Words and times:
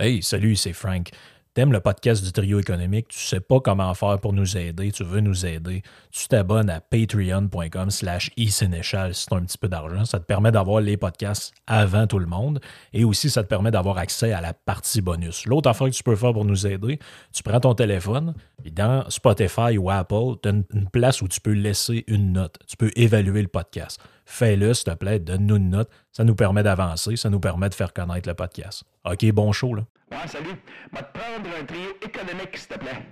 Hey, 0.00 0.22
salut, 0.22 0.54
c'est 0.54 0.72
Frank. 0.72 1.10
T'aimes 1.58 1.72
le 1.72 1.80
podcast 1.80 2.22
du 2.22 2.30
trio 2.30 2.60
économique, 2.60 3.08
tu 3.08 3.18
sais 3.18 3.40
pas 3.40 3.58
comment 3.58 3.92
faire 3.92 4.20
pour 4.20 4.32
nous 4.32 4.56
aider, 4.56 4.92
tu 4.92 5.02
veux 5.02 5.18
nous 5.18 5.44
aider, 5.44 5.82
tu 6.12 6.28
t'abonnes 6.28 6.70
à 6.70 6.80
patreon.com 6.80 7.90
slash 7.90 8.30
eSénéchal 8.36 9.12
si 9.12 9.26
tu 9.26 9.34
un 9.34 9.40
petit 9.40 9.58
peu 9.58 9.66
d'argent. 9.66 10.04
Ça 10.04 10.20
te 10.20 10.24
permet 10.24 10.52
d'avoir 10.52 10.80
les 10.80 10.96
podcasts 10.96 11.52
avant 11.66 12.06
tout 12.06 12.20
le 12.20 12.26
monde 12.26 12.60
et 12.92 13.02
aussi 13.02 13.28
ça 13.28 13.42
te 13.42 13.48
permet 13.48 13.72
d'avoir 13.72 13.98
accès 13.98 14.32
à 14.32 14.40
la 14.40 14.54
partie 14.54 15.00
bonus. 15.00 15.46
L'autre 15.46 15.68
affaire 15.68 15.88
que 15.88 15.94
tu 15.94 16.04
peux 16.04 16.14
faire 16.14 16.32
pour 16.32 16.44
nous 16.44 16.64
aider, 16.64 17.00
tu 17.32 17.42
prends 17.42 17.58
ton 17.58 17.74
téléphone 17.74 18.34
et 18.64 18.70
dans 18.70 19.10
Spotify 19.10 19.76
ou 19.78 19.90
Apple, 19.90 20.38
tu 20.40 20.50
as 20.50 20.52
une 20.52 20.88
place 20.92 21.22
où 21.22 21.26
tu 21.26 21.40
peux 21.40 21.54
laisser 21.54 22.04
une 22.06 22.34
note. 22.34 22.56
Tu 22.68 22.76
peux 22.76 22.92
évaluer 22.94 23.42
le 23.42 23.48
podcast. 23.48 24.00
Fais-le, 24.26 24.74
s'il 24.74 24.92
te 24.92 24.96
plaît, 24.96 25.18
donne-nous 25.18 25.56
une 25.56 25.70
note. 25.70 25.90
Ça 26.12 26.22
nous 26.22 26.36
permet 26.36 26.62
d'avancer, 26.62 27.16
ça 27.16 27.30
nous 27.30 27.40
permet 27.40 27.68
de 27.68 27.74
faire 27.74 27.92
connaître 27.92 28.28
le 28.28 28.36
podcast. 28.36 28.84
OK, 29.04 29.28
bon 29.32 29.50
show, 29.50 29.74
là. 29.74 29.82
Ouais, 30.10 30.26
salut. 30.26 30.56
Va 30.92 31.02
te 31.02 31.18
prendre 31.18 31.50
un 31.60 31.64
trio 31.64 31.96
économique, 32.02 32.56
s'il 32.56 32.68
te 32.68 32.78
plaît. 32.78 33.02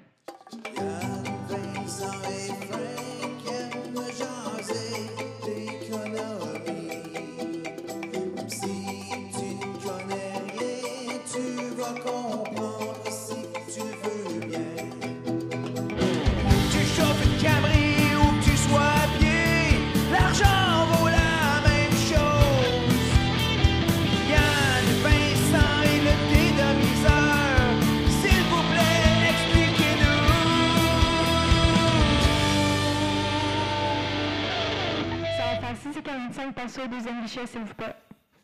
deuxième 36.37 37.27
s'il 37.27 37.61
vous 37.61 37.75
plaît. 37.75 37.95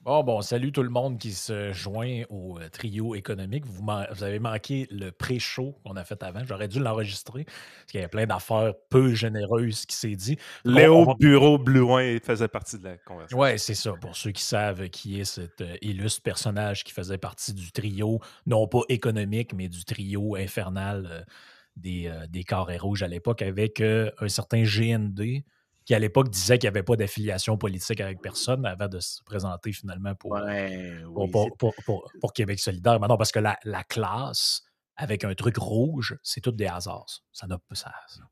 Bon, 0.05 0.25
bon, 0.25 0.41
salut 0.41 0.73
tout 0.73 0.83
le 0.83 0.89
monde 0.89 1.17
qui 1.17 1.31
se 1.31 1.73
joint 1.73 2.23
au 2.29 2.59
euh, 2.59 2.69
trio 2.69 3.15
économique. 3.15 3.65
Vous, 3.67 3.89
avez 3.89 4.41
manqué 4.41 4.89
le 4.91 5.11
pré-show 5.11 5.77
qu'on 5.85 5.95
a 5.95 6.03
fait 6.03 6.21
avant. 6.25 6.41
J'aurais 6.45 6.67
dû 6.67 6.81
l'enregistrer 6.81 7.45
parce 7.45 7.87
qu'il 7.87 8.01
y 8.01 8.03
avait 8.03 8.11
plein 8.11 8.27
d'affaires 8.27 8.73
peu 8.91 9.15
généreuses 9.15 9.87
qui 9.87 9.95
s'est 9.95 10.17
dit. 10.17 10.39
Léo. 10.65 11.15
Bureau 11.21 11.57
Blouin 11.57 12.19
faisait 12.21 12.49
partie 12.49 12.79
de 12.79 12.85
la 12.85 12.97
conversation. 12.97 13.39
Oui, 13.39 13.57
c'est 13.61 13.75
ça. 13.75 13.93
Pour 13.93 14.17
ceux 14.17 14.33
qui 14.33 14.43
savent 14.43 14.89
qui 14.89 15.21
est 15.21 15.25
cet 15.25 15.61
euh, 15.61 15.77
illustre 15.83 16.23
personnage 16.23 16.83
qui 16.83 16.93
faisait 16.93 17.19
partie 17.19 17.55
du 17.55 17.71
trio, 17.71 18.19
non 18.45 18.67
pas 18.67 18.83
économique, 18.89 19.55
mais 19.55 19.69
du 19.69 19.85
trio 19.85 20.35
infernal 20.35 21.07
euh, 21.09 21.23
des, 21.77 22.13
des 22.29 22.43
carrés 22.43 22.77
rouges 22.77 23.05
à 23.05 23.09
l'époque 23.09 23.41
avec 23.41 23.81
un 23.81 24.29
certain 24.29 24.65
GND 24.65 25.45
qui 25.85 25.95
à 25.95 25.99
l'époque 25.99 26.31
disait 26.31 26.59
qu'il 26.59 26.69
n'y 26.69 26.73
avait 26.77 26.83
pas 26.83 26.97
d'affiliation 26.97 27.57
politique 27.57 28.01
avec 28.01 28.21
personne 28.21 28.65
avant 28.67 28.89
de 28.89 29.01
se 29.01 29.23
présenter 29.25 29.73
finalement 29.73 30.15
pour, 30.15 30.37
euh, 30.37 30.45
Ouais, 30.45 31.03
pour, 31.05 31.23
oui, 31.25 31.31
pour- 31.31 31.75
pour- 32.21 32.33
Québec 32.33 32.61
solidaire. 32.61 32.99
Mais 33.01 33.09
non, 33.09 33.17
parce 33.17 33.33
que 33.33 33.41
la, 33.41 33.59
la 33.65 33.83
classe 33.85 34.63
avec 34.97 35.25
un 35.25 35.35
truc 35.35 35.57
rouge, 35.57 36.17
c'est 36.23 36.41
tout 36.41 36.53
des 36.53 36.67
hasards. 36.67 37.23
Ça 37.33 37.47
n'a 37.47 37.59
ça, 37.73 37.91
ça- 38.07 38.23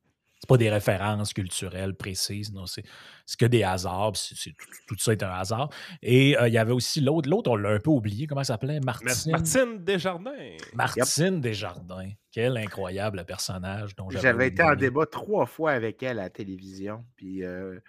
pas 0.51 0.57
des 0.57 0.69
références 0.69 1.33
culturelles 1.33 1.95
précises, 1.95 2.51
non, 2.53 2.65
c'est 2.65 2.83
c'est 3.25 3.39
que 3.39 3.45
des 3.45 3.63
hasards. 3.63 4.11
tout, 4.11 4.67
tout 4.87 4.95
ça 4.97 5.13
est 5.13 5.23
un 5.23 5.31
hasard. 5.31 5.69
Et 6.01 6.37
euh, 6.37 6.49
il 6.49 6.53
y 6.53 6.57
avait 6.57 6.73
aussi 6.73 6.99
l'autre, 6.99 7.29
l'autre, 7.29 7.51
on 7.51 7.55
l'a 7.55 7.69
un 7.69 7.79
peu 7.79 7.91
oublié, 7.91 8.27
comment 8.27 8.43
ça 8.43 8.53
s'appelait? 8.53 8.81
Martine. 8.81 9.31
Martine 9.31 9.83
Desjardins. 9.83 10.57
Martine 10.73 11.39
Desjardins. 11.39 12.11
Quel 12.31 12.57
incroyable 12.57 13.23
personnage 13.25 13.95
dont 13.95 14.09
j'avais 14.09 14.21
J'avais 14.21 14.47
été 14.47 14.63
en 14.63 14.75
débat 14.75 15.05
trois 15.05 15.45
fois 15.45 15.71
avec 15.71 16.03
elle 16.03 16.19
à 16.19 16.23
la 16.23 16.29
télévision. 16.29 17.05
Puis 17.15 17.43
euh, 17.45 17.79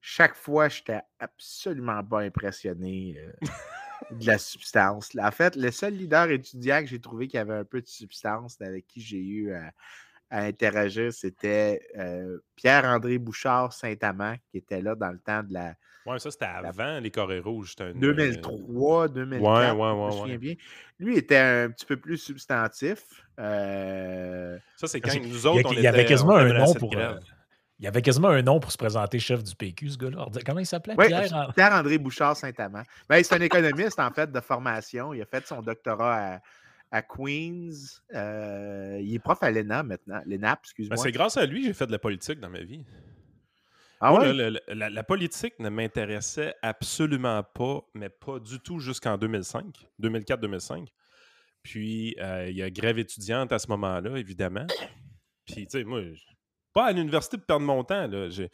chaque 0.00 0.36
fois, 0.36 0.68
j'étais 0.68 1.00
absolument 1.18 2.04
pas 2.04 2.20
impressionné 2.20 3.16
euh, 3.18 3.32
de 4.16 4.26
la 4.26 4.38
substance. 4.38 5.10
En 5.20 5.30
fait, 5.32 5.56
le 5.56 5.72
seul 5.72 5.94
leader 5.94 6.30
étudiant 6.30 6.80
que 6.80 6.86
j'ai 6.86 7.00
trouvé 7.00 7.26
qui 7.26 7.38
avait 7.38 7.56
un 7.56 7.64
peu 7.64 7.80
de 7.80 7.88
substance, 7.88 8.60
avec 8.60 8.86
qui 8.86 9.00
j'ai 9.00 9.20
eu 9.20 9.52
à, 9.52 9.72
à 10.32 10.44
interagir, 10.44 11.12
c'était 11.12 11.80
euh, 11.98 12.38
Pierre-André 12.56 13.18
Bouchard 13.18 13.72
Saint-Amand, 13.72 14.34
qui 14.50 14.56
était 14.58 14.80
là 14.80 14.94
dans 14.94 15.10
le 15.10 15.18
temps 15.18 15.42
de 15.42 15.52
la 15.52 15.74
Ouais, 16.04 16.18
ça, 16.18 16.32
c'était 16.32 16.46
avant 16.46 16.98
les 16.98 17.10
Corées 17.12 17.38
rouges. 17.38 17.70
c'était 17.70 17.84
un- 17.84 17.92
2003, 17.94 19.06
2004, 19.08 19.44
Ouais, 19.44 19.60
ouais, 19.60 19.66
je 19.68 19.72
ouais, 19.76 19.94
me 19.94 20.04
ouais. 20.06 20.12
souviens 20.12 20.38
bien. 20.38 20.54
Lui 20.98 21.16
était 21.16 21.36
un 21.36 21.70
petit 21.70 21.86
peu 21.86 21.96
plus 21.96 22.16
substantif. 22.18 23.04
euh, 23.38 24.58
Ça, 24.76 24.86
c'est 24.88 25.00
quand 25.00 25.12
que 25.12 25.18
nous 25.18 25.26
il 25.28 25.42
y 25.42 25.46
a- 25.46 25.50
autres, 25.52 25.68
on 25.70 25.72
il 25.74 25.80
y 25.82 25.86
avait 25.86 26.04
quasiment 26.04 26.36
un 26.36 26.52
nom 26.52 26.74
pour. 26.74 26.90
grève. 26.90 27.16
euh, 27.16 27.20
il 27.78 27.84
y 27.84 27.88
avait 27.88 28.02
quasiment 28.02 28.28
un 28.28 28.42
nom 28.42 28.60
pour 28.60 28.70
se 28.70 28.78
présenter 28.78 29.18
chef 29.18 29.42
du 29.42 29.56
PQ, 29.56 29.88
ce 29.90 29.98
gars-là. 29.98 30.26
Comment 30.46 30.60
il 30.60 30.66
s'appelait? 30.66 30.94
Oui, 30.96 31.08
Pierre. 31.08 31.52
Pierre-André 31.54 31.98
Bouchard 31.98 32.36
Saint-Amand. 32.36 32.82
Ben, 33.08 33.22
c'est 33.24 33.34
un 33.34 33.40
économiste, 33.90 33.98
en 33.98 34.10
fait, 34.12 34.30
de 34.30 34.40
formation. 34.40 35.12
Il 35.14 35.20
a 35.22 35.26
fait 35.26 35.44
son 35.46 35.62
doctorat 35.62 36.14
à, 36.34 36.38
à 36.92 37.02
Queens. 37.02 37.70
Euh, 38.14 38.98
il 39.02 39.12
est 39.14 39.18
prof 39.18 39.42
à 39.42 39.50
l'ENA 39.50 39.82
maintenant. 39.82 40.20
L'ENAP, 40.26 40.58
Ben, 40.58 40.62
excuse-moi. 40.64 40.96
c'est 40.98 41.10
grâce 41.12 41.36
à 41.36 41.46
lui 41.46 41.62
que 41.62 41.66
j'ai 41.68 41.72
fait 41.74 41.86
de 41.86 41.92
la 41.92 41.98
politique 41.98 42.38
dans 42.38 42.50
ma 42.50 42.60
vie. 42.62 42.84
ah 44.00 44.14
ouais? 44.14 44.32
là, 44.32 44.32
le- 44.32 44.50
le- 44.68 44.74
la, 44.74 44.90
la 44.90 45.02
politique 45.02 45.58
ne 45.58 45.68
m'intéressait 45.68 46.54
absolument 46.62 47.42
pas, 47.42 47.80
mais 47.94 48.08
pas 48.08 48.38
du 48.38 48.60
tout 48.60 48.78
jusqu'en 48.78 49.16
2005, 49.18 49.86
2004-2005. 50.00 50.88
Puis, 51.62 52.16
euh, 52.20 52.48
il 52.50 52.56
y 52.56 52.62
a 52.62 52.70
grève 52.70 52.98
étudiante 52.98 53.52
à 53.52 53.58
ce 53.58 53.68
moment-là, 53.68 54.16
évidemment. 54.18 54.66
Puis, 55.46 55.66
tu 55.66 55.78
sais, 55.78 55.84
moi, 55.84 56.02
je- 56.02 56.22
pas 56.74 56.86
à 56.86 56.92
l'université 56.92 57.36
pour 57.36 57.46
perdre 57.46 57.64
mon 57.66 57.84
temps. 57.84 58.06
Là. 58.08 58.28
J'ai- 58.30 58.50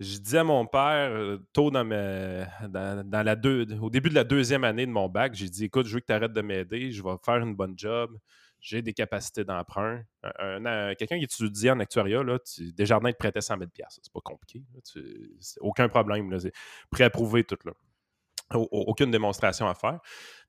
Je 0.00 0.18
dis 0.18 0.36
à 0.36 0.44
mon 0.44 0.64
père, 0.66 1.10
euh, 1.10 1.38
tôt 1.52 1.70
dans, 1.72 1.82
la 1.84 3.32
au 3.80 3.90
début 3.90 4.10
de 4.10 4.14
la 4.14 4.22
deuxième 4.24 4.62
année 4.62 4.86
de 4.86 4.92
mon 4.92 5.08
bac, 5.08 5.34
j'ai 5.34 5.48
dit 5.48 5.64
Écoute, 5.64 5.86
je 5.86 5.94
veux 5.94 6.00
que 6.00 6.06
tu 6.06 6.12
arrêtes 6.12 6.32
de 6.32 6.40
m'aider, 6.40 6.92
je 6.92 7.02
vais 7.02 7.16
faire 7.24 7.36
une 7.38 7.56
bonne 7.56 7.74
job, 7.76 8.16
j'ai 8.60 8.80
des 8.80 8.92
capacités 8.92 9.44
d'emprunt. 9.44 10.00
Un- 10.22 10.64
un- 10.66 10.94
Quelqu'un 10.94 11.18
qui 11.18 11.24
étudie 11.24 11.68
en 11.70 11.80
actuariat, 11.80 12.22
là, 12.22 12.38
tu, 12.38 12.72
Desjardins 12.72 13.10
te 13.10 13.16
prêtait 13.16 13.40
100 13.40 13.58
000 13.58 13.70
C'est 13.88 14.12
pas 14.12 14.20
compliqué. 14.20 14.62
là. 14.72 15.02
Aucun 15.60 15.88
problème. 15.88 16.30
là. 16.30 16.38
Préapprouvé 16.90 17.42
tout. 17.42 17.58
Là. 17.64 17.72
Au- 18.54 18.68
au- 18.70 18.84
aucune 18.88 19.10
démonstration 19.10 19.68
à 19.68 19.74
faire. 19.74 19.98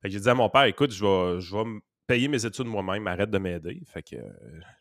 J'ai 0.04 0.20
dit 0.20 0.30
à 0.30 0.36
mon 0.36 0.50
père 0.50 0.64
Écoute, 0.66 0.92
je 0.92 1.04
vais, 1.04 1.42
je 1.42 1.56
vais 1.56 1.64
payer 2.10 2.28
mes 2.28 2.44
études 2.44 2.66
moi-même, 2.66 3.06
arrête 3.06 3.30
de 3.30 3.38
m'aider. 3.38 3.84
Fait 3.86 4.02
que 4.02 4.16
euh, 4.16 4.24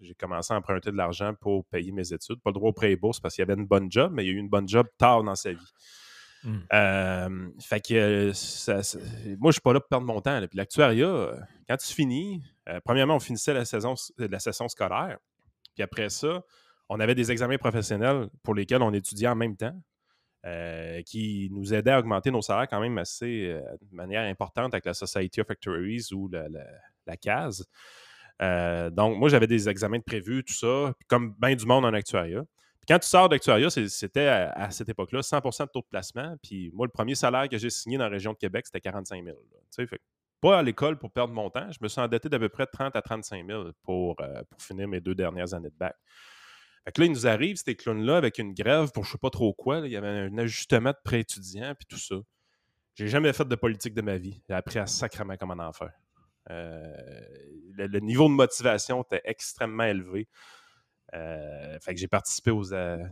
j'ai 0.00 0.14
commencé 0.14 0.54
à 0.54 0.56
emprunter 0.56 0.90
de 0.90 0.96
l'argent 0.96 1.34
pour 1.38 1.66
payer 1.66 1.92
mes 1.92 2.10
études. 2.14 2.40
Pas 2.40 2.48
le 2.48 2.54
droit 2.54 2.70
au 2.70 2.72
prêt 2.72 2.90
et 2.92 2.96
bourse 2.96 3.20
parce 3.20 3.34
qu'il 3.34 3.42
y 3.42 3.46
avait 3.50 3.60
une 3.60 3.66
bonne 3.66 3.92
job, 3.92 4.10
mais 4.14 4.24
il 4.24 4.28
y 4.28 4.30
a 4.30 4.32
eu 4.32 4.38
une 4.38 4.48
bonne 4.48 4.66
job 4.66 4.86
tard 4.96 5.22
dans 5.22 5.34
sa 5.34 5.52
vie. 5.52 5.72
Hmm. 6.42 6.60
Euh, 6.72 7.48
fait 7.60 7.80
que 7.86 7.94
euh, 7.94 8.32
ça- 8.32 8.82
ça- 8.82 8.98
moi, 9.38 9.50
je 9.50 9.56
suis 9.56 9.60
pas 9.60 9.74
là 9.74 9.80
pour 9.80 9.90
perdre 9.90 10.06
mon 10.06 10.22
temps. 10.22 10.40
là. 10.40 10.48
Puis 10.48 10.56
l'actuariat, 10.56 11.34
quand 11.68 11.76
tu 11.76 11.92
finis, 11.92 12.42
euh, 12.70 12.80
premièrement, 12.82 13.16
on 13.16 13.20
finissait 13.20 13.52
la 13.52 13.66
saison, 13.66 13.94
la 14.16 14.38
session 14.38 14.66
scolaire. 14.68 15.18
Puis 15.74 15.82
après 15.82 16.08
ça, 16.08 16.42
on 16.88 16.98
avait 16.98 17.14
des 17.14 17.30
examens 17.30 17.58
professionnels 17.58 18.28
pour 18.42 18.54
lesquels 18.54 18.80
on 18.80 18.94
étudiait 18.94 19.28
en 19.28 19.36
même 19.36 19.54
temps, 19.56 19.78
euh, 20.46 21.02
qui 21.02 21.50
nous 21.52 21.74
aidaient 21.74 21.90
à 21.90 21.98
augmenter 21.98 22.30
nos 22.30 22.40
salaires 22.40 22.68
quand 22.68 22.80
même 22.80 22.96
assez 22.96 23.48
euh, 23.50 23.60
de 23.82 23.94
manière 23.94 24.22
importante 24.22 24.72
avec 24.72 24.86
la 24.86 24.94
Society 24.94 25.42
of 25.42 25.50
Actuaries 25.50 26.06
ou 26.12 26.28
la, 26.28 26.48
la, 26.48 26.64
la 27.08 27.16
CAS. 27.16 27.64
Euh, 28.40 28.90
donc, 28.90 29.18
moi, 29.18 29.28
j'avais 29.28 29.46
des 29.46 29.68
examens 29.68 29.98
de 29.98 30.04
prévus, 30.04 30.44
tout 30.44 30.54
ça, 30.54 30.94
comme 31.08 31.34
bien 31.40 31.54
du 31.54 31.66
monde 31.66 31.84
en 31.84 31.92
actuariat. 31.92 32.42
Puis 32.42 32.86
quand 32.86 32.98
tu 32.98 33.08
sors 33.08 33.28
d'actuariat, 33.28 33.70
c'était 33.70 34.28
à, 34.28 34.70
cette 34.70 34.88
époque-là 34.88 35.20
100% 35.20 35.66
de 35.66 35.70
taux 35.70 35.80
de 35.80 35.86
placement. 35.90 36.36
Puis 36.42 36.70
moi, 36.72 36.86
le 36.86 36.92
premier 36.92 37.14
salaire 37.14 37.48
que 37.48 37.58
j'ai 37.58 37.70
signé 37.70 37.98
dans 37.98 38.04
la 38.04 38.10
région 38.10 38.32
de 38.32 38.38
Québec, 38.38 38.66
c'était 38.66 38.80
45 38.80 39.24
000. 39.24 39.36
là. 39.36 39.58
Tu 39.76 39.86
sais, 39.86 39.98
pas 40.40 40.58
à 40.58 40.62
l'école 40.62 40.98
pour 40.98 41.10
perdre 41.10 41.34
mon 41.34 41.50
temps. 41.50 41.70
Je 41.70 41.78
me 41.80 41.88
suis 41.88 42.00
endetté 42.00 42.28
d'à 42.28 42.38
peu 42.38 42.48
près 42.48 42.66
30 42.66 42.94
à 42.94 43.02
35 43.02 43.46
000 43.46 43.70
pour, 43.82 44.16
euh, 44.20 44.42
pour 44.48 44.62
finir 44.62 44.88
mes 44.88 45.00
deux 45.00 45.14
dernières 45.14 45.54
années 45.54 45.70
de 45.70 45.76
bac. 45.76 45.96
Fait 46.84 46.92
que 46.92 47.00
là, 47.00 47.06
il 47.06 47.12
nous 47.12 47.26
arrive, 47.26 47.56
ces 47.56 47.74
clowns-là, 47.74 48.16
avec 48.16 48.38
une 48.38 48.54
grève 48.54 48.92
pour 48.92 49.04
je 49.04 49.12
sais 49.12 49.18
pas 49.18 49.30
trop 49.30 49.52
quoi. 49.52 49.80
Il 49.84 49.90
y 49.90 49.96
avait 49.96 50.08
un 50.08 50.38
ajustement 50.38 50.90
de 50.90 50.98
prêt 51.04 51.20
étudiant, 51.20 51.74
puis 51.74 51.86
tout 51.86 51.98
ça. 51.98 52.16
J'ai 52.94 53.08
jamais 53.08 53.32
fait 53.32 53.46
de 53.46 53.54
politique 53.54 53.94
de 53.94 54.00
ma 54.00 54.16
vie. 54.16 54.40
J'ai 54.48 54.54
appris 54.54 54.78
à 54.78 54.86
sacrément 54.86 55.36
comment 55.36 55.54
en 55.54 55.72
faire. 55.72 55.92
Euh, 56.50 56.96
le, 57.76 58.00
niveau 58.00 58.28
de 58.28 58.34
motivation 58.34 59.02
était 59.02 59.22
extrêmement 59.24 59.84
élevé. 59.84 60.28
Euh, 61.14 61.78
fait 61.80 61.94
que 61.94 62.00
j'ai 62.00 62.08
participé 62.08 62.50
aux. 62.50 62.74
euh, 62.74 63.02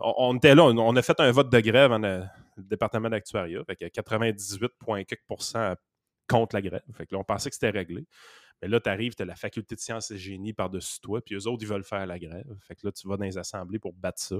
on, 0.00 0.36
était 0.36 0.54
là, 0.54 0.64
on, 0.64 0.96
a 0.96 1.02
fait 1.02 1.20
un 1.20 1.30
vote 1.30 1.50
de 1.50 1.60
grève 1.60 1.92
en 1.92 1.98
le 1.98 2.24
département 2.56 3.08
d'actuariat. 3.08 3.62
Fait 3.64 3.76
que 3.76 3.84
98,4% 3.84 5.76
contre 6.28 6.56
la 6.56 6.62
grève. 6.62 6.82
Là, 6.98 7.18
on 7.18 7.24
pensait 7.24 7.50
que 7.50 7.54
c'était 7.54 7.70
réglé. 7.70 8.06
Mais 8.62 8.68
là, 8.68 8.80
tu 8.80 8.88
arrives, 8.88 9.14
tu 9.14 9.22
as 9.22 9.26
la 9.26 9.36
faculté 9.36 9.74
de 9.74 9.80
sciences 9.80 10.10
et 10.10 10.18
génie 10.18 10.54
par-dessus 10.54 10.98
toi, 11.00 11.20
puis 11.20 11.34
eux 11.34 11.46
autres, 11.46 11.62
ils 11.62 11.68
veulent 11.68 11.84
faire 11.84 12.06
la 12.06 12.18
grève. 12.18 12.46
Fait 12.66 12.74
que 12.74 12.86
là, 12.86 12.92
tu 12.92 13.06
vas 13.06 13.16
dans 13.16 13.24
les 13.24 13.36
assemblées 13.38 13.78
pour 13.78 13.92
battre 13.92 14.20
ça. 14.20 14.36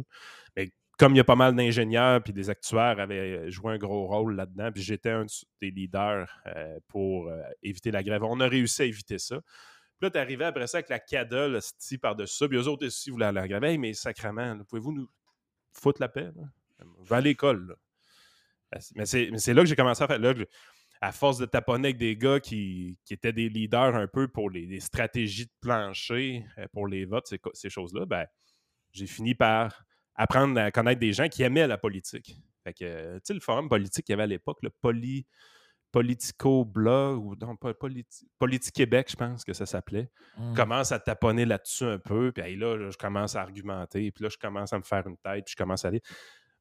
Mais 0.56 0.72
comme 0.98 1.14
il 1.14 1.18
y 1.18 1.20
a 1.20 1.24
pas 1.24 1.36
mal 1.36 1.54
d'ingénieurs 1.54 2.22
puis 2.22 2.32
des 2.32 2.48
actuaires 2.48 2.98
avaient 2.98 3.50
joué 3.50 3.74
un 3.74 3.78
gros 3.78 4.06
rôle 4.06 4.34
là-dedans, 4.34 4.72
puis 4.72 4.82
j'étais 4.82 5.10
un 5.10 5.26
des 5.60 5.70
leaders 5.70 6.40
euh, 6.46 6.78
pour 6.88 7.28
euh, 7.28 7.42
éviter 7.62 7.90
la 7.90 8.02
grève. 8.02 8.22
On 8.24 8.40
a 8.40 8.48
réussi 8.48 8.82
à 8.82 8.84
éviter 8.86 9.18
ça. 9.18 9.40
Puis 9.98 10.06
là, 10.06 10.10
tu 10.10 10.18
arrivé 10.18 10.44
après 10.44 10.66
ça 10.66 10.78
avec 10.78 10.88
la 10.88 10.98
CADA, 10.98 11.48
le 11.48 11.60
style 11.60 11.98
par-dessus. 11.98 12.48
Puis 12.48 12.58
eux 12.58 12.68
autres 12.68 12.86
aussi 12.86 13.10
voulaient 13.10 13.26
aller 13.26 13.38
à 13.38 13.42
la 13.42 13.48
grève. 13.48 13.64
Hey, 13.64 13.78
mais 13.78 13.92
sacrement, 13.94 14.58
pouvez-vous 14.68 14.92
nous 14.92 15.08
foutre 15.72 16.00
la 16.00 16.08
paix? 16.08 16.30
Là? 16.34 16.42
Va 17.00 17.16
à 17.16 17.20
l'école. 17.20 17.68
là. 17.68 17.74
Mais 18.94 19.06
c'est 19.06 19.54
là 19.54 19.62
que 19.62 19.68
j'ai 19.68 19.76
commencé 19.76 20.02
à 20.02 20.06
faire. 20.06 20.18
Là, 20.18 20.34
à 21.00 21.12
force 21.12 21.38
de 21.38 21.44
taponner 21.44 21.88
avec 21.88 21.98
des 21.98 22.16
gars 22.16 22.40
qui, 22.40 22.98
étaient 23.10 23.32
des 23.32 23.48
leaders 23.48 23.94
un 23.94 24.06
peu 24.06 24.28
pour 24.28 24.50
les, 24.50 24.80
stratégies 24.80 25.46
de 25.46 25.52
plancher, 25.60 26.44
euh, 26.58 26.66
pour 26.72 26.88
les 26.88 27.04
votes, 27.04 27.26
ces, 27.26 27.38
ces 27.52 27.68
choses-là, 27.68 28.06
ben, 28.06 28.26
j'ai 28.92 29.06
fini 29.06 29.34
par 29.34 29.85
apprendre 30.16 30.58
à 30.60 30.70
connaître 30.70 31.00
des 31.00 31.12
gens 31.12 31.28
qui 31.28 31.42
aimaient 31.42 31.66
la 31.66 31.78
politique. 31.78 32.36
Fait 32.64 32.72
que, 32.72 33.14
tu 33.16 33.20
sais, 33.24 33.34
le 33.34 33.40
forum 33.40 33.68
politique 33.68 34.06
qu'il 34.06 34.12
y 34.12 34.14
avait 34.14 34.24
à 34.24 34.26
l'époque, 34.26 34.58
le 34.62 34.70
Poly, 34.70 35.26
Politico 35.92 36.64
Blog, 36.64 37.24
ou 37.24 37.36
non, 37.40 37.56
pas 37.56 37.72
Politi, 37.74 38.28
Politique 38.38 38.74
Québec, 38.74 39.08
je 39.10 39.16
pense 39.16 39.44
que 39.44 39.52
ça 39.52 39.66
s'appelait, 39.66 40.10
Hmm. 40.36 40.54
commence 40.54 40.92
à 40.92 40.98
taponner 40.98 41.46
là-dessus 41.46 41.84
un 41.84 41.98
peu, 41.98 42.32
puis 42.32 42.56
là, 42.56 42.90
je 42.90 42.96
commence 42.98 43.36
à 43.36 43.42
argumenter, 43.42 44.10
puis 44.10 44.24
là, 44.24 44.28
je 44.30 44.36
commence 44.36 44.72
à 44.72 44.78
me 44.78 44.82
faire 44.82 45.06
une 45.06 45.16
tête, 45.16 45.44
puis 45.46 45.52
je 45.52 45.56
commence 45.56 45.84
à 45.84 45.88
aller. 45.88 46.02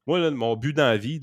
Moi, 0.06 0.30
mon 0.30 0.56
but 0.56 0.72
dans 0.72 0.86
la 0.86 0.96
vie, 0.96 1.20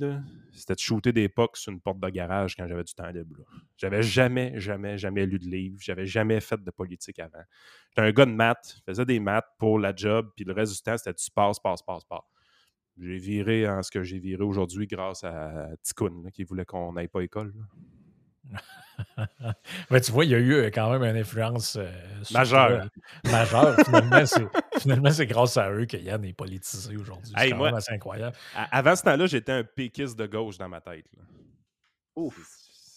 c'était 0.51 0.75
de 0.75 0.79
shooter 0.79 1.13
des 1.13 1.29
pucks 1.29 1.55
sur 1.55 1.71
une 1.71 1.79
porte 1.79 1.99
de 1.99 2.09
garage 2.09 2.55
quand 2.55 2.67
j'avais 2.67 2.83
du 2.83 2.93
temps 2.93 3.07
libre. 3.07 3.37
là. 3.37 3.45
J'avais 3.77 4.03
jamais, 4.03 4.59
jamais, 4.59 4.97
jamais 4.97 5.25
lu 5.25 5.39
de 5.39 5.45
livre. 5.45 5.77
J'avais 5.79 6.05
jamais 6.05 6.39
fait 6.41 6.61
de 6.61 6.71
politique 6.71 7.19
avant. 7.19 7.43
J'étais 7.89 8.01
un 8.01 8.11
gars 8.11 8.25
de 8.25 8.31
maths, 8.31 8.75
je 8.77 8.91
faisais 8.91 9.05
des 9.05 9.19
maths 9.19 9.47
pour 9.57 9.79
la 9.79 9.95
job, 9.95 10.31
puis 10.35 10.43
le 10.43 10.53
reste 10.53 10.73
du 10.73 10.81
temps, 10.81 10.97
c'était 10.97 11.13
du 11.13 11.31
passe, 11.33 11.59
passe, 11.59 11.81
passe, 11.81 12.03
passe. 12.03 12.19
J'ai 12.99 13.17
viré 13.17 13.67
en 13.67 13.81
ce 13.81 13.89
que 13.89 14.03
j'ai 14.03 14.19
viré 14.19 14.43
aujourd'hui 14.43 14.85
grâce 14.85 15.23
à 15.23 15.69
Ticoun, 15.81 16.29
qui 16.31 16.43
voulait 16.43 16.65
qu'on 16.65 16.93
n'aille 16.93 17.07
pas 17.07 17.21
à 17.21 17.23
école. 17.23 17.53
Ben, 19.89 19.99
tu 19.99 20.11
vois, 20.11 20.23
il 20.25 20.31
y 20.31 20.35
a 20.35 20.37
eu 20.39 20.53
euh, 20.53 20.69
quand 20.71 20.91
même 20.91 21.03
une 21.03 21.19
influence 21.19 21.77
euh, 21.77 21.89
sur 22.21 22.37
Majeure. 22.37 22.69
euh, 23.25 23.29
majeure. 23.31 23.75
Finalement, 23.85 24.25
c'est- 24.25 24.47
Finalement, 24.79 25.09
c'est 25.11 25.25
grâce 25.25 25.57
à 25.57 25.71
eux 25.71 25.85
que 25.85 25.97
Yann 25.97 26.23
est 26.23 26.33
politisé 26.33 26.95
aujourd'hui. 26.95 27.33
C'est 27.35 27.43
Hey, 27.45 27.51
quand 27.51 27.57
moi- 27.57 27.67
même 27.69 27.75
assez 27.77 27.91
incroyable. 27.93 28.35
À- 28.55 28.77
avant 28.77 28.95
ce 28.95 29.03
temps-là, 29.03 29.25
j'étais 29.25 29.51
un 29.51 29.63
péquiste 29.63 30.17
de 30.17 30.25
gauche 30.27 30.57
dans 30.57 30.69
ma 30.69 30.79
tête. 30.81 31.05
là. 31.17 31.23
Ouf. 32.15 32.37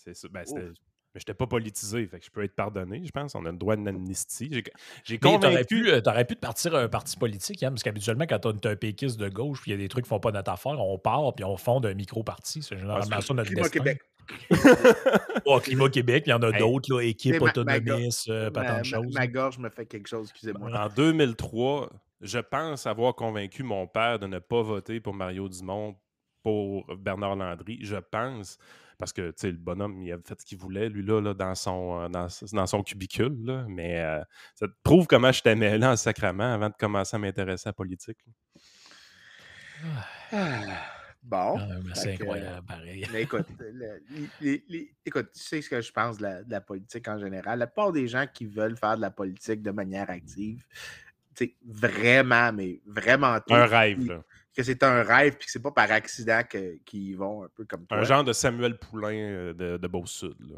C'est 0.05 0.15
ça. 0.15 0.29
Ben, 0.31 0.45
c'était- 0.45 0.61
mais 0.61 1.21
j'étais 1.21 1.33
pas 1.35 1.47
politisé, 1.47 2.07
fait 2.07 2.19
que 2.21 2.27
je 2.27 2.31
peux 2.31 2.45
être 2.45 2.55
pardonné, 2.55 3.03
je 3.05 3.11
pense. 3.11 3.35
On 3.35 3.45
a 3.47 3.51
le 3.51 3.57
droit 3.57 3.75
d'une 3.75 3.89
amnistie. 3.89 4.51
J'ai- 4.53 4.65
J'ai 5.05 5.15
Mais 5.15 5.19
t'aurais 5.19 5.39
convaincu... 5.41 5.83
pu, 5.83 5.89
euh, 5.91 6.01
t'aurais 6.03 6.27
pu 6.27 6.35
te 6.35 6.41
partir 6.41 6.75
un 6.75 6.89
parti 6.89 7.17
politique, 7.17 7.63
Yann, 7.63 7.73
parce 7.73 7.83
qu'habituellement, 7.83 8.27
quand 8.29 8.39
t'as 8.39 8.71
un 8.71 8.77
péquiste 8.77 9.19
de 9.19 9.31
gauche 9.31 9.63
puis 9.63 9.71
il 9.71 9.75
y 9.75 9.79
a 9.79 9.83
des 9.83 9.89
trucs 9.89 10.05
qui 10.05 10.11
font 10.11 10.21
pas 10.21 10.31
notre 10.33 10.53
affaire, 10.53 10.79
on 10.79 10.99
part 10.99 11.35
puis 11.35 11.45
on 11.45 11.57
fonde 11.57 11.87
un 11.87 11.95
micro-parti. 11.95 12.63
C'est 12.63 12.77
généralement 12.77 13.17
Ah, 13.17 13.21
ça 13.23 13.33
notre 13.33 13.49
Climat 13.49 13.63
destin. 13.63 13.79
Québec. 13.79 14.03
Oh, 15.45 15.61
Climat 15.61 15.89
Québec, 15.91 16.25
il 16.27 16.31
y 16.31 16.33
en 16.33 16.43
a 16.43 16.51
Hey. 16.51 16.59
d'autres, 16.59 16.93
là, 16.95 17.01
équipe 17.03 17.33
Mais 17.33 17.39
ma- 17.39 17.45
ma 17.45 17.51
autonomiste, 17.51 18.29
euh, 18.29 18.51
pas 18.51 18.63
Ma, 18.63 18.67
tant 18.69 18.79
de 18.81 18.85
choses. 18.85 19.15
ma 19.15 19.27
gorge 19.27 19.59
me 19.59 19.69
fait 19.71 19.87
quelque 19.87 20.09
chose, 20.09 20.29
excusez-moi. 20.31 20.71
En 20.77 20.89
2003, 20.89 21.91
je 22.21 22.39
pense 22.39 22.87
avoir 22.87 23.15
convaincu 23.15 23.63
mon 23.63 23.87
père 23.87 24.19
de 24.19 24.27
ne 24.27 24.39
pas 24.39 24.63
voter 24.63 25.01
pour 25.01 25.15
Mario 25.15 25.49
Dumont 25.49 25.97
pour 26.43 26.87
Bernard 26.97 27.37
Landry. 27.37 27.79
Je 27.83 27.97
pense, 27.97 28.59
parce 28.99 29.13
que 29.13 29.33
le 29.43 29.53
bonhomme, 29.53 30.01
il 30.03 30.13
a 30.13 30.17
fait 30.25 30.41
ce 30.41 30.47
qu'il 30.47 30.59
voulait, 30.59 30.89
lui, 30.89 31.05
là, 31.05 31.21
là, 31.21 31.35
dans, 31.35 31.55
son, 31.55 32.01
euh, 32.03 32.09
dans, 32.09 32.29
dans 32.53 32.67
son 32.67 32.83
cubicule. 32.83 33.37
là. 33.45 33.65
Mais 33.69 34.01
euh, 34.01 34.21
ça 34.55 34.67
te 34.69 34.73
prouve 34.83 35.07
comment 35.07 35.33
je 35.33 35.43
t'aimais 35.43 35.77
là 35.79 35.93
en 35.93 35.97
sacrament 35.97 36.53
avant 36.55 36.69
de 36.69 36.75
commencer 36.79 37.17
à 37.17 37.19
m'intéresser 37.19 37.69
à 37.69 37.71
la 37.71 37.75
politique. 37.75 38.19
là. 38.27 38.33
Ah, 40.33 40.96
Bon. 41.29 41.59
C'est 41.95 42.17
que, 42.17 42.23
incroyable, 42.23 42.67
pareil. 42.67 43.07
Mais 43.13 43.23
écoute, 43.23 43.47
le- 43.59 44.01
les- 44.41 44.65
les- 44.69 44.95
écoute, 45.05 45.31
tu 45.35 45.41
sais 45.41 45.61
ce 45.61 45.69
que 45.69 45.81
je 45.81 45.91
pense 45.91 46.19
de 46.19 46.23
la, 46.23 46.43
de 46.45 46.51
la 46.51 46.61
politique 46.61 47.07
en 47.09 47.19
général? 47.19 47.59
La 47.59 47.67
plupart 47.67 47.91
des 47.93 48.07
gens 48.07 48.27
qui 48.33 48.47
veulent 48.47 48.77
faire 48.77 48.97
de 48.97 49.01
la 49.01 49.11
politique 49.11 49.61
de 49.61 49.73
manière 49.73 50.09
active, 50.09 50.65
tu 51.35 51.45
sais, 51.47 51.55
vraiment, 51.67 52.53
mais 52.53 52.81
vraiment 52.87 53.39
tôt, 53.41 53.55
Un 53.55 53.67
rêve, 53.67 53.99
puis 53.99 54.07
là. 54.09 54.23
que 54.57 54.63
c'est 54.63 54.83
un 54.85 55.03
rêve 55.03 55.37
puis 55.37 55.47
que 55.47 55.51
c'est 55.53 55.63
pas 55.63 55.73
par 55.73 55.91
accident 55.91 56.41
qu'ils 56.85 57.17
vont 57.17 57.43
un 57.45 57.49
peu 57.55 57.65
comme 57.65 57.85
toi. 57.87 57.99
Un 57.99 58.05
genre 58.05 58.23
de 58.25 58.33
Samuel 58.33 58.79
Poulain 58.79 59.13
euh, 59.15 59.53
de, 59.53 59.77
de 59.79 59.89
Beau-Sud. 59.89 60.37
là. 60.49 60.57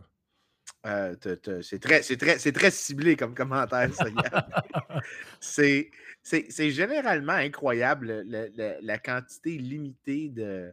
Euh, 0.86 1.14
c'est 1.62 1.80
très, 1.80 2.00
très, 2.16 2.38
ciblé 2.70 3.16
comme 3.16 3.34
commentaire, 3.34 3.90
c'est, 5.40 5.90
généralement 6.70 7.32
incroyable 7.32 8.06
le- 8.06 8.22
le- 8.22 8.52
le- 8.56 8.76
la 8.80 8.98
quantité 8.98 9.58
limitée 9.58 10.28
de. 10.28 10.72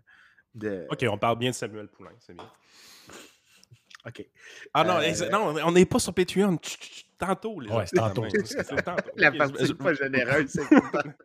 de... 0.53 0.85
OK, 0.89 1.03
on 1.09 1.17
parle 1.17 1.39
bien 1.39 1.49
de 1.49 1.55
Samuel 1.55 1.87
Poulain, 1.87 2.11
c'est 2.19 2.35
bien. 2.35 2.49
OK. 4.05 4.23
Ah 4.73 4.83
non, 4.83 4.99
Euh, 4.99 5.29
non 5.29 5.55
on 5.65 5.71
n'est 5.71 5.85
pas 5.85 5.97
sur 5.99 6.13
Patreon. 6.13 6.59
Tantôt, 7.25 7.59
les 7.59 7.69
Ouais, 7.71 7.77
autres, 7.77 7.87
c'est 7.89 7.95
tantôt. 7.97 8.21
tantôt. 8.83 9.09
La 9.17 9.29
Ok, 9.29 9.37
partie 9.37 9.65
je- 9.67 9.73
pas 9.73 9.93
généreuse, 9.93 10.47
c'est. 10.49 10.61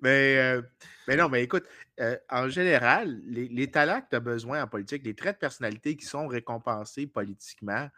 Mais, 0.00 0.36
euh, 0.38 0.62
mais 1.06 1.16
non, 1.16 1.28
mais 1.28 1.42
écoute, 1.44 1.64
euh, 2.00 2.16
en 2.28 2.48
général, 2.48 3.20
les, 3.24 3.46
les 3.48 3.70
talents 3.70 4.00
que 4.00 4.08
tu 4.10 4.16
as 4.16 4.20
besoin 4.20 4.62
en 4.62 4.66
politique, 4.66 5.04
les 5.04 5.14
traits 5.14 5.36
de 5.36 5.38
personnalité 5.40 5.96
qui 5.96 6.04
sont 6.06 6.26
récompensés 6.26 7.06
politiquement, 7.06 7.88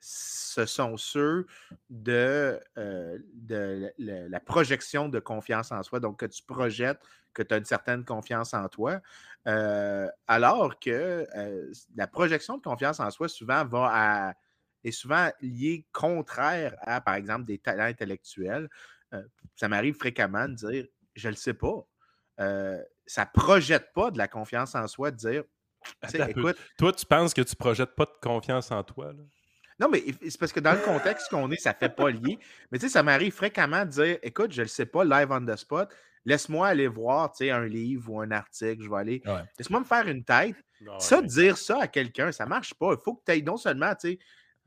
ce 0.00 0.64
sont 0.66 0.96
ceux 0.96 1.46
de, 1.90 2.60
euh, 2.76 3.18
de 3.34 3.90
la, 3.98 4.28
la 4.28 4.40
projection 4.40 5.08
de 5.08 5.18
confiance 5.18 5.72
en 5.72 5.82
soi. 5.82 5.98
Donc, 5.98 6.20
que 6.20 6.26
tu 6.26 6.42
projettes 6.44 7.00
que 7.34 7.42
tu 7.42 7.54
as 7.54 7.58
une 7.58 7.64
certaine 7.64 8.04
confiance 8.04 8.54
en 8.54 8.68
toi. 8.68 9.00
Euh, 9.46 10.08
alors 10.28 10.78
que 10.78 11.26
euh, 11.36 11.72
la 11.96 12.06
projection 12.06 12.56
de 12.58 12.62
confiance 12.62 13.00
en 13.00 13.10
soi, 13.10 13.28
souvent, 13.28 13.64
va 13.64 13.90
à, 13.92 14.34
est 14.84 14.90
souvent 14.90 15.30
liée 15.40 15.86
contraire 15.92 16.76
à, 16.80 17.00
par 17.00 17.14
exemple, 17.14 17.44
des 17.44 17.58
talents 17.58 17.84
intellectuels. 17.84 18.68
Euh, 19.14 19.22
ça 19.56 19.68
m'arrive 19.68 19.94
fréquemment 19.94 20.48
de 20.48 20.54
dire 20.54 20.86
je 21.14 21.28
le 21.28 21.34
sais 21.34 21.54
pas. 21.54 21.86
Euh, 22.40 22.80
ça 23.06 23.26
projette 23.26 23.92
pas 23.92 24.10
de 24.10 24.18
la 24.18 24.28
confiance 24.28 24.74
en 24.74 24.86
soi 24.86 25.10
de 25.10 25.16
dire 25.16 25.44
écoute, 26.28 26.56
Toi, 26.76 26.92
tu 26.92 27.06
penses 27.06 27.34
que 27.34 27.42
tu 27.42 27.56
projettes 27.56 27.94
pas 27.94 28.04
de 28.04 28.18
confiance 28.20 28.70
en 28.70 28.82
toi? 28.84 29.12
Là? 29.12 29.22
non, 29.80 29.88
mais 29.88 30.04
c'est 30.22 30.38
parce 30.38 30.52
que 30.52 30.60
dans 30.60 30.72
le 30.72 30.80
contexte 30.80 31.28
qu'on 31.30 31.50
est, 31.50 31.60
ça 31.60 31.72
fait 31.72 31.88
pas 31.88 32.10
lier. 32.10 32.38
Mais 32.70 32.78
tu 32.78 32.86
sais, 32.86 32.92
ça 32.92 33.02
m'arrive 33.02 33.32
fréquemment 33.32 33.84
de 33.84 33.90
dire 33.90 34.18
écoute, 34.22 34.52
je 34.52 34.62
le 34.62 34.68
sais 34.68 34.86
pas, 34.86 35.04
live 35.04 35.28
on 35.30 35.44
the 35.44 35.56
spot, 35.56 35.88
laisse-moi 36.24 36.68
aller 36.68 36.88
voir 36.88 37.32
un 37.40 37.64
livre 37.66 38.10
ou 38.10 38.20
un 38.20 38.30
article, 38.30 38.82
je 38.82 38.90
vais 38.90 38.96
aller. 38.96 39.22
Ouais. 39.24 39.42
Laisse-moi 39.58 39.80
me 39.80 39.84
faire 39.84 40.06
une 40.08 40.24
tête. 40.24 40.56
Non, 40.80 40.98
ça, 40.98 41.22
dire 41.22 41.56
ça 41.56 41.82
à 41.82 41.88
quelqu'un, 41.88 42.30
ça 42.32 42.46
marche 42.46 42.74
pas. 42.74 42.92
Il 42.92 43.02
faut 43.02 43.14
que 43.14 43.22
tu 43.26 43.32
aies 43.32 43.42
non 43.42 43.56
seulement 43.56 43.94
tu 43.94 44.10
sais, 44.10 44.18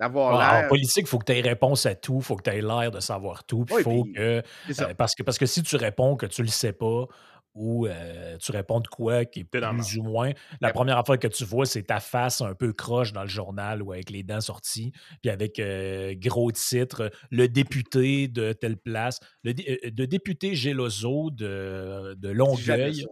d'avoir 0.02 0.66
en 0.66 0.68
politique, 0.68 1.04
il 1.06 1.08
faut 1.08 1.20
que 1.20 1.32
tu 1.32 1.38
aies 1.38 1.42
réponse 1.42 1.86
à 1.86 1.96
tout, 1.96 2.18
il 2.18 2.24
faut 2.24 2.36
que 2.36 2.44
tu 2.44 2.50
aies 2.50 2.62
l'air 2.62 2.92
de 2.92 3.00
savoir 3.00 3.44
tout. 3.44 3.66
puis 3.66 3.76
Oui, 3.76 3.84
faut 3.84 4.04
puis 4.04 4.14
que, 4.14 4.20
euh, 4.20 4.94
parce, 4.98 5.16
que, 5.16 5.24
parce 5.24 5.38
que 5.38 5.46
si 5.46 5.64
tu 5.64 5.76
réponds 5.76 6.16
que 6.16 6.26
tu 6.26 6.42
le 6.42 6.48
sais 6.50 6.74
pas 6.74 7.06
ou 7.54 7.86
euh, 7.86 8.38
tu 8.38 8.52
réponds 8.54 8.80
de 8.80 8.88
quoi 8.88 9.26
qui 9.26 9.42
est 9.42 9.44
plus 9.44 9.98
ou 9.98 10.04
moins, 10.04 10.32
la 10.62 10.72
première 10.72 11.06
fois 11.06 11.18
que 11.18 11.28
tu 11.28 11.44
vois, 11.44 11.66
c'est 11.66 11.84
ta 11.84 12.00
face 12.00 12.40
un 12.42 12.54
peu 12.54 12.72
croche 12.72 13.12
dans 13.12 13.24
le 13.24 13.28
journal 13.28 13.82
ou 13.82 13.92
avec 13.92 14.10
les 14.10 14.24
dents 14.24 14.40
sorties, 14.40 14.94
puis 15.22 15.30
avec 15.30 15.60
euh, 15.60 16.16
gros 16.18 16.52
titre, 16.52 17.12
le 17.30 17.50
député 17.50 18.30
de 18.30 18.54
telle 18.54 18.78
place, 18.78 19.20
le, 19.44 19.54
dé- 19.54 19.80
euh, 19.84 19.92
de 19.92 20.06
député 20.06 20.56
Gélozo 20.56 21.30
de, 21.30 22.16
Longueuil. 22.24 23.06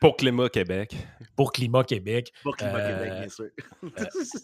Pour 0.00 0.16
Clémat 0.16 0.48
Québec. 0.48 0.94
pour 1.36 1.52
Climat 1.52 1.84
Québec. 1.84 2.32
Pour 2.42 2.56
Climat 2.56 2.78
Euh, 2.78 2.98
Québec, 2.98 3.12
bien 3.20 3.28
sûr. 3.28 3.48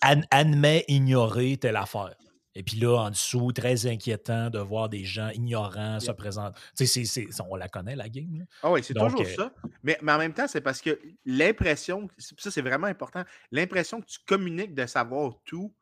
Ad- 0.01 0.25
admet 0.31 0.85
ignorer 0.89 1.57
telle 1.57 1.77
affaire. 1.77 2.15
Et 2.57 2.65
puis 2.65 2.79
là, 2.79 2.97
en 2.97 3.11
dessous, 3.11 3.53
très 3.53 3.87
inquiétant 3.87 4.51
de 4.51 4.59
voir 4.59 4.89
des 4.89 5.05
gens 5.05 5.29
ignorants 5.31 6.01
se 6.01 6.11
présenter. 6.11 6.59
Tu 6.77 6.85
sais, 6.87 7.05
c'est- 7.05 7.31
c'est- 7.33 7.43
on 7.49 7.55
la 7.55 7.69
connaît, 7.69 7.95
la 7.95 8.09
game. 8.09 8.45
Ah 8.63 8.73
oui, 8.73 8.83
c'est 8.83 8.93
toujours 8.95 9.21
euh, 9.21 9.37
ça. 9.37 9.53
Mais, 9.85 9.97
mais 10.03 10.13
en 10.13 10.19
même 10.19 10.35
temps, 10.35 10.49
c'est 10.49 10.61
parce 10.61 10.81
que 10.81 10.99
l'impression, 11.25 12.09
ça 12.19 12.51
c'est 12.51 12.61
vraiment 12.63 12.89
important, 12.89 13.23
l'impression 13.53 14.01
que 14.01 14.07
tu 14.07 14.19
communiques 14.27 14.75
de 14.75 14.85
savoir 14.87 15.35
tout 15.45 15.73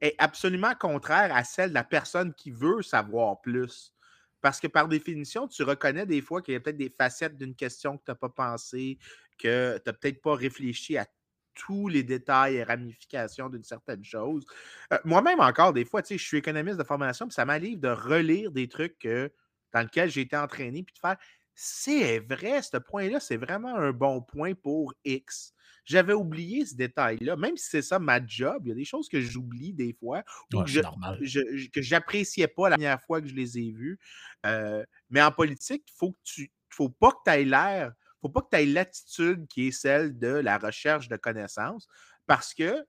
est 0.00 0.14
absolument 0.18 0.74
contraire 0.78 1.34
à 1.34 1.44
celle 1.44 1.70
de 1.70 1.74
la 1.74 1.84
personne 1.84 2.34
qui 2.34 2.50
veut 2.50 2.82
savoir 2.82 3.40
plus. 3.40 3.92
Parce 4.40 4.60
que 4.60 4.66
par 4.66 4.88
définition, 4.88 5.48
tu 5.48 5.62
reconnais 5.62 6.06
des 6.06 6.20
fois 6.22 6.42
qu'il 6.42 6.54
y 6.54 6.56
a 6.56 6.60
peut-être 6.60 6.76
des 6.76 6.90
facettes 6.90 7.36
d'une 7.36 7.54
question 7.54 7.98
que 7.98 8.04
tu 8.04 8.10
n'as 8.10 8.14
pas 8.14 8.28
pensé, 8.28 8.98
que 9.38 9.78
tu 9.78 9.82
n'as 9.86 9.92
peut-être 9.92 10.22
pas 10.22 10.34
réfléchi 10.34 10.96
à 10.96 11.06
tous 11.54 11.88
les 11.88 12.04
détails 12.04 12.56
et 12.56 12.62
ramifications 12.62 13.48
d'une 13.48 13.64
certaine 13.64 14.04
chose. 14.04 14.46
Euh, 14.92 14.98
Moi-même, 15.04 15.40
encore, 15.40 15.72
des 15.72 15.84
fois, 15.84 16.02
tu 16.02 16.08
sais, 16.08 16.18
je 16.18 16.24
suis 16.24 16.38
économiste 16.38 16.78
de 16.78 16.84
formation, 16.84 17.26
puis 17.26 17.34
ça 17.34 17.44
m'arrive 17.44 17.80
de 17.80 17.88
relire 17.88 18.52
des 18.52 18.68
trucs 18.68 19.06
dans 19.72 19.80
lesquels 19.82 20.10
j'ai 20.10 20.20
été 20.22 20.36
entraîné, 20.36 20.82
puis 20.84 20.94
de 20.94 20.98
faire 21.00 21.16
c'est 21.60 22.20
vrai, 22.20 22.62
ce 22.62 22.76
point-là, 22.76 23.18
c'est 23.20 23.36
vraiment 23.36 23.74
un 23.76 23.90
bon 23.92 24.22
point 24.22 24.54
pour 24.54 24.94
X. 25.04 25.54
J'avais 25.84 26.12
oublié 26.12 26.64
ce 26.66 26.76
détail-là, 26.76 27.34
même 27.36 27.56
si 27.56 27.66
c'est 27.68 27.82
ça 27.82 27.98
ma 27.98 28.24
job, 28.24 28.62
il 28.64 28.68
y 28.68 28.72
a 28.72 28.74
des 28.76 28.84
choses 28.84 29.08
que 29.08 29.20
j'oublie 29.20 29.72
des 29.72 29.92
fois 29.92 30.22
ou 30.52 30.58
Ouais, 30.58 30.64
que 30.64 30.70
je- 30.70 30.80
normal. 30.80 31.18
je- 31.20 31.68
que 31.70 31.82
j'appréciais 31.82 32.46
pas 32.46 32.68
la 32.68 32.76
première 32.76 33.02
fois 33.02 33.20
que 33.20 33.26
je 33.28 33.34
les 33.34 33.58
ai 33.58 33.72
vus. 33.72 33.98
Euh, 34.46 34.84
mais 35.10 35.20
en 35.22 35.32
politique, 35.32 35.84
il 35.88 35.96
faut 35.96 36.12
que 36.12 36.18
tu 36.24 36.52
faut 36.70 36.90
pas 36.90 37.10
que 37.12 37.16
tu 37.24 37.30
aies 37.32 37.44
l'air 37.44 37.92
faut 38.20 38.28
pas 38.28 38.42
que 38.42 38.48
tu 38.52 38.56
aies 38.62 38.66
l'attitude 38.66 39.46
qui 39.48 39.68
est 39.68 39.72
celle 39.72 40.18
de 40.18 40.28
la 40.28 40.58
recherche 40.58 41.08
de 41.08 41.16
connaissances 41.16 41.88
parce 42.26 42.52
que 42.54 42.84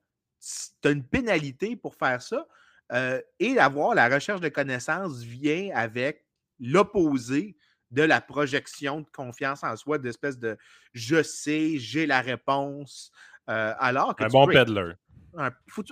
tu 0.82 0.88
as 0.88 0.92
une 0.92 1.08
pénalité 1.08 1.76
pour 1.76 1.96
faire 1.96 2.22
ça. 2.22 2.48
euh, 2.92 3.22
et 3.40 3.60
avoir 3.60 3.94
la 3.94 4.10
recherche 4.10 4.42
de 4.42 4.50
connaissances 4.50 5.22
vient 5.22 5.70
avec 5.76 6.26
l'opposé 6.60 7.56
de 7.92 8.04
la 8.04 8.22
projection 8.22 9.02
de 9.02 9.10
confiance 9.10 9.64
en 9.64 9.76
soi, 9.76 9.98
d'espèce 9.98 10.38
de 10.38 10.58
je 10.94 11.24
sais, 11.24 11.78
j'ai 11.78 12.06
la 12.06 12.22
réponse. 12.22 13.12
euh, 13.50 13.74
alors 13.80 14.16
que 14.16 14.24
Un 14.24 14.28
bon 14.28 14.48
peddler. 14.48 14.94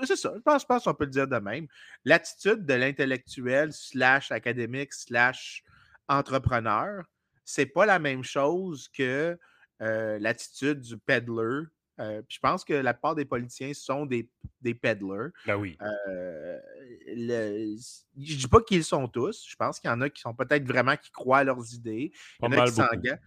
C'est 0.04 0.16
ça, 0.16 0.34
je 0.36 0.42
pense, 0.42 0.66
pense 0.66 0.84
qu'on 0.84 0.94
peut 0.94 1.06
le 1.06 1.12
dire 1.12 1.28
de 1.28 1.38
même. 1.38 1.68
L'attitude 2.06 2.66
de 2.66 2.74
l'intellectuel 2.74 3.72
slash 3.72 4.32
académique 4.32 4.94
slash 4.94 5.64
entrepreneur, 6.08 7.04
c'est 7.46 7.66
pas 7.66 7.86
la 7.86 8.00
même 8.00 8.24
chose 8.24 8.90
que 8.90 9.38
euh, 9.82 10.20
l'attitude 10.20 10.82
du 10.82 10.98
peddler. 10.98 11.64
Euh, 12.00 12.22
puis 12.22 12.36
je 12.36 12.40
pense 12.40 12.64
que 12.64 12.74
la 12.74 12.94
plupart 12.94 13.16
des 13.16 13.26
politiciens 13.26 13.74
sont 13.74 14.06
des, 14.06 14.30
des 14.62 14.76
peddlers. 14.76 15.32
Ben 15.46 15.56
oui. 15.56 15.78
Euh, 15.82 16.60
le- 17.08 17.76
je 18.20 18.36
dis 18.36 18.48
pas 18.48 18.62
qu'ils 18.62 18.84
sont 18.84 19.08
tous. 19.08 19.46
Je 19.48 19.56
pense 19.56 19.80
qu'il 19.80 19.90
y 19.90 19.94
en 19.94 20.02
a 20.02 20.10
qui 20.10 20.22
sont 20.22 20.34
peut-être 20.36 20.66
vraiment 20.66 20.96
qui 20.96 21.10
croient 21.12 21.40
à 21.40 21.44
leurs 21.44 21.74
idées. 21.74 22.12
Il 22.40 22.46
y 22.46 22.48
en 22.48 22.52
a 22.52 22.56
qui 22.66 22.72
s'engagent. 22.76 23.20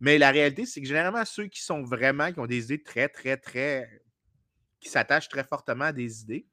Mais 0.00 0.18
la 0.18 0.30
réalité, 0.30 0.66
c'est 0.66 0.80
que 0.80 0.86
généralement, 0.86 1.24
ceux 1.24 1.46
qui 1.46 1.60
sont 1.62 1.82
vraiment, 1.82 2.32
qui 2.32 2.38
ont 2.38 2.46
des 2.46 2.64
idées 2.64 2.82
très, 2.82 3.08
très, 3.08 3.36
très. 3.36 4.02
qui 4.78 4.88
s'attachent 4.88 5.28
très 5.28 5.42
fortement 5.42 5.86
à 5.86 5.92
des 5.92 6.22
idées, 6.22 6.46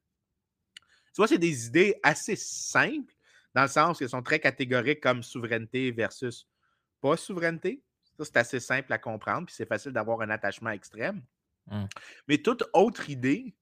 tu 1.13 1.17
vois, 1.17 1.27
c'est 1.27 1.37
des 1.37 1.67
idées 1.67 1.95
assez 2.03 2.35
simples, 2.35 3.13
dans 3.53 3.61
le 3.61 3.67
sens 3.69 3.99
qu'elles 3.99 4.09
sont 4.09 4.23
très 4.23 4.39
catégoriques 4.39 4.99
comme 5.01 5.23
souveraineté 5.23 5.91
versus 5.91 6.47
pas 7.01 7.15
souveraineté. 7.17 7.83
Ça, 8.17 8.25
c'est 8.25 8.37
assez 8.37 8.59
simple 8.59 8.91
à 8.91 8.97
comprendre, 8.97 9.45
puis 9.45 9.55
c'est 9.55 9.67
facile 9.67 9.91
d'avoir 9.91 10.21
un 10.21 10.29
attachement 10.29 10.71
extrême. 10.71 11.21
Mm. 11.67 11.85
Mais 12.27 12.37
toute 12.37 12.63
autre 12.73 13.09
idée, 13.09 13.55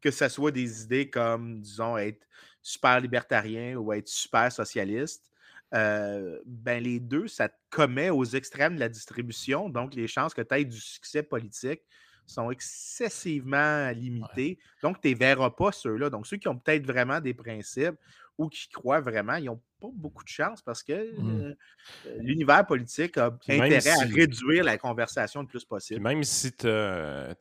que 0.00 0.10
ce 0.10 0.28
soit 0.28 0.50
des 0.50 0.82
idées 0.82 1.10
comme, 1.10 1.60
disons, 1.60 1.96
être 1.96 2.26
super 2.62 3.00
libertarien 3.00 3.76
ou 3.76 3.92
être 3.92 4.08
super 4.08 4.50
socialiste, 4.50 5.30
euh, 5.72 6.40
ben 6.46 6.82
les 6.82 6.98
deux, 6.98 7.28
ça 7.28 7.48
te 7.48 7.56
commet 7.70 8.10
aux 8.10 8.24
extrêmes 8.24 8.74
de 8.74 8.80
la 8.80 8.88
distribution. 8.88 9.68
Donc, 9.68 9.94
les 9.94 10.08
chances 10.08 10.34
que 10.34 10.42
tu 10.42 10.54
aies 10.54 10.64
du 10.64 10.80
succès 10.80 11.22
politique 11.22 11.82
sont 12.26 12.50
excessivement 12.50 13.90
limitées. 13.90 14.58
Donc, 14.82 15.00
tu 15.00 15.10
ne 15.10 15.16
verras 15.16 15.50
pas 15.50 15.72
ceux-là. 15.72 16.10
Donc, 16.10 16.26
ceux 16.26 16.36
qui 16.36 16.48
ont 16.48 16.58
peut-être 16.58 16.86
vraiment 16.86 17.20
des 17.20 17.34
principes 17.34 17.96
ou 18.38 18.48
qui 18.48 18.68
croient 18.68 19.00
vraiment, 19.00 19.34
ils 19.36 19.44
n'ont 19.46 19.60
pas 19.80 19.88
beaucoup 19.92 20.24
de 20.24 20.28
chance 20.28 20.62
parce 20.62 20.82
que 20.82 20.92
Mm. 20.92 21.30
euh, 21.40 21.54
euh, 22.06 22.16
l'univers 22.18 22.66
politique 22.66 23.16
a 23.18 23.26
intérêt 23.48 23.90
à 23.90 23.98
réduire 24.06 24.64
la 24.64 24.78
conversation 24.78 25.40
le 25.42 25.46
plus 25.46 25.60
Puis 25.60 25.68
possible. 25.68 26.00
même 26.00 26.22
si 26.22 26.52
tu 26.52 26.68
as, 26.68 27.34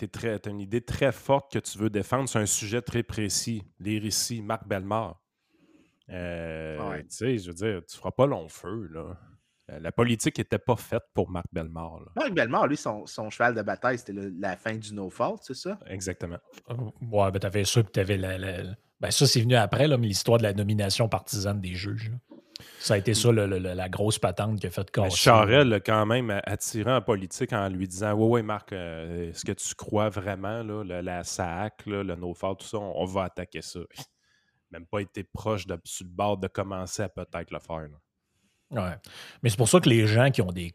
une 0.48 0.60
idée 0.60 0.82
très 0.82 1.12
forte 1.12 1.52
que 1.52 1.60
tu 1.60 1.78
veux 1.78 1.90
défendre 1.90 2.28
sur 2.28 2.40
un 2.40 2.46
sujet 2.46 2.82
très 2.82 3.04
précis, 3.04 3.64
les 3.80 4.00
récits, 4.00 4.42
Marc 4.42 4.68
Bellemare, 4.68 5.22
euh, 6.10 6.90
Ouais. 6.90 7.04
tu 7.04 7.16
sais, 7.16 7.38
je 7.38 7.48
veux 7.50 7.54
dire, 7.54 7.82
tu 7.86 7.98
feras 7.98 8.12
pas 8.12 8.26
long 8.26 8.48
feu, 8.50 8.88
là. 8.92 9.18
La 9.80 9.92
politique 9.92 10.40
n'était 10.40 10.58
pas 10.58 10.76
faite 10.76 11.04
pour 11.14 11.30
Marc 11.30 11.46
Bellemare, 11.52 12.00
là. 12.00 12.12
Marc 12.16 12.34
Bellemare, 12.34 12.66
lui, 12.68 12.76
son, 12.76 13.06
son 13.06 13.30
cheval 13.30 13.54
de 13.54 13.62
bataille, 13.62 14.00
c'était 14.00 14.14
la 14.14 14.58
fin 14.58 14.76
du 14.76 14.96
no 14.96 15.12
fault, 15.12 15.38
c'est 15.44 15.54
ça? 15.54 15.78
Exactement. 15.86 16.40
Ouais, 17.02 17.30
ben 17.32 17.38
t'avais 17.40 17.66
ça, 17.66 17.84
puis 17.84 17.92
t'avais 17.92 18.18
la, 18.18 18.40
la- 18.40 18.76
Ben 19.00 19.12
ça, 19.12 19.26
c'est 19.28 19.42
venu 19.42 19.56
après, 19.56 19.88
là, 19.88 19.98
mais 19.98 20.08
l'histoire 20.08 20.38
de 20.38 20.44
la 20.44 20.54
nomination 20.54 21.08
partisane 21.08 21.62
des 21.62 21.74
juges. 21.76 22.10
là. 22.12 22.18
Ça 22.80 22.96
a 22.96 22.98
été 22.98 23.14
ça, 23.14 23.32
le- 23.32 23.46
le- 23.48 23.60
le- 23.60 23.74
la 23.74 23.88
grosse 23.88 24.20
patente 24.20 24.60
qui 24.60 24.68
a 24.68 24.70
fait 24.70 24.82
Mais 24.98 25.04
casser. 25.04 25.16
Charel 25.18 25.82
quand 25.86 26.06
même 26.06 26.42
attiré 26.46 26.92
en 26.92 27.02
politique 27.02 27.54
en 27.54 27.70
lui 27.70 27.88
disant 27.88 28.14
Ouais, 28.14 28.28
ouais, 28.28 28.42
Marc, 28.44 28.74
euh, 28.74 29.30
est-ce 29.30 29.46
que 29.46 29.54
tu 29.54 29.74
crois 29.76 30.10
vraiment, 30.10 30.62
là, 30.64 31.02
la 31.02 31.24
SAC, 31.24 31.86
là, 31.86 32.04
le 32.04 32.16
no-fault, 32.16 32.56
tout 32.56 32.68
ça, 32.68 32.78
on, 32.78 33.02
on 33.02 33.06
va 33.06 33.24
attaquer 33.26 33.62
ça. 33.62 33.80
Même 34.72 34.86
pas 34.86 35.00
été 35.00 35.24
proche 35.24 35.66
de, 35.68 35.80
sur 35.86 36.06
le 36.06 36.12
bord 36.12 36.38
de 36.38 36.48
commencer 36.48 37.02
à 37.04 37.10
peut-être 37.10 37.52
le 37.52 37.60
faire. 37.60 37.80
là. 37.80 37.98
Ouais. 38.72 38.96
Mais 39.42 39.50
c'est 39.50 39.58
pour 39.58 39.68
ça 39.68 39.80
que 39.80 39.90
les 39.90 40.06
gens 40.06 40.30
qui 40.30 40.44
ont, 40.44 40.52
des, 40.52 40.72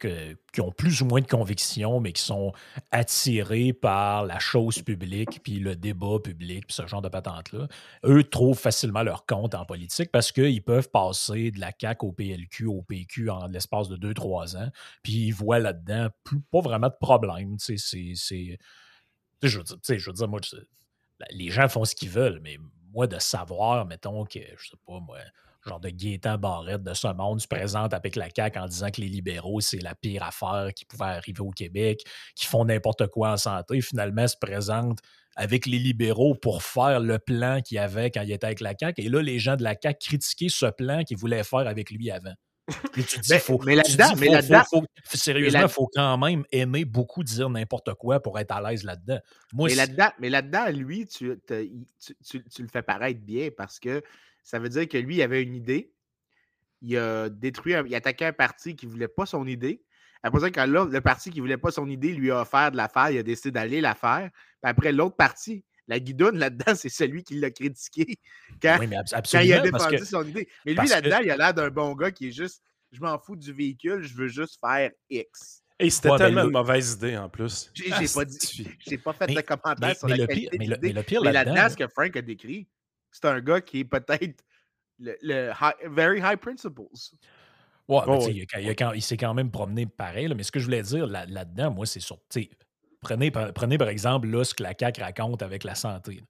qui 0.52 0.60
ont 0.60 0.72
plus 0.72 1.00
ou 1.00 1.04
moins 1.04 1.20
de 1.20 1.28
convictions, 1.28 2.00
mais 2.00 2.12
qui 2.12 2.22
sont 2.22 2.52
attirés 2.90 3.72
par 3.72 4.24
la 4.26 4.40
chose 4.40 4.82
publique, 4.82 5.40
puis 5.44 5.60
le 5.60 5.76
débat 5.76 6.18
public, 6.22 6.66
puis 6.66 6.74
ce 6.74 6.88
genre 6.88 7.02
de 7.02 7.08
patente-là, 7.08 7.68
eux 8.04 8.24
trouvent 8.24 8.58
facilement 8.58 9.04
leur 9.04 9.26
compte 9.26 9.54
en 9.54 9.64
politique 9.64 10.10
parce 10.10 10.32
qu'ils 10.32 10.64
peuvent 10.64 10.90
passer 10.90 11.52
de 11.52 11.60
la 11.60 11.70
CAQ 11.80 12.06
au 12.06 12.10
PLQ, 12.12 12.66
au 12.66 12.82
PQ 12.82 13.30
en 13.30 13.46
l'espace 13.46 13.88
de 13.88 13.96
2-3 13.96 14.56
ans, 14.56 14.70
puis 15.04 15.12
ils 15.26 15.32
voient 15.32 15.60
là-dedans 15.60 16.08
pas 16.50 16.60
vraiment 16.60 16.88
de 16.88 16.96
problème. 17.00 17.56
C'est. 17.60 17.76
Je 19.42 19.58
veux 19.58 19.64
dire, 19.64 19.76
je 19.98 20.06
veux 20.10 20.12
dire, 20.14 20.28
moi, 20.28 20.40
je- 20.42 20.56
les 21.30 21.50
gens 21.50 21.68
font 21.68 21.84
ce 21.84 21.94
qu'ils 21.94 22.10
veulent, 22.10 22.40
mais 22.42 22.58
moi, 22.92 23.06
de 23.06 23.18
savoir, 23.18 23.84
mettons, 23.86 24.24
que, 24.24 24.40
je 24.58 24.70
sais 24.70 24.76
pas, 24.86 25.00
moi, 25.00 25.18
genre 25.66 25.80
de 25.80 25.88
Gaétan 25.88 26.36
Barrette 26.38 26.82
de 26.82 26.94
ce 26.94 27.08
monde 27.08 27.40
se 27.40 27.46
présente 27.48 27.94
avec 27.94 28.16
la 28.16 28.28
CAQ 28.34 28.58
en 28.58 28.66
disant 28.66 28.90
que 28.90 29.00
les 29.00 29.08
libéraux, 29.08 29.60
c'est 29.60 29.80
la 29.82 29.94
pire 29.94 30.22
affaire 30.22 30.70
qui 30.74 30.84
pouvait 30.84 31.04
arriver 31.04 31.40
au 31.40 31.50
Québec, 31.50 32.00
qui 32.34 32.46
font 32.46 32.64
n'importe 32.64 33.06
quoi 33.08 33.32
en 33.32 33.36
santé, 33.36 33.80
finalement 33.80 34.26
se 34.28 34.36
présente 34.38 34.98
avec 35.36 35.66
les 35.66 35.78
libéraux 35.78 36.34
pour 36.34 36.62
faire 36.62 37.00
le 37.00 37.18
plan 37.18 37.60
qu'il 37.60 37.76
y 37.76 37.78
avait 37.78 38.10
quand 38.10 38.22
il 38.22 38.30
était 38.32 38.46
avec 38.46 38.60
la 38.60 38.74
CAQ. 38.78 39.02
Et 39.02 39.08
là, 39.08 39.20
les 39.22 39.38
gens 39.38 39.56
de 39.56 39.64
la 39.64 39.74
CAQ 39.80 39.98
critiquaient 40.06 40.48
ce 40.48 40.66
plan 40.66 41.02
qu'ils 41.02 41.16
voulaient 41.16 41.44
faire 41.44 41.66
avec 41.66 41.90
lui 41.90 42.10
avant. 42.10 42.34
Et 42.96 43.02
tu 43.02 43.18
dis, 43.20 43.28
Ben, 43.28 43.40
faut, 43.40 43.58
mais 43.66 43.74
là-dedans- 43.74 44.14
mais 44.18 44.26
faut- 44.28 44.32
là-dedans- 44.32 44.62
faut- 44.70 44.84
sérieusement, 45.16 45.58
il 45.58 45.62
là- 45.62 45.68
faut 45.68 45.90
quand 45.92 46.16
même 46.18 46.44
aimer 46.50 46.84
beaucoup 46.86 47.22
dire 47.22 47.50
n'importe 47.50 47.92
quoi 47.94 48.20
pour 48.20 48.38
être 48.38 48.52
à 48.52 48.62
l'aise 48.70 48.84
là-dedans. 48.84 49.18
Moi, 49.52 49.68
Mais 49.68 49.74
là-dedans, 49.74 50.08
mais 50.18 50.30
là-dedans, 50.30 50.66
lui, 50.70 51.06
tu, 51.06 51.38
tu- 51.46 52.16
tu- 52.26 52.44
tu 52.44 52.62
le 52.62 52.68
fais 52.68 52.82
paraître 52.82 53.20
bien 53.20 53.48
parce 53.54 53.78
que 53.78 54.02
ça 54.44 54.58
veut 54.60 54.68
dire 54.68 54.86
que 54.88 54.96
lui, 54.98 55.16
il 55.16 55.22
avait 55.22 55.42
une 55.42 55.54
idée. 55.56 55.92
Il 56.82 56.96
a 56.98 57.28
détruit, 57.28 57.74
un- 57.74 57.84
il 57.86 57.94
a 57.94 57.98
attaqué 57.98 58.26
un 58.26 58.32
parti 58.32 58.76
qui 58.76 58.86
ne 58.86 58.90
voulait 58.92 59.08
pas 59.08 59.26
son 59.26 59.46
idée. 59.46 59.82
Après 60.22 60.40
ça, 60.40 60.50
quand 60.50 60.66
là, 60.66 60.86
le 60.90 61.00
parti 61.00 61.30
qui 61.30 61.38
ne 61.38 61.42
voulait 61.42 61.56
pas 61.58 61.70
son 61.70 61.88
idée 61.88 62.12
lui 62.12 62.30
a 62.30 62.42
offert 62.42 62.70
de 62.70 62.76
la 62.76 62.88
faire, 62.88 63.10
il 63.10 63.18
a 63.18 63.22
décidé 63.22 63.50
d'aller 63.50 63.80
la 63.80 63.94
faire. 63.94 64.30
Puis 64.62 64.70
après, 64.70 64.92
l'autre 64.92 65.16
parti, 65.16 65.64
la 65.88 65.98
guidoune 66.00 66.38
là-dedans, 66.38 66.74
c'est 66.76 66.88
celui 66.88 67.24
qui 67.24 67.38
l'a 67.40 67.50
critiqué 67.50 68.16
quand, 68.62 68.76
oui, 68.80 68.86
mais 68.86 68.96
abs- 68.96 69.12
quand 69.30 69.40
il 69.40 69.52
a 69.52 69.60
défendu 69.60 69.96
que 69.96 70.04
son 70.04 70.26
idée. 70.26 70.48
Mais 70.64 70.72
lui, 70.72 70.76
parce 70.76 70.90
que- 70.90 70.94
là-dedans, 70.94 71.18
il 71.22 71.30
a 71.30 71.36
l'air 71.36 71.54
d'un 71.54 71.70
bon 71.70 71.94
gars 71.94 72.10
qui 72.10 72.28
est 72.28 72.32
juste 72.32 72.62
je 72.92 73.00
m'en 73.00 73.18
fous 73.18 73.34
du 73.34 73.52
véhicule, 73.52 74.02
je 74.04 74.14
veux 74.14 74.28
juste 74.28 74.56
faire 74.64 74.92
X. 75.10 75.62
Et 75.80 75.90
c'était 75.90 76.10
Ouais, 76.10 76.18
tellement 76.18 76.42
le- 76.42 76.46
une 76.46 76.52
mauvaise 76.52 76.92
idée 76.92 77.16
en 77.16 77.28
plus. 77.28 77.72
J'ai 77.74 77.86
Ah, 77.92 78.00
pas 78.14 78.24
dit. 78.24 78.68
J'ai 78.86 78.98
pas 78.98 79.12
fait 79.12 79.26
Mais- 79.26 79.34
de 79.34 79.40
commentaire 79.40 79.76
mais- 79.88 79.94
sur 79.96 80.06
mais 80.06 80.12
la 80.12 80.16
le 80.22 80.26
qualité 80.28 80.48
pire- 80.50 80.58
mais 80.60 80.66
le- 80.66 80.74
l'idée. 80.76 80.86
mais 80.88 80.92
le 80.92 81.02
pire 81.02 81.20
là-dedans, 81.22 81.54
là-dedans, 81.54 81.70
ce 81.70 81.76
que 81.76 81.88
Frank 81.88 82.16
a 82.16 82.22
décrit, 82.22 82.68
c'est 83.14 83.26
un 83.28 83.40
gars 83.40 83.60
qui 83.60 83.80
est 83.80 83.84
peut-être 83.84 84.44
le, 84.98 85.16
le 85.22 85.50
high- 85.60 85.88
very 85.88 86.18
high 86.20 86.36
principles. 86.36 86.82
Ouais, 87.88 88.00
mais 88.06 88.12
Oh, 88.12 88.18
tu 88.18 88.24
sais, 88.24 88.30
oui. 88.30 88.36
il, 88.38 88.42
a 88.42 88.46
quand- 88.46 88.58
il 88.60 88.68
a 88.70 88.74
quand- 88.74 88.92
il 88.92 89.02
s'est 89.02 89.16
quand 89.16 89.34
même 89.34 89.50
promené 89.50 89.86
pareil. 89.86 90.26
là, 90.28 90.34
mais 90.34 90.42
ce 90.42 90.50
que 90.52 90.58
je 90.58 90.64
voulais 90.64 90.82
dire 90.82 91.06
là- 91.06 91.26
là-dedans, 91.26 91.70
moi, 91.70 91.86
c'est 91.86 92.00
sur. 92.00 92.16
tu 92.28 92.42
sais, 92.42 92.50
Prenez, 93.00 93.30
par- 93.30 93.52
prenez 93.52 93.76
par 93.76 93.88
exemple 93.88 94.26
là, 94.28 94.44
ce 94.44 94.54
que 94.54 94.62
la 94.62 94.72
CAQ 94.78 95.02
raconte 95.02 95.42
avec 95.42 95.62
la 95.62 95.74
santé. 95.74 96.14
là. 96.14 96.22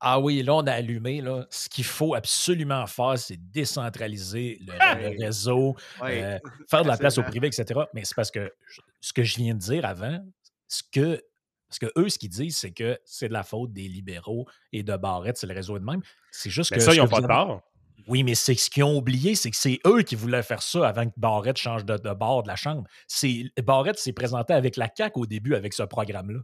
Ah 0.00 0.18
oui, 0.20 0.42
là, 0.42 0.54
on 0.56 0.66
a 0.66 0.72
allumé. 0.72 1.20
Là, 1.20 1.46
ce 1.50 1.68
qu'il 1.68 1.84
faut 1.84 2.14
absolument 2.14 2.86
faire, 2.88 3.16
c'est 3.18 3.36
décentraliser 3.50 4.58
le, 4.66 5.16
réseau, 5.24 5.76
Ouais. 6.02 6.22
euh, 6.24 6.38
faire 6.68 6.82
de 6.82 6.88
la 6.88 6.96
place 6.96 7.18
au 7.18 7.22
privé, 7.22 7.46
etc. 7.48 7.80
Mais 7.94 8.04
c'est 8.04 8.14
parce 8.16 8.30
que 8.32 8.52
je- 8.66 8.80
ce 9.00 9.12
que 9.12 9.22
je 9.22 9.36
viens 9.36 9.54
de 9.54 9.60
dire 9.60 9.84
avant, 9.84 10.24
ce 10.66 10.82
que, 10.92 11.22
ce 11.70 11.78
que 11.80 11.86
eux, 11.96 12.08
ce 12.08 12.18
qu'ils 12.18 12.30
disent, 12.30 12.56
c'est 12.56 12.70
que 12.70 12.98
c'est 13.04 13.28
de 13.28 13.32
la 13.32 13.42
faute 13.42 13.72
des 13.72 13.88
libéraux 13.88 14.46
et 14.72 14.82
de 14.82 14.96
Barrette, 14.96 15.36
c'est 15.36 15.46
le 15.46 15.54
réseau 15.54 15.78
de 15.78 15.84
même. 15.84 16.00
C'est 16.30 16.50
juste 16.50 16.70
Mais 16.70 16.78
que. 16.78 16.82
ça, 16.82 16.94
ils 16.94 16.98
n'ont 16.98 17.08
pas 17.08 17.20
de 17.20 17.26
tort. 17.26 17.62
oui, 18.06 18.22
mais 18.22 18.34
c'est 18.34 18.54
ce 18.54 18.70
qu'ils 18.70 18.84
ont 18.84 18.96
oublié, 18.96 19.34
c'est 19.34 19.50
que 19.50 19.56
c'est 19.56 19.78
eux 19.86 20.02
qui 20.02 20.14
voulaient 20.14 20.42
faire 20.42 20.62
ça 20.62 20.88
avant 20.88 21.06
que 21.06 21.12
Barrette 21.16 21.58
change 21.58 21.84
de, 21.84 21.96
de 21.96 22.12
bord 22.14 22.42
de 22.42 22.48
la 22.48 22.56
Chambre. 22.56 22.84
C'est, 23.06 23.44
Barrette 23.62 23.98
s'est 23.98 24.12
présenté 24.14 24.54
avec 24.54 24.76
la 24.76 24.88
CAQ 24.94 25.20
au 25.20 25.26
début 25.26 25.54
avec 25.54 25.72
ce 25.74 25.82
programme-là. 25.82 26.40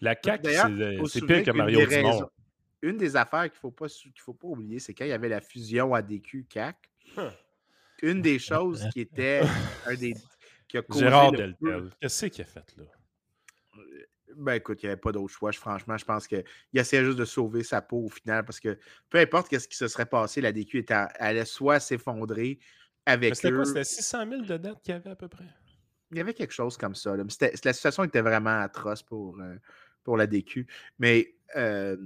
La 0.00 0.16
CAQ, 0.20 0.42
D'ailleurs, 0.42 1.08
c'est 1.08 1.24
pire 1.24 1.42
que 1.44 1.50
Mario 1.52 1.86
Dumont. 1.86 2.10
raisons- 2.10 2.30
Une 2.82 2.96
des 2.96 3.14
affaires 3.16 3.44
qu'il 3.44 3.52
ne 3.54 3.60
faut, 3.60 3.70
pas 3.70 3.86
faut 4.16 4.34
pas 4.34 4.48
oublier, 4.48 4.78
c'est 4.80 4.92
quand 4.94 5.04
il 5.04 5.10
y 5.10 5.12
avait 5.12 5.28
la 5.28 5.40
fusion 5.40 5.94
ADQ-CAC, 5.94 6.74
Huh. 7.16 7.20
une 8.02 8.20
des 8.22 8.38
choses 8.38 8.88
qui 8.92 9.00
était 9.02 9.42
un 9.86 9.94
des. 9.94 10.14
Qui 10.66 10.78
a 10.78 10.82
causé 10.82 11.00
Gérard 11.04 11.30
Deltel. 11.32 11.90
Qu'est-ce 12.00 12.26
qu'il 12.26 12.42
a 12.42 12.46
fait 12.46 12.74
là? 12.76 12.84
Ben 14.36 14.54
écoute, 14.54 14.82
il 14.82 14.86
n'y 14.86 14.92
avait 14.92 15.00
pas 15.00 15.12
d'autre 15.12 15.32
choix. 15.32 15.50
Je- 15.50 15.58
Franchement, 15.58 15.96
je 15.96 16.04
pense 16.04 16.26
qu'il 16.26 16.44
essayait 16.72 17.04
juste 17.04 17.18
de 17.18 17.24
sauver 17.24 17.62
sa 17.62 17.80
peau 17.82 18.04
au 18.04 18.08
final 18.08 18.44
parce 18.44 18.60
que 18.60 18.78
peu 19.10 19.18
importe 19.18 19.56
ce 19.56 19.68
qui 19.68 19.76
se 19.76 19.88
serait 19.88 20.06
passé, 20.06 20.40
la 20.40 20.52
DQ 20.52 20.78
était, 20.78 20.94
allait 20.94 21.44
soit 21.44 21.80
s'effondrer 21.80 22.58
avec 23.06 23.36
C'était 23.36 23.50
eux. 23.50 23.56
quoi? 23.56 23.64
C'était 23.64 23.84
600 23.84 24.28
000 24.28 24.42
de 24.42 24.56
dettes 24.56 24.80
qu'il 24.82 24.92
y 24.92 24.96
avait 24.96 25.10
à 25.10 25.16
peu 25.16 25.28
près? 25.28 25.44
Il 26.10 26.18
y 26.18 26.20
avait 26.20 26.34
quelque 26.34 26.52
chose 26.52 26.76
comme 26.76 26.94
ça. 26.94 27.16
là. 27.16 27.24
La 27.64 27.72
situation 27.72 28.04
était 28.04 28.20
vraiment 28.20 28.60
atroce 28.60 29.02
pour, 29.02 29.40
euh, 29.40 29.56
pour 30.02 30.16
la 30.16 30.26
DQ. 30.26 30.66
Mais 30.98 31.34
euh, 31.56 31.96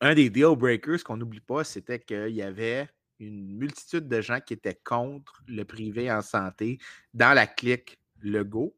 un 0.00 0.14
des 0.14 0.28
deal 0.28 0.54
breakers 0.56 1.02
qu'on 1.02 1.16
n'oublie 1.16 1.40
pas, 1.40 1.64
c'était 1.64 1.98
qu'il 1.98 2.34
y 2.34 2.42
avait 2.42 2.88
une 3.18 3.56
multitude 3.56 4.08
de 4.08 4.20
gens 4.20 4.40
qui 4.40 4.52
étaient 4.52 4.78
contre 4.84 5.42
le 5.48 5.64
privé 5.64 6.12
en 6.12 6.20
santé 6.20 6.78
dans 7.14 7.32
la 7.32 7.46
clique 7.46 7.98
Legault. 8.20 8.76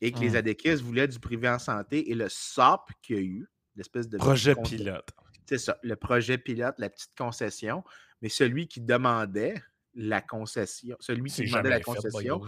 Et 0.00 0.12
que 0.12 0.18
les 0.18 0.30
Hum. 0.30 0.36
adéquistes 0.36 0.82
voulaient 0.82 1.08
du 1.08 1.18
privé 1.18 1.48
en 1.48 1.58
santé 1.58 2.10
et 2.10 2.14
le 2.14 2.28
SOP 2.28 2.90
qu'il 3.02 3.16
y 3.16 3.18
a 3.18 3.22
eu, 3.22 3.48
l'espèce 3.76 4.08
de 4.08 4.18
Projet 4.18 4.54
pilote. 4.54 5.08
C'est 5.48 5.58
ça, 5.58 5.78
le 5.82 5.94
projet 5.96 6.38
pilote, 6.38 6.74
la 6.78 6.90
petite 6.90 7.16
concession, 7.16 7.84
mais 8.20 8.28
celui 8.28 8.66
qui 8.66 8.80
demandait 8.80 9.54
la 9.94 10.20
concession, 10.20 10.96
celui 11.00 11.30
qui 11.30 11.46
demandait 11.46 11.70
la 11.70 11.76
fait, 11.76 11.82
concession, 11.84 12.40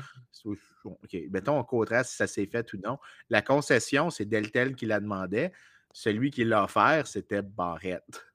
OK, 0.84 1.16
mettons, 1.30 1.58
on 1.58 1.64
contraste 1.64 2.10
si 2.10 2.16
ça 2.16 2.26
s'est 2.26 2.46
fait 2.46 2.70
ou 2.72 2.78
non. 2.78 2.98
La 3.30 3.40
concession, 3.40 4.10
c'est 4.10 4.24
Deltel 4.24 4.74
qui 4.74 4.84
la 4.86 5.00
demandait. 5.00 5.52
Celui 5.92 6.30
qui 6.30 6.44
l'a 6.44 6.64
offert, 6.64 7.06
c'était 7.06 7.40
Barrette. 7.42 8.26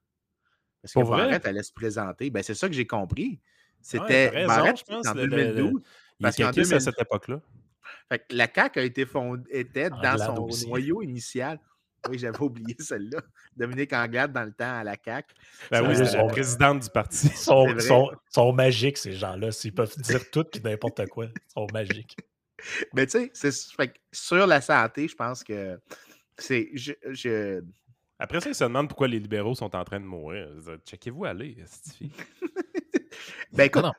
Parce 0.82 0.92
que 0.94 1.00
Pour 1.00 1.04
vrai? 1.10 1.24
Barrette 1.26 1.46
allait 1.46 1.62
se 1.62 1.72
présenter. 1.72 2.30
Ben, 2.30 2.42
c'est 2.42 2.54
ça 2.54 2.66
que 2.68 2.74
j'ai 2.74 2.86
compris. 2.86 3.28
Ouais, 3.28 3.38
C'était 3.80 4.28
raison, 4.30 4.46
Barrette 4.48 4.78
je 4.78 4.84
pense, 4.84 5.06
en 5.06 5.14
le- 5.14 5.26
le- 5.26 5.36
le- 5.36 5.44
2012. 5.54 5.82
Il 6.20 6.26
est 6.26 6.40
à 6.42 6.52
2000 6.52 6.80
cette 6.80 7.00
époque-là. 7.00 7.40
Fait 8.08 8.18
que 8.18 8.34
la 8.34 8.48
CAQ 8.54 8.78
a 8.80 8.82
été 8.82 9.06
fondée, 9.06 9.42
était 9.50 9.90
dans 9.90 10.18
son 10.18 10.42
aussi. 10.44 10.66
noyau 10.68 11.02
initial. 11.02 11.58
Oui, 12.08 12.18
j'avais 12.18 12.38
oublié 12.42 12.76
celle-là. 12.78 13.20
Dominique 13.56 13.92
Anglade 13.94 14.32
dans 14.32 14.44
le 14.44 14.52
temps 14.52 14.78
à 14.78 14.84
la 14.84 14.94
CAQ. 15.02 15.34
Ben 15.70 15.88
oui, 15.88 15.96
c'était 15.96 16.18
la 16.18 16.24
présidente 16.24 16.80
du 16.82 16.90
parti. 16.90 17.28
Ils 17.28 17.32
sont, 17.36 17.66
C'est 17.78 17.80
sont- 17.88 18.10
sont 18.28 18.52
magiques, 18.52 18.98
ces 18.98 19.12
gens-là. 19.12 19.50
S'ils 19.52 19.72
peuvent 19.74 19.96
dire 19.98 20.30
tout 20.30 20.44
et 20.54 20.60
n'importe 20.60 21.06
quoi, 21.06 21.26
ils 21.26 21.52
sont 21.52 21.66
magiques. 21.72 22.16
Mais 22.92 23.06
tu 23.06 23.12
sais, 23.18 23.30
c'est- 23.52 23.72
sur 24.12 24.46
la 24.46 24.60
santé, 24.60 25.08
je 25.08 25.14
pense 25.16 25.42
que 25.42 25.78
c'est. 26.38 26.70
Je, 26.74 26.92
je- 27.10 27.62
Après 28.18 28.40
ça, 28.40 28.50
ils 28.50 28.54
se 28.54 28.64
demandent 28.64 28.88
pourquoi 28.88 29.08
les 29.08 29.18
libéraux 29.18 29.54
sont 29.54 29.74
en 29.74 29.84
train 29.84 29.98
de 30.00 30.04
mourir. 30.04 30.48
Checkez-vous 30.86 31.24
aller. 31.24 31.56
Ben 33.52 33.64
écoute, 33.64 33.82
Non, 33.82 33.88
non. 33.88 33.94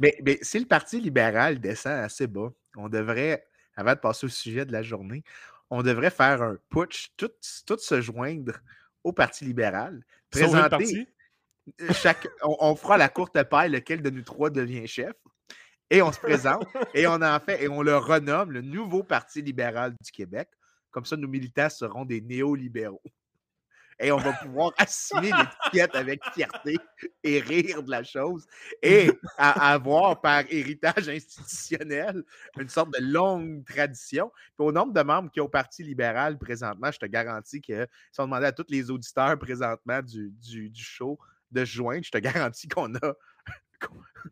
mais, 0.00 0.18
mais 0.24 0.38
si 0.42 0.58
le 0.58 0.66
Parti 0.66 1.00
libéral 1.00 1.60
descend 1.60 1.92
assez 1.92 2.26
bas, 2.26 2.52
on 2.76 2.88
devrait, 2.88 3.46
avant 3.76 3.94
de 3.94 3.98
passer 3.98 4.26
au 4.26 4.30
sujet 4.30 4.64
de 4.64 4.72
la 4.72 4.82
journée, 4.82 5.22
on 5.70 5.82
devrait 5.82 6.10
faire 6.10 6.42
un 6.42 6.56
putsch, 6.68 7.12
tout, 7.16 7.30
tout 7.66 7.78
se 7.78 8.00
joindre 8.00 8.58
au 9.04 9.12
Parti 9.12 9.44
libéral. 9.44 10.02
Présenter, 10.30 10.68
parti. 10.68 11.08
chaque, 11.92 12.28
on, 12.42 12.56
on 12.60 12.76
fera 12.76 12.96
la 12.96 13.08
courte 13.08 13.42
paille, 13.44 13.70
lequel 13.70 14.02
de 14.02 14.10
nous 14.10 14.22
trois 14.22 14.50
devient 14.50 14.86
chef. 14.86 15.14
Et 15.90 16.02
on 16.02 16.12
se 16.12 16.20
présente 16.20 16.64
et 16.94 17.08
on 17.08 17.20
en 17.20 17.40
fait 17.40 17.64
et 17.64 17.68
on 17.68 17.82
le 17.82 17.96
renomme 17.96 18.52
le 18.52 18.60
nouveau 18.62 19.02
Parti 19.02 19.42
libéral 19.42 19.92
du 20.00 20.12
Québec. 20.12 20.48
Comme 20.92 21.04
ça, 21.04 21.16
nos 21.16 21.26
militants 21.28 21.68
seront 21.68 22.04
des 22.04 22.20
néolibéraux. 22.20 23.02
Et 24.00 24.10
on 24.10 24.16
va 24.16 24.32
pouvoir 24.32 24.72
assumer 24.78 25.30
l'étiquette 25.30 25.94
avec 25.94 26.20
fierté 26.32 26.76
et 27.22 27.40
rire 27.40 27.82
de 27.82 27.90
la 27.90 28.02
chose 28.02 28.46
et 28.82 29.10
à- 29.36 29.72
avoir 29.72 30.20
par 30.20 30.44
héritage 30.48 31.08
institutionnel 31.08 32.22
une 32.58 32.68
sorte 32.68 32.92
de 32.98 33.04
longue 33.04 33.64
tradition. 33.66 34.32
Puis 34.56 34.66
au 34.66 34.72
nombre 34.72 34.92
de 34.92 35.02
membres 35.02 35.30
qui 35.30 35.40
ont 35.40 35.44
au 35.44 35.48
Parti 35.48 35.82
libéral 35.82 36.38
présentement, 36.38 36.90
je 36.90 36.98
te 36.98 37.06
garantis 37.06 37.60
que 37.60 37.86
si 38.12 38.20
on 38.20 38.24
demandait 38.24 38.46
à 38.46 38.52
tous 38.52 38.66
les 38.68 38.90
auditeurs 38.90 39.38
présentement 39.38 40.00
du, 40.00 40.30
du, 40.30 40.70
du 40.70 40.82
show 40.82 41.18
de 41.50 41.64
joindre, 41.64 42.04
je 42.04 42.10
te 42.10 42.18
garantis 42.18 42.68
qu'on 42.68 42.94
a, 42.94 43.14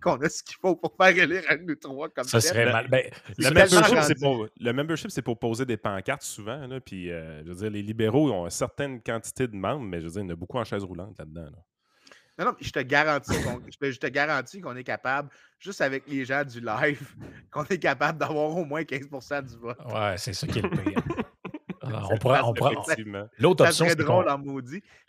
qu'on- 0.01 0.21
a 0.21 0.29
ce 0.29 0.43
qu'il 0.43 0.57
faut 0.61 0.77
pour 0.77 0.95
faire 0.97 1.17
élire 1.17 1.43
un 1.49 1.57
de 1.57 1.63
nous 1.63 1.75
trois 1.77 2.09
comme 2.11 2.25
Ça 2.25 2.41
serait 2.41 2.67
Le- 2.67 2.73
mal. 2.73 2.89
Ben, 2.89 3.11
Le 3.39 3.51
membership, 3.51 3.99
c'est 4.03 4.19
pour, 4.21 4.47
le 4.61 4.73
membership, 4.73 5.11
c'est 5.11 5.23
pour 5.23 5.39
poser 5.39 5.65
des 5.67 5.77
pancartes 5.77 6.23
souvent. 6.23 6.67
Là, 6.67 6.81
puis, 6.81 7.11
euh, 7.11 7.43
je 7.45 7.49
veux 7.49 7.55
dire, 7.57 7.71
les 7.71 7.83
libéraux 7.83 8.31
ont 8.31 8.45
une 8.45 8.51
certaine 8.51 9.03
quantité 9.03 9.47
de 9.49 9.57
membres, 9.57 9.85
mais 9.85 10.01
je 10.01 10.07
veux 10.07 10.13
dire, 10.13 10.21
il 10.23 10.27
y 10.27 10.29
en 10.29 10.33
a 10.35 10.37
beaucoup 10.37 10.59
en 10.59 10.65
chaise 10.65 10.85
roulante 10.85 11.19
là-dedans. 11.19 11.45
là. 11.51 11.59
Non, 12.41 12.45
non, 12.45 12.57
je 12.61 12.71
te 12.71 12.79
garantis 12.79 13.35
qu'on 13.43 13.61
je 13.69 13.77
te- 13.77 13.91
je 13.91 13.99
te 13.99 14.07
garantis 14.07 14.61
qu'on 14.61 14.77
est 14.77 14.85
capable, 14.85 15.29
juste 15.59 15.81
avec 15.81 16.05
les 16.07 16.25
gens 16.25 16.45
du 16.45 16.61
live, 16.61 17.01
qu'on 17.51 17.65
est 17.65 17.79
capable 17.81 18.17
d'avoir 18.19 18.57
au 18.57 18.65
moins 18.65 18.83
15% 18.85 19.43
du 19.43 19.57
vote. 19.57 19.77
ouais, 19.93 20.15
c'est 20.19 20.33
ça 20.35 20.47
qui 20.47 20.61
est 20.61 20.63
le 20.63 20.71
pire. 20.71 21.03
Alors, 21.97 22.09
Ça 22.09 22.15
on 22.15 22.19
pourrait- 22.19 22.39
passe 22.39 22.47
on 22.49 22.53
pourrait- 22.55 22.75
Effectivement. 22.83 23.29
L'autre 23.39 23.65
option, 23.67 23.87
c'est 23.89 23.97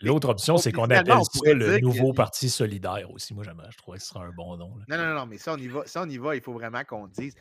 l'autre 0.00 0.28
option, 0.28 0.56
c'est 0.56 0.72
qu'on 0.72 0.84
appelle 0.84 1.06
ça 1.06 1.52
le 1.54 1.76
que- 1.78 1.80
nouveau 1.82 2.12
Parti 2.12 2.48
solidaire 2.48 3.10
aussi. 3.10 3.34
Moi, 3.34 3.44
j'aimerais- 3.44 3.68
je 3.70 3.76
trouvais 3.78 3.98
que 3.98 4.04
ce 4.04 4.10
serait 4.10 4.24
un 4.24 4.32
bon 4.32 4.56
nom. 4.56 4.76
là. 4.76 4.96
Non, 4.96 5.04
non, 5.04 5.14
non, 5.20 5.26
mais 5.26 5.38
ça, 5.38 5.54
on 5.54 5.58
y 5.58 5.68
va, 5.68 5.82
ça, 5.86 6.02
on 6.02 6.08
y 6.08 6.18
va 6.18 6.34
il 6.34 6.40
faut 6.42 6.52
vraiment 6.52 6.82
qu'on 6.84 7.06
dise, 7.06 7.34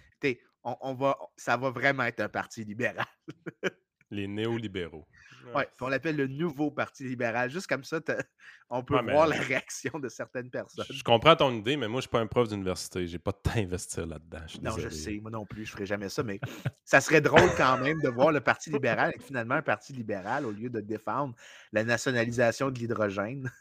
on, 0.64 0.76
on 0.82 0.94
va, 0.94 1.18
ça 1.38 1.56
va 1.58 1.70
vraiment 1.70 2.04
être 2.04 2.20
un 2.20 2.30
parti 2.30 2.64
libéral. 2.66 3.06
Les 4.12 4.28
néolibéraux. 4.28 5.08
Ouais, 5.56 5.66
puis 5.66 5.78
on 5.82 5.88
l'appelle 5.88 6.16
le 6.16 6.28
nouveau 6.28 6.70
parti 6.72 7.04
libéral. 7.04 7.50
Juste 7.50 7.68
comme 7.68 7.84
ça, 7.84 8.00
on 8.70 8.84
peut 8.84 8.96
Ouais, 8.96 9.02
mais- 9.04 9.14
voir 9.14 9.28
la 9.28 9.38
réaction 9.40 10.00
de 10.00 10.10
certaines 10.10 10.50
personnes. 10.50 10.86
Je 10.90 11.04
comprends 11.04 11.36
ton 11.36 11.52
idée, 11.52 11.78
mais 11.78 11.88
moi, 11.88 11.96
je 11.96 11.98
ne 11.98 12.02
suis 12.02 12.10
pas 12.10 12.20
un 12.20 12.28
prof 12.28 12.48
d'université. 12.50 13.08
J'ai 13.08 13.20
pas 13.20 13.32
de 13.32 13.38
temps 13.38 13.52
à 13.56 13.60
investir 13.60 14.06
là-dedans. 14.08 14.42
Je 14.48 14.58
Non, 14.62 14.78
je 14.78 14.90
sais, 14.90 15.20
moi 15.22 15.32
non 15.32 15.46
plus, 15.46 15.66
je 15.66 15.72
ferai 15.72 15.86
jamais 15.86 16.10
ça, 16.10 16.24
mais 16.24 16.40
ça 16.84 17.02
serait 17.02 17.22
drôle 17.22 17.50
quand 17.56 17.78
même 17.78 18.00
de 18.02 18.10
voir 18.10 18.32
le 18.32 18.42
Parti 18.42 18.70
libéral 18.72 19.12
être 19.16 19.24
finalement 19.24 19.56
un 19.56 19.62
parti 19.62 19.94
libéral 19.94 20.46
au 20.46 20.52
lieu 20.52 20.70
de 20.70 20.82
défendre 20.82 21.36
la 21.72 21.84
nationalisation 21.84 22.70
de 22.72 22.78
l'hydrogène. 22.80 23.52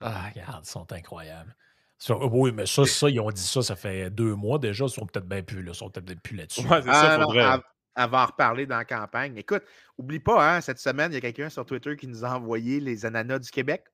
Ah, 0.00 0.28
regarde, 0.28 0.64
ils 0.66 0.70
sont 0.70 0.92
incroyables. 0.92 1.54
Oui, 2.32 2.50
mais 2.52 2.66
ça, 2.66 2.84
ça, 2.84 3.08
ils 3.08 3.20
ont 3.20 3.30
dit 3.30 3.40
ça, 3.40 3.62
ça 3.62 3.76
fait 3.76 4.10
deux 4.10 4.34
mois 4.34 4.58
déjà. 4.58 4.86
Ils 4.86 4.90
sont 4.90 5.06
peut-être 5.06 5.28
bien 5.28 5.42
plus 5.44 5.62
là. 5.62 5.70
Ils 5.70 5.76
sont 5.76 5.88
peut-être 5.88 6.20
plus 6.20 6.36
là-dessus. 6.36 6.66
Ouais, 6.66 6.82
c'est 6.82 6.88
Ah, 6.88 6.94
ça, 7.00 7.18
non, 7.18 7.26
faudrait. 7.26 7.44
elle, 7.44 7.60
elle 7.96 8.10
va 8.10 8.22
en 8.22 8.26
reparler 8.26 8.66
dans 8.66 8.76
la 8.78 8.84
campagne. 8.84 9.36
Écoute, 9.36 9.62
oublie 9.98 10.20
pas, 10.20 10.56
hein, 10.56 10.60
cette 10.60 10.78
semaine, 10.78 11.12
il 11.12 11.14
y 11.14 11.18
a 11.18 11.20
quelqu'un 11.20 11.48
sur 11.50 11.64
Twitter 11.66 11.96
qui 11.96 12.06
nous 12.06 12.24
a 12.24 12.30
envoyé 12.36 12.80
les 12.80 13.04
ananas 13.06 13.38
du 13.40 13.50
Québec. 13.50 13.84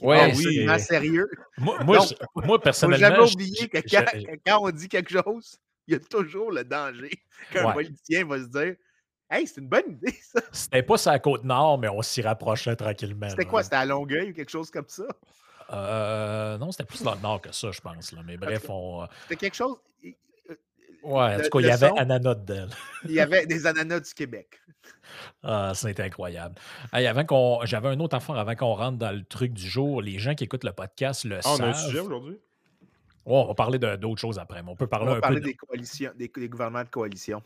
Ouais, 0.00 0.32
oui. 0.34 0.68
sérieux. 0.80 1.28
Moi, 1.58 1.82
moi, 1.84 1.98
Donc, 1.98 2.08
je- 2.08 2.14
moi, 2.34 2.44
Faut 2.46 2.58
personnellement. 2.58 3.08
jamais 3.16 3.26
je- 3.28 3.32
oublier 3.34 3.58
je- 3.62 3.66
que 3.66 3.78
je- 3.86 3.96
quand, 3.96 4.36
quand 4.46 4.58
on 4.62 4.70
dit 4.70 4.88
quelque 4.88 5.10
chose, 5.10 5.56
il 5.86 5.94
y 5.94 5.96
a 5.96 6.00
toujours 6.00 6.50
le 6.52 6.64
danger 6.64 7.10
qu'un 7.52 7.66
Ouais. 7.66 7.72
politicien 7.74 8.24
va 8.26 8.38
se 8.38 8.48
dire 8.48 8.76
Hey, 9.32 9.46
c'est 9.46 9.60
une 9.60 9.68
bonne 9.68 9.92
idée, 9.92 10.12
ça. 10.22 10.40
C'était 10.50 10.82
pas 10.82 10.98
sur 10.98 11.12
la 11.12 11.18
côte 11.20 11.44
nord, 11.44 11.78
mais 11.78 11.88
on 11.88 12.02
s'y 12.02 12.20
rapprochait 12.20 12.74
tranquillement. 12.74 13.28
C'était 13.30 13.44
quoi? 13.44 13.62
C'était 13.62 13.76
à 13.76 13.84
Longueuil 13.84 14.30
ou 14.30 14.34
quelque 14.34 14.50
chose 14.50 14.70
comme 14.72 14.88
ça? 14.88 15.04
Euh, 15.72 16.58
non, 16.58 16.72
c'était 16.72 16.84
plus 16.84 17.02
dans 17.02 17.14
le 17.14 17.20
nord 17.20 17.40
que 17.40 17.52
ça, 17.52 17.70
je 17.70 17.80
pense. 17.80 18.10
Là. 18.10 18.22
Mais 18.24 18.36
bref, 18.36 18.64
on. 18.68 19.06
C'était 19.22 19.36
quelque 19.36 19.54
chose. 19.54 19.76
Ouais, 21.02 21.36
en 21.36 21.40
tout 21.40 21.48
cas, 21.50 21.60
il 21.60 21.66
y 21.66 21.70
avait 21.70 21.90
ananas 21.98 22.34
dedans. 22.34 22.66
là. 22.66 22.74
Il 23.04 23.12
y 23.12 23.20
avait 23.20 23.46
des 23.46 23.66
ananas 23.66 24.00
du 24.00 24.12
Québec. 24.14 24.60
Ah, 25.42 25.72
c'était 25.74 26.02
incroyable. 26.04 26.54
Hey, 26.92 27.06
avant 27.06 27.24
qu'on, 27.24 27.60
j'avais 27.64 27.88
un 27.88 27.98
autre 28.00 28.16
affaire 28.16 28.36
avant 28.36 28.54
qu'on 28.54 28.74
rentre 28.74 28.98
dans 28.98 29.10
le 29.10 29.24
truc 29.24 29.52
du 29.52 29.66
jour. 29.68 30.02
Les 30.02 30.18
gens 30.18 30.34
qui 30.34 30.44
écoutent 30.44 30.64
le 30.64 30.72
podcast 30.72 31.24
le 31.24 31.38
Ah, 31.44 31.48
on 31.58 31.60
a 31.60 31.66
un 31.68 31.72
savent. 31.74 31.86
sujet 31.86 32.00
aujourd'hui? 32.00 32.34
Ouais, 33.26 33.36
on 33.36 33.46
va 33.46 33.54
parler 33.54 33.78
de- 33.78 33.96
d'autres 33.96 34.20
choses 34.20 34.38
après, 34.38 34.62
mais 34.62 34.70
on 34.70 34.76
peut 34.76 34.84
On 34.86 34.88
parler 34.88 35.06
va 35.10 35.16
un 35.16 35.20
parler 35.20 35.36
peu. 35.40 35.46
de- 35.46 35.50
des 35.50 35.54
coalitions, 35.56 36.10
des, 36.16 36.28
des 36.34 36.48
gouvernements 36.48 36.84
de 36.84 36.88
coalition. 36.88 37.42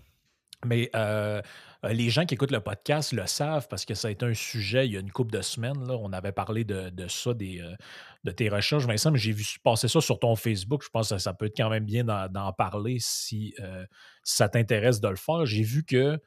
Mais 0.65 0.91
euh, 0.95 1.41
les 1.83 2.11
gens 2.11 2.25
qui 2.25 2.35
écoutent 2.35 2.51
le 2.51 2.61
podcast 2.61 3.13
le 3.13 3.27
savent 3.27 3.69
parce 3.69 3.85
que 3.85 3.95
ça 3.95 4.09
a 4.09 4.11
été 4.11 4.25
un 4.25 4.35
sujet 4.35 4.87
il 4.87 4.93
y 4.93 4.97
a 4.97 5.01
une 5.01 5.11
couple 5.11 5.33
de 5.33 5.43
semaines. 5.43 5.87
Là, 5.87 5.97
on 5.97 6.13
avait 6.13 6.33
parlé 6.33 6.65
de, 6.65 6.91
de 6.91 7.09
ça, 7.09 7.35
des, 7.35 7.61
euh, 7.61 7.75
de 8.25 8.31
tes 8.31 8.49
recherches, 8.49 8.87
Vincent, 8.87 9.11
mais 9.11 9.19
j'ai 9.19 9.33
vu 9.33 9.45
passer 9.63 9.89
ça 9.89 10.01
sur 10.01 10.19
ton 10.19 10.37
Facebook. 10.37 10.83
Je 10.85 10.89
pense 10.89 11.11
que 11.11 11.19
ça 11.19 11.35
peut 11.35 11.47
être 11.47 11.57
quand 11.57 11.71
même 11.71 11.85
bien 11.85 12.05
d'en, 12.05 12.53
parler 12.53 12.97
si, 13.01 13.55
euh, 13.61 13.85
si 14.23 14.37
ça 14.37 14.49
t'intéresse 14.49 15.01
de 15.01 15.09
le 15.09 15.17
faire. 15.17 15.47
J'ai 15.47 15.63
vu 15.63 15.85
que 15.85 16.19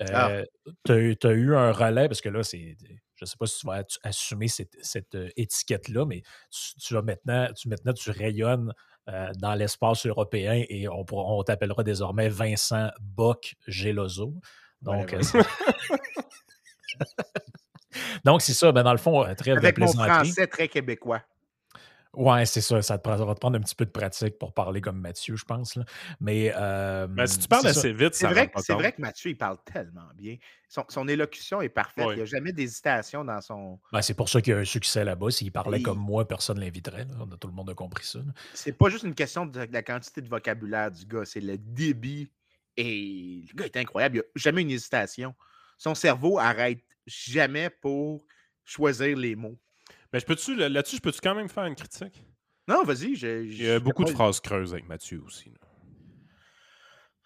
Ah. 0.00 0.42
tu 0.84 0.92
as, 0.92 1.30
eu 1.30 1.54
un 1.54 1.70
relais, 1.70 2.08
parce 2.08 2.20
que 2.20 2.28
là, 2.28 2.42
c'est. 2.42 2.76
Je 3.16 3.24
ne 3.24 3.26
sais 3.26 3.36
pas 3.38 3.46
si 3.46 3.60
tu 3.60 3.66
vas 3.68 3.84
assumer 4.02 4.48
cette, 4.48 4.76
cette, 4.82 5.16
étiquette-là, 5.36 6.04
mais 6.04 6.22
tu, 6.50 6.74
tu 6.80 6.94
vas 6.94 7.02
maintenant, 7.02 7.48
tu, 7.56 7.68
maintenant, 7.68 7.92
tu 7.92 8.10
rayonnes 8.10 8.72
euh, 9.08 9.28
dans 9.38 9.54
l'espace 9.54 10.06
européen 10.06 10.62
et 10.68 10.88
on, 10.88 11.04
on 11.12 11.42
t'appellera 11.42 11.82
désormais 11.82 12.28
Vincent 12.28 12.90
Bock 13.00 13.54
Geloso. 13.66 14.34
Donc, 14.82 15.12
euh, 15.12 15.22
c'est- 15.22 15.38
Donc, 18.24 18.42
c'est 18.42 18.54
ça. 18.54 18.72
Ben, 18.72 18.82
dans 18.82 18.92
le 18.92 18.98
fond, 18.98 19.24
euh, 19.24 19.34
trêve 19.34 19.54
de 19.54 19.58
Avec 19.58 19.78
mon 19.78 19.86
plaisanterie. 19.86 20.26
français 20.26 20.46
très 20.46 20.68
québécois. 20.68 21.22
Ouais, 22.16 22.46
c'est 22.46 22.60
ça. 22.60 22.80
Ça, 22.82 22.98
te 22.98 23.02
prend- 23.02 23.18
ça 23.18 23.24
va 23.24 23.34
te 23.34 23.40
prendre 23.40 23.56
un 23.58 23.60
petit 23.60 23.74
peu 23.74 23.84
de 23.84 23.90
pratique 23.90 24.38
pour 24.38 24.52
parler 24.52 24.80
comme 24.80 25.00
Mathieu, 25.00 25.36
je 25.36 25.44
pense. 25.44 25.76
là. 25.76 25.84
Mais. 26.20 26.52
euh, 26.56 27.06
Ben, 27.06 27.26
si 27.26 27.38
tu 27.38 27.48
parles 27.48 27.62
c'est 27.62 27.72
ça. 27.74 27.80
assez 27.80 27.92
vite, 27.92 28.14
C'est 28.14 28.26
ça 28.26 28.30
vrai, 28.32 28.50
c'est 28.56 28.72
vrai 28.74 28.92
que 28.92 29.00
Mathieu, 29.00 29.30
il 29.30 29.36
parle 29.36 29.58
tellement 29.64 30.08
bien. 30.14 30.36
Son, 30.68 30.84
son 30.88 31.06
élocution 31.08 31.60
est 31.60 31.68
parfaite. 31.68 32.04
Oui. 32.06 32.14
Il 32.14 32.16
n'y 32.16 32.22
a 32.22 32.26
jamais 32.26 32.52
d'hésitation 32.52 33.24
dans 33.24 33.40
son. 33.40 33.78
Ben, 33.92 34.02
c'est 34.02 34.14
pour 34.14 34.28
ça 34.28 34.40
qu'il 34.40 34.52
y 34.52 34.56
a 34.56 34.60
un 34.60 34.64
succès 34.64 35.04
là-bas. 35.04 35.30
S'il 35.30 35.52
parlait 35.52 35.80
Et- 35.80 35.82
comme 35.82 35.98
moi, 35.98 36.26
personne 36.26 36.58
ne 36.58 36.62
l'inviterait. 36.64 37.04
là. 37.06 37.26
Tout 37.40 37.48
le 37.48 37.54
monde 37.54 37.70
a 37.70 37.74
compris 37.74 38.04
ça. 38.06 38.18
C'est 38.54 38.72
pas 38.76 38.88
juste 38.88 39.04
une 39.04 39.14
question 39.14 39.46
de, 39.46 39.64
de 39.66 39.72
la 39.72 39.82
quantité 39.82 40.20
de 40.20 40.28
vocabulaire 40.28 40.90
du 40.90 41.06
gars, 41.06 41.24
c'est 41.24 41.40
le 41.40 41.58
débit. 41.58 42.30
Et 42.76 43.44
le 43.48 43.54
gars 43.56 43.64
est 43.66 43.76
incroyable. 43.76 44.16
Il 44.16 44.18
n'y 44.18 44.24
a 44.24 44.28
jamais 44.36 44.62
une 44.62 44.70
hésitation. 44.70 45.34
Son 45.78 45.94
cerveau 45.94 46.38
arrête 46.38 46.80
jamais 47.06 47.70
pour 47.70 48.24
choisir 48.64 49.16
les 49.16 49.36
mots. 49.36 49.58
Mais 50.14 50.20
je 50.20 50.26
peux-tu, 50.26 50.54
là- 50.54 50.68
là-dessus, 50.68 50.98
je 50.98 51.00
peux-tu 51.00 51.18
quand 51.20 51.34
même 51.34 51.48
faire 51.48 51.64
une 51.64 51.74
critique? 51.74 52.24
Non, 52.68 52.84
vas-y. 52.84 53.14
Il 53.14 53.60
y 53.60 53.68
a 53.68 53.80
beaucoup 53.80 54.04
de 54.04 54.10
phrases 54.10 54.38
creuses 54.38 54.72
avec 54.72 54.86
Mathieu 54.86 55.20
aussi. 55.26 55.50
là. 55.50 55.56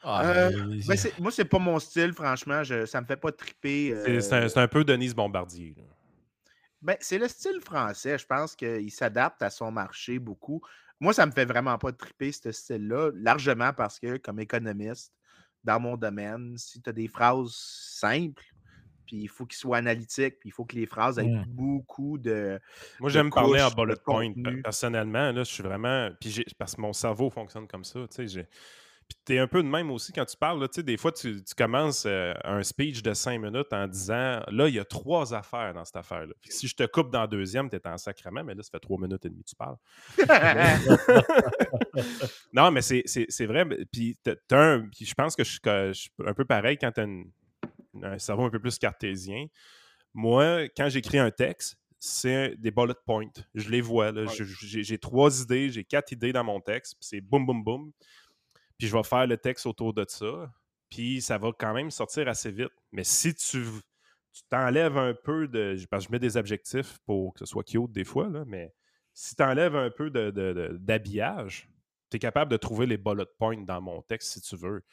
Ah, 0.03 0.22
Euh, 0.24 0.81
Ben, 0.88 0.96
c'est- 0.96 1.18
moi, 1.18 1.31
c'est 1.31 1.44
pas 1.44 1.59
mon 1.59 1.79
style, 1.81 2.14
franchement. 2.14 2.64
Je, 2.64 2.87
ça 2.87 3.03
me 3.03 3.07
fait 3.07 3.18
pas 3.18 3.31
triper. 3.31 3.92
C'est, 4.07 4.20
c'est 4.22 4.33
un, 4.33 4.48
c'est 4.48 4.59
un 4.61 4.68
peu 4.68 4.85
Denise 4.85 5.14
Bombardier. 5.14 5.74
là. 5.77 5.83
Ben, 6.81 6.96
c'est 7.01 7.18
le 7.18 7.29
style 7.29 7.61
français. 7.61 8.16
Je 8.16 8.24
pense 8.24 8.57
qu'il 8.57 8.90
s'adapte 8.90 9.42
à 9.42 9.51
son 9.51 9.70
marché 9.70 10.18
beaucoup. 10.18 10.62
Moi, 10.98 11.12
ça 11.12 11.27
me 11.27 11.31
fait 11.33 11.44
vraiment 11.44 11.77
pas 11.77 11.92
triper 11.92 12.33
ce 12.33 12.53
style-là, 12.53 13.11
largement 13.16 13.74
parce 13.74 14.01
que, 14.01 14.16
comme 14.16 14.40
économiste, 14.40 15.12
dans 15.62 15.79
mon 15.79 15.98
domaine. 15.98 16.57
Si 16.57 16.81
tu 16.81 16.88
as 16.88 16.92
des 16.94 17.09
phrases 17.09 17.53
simples, 17.55 18.42
puis 19.09 19.16
il 19.23 19.29
faut 19.29 19.47
qu'ils 19.47 19.59
soient 19.59 19.79
analytiques, 19.79 20.38
puis 20.38 20.51
il 20.51 20.53
faut 20.53 20.64
que 20.66 20.77
les 20.77 20.87
phrases 20.87 21.18
aient 21.18 21.25
Mm. 21.25 21.44
beaucoup 21.49 22.18
de. 22.18 22.61
Moi, 23.01 23.09
j'aime 23.11 23.31
parler 23.31 23.61
en 23.62 23.71
bullet 23.71 23.97
point. 24.05 24.33
Personnellement, 24.62 25.33
là, 25.33 25.42
je 25.42 25.51
suis 25.51 25.62
vraiment. 25.62 26.11
Puis 26.21 26.31
j'ai- 26.31 26.47
parce 26.59 26.77
que 26.77 26.81
mon 26.83 26.92
cerveau 26.92 27.31
fonctionne 27.31 27.66
comme 27.66 27.85
ça. 27.85 28.01
Tu 28.09 28.16
sais, 28.16 28.29
j'ai- 28.29 28.47
Puis 29.09 29.16
t'es 29.25 29.38
un 29.38 29.47
peu 29.47 29.62
de 29.62 29.68
même 29.68 29.90
aussi 29.90 30.12
quand 30.12 30.27
tu 30.27 30.37
parles. 30.37 30.61
Là, 30.61 30.68
tu 30.68 30.75
sais, 30.75 30.83
des 30.83 30.99
fois, 30.99 31.11
tu, 31.12 31.42
tu 31.42 31.55
commences 31.55 32.05
euh, 32.07 32.35
un 32.44 32.62
speech 32.62 33.03
de 33.03 33.14
cinq 33.14 33.40
minutes 33.40 33.73
en 33.73 33.87
disant 33.87 34.42
là, 34.49 34.68
il 34.68 34.75
y 34.75 34.79
a 34.79 34.85
trois 34.85 35.33
affaires 35.33 35.73
dans 35.73 35.83
cette 35.87 35.97
affaire-là. 35.97 36.35
Puis 36.42 36.51
si 36.53 36.68
je 36.68 36.77
te 36.77 36.85
coupe 36.85 37.11
dans 37.11 37.23
la 37.23 37.27
deuxième, 37.27 37.71
t'es 37.71 37.81
en 37.88 37.97
sacrement, 37.97 38.44
mais 38.44 38.55
là, 38.55 38.62
ça 38.62 38.68
fait 38.71 38.81
trois 38.81 38.99
minutes 39.01 39.25
et 39.25 39.31
demie 39.31 39.42
que 39.44 39.49
tu 39.49 39.57
parles. 39.57 39.77
non, 42.53 42.71
mais 42.71 42.83
c'est- 42.83 43.05
c'est 43.07 43.25
c'est 43.31 43.47
vrai. 43.47 43.64
Puis 43.90 44.18
t'as- 44.23 44.37
t'as 44.47 44.75
un- 44.75 44.81
puis 44.88 45.07
je 45.07 45.14
pense 45.14 45.35
que 45.37 45.42
je 45.44 45.53
suis 45.94 46.11
un 46.27 46.35
peu 46.35 46.44
pareil 46.44 46.77
quand 46.79 46.92
tu 46.92 47.01
as 47.01 47.07
un 48.03 48.18
cerveau 48.18 48.44
un 48.44 48.51
peu 48.51 48.61
plus 48.61 48.79
cartésien. 48.79 49.46
Moi, 50.14 50.64
quand 50.77 50.88
j'écris 50.88 51.18
un 51.18 51.31
texte, 51.31 51.77
c'est 51.98 52.57
des 52.57 52.70
bullet 52.70 52.94
points. 53.07 53.31
Je 53.55 53.68
les 53.70 53.81
vois. 53.81 54.12
Ouais. 54.12 54.27
J'ai 54.62 54.98
trois 54.98 55.40
idées, 55.42 55.70
j'ai 55.70 55.85
quatre 55.85 56.12
idées 56.12 56.33
dans 56.33 56.44
mon 56.44 56.61
texte. 56.61 56.94
puis 56.94 57.07
C'est 57.09 57.20
boum, 57.20 57.44
boum, 57.46 57.62
boum. 57.64 57.92
Puis 58.79 58.87
je 58.88 58.96
vais 58.96 59.03
faire 59.03 59.27
le 59.27 59.37
texte 59.37 59.66
autour 59.66 59.92
de 59.92 60.05
ça. 60.09 60.53
Puis 60.88 61.20
ça 61.20 61.37
va 61.38 61.51
quand 61.59 61.74
même 61.74 61.90
sortir 61.90 62.29
assez 62.29 62.51
vite. 62.51 62.72
Mais 62.92 63.05
si 63.05 63.35
tu 63.35 63.64
tu 64.33 64.42
t'enlèves 64.48 64.96
un 64.96 65.14
peu 65.14 65.48
de. 65.48 65.77
Parce 65.90 66.05
que 66.05 66.09
je 66.09 66.12
mets 66.12 66.18
des 66.20 66.37
objectifs 66.37 66.98
pour 67.07 67.33
que 67.35 67.40
ce 67.40 67.46
soit 67.46 67.64
cute 67.64 67.90
des 67.90 68.05
fois, 68.05 68.29
là, 68.29 68.44
mais 68.46 68.72
si 69.12 69.35
tu 69.35 69.42
enlèves 69.42 69.74
un 69.74 69.90
peu 69.90 70.11
de- 70.11 70.31
de- 70.31 70.53
de- 70.53 70.77
d'habillage, 70.79 71.68
tu 72.11 72.16
es 72.16 72.20
capable 72.20 72.51
de 72.53 72.57
trouver 72.57 72.87
les 72.87 72.98
bullet 72.98 73.27
points 73.38 73.61
dans 73.62 73.81
mon 73.81 74.01
texte 74.03 74.35
si 74.35 74.40
tu 74.40 74.57
veux. 74.57 74.85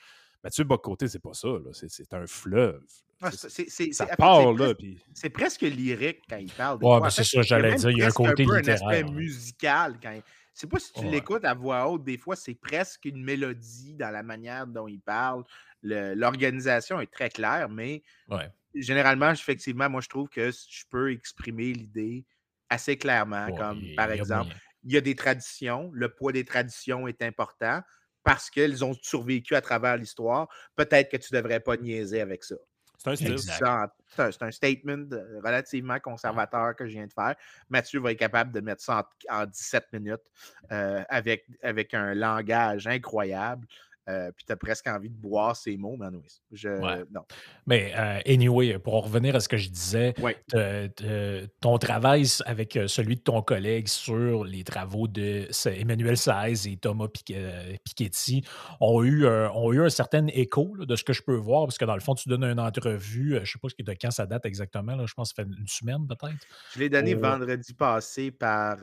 Mathieu 0.45 0.63
Bocoté, 0.63 1.07
c'est 1.07 1.17
pas 1.19 1.33
ça. 1.33 1.47
C'est- 1.73 2.13
un 2.13 2.27
fleuve. 2.27 2.83
Ah, 3.19 3.31
ça 3.31 4.05
part 4.15 4.53
là. 4.53 4.75
puis- 4.75 4.99
C'est 5.13 5.31
presque 5.31 5.61
lyrique 5.61 6.21
quand 6.29 6.37
il 6.37 6.51
parle. 6.51 6.77
Ouais, 6.83 7.09
c'est 7.09 7.23
ça, 7.23 7.41
j'allais 7.41 7.73
dire, 7.73 7.89
il 7.89 7.97
y 7.97 8.03
a 8.03 8.07
un 8.07 8.11
côté 8.11 8.45
peu 8.45 8.53
un 8.53 8.57
littéraire, 8.59 8.83
aspect 8.87 9.01
là. 9.01 9.11
musical. 9.11 9.99
Quand 10.01 10.11
il... 10.11 10.21
C'est 10.53 10.69
pas 10.69 10.77
si 10.77 10.93
tu 10.93 10.99
Ouais. 11.01 11.09
l'écoutes 11.11 11.43
à 11.45 11.55
voix 11.55 11.89
haute, 11.89 12.03
des 12.03 12.19
fois, 12.19 12.35
c'est 12.35 12.53
presque 12.53 13.05
une 13.05 13.23
mélodie 13.23 13.95
dans 13.95 14.11
la 14.11 14.21
manière 14.21 14.67
dont 14.67 14.87
il 14.87 14.99
parle. 15.01 15.43
Le- 15.81 16.13
L'organisation 16.13 17.01
est 17.01 17.11
très 17.11 17.29
claire, 17.31 17.67
mais 17.67 18.03
Ouais. 18.29 18.47
généralement, 18.75 19.31
effectivement, 19.31 19.89
moi, 19.89 20.01
je 20.01 20.09
trouve 20.09 20.29
que 20.29 20.51
je 20.51 20.83
peux 20.91 21.11
exprimer 21.11 21.73
l'idée 21.73 22.23
assez 22.69 22.97
clairement. 22.97 23.47
Comme 23.57 23.81
par 23.95 24.11
exemple, 24.11 24.53
il 24.83 24.93
y 24.93 24.97
a 24.97 25.01
des 25.01 25.15
traditions, 25.15 25.89
le 25.91 26.09
poids 26.13 26.31
des 26.31 26.45
traditions 26.45 27.07
est 27.07 27.23
important 27.23 27.81
parce 28.25 28.49
qu'elles 28.49 28.83
ont 28.83 28.95
survécu 29.01 29.55
à 29.55 29.61
travers 29.61 29.95
l'histoire. 29.95 30.49
Peut-être 30.75 31.09
que 31.09 31.17
tu 31.17 31.33
ne 31.33 31.39
devrais 31.39 31.61
pas 31.61 31.77
niaiser 31.77 32.19
avec 32.19 32.43
ça. 32.43 32.55
C'est 32.97 33.29
un 33.63 33.87
C'est 34.09 34.51
statement 34.51 35.05
euh, 35.11 35.39
relativement 35.43 35.99
conservateur 35.99 36.75
que 36.75 36.87
je 36.87 36.93
viens 36.93 37.05
de 37.05 37.13
faire. 37.13 37.35
Mathieu 37.69 37.99
va 37.99 38.11
être 38.11 38.17
capable 38.17 38.51
de 38.51 38.61
mettre 38.61 38.81
ça 38.81 39.07
en, 39.29 39.43
en 39.43 39.45
17 39.45 39.93
minutes 39.93 40.23
euh, 40.71 41.03
avec, 41.07 41.45
avec 41.61 41.93
un 41.93 42.15
langage 42.15 42.87
incroyable. 42.87 43.67
Euh, 44.07 44.31
puis 44.35 44.45
tu 44.45 44.51
as 44.51 44.55
presque 44.55 44.85
envie 44.87 45.09
de 45.09 45.15
boire 45.15 45.55
ces 45.55 45.77
mots, 45.77 45.97
mais 45.97 46.07
oui, 46.15 46.27
je, 46.51 46.69
Ouais. 46.69 47.03
non. 47.11 47.21
Mais 47.65 47.91
euh, 47.97 48.19
anyway, 48.27 48.77
pour 48.77 48.93
en 48.95 49.01
revenir 49.01 49.35
à 49.35 49.39
ce 49.39 49.47
que 49.49 49.57
je 49.57 49.69
disais, 49.69 50.13
Ouais. 50.21 50.37
te- 50.47 50.87
te- 50.87 51.45
ton 51.59 51.77
travail 51.79 52.25
avec 52.45 52.75
euh, 52.75 52.87
celui 52.87 53.15
de 53.15 53.21
ton 53.21 53.41
collègue 53.41 53.87
sur 53.87 54.43
les 54.43 54.63
travaux 54.63 55.07
de 55.07 55.47
Emmanuel 55.69 56.17
Saez 56.17 56.67
et 56.71 56.77
Thomas 56.77 57.07
Piketty 57.07 58.43
ont 58.79 59.03
eu, 59.03 59.25
euh, 59.25 59.49
ont 59.53 59.73
eu 59.73 59.81
un 59.81 59.89
certain 59.89 60.27
écho 60.27 60.75
là, 60.75 60.85
de 60.85 60.95
ce 60.95 61.03
que 61.03 61.13
je 61.13 61.23
peux 61.23 61.35
voir, 61.35 61.65
parce 61.65 61.77
que 61.77 61.85
dans 61.85 61.95
le 61.95 62.01
fond, 62.01 62.13
tu 62.15 62.29
donnes 62.29 62.43
une 62.43 62.59
entrevue, 62.59 63.31
je 63.35 63.39
ne 63.39 63.45
sais 63.45 63.59
pas 63.59 63.67
de 63.93 63.97
quand 63.99 64.11
ça 64.11 64.25
date 64.25 64.45
exactement, 64.45 64.95
là, 64.95 65.05
je 65.07 65.13
pense 65.13 65.33
que 65.33 65.41
ça 65.41 65.43
fait 65.43 65.49
une 65.57 65.67
semaine 65.67 66.05
peut-être. 66.07 66.35
Je 66.73 66.79
l'ai 66.79 66.89
donné 66.89 67.13
vendredi 67.15 67.73
passé 67.73 68.29
par. 68.31 68.77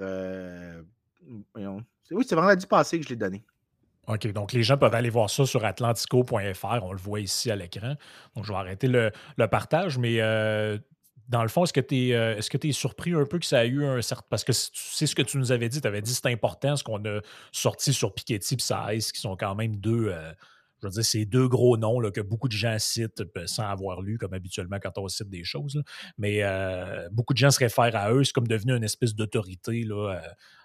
Oui, 2.10 2.24
c'est 2.26 2.34
vendredi 2.34 2.66
passé 2.66 2.98
que 2.98 3.04
je 3.04 3.10
l'ai 3.10 3.16
donné. 3.16 3.44
OK, 4.08 4.26
donc 4.32 4.52
les 4.52 4.62
gens 4.64 4.76
peuvent 4.76 4.94
aller 4.94 5.10
voir 5.10 5.30
ça 5.30 5.46
sur 5.46 5.64
atlantico.fr. 5.64 6.82
On 6.82 6.92
le 6.92 6.98
voit 6.98 7.20
ici 7.20 7.50
à 7.50 7.56
l'écran. 7.56 7.94
Donc, 8.34 8.44
je 8.44 8.52
vais 8.52 8.58
arrêter 8.58 8.88
le, 8.88 9.12
partage, 9.48 9.96
mais 9.96 10.20
euh, 10.20 10.76
dans 11.28 11.42
le 11.42 11.48
fond, 11.48 11.62
est-ce 11.64 11.72
que 11.72 11.80
tu 11.80 12.08
es, 12.08 12.14
euh, 12.14 12.34
tu 12.58 12.68
es 12.68 12.72
surpris 12.72 13.14
un 13.14 13.24
peu 13.24 13.38
que 13.38 13.46
ça 13.46 13.60
a 13.60 13.64
eu 13.64 13.84
un 13.84 14.02
certain. 14.02 14.26
Parce 14.28 14.42
que 14.42 14.52
c- 14.52 14.70
tu 14.72 14.80
sais 14.82 15.06
ce 15.06 15.14
que 15.14 15.22
tu 15.22 15.38
nous 15.38 15.52
avais 15.52 15.68
dit, 15.68 15.80
tu 15.80 15.86
avais 15.86 16.02
dit 16.02 16.12
c'est 16.14 16.26
important 16.26 16.76
ce 16.76 16.82
qu'on 16.82 17.04
a 17.04 17.20
sorti 17.52 17.92
sur 17.92 18.12
Piketty 18.12 18.56
et 18.90 18.98
qui 19.12 19.20
sont 19.20 19.36
quand 19.36 19.54
même 19.54 19.76
deux. 19.76 20.08
euh, 20.08 20.32
je 20.82 20.88
veux 20.88 20.92
dire, 20.92 21.04
c'est 21.04 21.24
deux 21.24 21.48
gros 21.48 21.76
noms 21.76 22.00
là, 22.00 22.10
que 22.10 22.20
beaucoup 22.20 22.48
de 22.48 22.52
gens 22.52 22.76
citent 22.78 23.22
euh, 23.36 23.46
sans 23.46 23.64
avoir 23.64 24.02
lu, 24.02 24.18
comme 24.18 24.34
habituellement 24.34 24.78
quand 24.82 24.98
on 24.98 25.08
cite 25.08 25.28
des 25.28 25.44
choses. 25.44 25.82
Mais 26.18 26.42
euh, 26.42 27.08
beaucoup 27.12 27.34
de 27.34 27.38
gens 27.38 27.50
se 27.50 27.60
réfèrent 27.60 27.94
à 27.94 28.12
eux. 28.12 28.24
C'est 28.24 28.32
comme 28.32 28.48
devenu 28.48 28.72
une 28.72 28.84
espèce 28.84 29.14
d'autorité 29.14 29.84
là, 29.84 30.20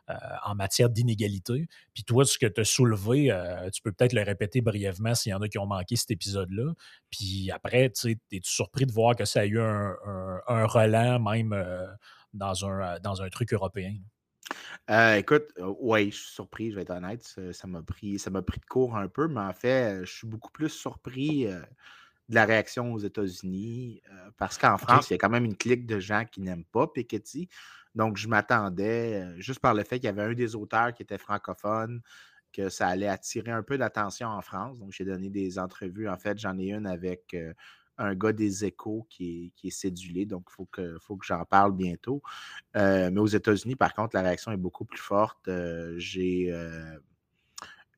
euh, 0.10 0.14
en 0.46 0.56
matière 0.56 0.90
d'inégalité. 0.90 1.68
Puis 1.94 2.04
toi, 2.04 2.26
ce 2.26 2.38
que 2.38 2.48
tu 2.48 2.62
as 2.62 2.66
soulevé, 2.66 3.30
tu 3.74 3.82
peux 3.82 3.92
peut-être 3.92 4.14
le 4.14 4.24
répéter 4.24 4.62
brièvement 4.62 5.14
s'il 5.14 5.32
y 5.32 5.34
en 5.34 5.42
a 5.42 5.50
qui 5.50 5.60
ont 5.60 5.68
manqué 5.68 5.98
cet 5.98 6.12
épisode-là. 6.12 6.74
Puis 7.10 7.52
après, 7.52 7.90
tu 7.90 8.12
es-tu 8.12 8.50
surpris 8.50 8.86
de 8.86 8.92
voir 8.94 9.16
que 9.16 9.26
ça 9.26 9.42
a 9.42 9.46
eu 9.46 9.60
un, 9.60 10.66
relent 10.66 11.20
même 11.20 11.54
dans, 12.34 12.66
un, 12.66 13.00
dans 13.02 13.22
un 13.22 13.30
truc 13.30 13.52
européen? 13.52 13.98
Euh, 14.90 15.16
écoute, 15.16 15.46
oui, 15.80 16.12
je 16.12 16.18
suis 16.18 16.34
surpris, 16.34 16.72
je 16.72 16.76
vais 16.76 16.84
être 16.84 16.92
honnête. 16.92 17.24
Ça 17.52 17.68
m'a 17.68 17.82
pris, 17.82 18.20
ça 18.20 18.32
pris 18.42 18.60
de 18.60 18.66
court 18.66 18.96
un 18.96 19.08
peu, 19.08 19.28
mais 19.28 19.42
en 19.42 19.54
fait, 19.54 20.02
euh, 20.02 20.06
je 20.06 20.12
suis 20.12 20.28
beaucoup 20.28 20.52
plus 20.52 20.70
surpris 20.70 21.48
euh, 21.48 21.60
de 22.30 22.36
la 22.36 22.46
réaction 22.46 22.94
aux 22.94 23.00
États-Unis 23.00 24.02
euh, 24.12 24.32
parce 24.38 24.58
qu'en 24.58 24.78
France, 24.78 25.10
il 25.10 25.14
y 25.14 25.16
a 25.16 25.18
quand 25.18 25.30
même 25.30 25.46
une 25.46 25.58
clique 25.58 25.86
de 25.86 26.00
gens 26.00 26.26
qui 26.26 26.42
n'aiment 26.42 26.66
pas 26.66 26.88
Piketty. 26.88 27.50
Donc, 27.96 28.18
je 28.18 28.28
m'attendais, 28.28 29.24
euh, 29.24 29.40
juste 29.40 29.60
par 29.60 29.74
le 29.74 29.84
fait 29.84 30.00
qu'il 30.00 30.06
y 30.06 30.10
avait 30.10 30.24
un 30.24 30.34
des 30.34 30.56
auteurs 30.56 30.94
qui 30.94 31.04
était 31.04 31.18
francophone, 31.18 32.02
que 32.54 32.70
ça 32.70 32.88
allait 32.88 33.08
attirer 33.08 33.52
un 33.52 33.64
peu 33.64 33.78
d'attention 33.78 34.28
en 34.28 34.42
France. 34.42 34.78
Donc, 34.80 34.92
j'ai 34.92 35.06
donné 35.06 35.30
des 35.30 35.58
entrevues. 35.60 36.10
En 36.10 36.18
fait, 36.18 36.38
j'en 36.38 36.58
ai 36.58 36.72
une 36.72 36.88
avec 36.88 37.34
euh, 37.34 37.54
un 37.98 38.16
gars 38.16 38.34
des 38.34 38.66
échos 38.66 39.06
qui 39.10 39.48
est, 39.48 39.52
qui 39.56 39.72
cédulé. 39.72 40.26
Donc, 40.26 40.46
il 40.50 40.54
faut 40.54 40.66
que, 40.66 40.98
faut 41.00 41.16
que 41.18 41.26
j'en 41.26 41.44
parle 41.46 41.74
bientôt. 41.74 42.22
Euh, 42.76 43.10
mais 43.12 43.20
aux 43.20 43.28
États-Unis, 43.28 43.76
par 43.76 43.94
contre, 43.94 44.16
la 44.16 44.22
réaction 44.22 44.52
est 44.52 44.58
beaucoup 44.58 44.86
plus 44.86 45.00
forte. 45.00 45.48
Euh, 45.48 45.96
j'ai. 45.98 46.52
euh, 46.52 46.98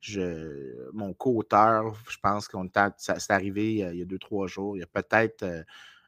je- 0.01 0.89
mon 0.93 1.13
co-auteur, 1.13 1.93
je 2.09 2.17
pense 2.21 2.47
qu'on 2.47 2.69
c'est 2.97 3.31
arrivé 3.31 3.73
il 3.73 3.95
y 3.97 4.01
a 4.01 4.05
deux, 4.05 4.19
trois 4.19 4.47
jours. 4.47 4.77
Il 4.77 4.79
y 4.79 4.83
a 4.83 4.87
peut-être 4.87 5.45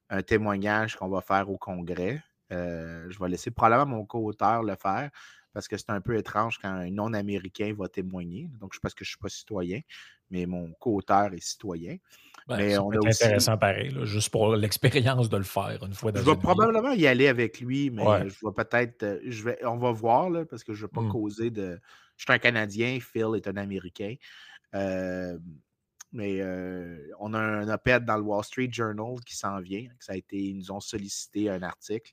un 0.09 0.21
témoignage 0.21 0.95
qu'on 0.95 1.09
va 1.09 1.21
faire 1.21 1.49
au 1.49 1.57
Congrès. 1.57 2.23
Je 2.49 3.19
vais 3.19 3.29
laisser 3.29 3.51
probablement 3.51 3.97
mon 3.97 4.05
co-auteur 4.05 4.63
le 4.63 4.75
faire 4.75 5.11
parce 5.53 5.67
que 5.67 5.77
c'est 5.77 5.89
un 5.89 6.01
peu 6.01 6.17
étrange 6.17 6.57
quand 6.61 6.69
un 6.69 6.89
non-américain 6.91 7.73
va 7.77 7.87
témoigner. 7.87 8.49
Donc, 8.59 8.73
je 8.73 8.79
parce 8.79 8.93
que 8.93 9.03
je 9.03 9.09
ne 9.09 9.11
suis 9.11 9.17
pas 9.19 9.29
citoyen, 9.29 9.81
mais 10.29 10.45
mon 10.45 10.71
co-auteur 10.79 11.33
est 11.33 11.43
citoyen. 11.43 11.97
Ben, 12.47 12.57
Mais 12.57 12.77
on 12.77 12.89
a 12.91 12.97
aussi- 12.97 13.23
intéressant 13.23 13.57
pareil, 13.57 13.89
là, 13.91 14.05
juste 14.05 14.29
pour 14.29 14.55
l'expérience 14.55 15.29
de 15.29 15.37
le 15.37 15.43
faire 15.43 15.79
une 15.85 15.93
fois 15.93 16.11
dans 16.11 16.19
Je 16.21 16.25
vais 16.25 16.33
vie. 16.33 16.39
probablement 16.41 16.91
y 16.91 17.05
aller 17.07 17.27
avec 17.27 17.59
lui, 17.59 17.89
mais 17.91 18.03
Ouais. 18.05 18.29
je 18.29 18.45
vais 18.45 18.53
peut-être. 18.55 19.03
euh, 19.03 19.19
Je 19.25 19.43
vais, 19.43 19.63
on 19.65 19.77
va 19.77 19.91
voir, 19.91 20.29
là, 20.29 20.45
parce 20.45 20.63
que 20.63 20.73
je 20.73 20.79
ne 20.79 20.87
veux 20.87 20.91
pas 20.91 21.01
Mm. 21.01 21.11
causer 21.11 21.49
de. 21.51 21.79
Je 22.17 22.23
suis 22.23 22.33
un 22.33 22.39
Canadien, 22.39 22.99
Phil 22.99 23.27
est 23.35 23.47
un 23.47 23.57
Américain. 23.57 24.15
Euh, 24.73 25.37
mais 26.13 26.41
euh, 26.41 26.97
on 27.19 27.33
a 27.33 27.39
un 27.39 27.69
op-ed 27.69 28.05
dans 28.05 28.17
le 28.17 28.23
Wall 28.23 28.43
Street 28.43 28.69
Journal 28.71 29.15
qui 29.25 29.35
s'en 29.35 29.59
vient. 29.59 29.87
Ça 29.99 30.13
a 30.13 30.15
été, 30.15 30.37
ils 30.37 30.57
nous 30.57 30.71
ont 30.71 30.79
sollicité 30.79 31.49
un 31.49 31.61
article. 31.63 32.11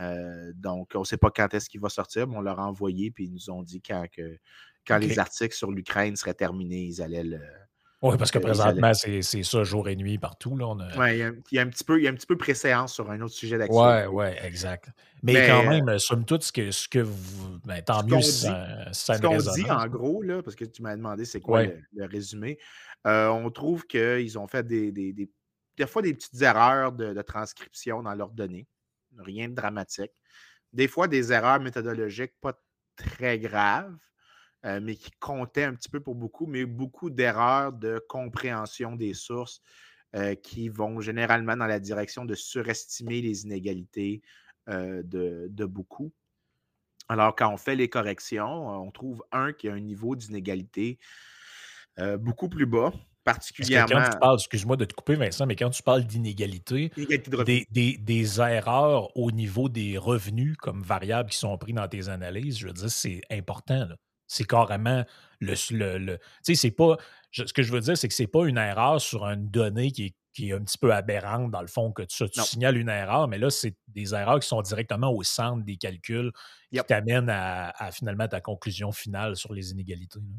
Euh, 0.00 0.52
donc, 0.56 0.90
on 0.94 1.00
ne 1.00 1.04
sait 1.04 1.16
pas 1.16 1.30
quand 1.30 1.54
est-ce 1.54 1.68
qu'il 1.70 1.80
va 1.80 1.88
sortir, 1.88 2.26
mais 2.26 2.36
on 2.36 2.40
leur 2.40 2.58
a 2.60 2.66
envoyé, 2.66 3.10
puis 3.10 3.24
ils 3.26 3.32
nous 3.32 3.50
ont 3.50 3.62
dit 3.62 3.80
quand, 3.80 4.06
que, 4.12 4.38
quand 4.86 4.98
les 4.98 5.18
articles 5.18 5.54
sur 5.54 5.70
l'Ukraine 5.70 6.16
seraient 6.16 6.34
terminés, 6.34 6.82
ils 6.82 7.00
allaient 7.02 7.24
le. 7.24 7.40
Oui, 8.02 8.16
parce 8.18 8.30
que 8.30 8.38
présentement, 8.38 8.92
c'est 8.92 9.22
c'est 9.22 9.42
ça 9.44 9.64
jour 9.64 9.88
et 9.88 9.96
nuit 9.96 10.18
partout. 10.18 10.56
Là, 10.58 10.66
on 10.68 10.78
a- 10.78 10.98
Ouais, 10.98 11.16
il 11.16 11.20
y 11.20 11.22
a, 11.22 11.28
un- 11.28 11.34
il 11.52 11.54
y 11.54 11.58
a 11.58 11.62
un 11.62 11.68
petit 11.68 11.84
peu, 11.84 11.98
il 11.98 12.04
y 12.04 12.06
a 12.06 12.10
un 12.10 12.14
petit 12.14 12.26
peu 12.26 12.36
préséance 12.36 12.92
sur 12.92 13.10
un 13.10 13.18
autre 13.22 13.32
sujet 13.32 13.56
Ouais, 13.56 13.60
d'actualité. 13.66 14.08
ouais, 14.08 14.44
exact. 14.46 14.90
Mais, 15.22 15.32
Mais, 15.34 15.46
quand 15.46 15.64
euh, 15.64 15.68
même, 15.70 15.88
euh, 15.88 15.98
somme 15.98 16.26
toute, 16.26 16.42
ce 16.42 16.52
que, 16.52 16.70
ce 16.70 16.86
que 16.86 16.98
vous. 16.98 17.58
ben, 17.64 17.80
tant 17.82 18.04
mieux 18.04 18.20
si 18.20 18.42
ça, 18.42 18.92
Ce 18.92 19.18
qu'on 19.22 19.38
dit 19.38 19.70
en 19.70 19.86
gros, 19.86 20.20
là, 20.22 20.42
parce 20.42 20.54
que 20.54 20.66
tu 20.66 20.82
m'as 20.82 20.96
demandé 20.96 21.24
c'est 21.24 21.40
quoi 21.40 21.60
Ouais. 21.60 21.66
le, 21.94 22.02
le 22.02 22.06
résumé, 22.06 22.58
euh, 23.06 23.28
on 23.28 23.48
trouve 23.50 23.86
qu'ils 23.86 24.38
ont 24.38 24.48
fait 24.48 24.66
des, 24.66 24.92
des, 24.92 25.14
des- 25.14 25.30
des 25.78 25.86
fois 25.86 26.02
des 26.02 26.12
petites 26.12 26.42
erreurs 26.42 26.92
de, 26.92 27.14
de 27.14 27.22
transcription 27.22 28.02
dans 28.02 28.14
leurs 28.14 28.30
données. 28.32 28.66
Rien 29.18 29.48
de 29.48 29.54
dramatique. 29.54 30.12
Des 30.72 30.88
fois, 30.88 31.08
des 31.08 31.32
erreurs 31.32 31.60
méthodologiques 31.60 32.34
pas 32.40 32.58
très 32.96 33.38
graves, 33.38 33.96
euh, 34.64 34.80
mais 34.82 34.96
qui 34.96 35.10
comptaient 35.20 35.64
un 35.64 35.74
petit 35.74 35.88
peu 35.88 36.00
pour 36.00 36.14
beaucoup, 36.14 36.46
mais 36.46 36.64
beaucoup 36.64 37.10
d'erreurs 37.10 37.72
de 37.72 38.02
compréhension 38.08 38.96
des 38.96 39.12
sources 39.12 39.60
euh, 40.14 40.34
qui 40.34 40.68
vont 40.68 41.00
généralement 41.00 41.56
dans 41.56 41.66
la 41.66 41.80
direction 41.80 42.24
de 42.24 42.34
surestimer 42.34 43.20
les 43.20 43.44
inégalités 43.44 44.22
euh, 44.68 45.02
de, 45.04 45.64
beaucoup. 45.66 46.12
Alors, 47.08 47.36
quand 47.36 47.52
on 47.52 47.58
fait 47.58 47.76
les 47.76 47.90
corrections, 47.90 48.68
on 48.68 48.90
trouve 48.90 49.22
un 49.32 49.52
qui 49.52 49.68
a 49.68 49.74
un 49.74 49.80
niveau 49.80 50.16
d'inégalité 50.16 50.98
beaucoup 52.18 52.48
plus 52.48 52.66
bas. 52.66 52.92
Parce 53.24 53.50
que 53.52 53.62
quand 53.62 53.68
particulièrement 53.68 54.10
tu 54.12 54.18
parles, 54.18 54.36
excuse-moi 54.38 54.76
de 54.76 54.84
te 54.84 54.94
couper, 54.94 55.14
Vincent, 55.16 55.46
mais 55.46 55.56
quand 55.56 55.70
tu 55.70 55.82
parles 55.82 56.04
d'inégalité, 56.04 56.90
de 56.96 57.42
des, 57.44 57.66
des- 57.70 57.96
des 57.96 58.40
erreurs 58.40 59.16
au 59.16 59.30
niveau 59.32 59.68
des 59.68 59.96
revenus 59.98 60.56
comme 60.58 60.82
variables 60.82 61.30
qui 61.30 61.38
sont 61.38 61.56
pris 61.56 61.72
dans 61.72 61.88
tes 61.88 62.08
analyses, 62.08 62.58
je 62.58 62.66
veux 62.66 62.72
dire, 62.74 62.90
c'est 62.90 63.22
important. 63.30 63.88
C'est 64.26 64.46
carrément 64.46 65.04
le. 65.40 65.54
le- 65.70 65.98
le- 65.98 66.18
tu 66.18 66.24
sais, 66.42 66.54
c'est 66.54 66.70
pas. 66.70 66.96
je- 67.30 67.44
ce 67.46 67.52
que 67.52 67.62
je 67.62 67.72
veux 67.72 67.80
dire, 67.80 67.96
c'est 67.96 68.08
que 68.08 68.14
c'est 68.14 68.26
pas 68.26 68.46
une 68.46 68.58
erreur 68.58 69.00
sur 69.00 69.24
une 69.26 69.48
donnée 69.50 69.90
qui 69.90 70.06
est, 70.06 70.14
qui 70.32 70.50
est 70.50 70.52
un 70.52 70.62
petit 70.64 70.78
peu 70.78 70.92
aberrante, 70.92 71.50
dans 71.50 71.60
le 71.60 71.66
fond, 71.68 71.92
que 71.92 72.02
tu, 72.02 72.28
tu 72.28 72.40
signales 72.42 72.76
une 72.76 72.88
erreur, 72.88 73.28
mais 73.28 73.38
là, 73.38 73.50
c'est 73.50 73.74
des 73.88 74.14
erreurs 74.14 74.40
qui 74.40 74.48
sont 74.48 74.60
directement 74.62 75.10
au 75.12 75.22
centre 75.22 75.64
des 75.64 75.76
calculs 75.76 76.30
qui 76.70 76.76
Yep. 76.76 76.86
t'amènent 76.86 77.30
à, 77.30 77.68
à 77.76 77.90
finalement 77.92 78.26
ta 78.28 78.40
conclusion 78.40 78.90
finale 78.92 79.36
sur 79.36 79.52
les 79.54 79.70
inégalités. 79.70 80.18
là. 80.18 80.36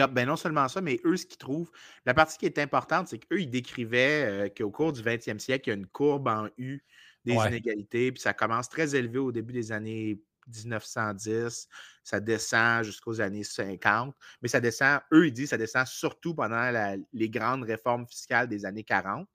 A, 0.00 0.06
ben 0.06 0.26
non 0.26 0.36
seulement 0.36 0.68
ça, 0.68 0.80
mais 0.80 1.00
eux, 1.04 1.16
ce 1.16 1.26
qu'ils 1.26 1.38
trouvent, 1.38 1.70
la 2.06 2.14
partie 2.14 2.38
qui 2.38 2.46
est 2.46 2.58
importante, 2.58 3.08
c'est 3.08 3.18
qu'eux, 3.18 3.40
ils 3.40 3.50
décrivaient 3.50 4.48
euh, 4.48 4.48
qu'au 4.48 4.70
cours 4.70 4.92
du 4.92 5.02
20e 5.02 5.38
siècle, 5.40 5.68
il 5.68 5.70
y 5.70 5.74
a 5.74 5.76
une 5.76 5.86
courbe 5.86 6.28
en 6.28 6.48
U 6.58 6.84
des 7.24 7.44
Ouais. 7.44 7.46
inégalités, 7.46 8.12
puis 8.12 8.20
ça 8.20 8.32
commence 8.34 8.68
très 8.68 8.94
élevé 8.94 9.18
au 9.18 9.32
début 9.32 9.52
des 9.52 9.72
années 9.72 10.20
1910, 10.46 11.68
ça 12.02 12.20
descend 12.20 12.82
jusqu'aux 12.84 13.20
années 13.20 13.44
50, 13.44 14.14
mais 14.42 14.48
ça 14.48 14.60
descend, 14.60 15.00
eux, 15.12 15.26
ils 15.28 15.32
disent, 15.32 15.50
ça 15.50 15.58
descend 15.58 15.86
surtout 15.86 16.34
pendant 16.34 16.70
la- 16.70 16.96
les 17.12 17.28
grandes 17.30 17.64
réformes 17.64 18.06
fiscales 18.06 18.48
des 18.48 18.64
années 18.64 18.84
40, 18.84 19.28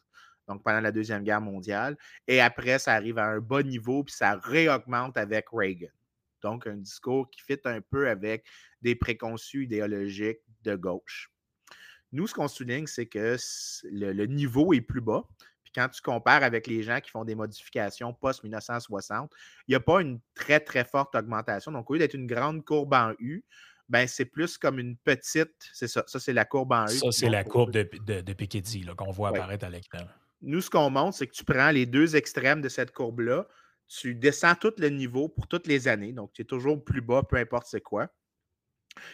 donc 0.47 0.63
pendant 0.63 0.81
la 0.81 0.91
Deuxième 0.91 1.23
Guerre 1.23 1.41
mondiale, 1.41 1.97
et 2.27 2.41
après, 2.41 2.79
ça 2.79 2.93
arrive 2.93 3.17
à 3.17 3.25
un 3.27 3.39
bas 3.39 3.63
niveau, 3.63 4.03
puis 4.03 4.13
ça 4.15 4.35
réaugmente 4.41 5.17
avec 5.17 5.45
Reagan. 5.51 5.89
Donc, 6.41 6.67
un 6.67 6.75
discours 6.75 7.29
qui 7.29 7.41
fit 7.41 7.59
un 7.65 7.79
peu 7.81 8.09
avec 8.09 8.45
des 8.83 8.95
préconçus 8.95 9.63
idéologiques 9.63 10.41
de 10.63 10.75
gauche. 10.75 11.31
Nous, 12.11 12.27
ce 12.27 12.33
qu'on 12.35 12.47
souligne, 12.47 12.85
c'est 12.85 13.07
que 13.07 13.37
le, 13.85 14.13
le 14.13 14.25
niveau 14.27 14.73
est 14.73 14.81
plus 14.81 15.01
bas. 15.01 15.23
Puis 15.63 15.71
quand 15.73 15.89
tu 15.89 16.01
compares 16.01 16.43
avec 16.43 16.67
les 16.67 16.83
gens 16.83 16.99
qui 16.99 17.09
font 17.09 17.25
des 17.25 17.33
modifications 17.33 18.13
post-1960, 18.13 19.29
il 19.67 19.71
n'y 19.71 19.75
a 19.75 19.79
pas 19.79 20.01
une 20.01 20.19
très, 20.35 20.59
très 20.59 20.83
forte 20.85 21.15
augmentation. 21.15 21.71
Donc, 21.71 21.89
au 21.89 21.93
lieu 21.93 21.99
d'être 21.99 22.13
une 22.13 22.27
grande 22.27 22.63
courbe 22.63 22.93
en 22.93 23.13
U, 23.17 23.43
ben, 23.89 24.07
c'est 24.07 24.25
plus 24.25 24.57
comme 24.57 24.77
une 24.79 24.95
petite. 24.97 25.53
C'est 25.73 25.87
ça. 25.87 26.03
Ça, 26.07 26.19
c'est 26.19 26.33
la 26.33 26.45
courbe 26.45 26.73
en 26.73 26.85
U. 26.85 26.89
Ça, 26.97 27.11
c'est 27.11 27.29
la 27.29 27.43
courbe 27.43 27.71
de, 27.71 27.89
de, 28.05 28.21
de 28.21 28.33
Piketty 28.33 28.85
qu'on 28.95 29.11
voit 29.11 29.31
Ouais. 29.31 29.39
apparaître 29.39 29.65
à 29.65 29.69
l'écran. 29.69 30.05
Nous, 30.41 30.61
ce 30.61 30.69
qu'on 30.69 30.89
montre, 30.89 31.17
c'est 31.17 31.27
que 31.27 31.33
tu 31.33 31.45
prends 31.45 31.71
les 31.71 31.85
deux 31.85 32.15
extrêmes 32.15 32.61
de 32.61 32.69
cette 32.69 32.91
courbe-là, 32.91 33.47
tu 33.87 34.13
descends 34.15 34.55
tout 34.55 34.73
le 34.77 34.89
niveau 34.89 35.29
pour 35.29 35.47
toutes 35.47 35.67
les 35.67 35.87
années. 35.87 36.13
Donc, 36.13 36.31
tu 36.33 36.41
es 36.41 36.45
toujours 36.45 36.83
plus 36.83 37.01
bas, 37.01 37.23
peu 37.23 37.37
importe 37.37 37.67
c'est 37.67 37.81
quoi. 37.81 38.07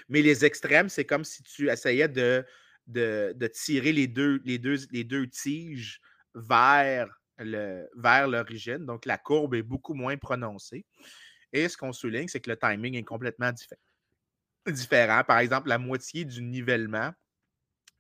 Mais 0.08 0.22
les 0.22 0.46
extrêmes, 0.46 0.90
c'est 0.90 1.06
comme 1.06 1.24
si 1.24 1.44
tu 1.44 1.70
essayais 1.70 2.08
de, 2.08 2.46
de, 2.88 3.48
tirer 3.48 3.92
les 3.92 4.08
deux, 4.08 4.42
les, 4.44 4.58
deux, 4.58 4.78
les 4.92 5.04
deux 5.04 5.28
tiges 5.28 6.02
vers 6.36 7.08
vers 7.42 8.28
l'origine. 8.28 8.86
Donc, 8.86 9.06
la 9.06 9.18
courbe 9.18 9.56
est 9.56 9.64
beaucoup 9.64 9.94
moins 9.94 10.18
prononcée. 10.18 10.86
Et 11.54 11.70
ce 11.70 11.78
qu'on 11.78 11.94
souligne, 11.94 12.28
c'est 12.28 12.42
que 12.42 12.50
le 12.50 12.58
timing 12.58 12.96
est 12.96 13.04
complètement 13.04 13.52
diffé- 13.52 13.78
différent. 14.68 15.24
Par 15.24 15.40
exemple, 15.40 15.70
la 15.70 15.78
moitié 15.78 16.26
du 16.26 16.42
nivellement 16.42 17.12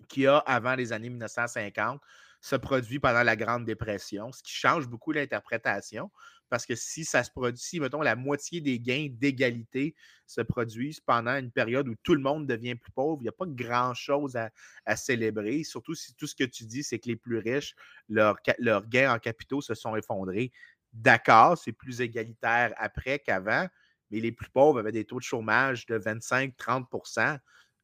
qu'il 0.07 0.23
y 0.23 0.27
a 0.27 0.37
avant 0.39 0.75
les 0.75 0.93
années 0.93 1.09
1950 1.09 2.01
se 2.41 2.55
produit 2.55 2.99
pendant 2.99 3.23
la 3.23 3.35
Grande 3.35 3.65
Dépression, 3.65 4.31
ce 4.31 4.41
qui 4.43 4.53
change 4.53 4.87
beaucoup 4.87 5.11
l'interprétation. 5.11 6.11
Parce 6.49 6.65
que 6.65 6.75
si 6.75 7.05
ça 7.05 7.23
se 7.23 7.31
produit, 7.31 7.59
si, 7.59 7.79
mettons, 7.79 8.01
la 8.01 8.15
moitié 8.15 8.61
des 8.61 8.79
gains 8.79 9.07
d'égalité 9.11 9.95
se 10.25 10.41
produisent 10.41 10.99
pendant 10.99 11.35
une 11.35 11.51
période 11.51 11.87
où 11.87 11.95
tout 12.03 12.13
le 12.13 12.21
monde 12.21 12.47
devient 12.47 12.75
plus 12.75 12.91
pauvre, 12.91 13.19
il 13.21 13.23
n'y 13.23 13.29
a 13.29 13.33
pas 13.33 13.45
grand-chose 13.47 14.35
à, 14.35 14.95
célébrer. 14.95 15.63
Surtout 15.63 15.95
si 15.95 16.13
tout 16.15 16.27
ce 16.27 16.35
que 16.35 16.43
tu 16.43 16.65
dis, 16.65 16.83
c'est 16.83 16.99
que 16.99 17.07
les 17.07 17.15
plus 17.15 17.37
riches, 17.37 17.75
leurs 18.07 18.87
gains 18.87 19.13
en 19.13 19.19
capitaux 19.19 19.61
se 19.61 19.75
sont 19.75 19.95
effondrés. 19.95 20.51
D'accord, 20.93 21.57
c'est 21.57 21.71
plus 21.71 22.01
égalitaire 22.01 22.73
après 22.77 23.19
qu'avant, 23.19 23.67
mais 24.09 24.19
les 24.19 24.31
plus 24.31 24.49
pauvres 24.49 24.79
avaient 24.79 24.91
des 24.91 25.05
taux 25.05 25.19
de 25.19 25.23
chômage 25.23 25.85
de 25.85 25.99
25-30% 25.99 27.37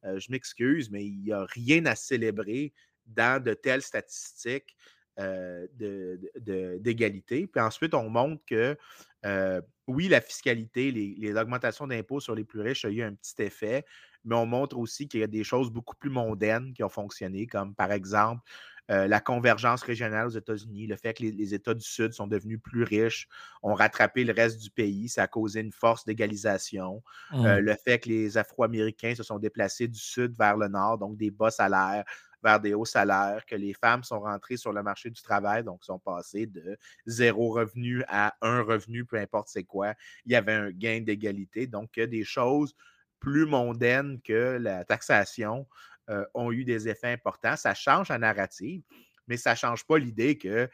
euh, 0.06 0.18
je 0.18 0.30
m'excuse, 0.30 0.90
mais 0.90 1.04
il 1.04 1.20
n'y 1.20 1.32
a 1.32 1.44
rien 1.44 1.84
à 1.86 1.94
célébrer 1.94 2.72
dans 3.06 3.42
de 3.42 3.54
telles 3.54 3.82
statistiques 3.82 4.76
euh, 5.18 5.66
de- 5.74 6.20
de- 6.40 6.78
d'égalité. 6.78 7.46
Puis 7.46 7.60
ensuite, 7.60 7.94
on 7.94 8.08
montre 8.10 8.42
que 8.46 8.76
euh, 9.24 9.60
oui, 9.86 10.08
la 10.08 10.20
fiscalité, 10.20 10.90
les, 10.90 11.14
les 11.18 11.36
augmentations 11.36 11.86
d'impôts 11.86 12.20
sur 12.20 12.34
les 12.34 12.44
plus 12.44 12.60
riches 12.60 12.84
a 12.84 12.90
eu 12.90 13.02
un 13.02 13.14
petit 13.14 13.40
effet, 13.42 13.84
mais 14.24 14.34
on 14.36 14.46
montre 14.46 14.76
aussi 14.76 15.08
qu'il 15.08 15.20
y 15.20 15.22
a 15.22 15.28
des 15.28 15.44
choses 15.44 15.70
beaucoup 15.70 15.96
plus 15.96 16.10
mondaines 16.10 16.72
qui 16.74 16.82
ont 16.82 16.88
fonctionné, 16.88 17.46
comme 17.46 17.74
par 17.74 17.92
exemple 17.92 18.42
euh, 18.90 19.08
la 19.08 19.20
convergence 19.20 19.82
régionale 19.82 20.26
aux 20.26 20.30
États-Unis, 20.30 20.86
le 20.86 20.96
fait 20.96 21.14
que 21.14 21.22
les, 21.24 21.32
les 21.32 21.54
États 21.54 21.74
du 21.74 21.84
Sud 21.84 22.12
sont 22.12 22.26
devenus 22.28 22.60
plus 22.62 22.84
riches, 22.84 23.26
ont 23.62 23.74
rattrapé 23.74 24.22
le 24.24 24.32
reste 24.32 24.60
du 24.62 24.70
pays, 24.70 25.08
ça 25.08 25.24
a 25.24 25.26
causé 25.26 25.60
une 25.60 25.72
force 25.72 26.04
d'égalisation. 26.04 27.02
Euh, 27.44 27.60
Mm. 27.60 27.60
le 27.60 27.74
fait 27.74 27.98
que 27.98 28.08
les 28.08 28.38
Afro-Américains 28.38 29.14
se 29.14 29.22
sont 29.24 29.38
déplacés 29.38 29.88
du 29.88 29.98
sud 29.98 30.36
vers 30.38 30.56
le 30.56 30.68
nord, 30.68 30.98
donc 30.98 31.16
des 31.16 31.30
bas 31.30 31.50
salaires 31.50 32.04
vers 32.46 32.60
des 32.60 32.74
hauts 32.74 32.84
salaires, 32.84 33.44
que 33.44 33.56
les 33.56 33.74
femmes 33.74 34.04
sont 34.04 34.20
rentrées 34.20 34.56
sur 34.56 34.72
le 34.72 34.80
marché 34.80 35.10
du 35.10 35.20
travail, 35.20 35.64
donc 35.64 35.84
sont 35.84 35.98
passées 35.98 36.46
de 36.46 36.78
zéro 37.04 37.50
revenu 37.50 38.04
à 38.06 38.36
un 38.40 38.62
revenu, 38.62 39.04
peu 39.04 39.16
importe 39.16 39.48
c'est 39.48 39.64
quoi. 39.64 39.94
Il 40.24 40.32
y 40.32 40.36
avait 40.36 40.52
un 40.52 40.70
gain 40.70 41.00
d'égalité. 41.00 41.66
Donc, 41.66 41.98
euh, 41.98 42.06
des 42.06 42.22
choses 42.22 42.76
plus 43.18 43.46
mondaines 43.46 44.20
que 44.22 44.58
la 44.60 44.84
taxation 44.84 45.66
euh, 46.08 46.24
ont 46.34 46.52
eu 46.52 46.64
des 46.64 46.88
effets 46.88 47.12
importants. 47.12 47.56
Ça 47.56 47.74
change 47.74 48.10
la 48.10 48.18
narrative, 48.18 48.82
mais 49.26 49.36
ça 49.36 49.52
ne 49.52 49.56
change 49.56 49.84
pas 49.84 49.98
l'idée 49.98 50.38
qu'il 50.38 50.70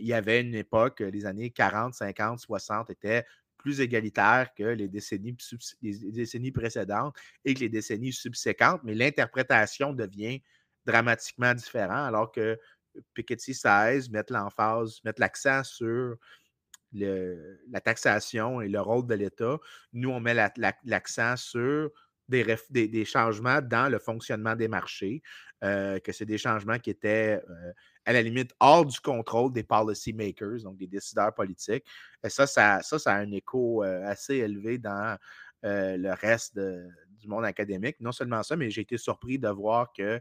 y 0.00 0.12
avait 0.12 0.42
une 0.42 0.54
époque, 0.54 1.00
les 1.00 1.24
années 1.24 1.50
40, 1.50 1.94
50, 1.94 2.38
60 2.38 2.90
étaient 2.90 3.24
plus 3.56 3.80
égalitaires 3.80 4.52
que 4.54 4.64
les 4.64 4.88
décennies, 4.88 5.38
les 5.80 6.12
décennies 6.12 6.52
précédentes 6.52 7.16
et 7.46 7.54
que 7.54 7.60
les 7.60 7.70
décennies 7.70 8.12
subséquentes, 8.12 8.82
mais 8.84 8.94
l'interprétation 8.94 9.94
devient 9.94 10.42
dramatiquement 10.86 11.54
différente 11.54 12.08
alors 12.08 12.30
que 12.32 12.58
Piketty 13.14 13.54
16 13.54 14.10
mettent 14.10 14.30
l'emphase, 14.30 15.00
mettent 15.04 15.18
l'accent 15.18 15.64
sur 15.64 16.16
la 16.92 17.80
taxation 17.80 18.60
et 18.60 18.68
le 18.68 18.80
rôle 18.80 19.06
de 19.06 19.14
l'État. 19.14 19.58
Nous, 19.92 20.10
on 20.10 20.20
met 20.20 20.34
la- 20.34 20.52
la- 20.56 20.74
l'accent 20.84 21.36
sur 21.36 21.90
des, 22.28 23.04
changements 23.04 23.60
dans 23.60 23.90
le 23.90 23.98
fonctionnement 23.98 24.56
des 24.56 24.68
marchés, 24.68 25.22
euh, 25.62 25.98
que 25.98 26.12
c'est 26.12 26.24
des 26.24 26.38
changements 26.38 26.78
qui 26.78 26.90
étaient 26.90 27.42
euh, 27.48 27.72
à 28.06 28.12
la 28.12 28.22
limite 28.22 28.52
hors 28.60 28.84
du 28.86 28.98
contrôle 29.00 29.52
des 29.52 29.62
policy 29.62 30.12
makers, 30.12 30.62
donc 30.62 30.76
des 30.76 30.86
décideurs 30.86 31.34
politiques. 31.34 31.84
Et 32.22 32.30
ça, 32.30 32.46
ça, 32.46 32.80
ça, 32.82 33.12
a 33.12 33.16
un 33.16 33.30
écho 33.32 33.82
euh, 33.84 34.04
assez 34.06 34.36
élevé 34.36 34.78
dans 34.78 35.18
euh, 35.64 35.96
le 35.96 36.12
reste 36.12 36.58
du 36.58 37.28
monde 37.28 37.44
académique. 37.44 37.96
Non 38.00 38.12
seulement 38.12 38.42
ça, 38.42 38.56
mais 38.56 38.70
j'ai 38.70 38.82
été 38.82 38.96
surpris 38.96 39.38
de 39.38 39.48
voir 39.48 39.92
que 39.92 40.20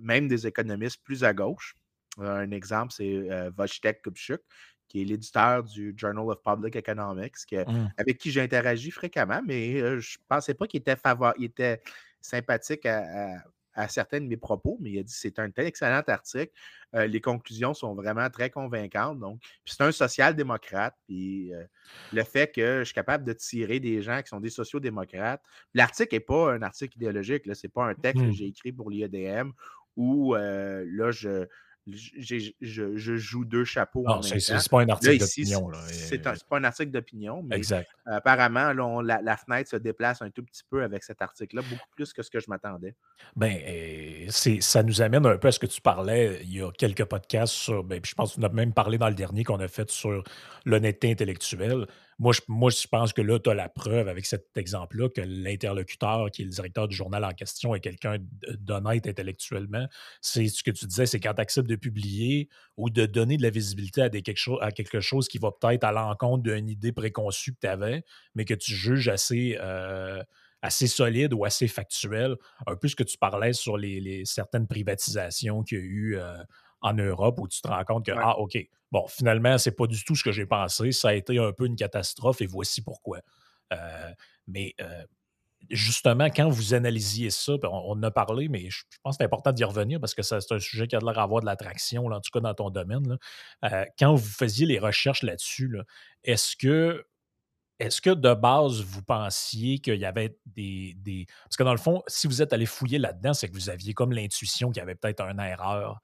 même 0.00 0.28
des 0.28 0.46
économistes 0.46 1.02
plus 1.04 1.24
à 1.24 1.32
gauche, 1.32 1.74
euh, 2.18 2.36
un 2.44 2.50
exemple, 2.50 2.92
c'est 2.92 3.30
euh, 3.30 3.50
Wojtek 3.56 4.02
Kupchuk, 4.02 4.40
qui 4.88 5.02
est 5.02 5.04
l'éditeur 5.04 5.62
du 5.64 5.94
Journal 5.96 6.28
of 6.28 6.42
Public 6.42 6.76
Economics, 6.76 7.36
que- 7.50 7.64
Mm. 7.70 7.88
avec 7.96 8.18
qui 8.18 8.30
j'interagis 8.30 8.90
fréquemment, 8.90 9.40
mais 9.46 9.80
euh, 9.80 9.98
je 10.00 10.18
ne 10.18 10.24
pensais 10.28 10.54
pas 10.54 10.66
qu'il 10.66 10.80
était, 10.80 10.96
favor- 10.96 11.34
il 11.38 11.44
était 11.46 11.80
sympathique 12.20 12.84
à, 12.86 12.98
à- 13.36 13.44
à 13.74 13.88
certains 13.88 14.20
de 14.20 14.26
mes 14.26 14.36
propos, 14.36 14.78
mais 14.80 14.90
il 14.90 14.98
a 14.98 15.02
dit 15.02 15.12
c'est 15.12 15.38
un 15.38 15.50
excellent 15.56 16.02
article. 16.06 16.52
Euh, 16.94 17.06
les 17.06 17.20
conclusions 17.20 17.74
sont 17.74 17.94
vraiment 17.94 18.28
très 18.30 18.50
convaincantes. 18.50 19.18
Donc, 19.18 19.40
puis 19.64 19.74
c'est 19.76 19.82
un 19.82 19.92
social-démocrate. 19.92 20.94
Puis 21.06 21.54
euh, 21.54 21.64
le 22.12 22.22
fait 22.24 22.52
que 22.52 22.80
je 22.80 22.84
suis 22.84 22.94
capable 22.94 23.24
de 23.24 23.32
tirer 23.32 23.80
des 23.80 24.02
gens 24.02 24.20
qui 24.22 24.28
sont 24.28 24.40
des 24.40 24.50
sociaux-démocrates. 24.50 25.42
L'article 25.74 26.14
n'est 26.14 26.20
pas 26.20 26.52
un 26.52 26.62
article 26.62 26.96
idéologique, 26.96 27.44
ce 27.46 27.66
n'est 27.66 27.70
pas 27.70 27.84
un 27.84 27.94
texte 27.94 28.26
que 28.26 28.30
Mhm. 28.30 28.32
j'ai 28.32 28.46
écrit 28.46 28.72
pour 28.72 28.90
l'IEDM 28.90 29.52
où 29.96 30.34
euh, 30.34 30.84
là, 30.88 31.10
je, 31.10 31.46
je, 31.86 32.50
je 32.60 33.16
joue 33.16 33.44
deux 33.44 33.64
chapeaux 33.64 34.04
Non, 34.06 34.22
c'est 34.22 34.68
pas 34.70 34.82
un 34.82 34.88
article 34.88 35.18
d'opinion. 35.18 35.70
c'est 35.88 36.22
pas 36.22 36.58
un 36.58 36.64
article 36.64 36.90
d'opinion, 36.92 37.42
mais 37.42 37.56
Exact. 37.56 37.88
euh, 38.08 38.12
apparemment, 38.16 38.72
là, 38.72 38.84
on- 38.86 39.00
la, 39.00 39.20
la 39.20 39.36
fenêtre 39.36 39.68
se 39.70 39.76
déplace 39.76 40.22
un 40.22 40.30
tout 40.30 40.44
petit 40.44 40.62
peu 40.70 40.82
avec 40.84 41.02
cet 41.02 41.22
article-là, 41.22 41.62
beaucoup 41.62 41.88
plus 41.96 42.12
que 42.12 42.22
ce 42.22 42.30
que 42.30 42.38
je 42.40 42.46
m'attendais. 42.48 42.94
Ben, 43.36 43.56
euh, 43.66 44.26
ça 44.60 44.82
nous 44.82 45.02
amène 45.02 45.26
un 45.26 45.38
peu 45.38 45.48
à 45.48 45.52
ce 45.52 45.58
que 45.58 45.66
tu 45.66 45.80
parlais 45.80 46.40
il 46.44 46.56
y 46.56 46.62
a 46.62 46.70
quelques 46.70 47.04
podcasts 47.04 47.52
sur. 47.54 47.82
Ben, 47.82 48.00
puis 48.00 48.10
je 48.10 48.14
pense 48.14 48.36
qu'on 48.36 48.42
a 48.42 48.48
même 48.48 48.72
parlé 48.72 48.98
dans 48.98 49.08
le 49.08 49.14
dernier 49.14 49.42
qu'on 49.44 49.60
a 49.60 49.68
fait 49.68 49.90
sur 49.90 50.22
l'honnêteté 50.64 51.10
intellectuelle. 51.10 51.86
Moi 52.18 52.32
je, 52.32 52.40
moi, 52.48 52.70
je 52.70 52.86
pense 52.86 53.12
que 53.12 53.22
là, 53.22 53.38
tu 53.38 53.50
as 53.50 53.54
la 53.54 53.68
preuve 53.68 54.08
avec 54.08 54.26
cet 54.26 54.56
exemple-là 54.56 55.08
que 55.08 55.20
l'interlocuteur, 55.20 56.30
qui 56.30 56.42
est 56.42 56.44
le 56.44 56.50
directeur 56.50 56.88
du 56.88 56.94
journal 56.96 57.24
en 57.24 57.30
question, 57.32 57.74
est 57.74 57.80
quelqu'un 57.80 58.18
d- 58.18 58.26
d'honnête 58.58 59.06
intellectuellement. 59.06 59.86
C'est 60.20 60.48
ce 60.48 60.62
que 60.62 60.70
tu 60.70 60.86
disais, 60.86 61.06
c'est 61.06 61.20
quand 61.20 61.34
tu 61.34 61.40
acceptes 61.40 61.68
de 61.68 61.76
publier 61.76 62.48
ou 62.76 62.90
de 62.90 63.06
donner 63.06 63.36
de 63.36 63.42
la 63.42 63.50
visibilité 63.50 64.02
à, 64.02 64.08
des 64.08 64.22
quelque, 64.22 64.36
chose, 64.38 64.58
à 64.62 64.70
quelque 64.72 65.00
chose 65.00 65.28
qui 65.28 65.38
va 65.38 65.50
peut-être 65.52 65.84
à 65.84 65.92
l'encontre 65.92 66.42
d'une 66.42 66.68
idée 66.68 66.92
préconçue 66.92 67.52
que 67.54 67.60
tu 67.60 67.66
avais, 67.66 68.04
mais 68.34 68.44
que 68.44 68.54
tu 68.54 68.74
juges 68.74 69.08
assez. 69.08 69.56
euh, 69.60 70.22
assez 70.64 70.86
solide 70.86 71.32
ou 71.34 71.44
assez 71.44 71.66
factuel. 71.66 72.36
Un 72.68 72.76
peu 72.76 72.86
ce 72.86 72.94
que 72.94 73.02
tu 73.02 73.18
parlais 73.18 73.52
sur 73.52 73.76
les, 73.76 74.00
les 74.00 74.24
certaines 74.24 74.68
privatisations 74.68 75.64
qu'il 75.64 75.78
y 75.78 75.80
a 75.80 75.84
eu 75.84 76.16
euh, 76.18 76.36
en 76.82 76.92
Europe 76.94 77.38
où 77.40 77.48
tu 77.48 77.60
te 77.62 77.68
rends 77.68 77.84
compte 77.84 78.04
que, 78.06 78.12
Ouais. 78.12 78.18
ah, 78.22 78.38
OK, 78.38 78.58
bon, 78.90 79.06
finalement, 79.08 79.56
c'est 79.58 79.76
pas 79.76 79.86
du 79.86 80.04
tout 80.04 80.14
ce 80.16 80.24
que 80.24 80.32
j'ai 80.32 80.46
pensé. 80.46 80.92
Ça 80.92 81.08
a 81.10 81.14
été 81.14 81.38
un 81.38 81.52
peu 81.52 81.66
une 81.66 81.76
catastrophe 81.76 82.40
et 82.42 82.46
voici 82.46 82.82
pourquoi. 82.82 83.20
Euh, 83.72 84.12
mais 84.46 84.74
euh, 84.80 85.04
justement, 85.70 86.26
quand 86.26 86.48
vous 86.48 86.74
analysiez 86.74 87.30
ça, 87.30 87.56
puis 87.58 87.68
on, 87.72 87.90
on 87.90 87.92
en 87.92 88.02
a 88.02 88.10
parlé, 88.10 88.48
mais 88.48 88.68
je, 88.68 88.82
je 88.90 88.98
pense 89.02 89.14
que 89.16 89.18
c'est 89.22 89.24
important 89.24 89.52
d'y 89.52 89.64
revenir 89.64 90.00
parce 90.00 90.14
que 90.14 90.22
c'est 90.22 90.34
un 90.52 90.58
sujet 90.58 90.86
qui 90.88 90.96
a 90.96 90.98
l'air 90.98 91.14
d'avoir 91.14 91.40
de 91.40 91.46
l'attraction, 91.46 92.06
en 92.06 92.20
tout 92.20 92.30
cas 92.32 92.40
dans 92.40 92.54
ton 92.54 92.70
domaine. 92.70 93.08
là. 93.08 93.72
Euh, 93.72 93.84
quand 93.98 94.14
vous 94.14 94.24
faisiez 94.28 94.66
les 94.66 94.78
recherches 94.78 95.22
là-dessus, 95.22 95.68
là, 95.68 95.84
est-ce 96.24 96.56
que 96.56 97.04
est-ce 97.78 98.00
que 98.00 98.10
de 98.10 98.32
base, 98.34 98.80
vous 98.82 99.02
pensiez 99.02 99.80
qu'il 99.80 99.96
y 99.96 100.04
avait 100.04 100.36
des, 100.46 100.94
des- 100.98 101.26
Parce 101.44 101.56
que 101.56 101.64
dans 101.64 101.72
le 101.72 101.78
fond, 101.78 102.02
si 102.06 102.28
vous 102.28 102.40
êtes 102.40 102.52
allé 102.52 102.64
fouiller 102.66 102.98
là-dedans, 102.98 103.34
c'est 103.34 103.48
que 103.48 103.54
vous 103.54 103.70
aviez 103.70 103.92
comme 103.92 104.12
l'intuition 104.12 104.70
qu'il 104.70 104.78
y 104.78 104.82
avait 104.82 104.94
peut-être 104.94 105.20
une 105.22 105.40
erreur 105.40 106.00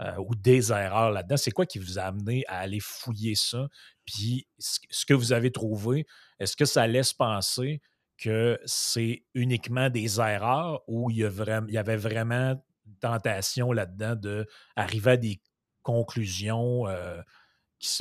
euh, 0.00 0.16
ou 0.18 0.34
des 0.34 0.72
erreurs 0.72 1.10
là-dedans? 1.10 1.36
C'est 1.36 1.50
quoi 1.50 1.66
qui 1.66 1.78
vous 1.78 1.98
a 1.98 2.02
amené 2.02 2.44
à 2.48 2.58
aller 2.58 2.80
fouiller 2.80 3.34
ça? 3.34 3.68
Puis 4.04 4.46
ce 4.58 5.06
que 5.06 5.14
vous 5.14 5.32
avez 5.32 5.50
trouvé, 5.50 6.06
est-ce 6.38 6.56
que 6.56 6.64
ça 6.64 6.86
laisse 6.86 7.12
penser 7.12 7.80
que 8.16 8.58
c'est 8.64 9.24
uniquement 9.34 9.90
des 9.90 10.20
erreurs 10.20 10.82
ou 10.88 11.10
il 11.10 11.18
y, 11.18 11.24
avait 11.24 11.96
vraiment 11.96 12.60
tentation 13.00 13.72
là-dedans 13.72 14.16
d'arriver 14.76 15.10
à 15.10 15.16
des 15.16 15.40
conclusions? 15.82 16.86
euh, 16.88 17.20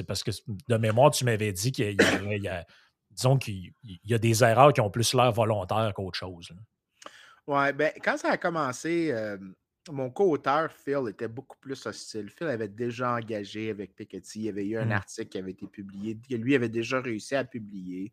parce 0.07 0.23
que 0.23 0.31
de 0.67 0.77
mémoire, 0.77 1.11
tu 1.11 1.25
m'avais 1.25 1.53
dit 1.53 1.71
qu'il 1.71 1.99
y 1.99 2.03
avait, 2.03 2.47
a- 2.47 2.65
disons 3.11 3.37
qu'il 3.37 3.71
il 3.83 3.99
y 4.05 4.13
a 4.13 4.17
des 4.17 4.43
erreurs 4.43 4.73
qui 4.73 4.81
ont 4.81 4.89
plus 4.89 5.13
l'air 5.13 5.31
volontaires 5.31 5.93
qu'autre 5.93 6.17
chose. 6.17 6.51
Ouais, 7.45 7.71
ben, 7.73 7.91
quand 8.03 8.17
ça 8.17 8.31
a 8.31 8.37
commencé, 8.37 9.11
euh, 9.11 9.37
mon 9.91 10.09
co-auteur, 10.09 10.71
Phil, 10.71 11.07
était 11.09 11.27
beaucoup 11.27 11.57
plus 11.57 11.85
hostile. 11.85 12.29
Phil 12.29 12.47
avait 12.47 12.67
déjà 12.67 13.13
engagé 13.15 13.69
avec 13.69 13.95
Piketty. 13.95 14.39
Il 14.39 14.45
y 14.45 14.49
avait 14.49 14.65
eu 14.65 14.77
un 14.77 14.87
Mm. 14.87 14.91
article 14.91 15.29
qui 15.29 15.37
avait 15.37 15.51
été 15.51 15.67
publié, 15.67 16.17
que 16.29 16.35
lui 16.35 16.55
avait 16.55 16.69
déjà 16.69 16.99
réussi 17.01 17.35
à 17.35 17.43
publier. 17.43 18.11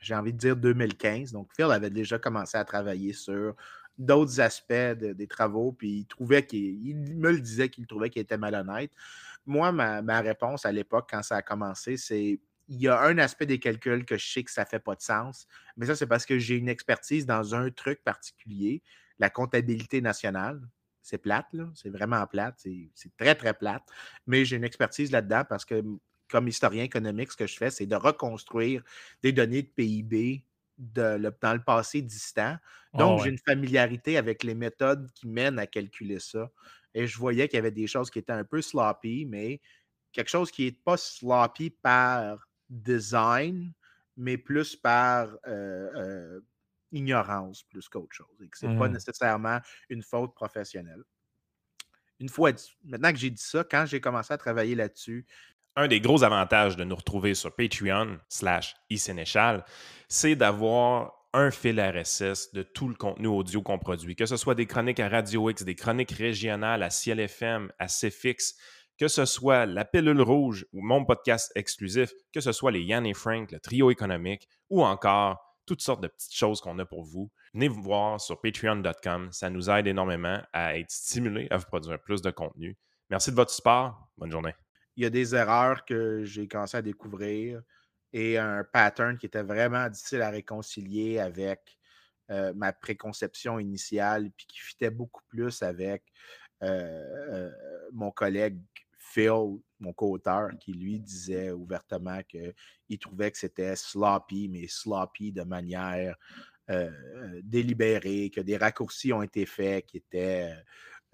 J'ai 0.00 0.14
envie 0.14 0.32
de 0.32 0.38
dire 0.38 0.56
2015. 0.56 1.32
Donc, 1.32 1.50
Phil 1.54 1.70
avait 1.70 1.90
déjà 1.90 2.18
commencé 2.18 2.56
à 2.56 2.64
travailler 2.64 3.12
sur 3.12 3.54
d'autres 3.98 4.40
aspects 4.40 4.72
de- 4.72 5.12
des 5.12 5.26
travaux, 5.26 5.72
puis 5.72 5.90
il 6.00 6.06
trouvait 6.06 6.46
qu'il 6.46 6.86
il 6.86 6.96
me 6.96 7.30
le 7.32 7.40
disait 7.40 7.68
qu'il 7.68 7.86
trouvait 7.86 8.08
qu'il 8.08 8.22
était 8.22 8.38
malhonnête. 8.38 8.90
Moi, 9.44 9.72
ma, 9.72 10.00
ma 10.00 10.20
réponse 10.20 10.64
à 10.64 10.72
l'époque, 10.72 11.08
quand 11.10 11.22
ça 11.22 11.36
a 11.36 11.42
commencé, 11.42 11.96
c'est 11.98 12.40
il 12.72 12.80
y 12.80 12.86
a 12.88 13.00
un 13.02 13.18
aspect 13.18 13.46
des 13.46 13.58
calculs 13.58 14.04
que 14.04 14.16
je 14.16 14.26
sais 14.32 14.44
que 14.44 14.50
ça 14.50 14.62
ne 14.62 14.68
fait 14.68 14.78
pas 14.78 14.94
de 14.94 15.00
sens, 15.02 15.46
mais 15.76 15.86
ça, 15.86 15.96
c'est 15.96 16.06
parce 16.06 16.24
que 16.24 16.38
j'ai 16.38 16.54
une 16.56 16.68
expertise 16.68 17.26
dans 17.26 17.54
un 17.54 17.68
truc 17.70 18.02
particulier, 18.04 18.80
la 19.20 19.30
comptabilité 19.30 20.02
nationale. 20.02 20.62
C'est 21.02 21.18
plate. 21.18 21.48
C'est 21.76 21.90
vraiment 21.90 22.26
plate. 22.26 22.56
C'est 22.60 23.16
très, 23.18 23.36
très 23.36 23.54
plate. 23.54 23.84
Mais 24.26 24.44
j'ai 24.44 24.56
une 24.56 24.64
expertise 24.64 25.12
là-dedans 25.12 25.44
parce 25.48 25.64
que, 25.64 25.82
comme 26.30 26.48
historien 26.48 26.84
économique, 26.84 27.32
ce 27.32 27.36
que 27.36 27.46
je 27.46 27.56
fais, 27.56 27.70
c'est 27.70 27.86
de 27.86 27.96
reconstruire 27.96 28.82
des 29.22 29.32
données 29.32 29.62
de 29.62 29.68
PIB 29.68 30.46
de 30.78 31.16
le- 31.18 31.34
dans 31.42 31.54
le 31.54 31.62
passé 31.62 32.02
distant. 32.02 32.56
Donc, 32.94 33.18
Ah 33.18 33.18
j'ai 33.18 33.28
ouais. 33.28 33.30
une 33.30 33.38
familiarité 33.38 34.16
avec 34.16 34.42
les 34.44 34.54
méthodes 34.54 35.10
qui 35.14 35.28
mènent 35.28 35.58
à 35.58 35.66
calculer 35.66 36.18
ça. 36.20 36.50
Et 36.94 37.06
je 37.06 37.18
voyais 37.18 37.48
qu'il 37.48 37.56
y 37.56 37.60
avait 37.60 37.70
des 37.70 37.86
choses 37.86 38.10
qui 38.10 38.18
étaient 38.18 38.32
un 38.32 38.44
peu 38.44 38.62
sloppy, 38.62 39.26
mais 39.26 39.60
quelque 40.12 40.28
chose 40.30 40.50
qui 40.50 40.64
n'est 40.66 40.72
pas 40.72 40.96
sloppy 40.96 41.70
par 41.70 42.48
design, 42.68 43.72
mais 44.16 44.38
plus 44.38 44.76
par 44.76 45.28
euh, 45.46 45.90
euh, 45.96 46.40
ignorance 46.92 47.62
plus 47.64 47.88
qu'autre 47.88 48.12
chose. 48.14 48.26
Et 48.42 48.48
que 48.48 48.58
ce 48.58 48.66
n'est 48.66 48.78
pas 48.78 48.88
Mhm. 48.88 48.94
nécessairement 48.94 49.58
une 49.88 50.02
faute 50.02 50.34
professionnelle. 50.34 51.02
Une 52.18 52.28
fois 52.28 52.52
dit- 52.52 52.76
maintenant 52.84 53.12
que 53.12 53.18
j'ai 53.18 53.30
dit 53.30 53.42
ça, 53.42 53.64
quand 53.64 53.86
j'ai 53.86 54.00
commencé 54.00 54.32
à 54.34 54.38
travailler 54.38 54.74
là-dessus, 54.74 55.26
un 55.76 55.88
des 55.88 56.00
gros 56.00 56.22
avantages 56.24 56.76
de 56.76 56.84
nous 56.84 56.96
retrouver 56.96 57.34
sur 57.34 57.54
Patreon 57.54 58.18
slash 58.28 58.74
iSénéchal, 58.90 59.64
c'est 60.08 60.34
d'avoir 60.36 61.14
un 61.32 61.50
fil 61.52 61.80
RSS 61.80 62.52
de 62.52 62.62
tout 62.64 62.88
le 62.88 62.94
contenu 62.94 63.28
audio 63.28 63.62
qu'on 63.62 63.78
produit, 63.78 64.16
que 64.16 64.26
ce 64.26 64.36
soit 64.36 64.56
des 64.56 64.66
chroniques 64.66 64.98
à 65.00 65.08
Radio 65.08 65.48
X, 65.48 65.62
des 65.62 65.76
chroniques 65.76 66.10
régionales 66.10 66.82
à 66.82 66.90
Ciel 66.90 67.20
FM, 67.20 67.72
à 67.78 67.86
CFX, 67.86 68.56
que 68.98 69.06
ce 69.08 69.24
soit 69.24 69.64
la 69.64 69.84
pilule 69.84 70.20
rouge 70.20 70.66
ou 70.72 70.82
mon 70.82 71.04
podcast 71.04 71.52
exclusif, 71.54 72.10
que 72.34 72.40
ce 72.40 72.50
soit 72.52 72.72
les 72.72 72.82
Yann 72.82 73.06
et 73.06 73.14
Frank, 73.14 73.52
le 73.52 73.60
trio 73.60 73.90
économique, 73.92 74.48
ou 74.68 74.84
encore 74.84 75.49
toutes 75.70 75.82
sortes 75.82 76.02
de 76.02 76.08
petites 76.08 76.34
choses 76.34 76.60
qu'on 76.60 76.76
a 76.80 76.84
pour 76.84 77.04
vous. 77.04 77.30
Venez 77.54 77.68
vous 77.68 77.80
voir 77.80 78.20
sur 78.20 78.40
patreon.com. 78.40 79.30
Ça 79.30 79.50
nous 79.50 79.70
aide 79.70 79.86
énormément 79.86 80.42
à 80.52 80.76
être 80.76 80.90
stimulés 80.90 81.46
à 81.48 81.58
vous 81.58 81.66
produire 81.66 82.00
plus 82.00 82.20
de 82.22 82.32
contenu. 82.32 82.76
Merci 83.08 83.30
de 83.30 83.36
votre 83.36 83.52
support. 83.52 84.08
Bonne 84.18 84.32
journée. 84.32 84.52
il 84.96 85.04
y 85.04 85.06
a 85.06 85.10
des 85.10 85.32
erreurs 85.32 85.84
que 85.84 86.24
j'ai 86.24 86.48
commencé 86.48 86.76
à 86.76 86.82
découvrir 86.82 87.62
et 88.12 88.36
un 88.36 88.64
pattern 88.64 89.16
qui 89.16 89.26
était 89.26 89.44
vraiment 89.44 89.88
difficile 89.88 90.22
à 90.22 90.30
réconcilier 90.30 91.20
avec 91.20 91.78
euh, 92.32 92.52
ma 92.56 92.72
préconception 92.72 93.60
initiale, 93.60 94.28
puis 94.36 94.46
qui 94.48 94.58
fitait 94.58 94.90
beaucoup 94.90 95.22
plus 95.28 95.62
avec 95.62 96.02
euh, 96.64 96.66
euh, 96.66 97.50
mon 97.92 98.10
collègue 98.10 98.60
Phil, 98.98 99.60
mon 99.80 99.92
co-auteur, 99.92 100.50
qui 100.60 100.72
lui 100.72 101.00
disait 101.00 101.50
ouvertement 101.52 102.20
qu'il 102.22 102.98
trouvait 103.00 103.30
que 103.30 103.38
c'était 103.38 103.76
sloppy, 103.76 104.48
mais 104.48 104.66
sloppy 104.68 105.32
de 105.32 105.42
manière 105.42 106.16
euh, 106.70 106.90
euh, 107.16 107.40
délibérée, 107.44 108.30
que 108.30 108.40
des 108.40 108.56
raccourcis 108.56 109.12
ont 109.12 109.22
été 109.22 109.46
faits 109.46 109.86
qui 109.86 109.98
étaient. 109.98 110.54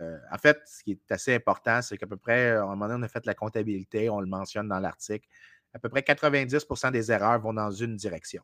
euh, 0.00 0.18
en 0.30 0.38
fait, 0.38 0.60
ce 0.66 0.82
qui 0.84 0.92
est 0.92 1.12
assez 1.12 1.34
important, 1.34 1.80
c'est 1.82 1.96
qu'à 1.96 2.06
peu 2.06 2.16
près, 2.16 2.50
à 2.50 2.62
un 2.64 2.66
moment 2.66 2.88
donné, 2.88 3.00
on 3.00 3.02
a 3.04 3.08
fait 3.08 3.24
la 3.26 3.34
comptabilité, 3.34 4.10
on 4.10 4.20
le 4.20 4.26
mentionne 4.26 4.68
dans 4.68 4.80
l'article, 4.80 5.26
à 5.74 5.78
peu 5.78 5.88
près 5.88 6.02
90% 6.02 6.90
des 6.90 7.10
erreurs 7.12 7.40
vont 7.40 7.54
dans 7.54 7.70
une 7.70 7.96
direction. 7.96 8.42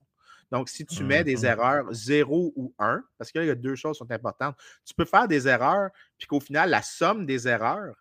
Donc, 0.51 0.69
si 0.69 0.85
tu 0.87 1.05
mets 1.05 1.25
des 1.25 1.47
Mhm. 1.47 1.47
erreurs 1.47 1.93
0 1.93 2.53
ou 2.57 2.75
1, 2.79 3.03
parce 3.19 3.33
qu'il 3.33 3.45
y 3.45 3.51
a 3.51 3.55
deux 3.55 3.75
choses 3.75 3.97
qui 3.99 4.05
sont 4.07 4.11
importantes, 4.13 4.57
tu 4.85 4.95
peux 4.95 5.05
faire 5.07 5.29
des 5.29 5.49
erreurs, 5.49 5.91
puis 6.19 6.27
qu'au 6.27 6.41
final, 6.41 6.71
la 6.71 6.83
somme 6.83 7.25
des 7.27 7.49
erreurs, 7.49 7.95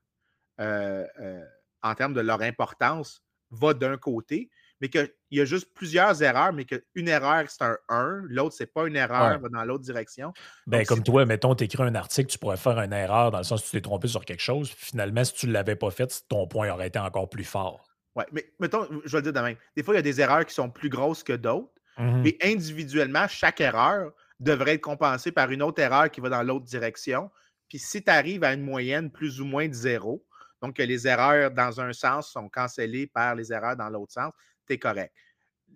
euh, 0.59 1.07
euh, 1.19 1.45
en 1.83 1.95
termes 1.95 2.13
de 2.13 2.21
leur 2.21 2.41
importance, 2.41 3.23
va 3.51 3.73
d'un 3.73 3.97
côté, 3.97 4.49
mais 4.79 4.89
qu'il 4.89 5.11
y 5.31 5.41
a 5.41 5.45
juste 5.45 5.73
plusieurs 5.73 6.23
erreurs, 6.23 6.53
mais 6.53 6.65
qu'une 6.65 7.07
erreur, 7.07 7.45
c'est 7.49 7.63
un 7.63 7.77
1, 7.89 8.21
l'autre, 8.27 8.55
c'est 8.57 8.71
pas 8.73 8.87
une 8.87 8.95
erreur, 8.95 9.31
Ouais. 9.31 9.37
va 9.39 9.49
dans 9.49 9.63
l'autre 9.65 9.83
direction. 9.83 10.33
Ben, 10.67 10.79
Donc, 10.79 10.87
comme 10.87 11.03
toi, 11.03 11.25
mettons, 11.25 11.55
tu 11.55 11.63
écris 11.65 11.83
un 11.83 11.95
article, 11.95 12.29
tu 12.31 12.37
pourrais 12.39 12.57
faire 12.57 12.79
une 12.79 12.93
erreur 12.93 13.31
dans 13.31 13.37
le 13.39 13.43
sens 13.43 13.61
où 13.61 13.65
tu 13.65 13.71
t'es 13.71 13.81
trompé 13.81 14.07
sur 14.07 14.25
quelque 14.25 14.41
chose. 14.41 14.71
puis 14.73 14.85
Finalement, 14.87 15.23
si 15.23 15.33
tu 15.33 15.47
ne 15.47 15.51
l'avais 15.53 15.75
pas 15.75 15.91
fait, 15.91 16.23
ton 16.29 16.47
point 16.47 16.69
aurait 16.71 16.87
été 16.87 16.99
encore 16.99 17.29
plus 17.29 17.43
fort. 17.43 17.85
Ouais, 18.15 18.25
mais 18.31 18.53
mettons, 18.59 18.87
je 19.05 19.11
vais 19.11 19.17
le 19.19 19.31
dire 19.31 19.33
de 19.33 19.39
même. 19.39 19.55
Des 19.75 19.83
fois, 19.83 19.93
il 19.93 19.97
y 19.97 19.99
a 19.99 20.03
des 20.03 20.19
erreurs 20.21 20.45
qui 20.45 20.53
sont 20.53 20.69
plus 20.69 20.89
grosses 20.89 21.23
que 21.23 21.33
d'autres, 21.33 21.71
Mhm. 21.97 22.21
mais 22.23 22.37
individuellement, 22.43 23.27
chaque 23.27 23.61
erreur 23.61 24.11
devrait 24.39 24.73
être 24.75 24.81
compensée 24.81 25.31
par 25.31 25.51
une 25.51 25.61
autre 25.61 25.81
erreur 25.81 26.09
qui 26.11 26.19
va 26.21 26.29
dans 26.29 26.43
l'autre 26.43 26.65
direction. 26.65 27.29
Puis 27.69 27.79
si 27.79 28.03
tu 28.03 28.09
arrives 28.11 28.43
à 28.43 28.53
une 28.53 28.63
moyenne 28.63 29.11
plus 29.11 29.39
ou 29.39 29.45
moins 29.45 29.67
de 29.67 29.73
zéro, 29.73 30.25
donc 30.61 30.75
que 30.75 30.83
les 30.83 31.07
erreurs 31.07 31.51
dans 31.51 31.81
un 31.81 31.93
sens 31.93 32.31
sont 32.31 32.49
cancellées 32.49 33.07
par 33.07 33.35
les 33.35 33.51
erreurs 33.51 33.75
dans 33.75 33.89
l'autre 33.89 34.13
sens, 34.13 34.31
tu 34.67 34.73
es 34.73 34.79
correct. 34.79 35.13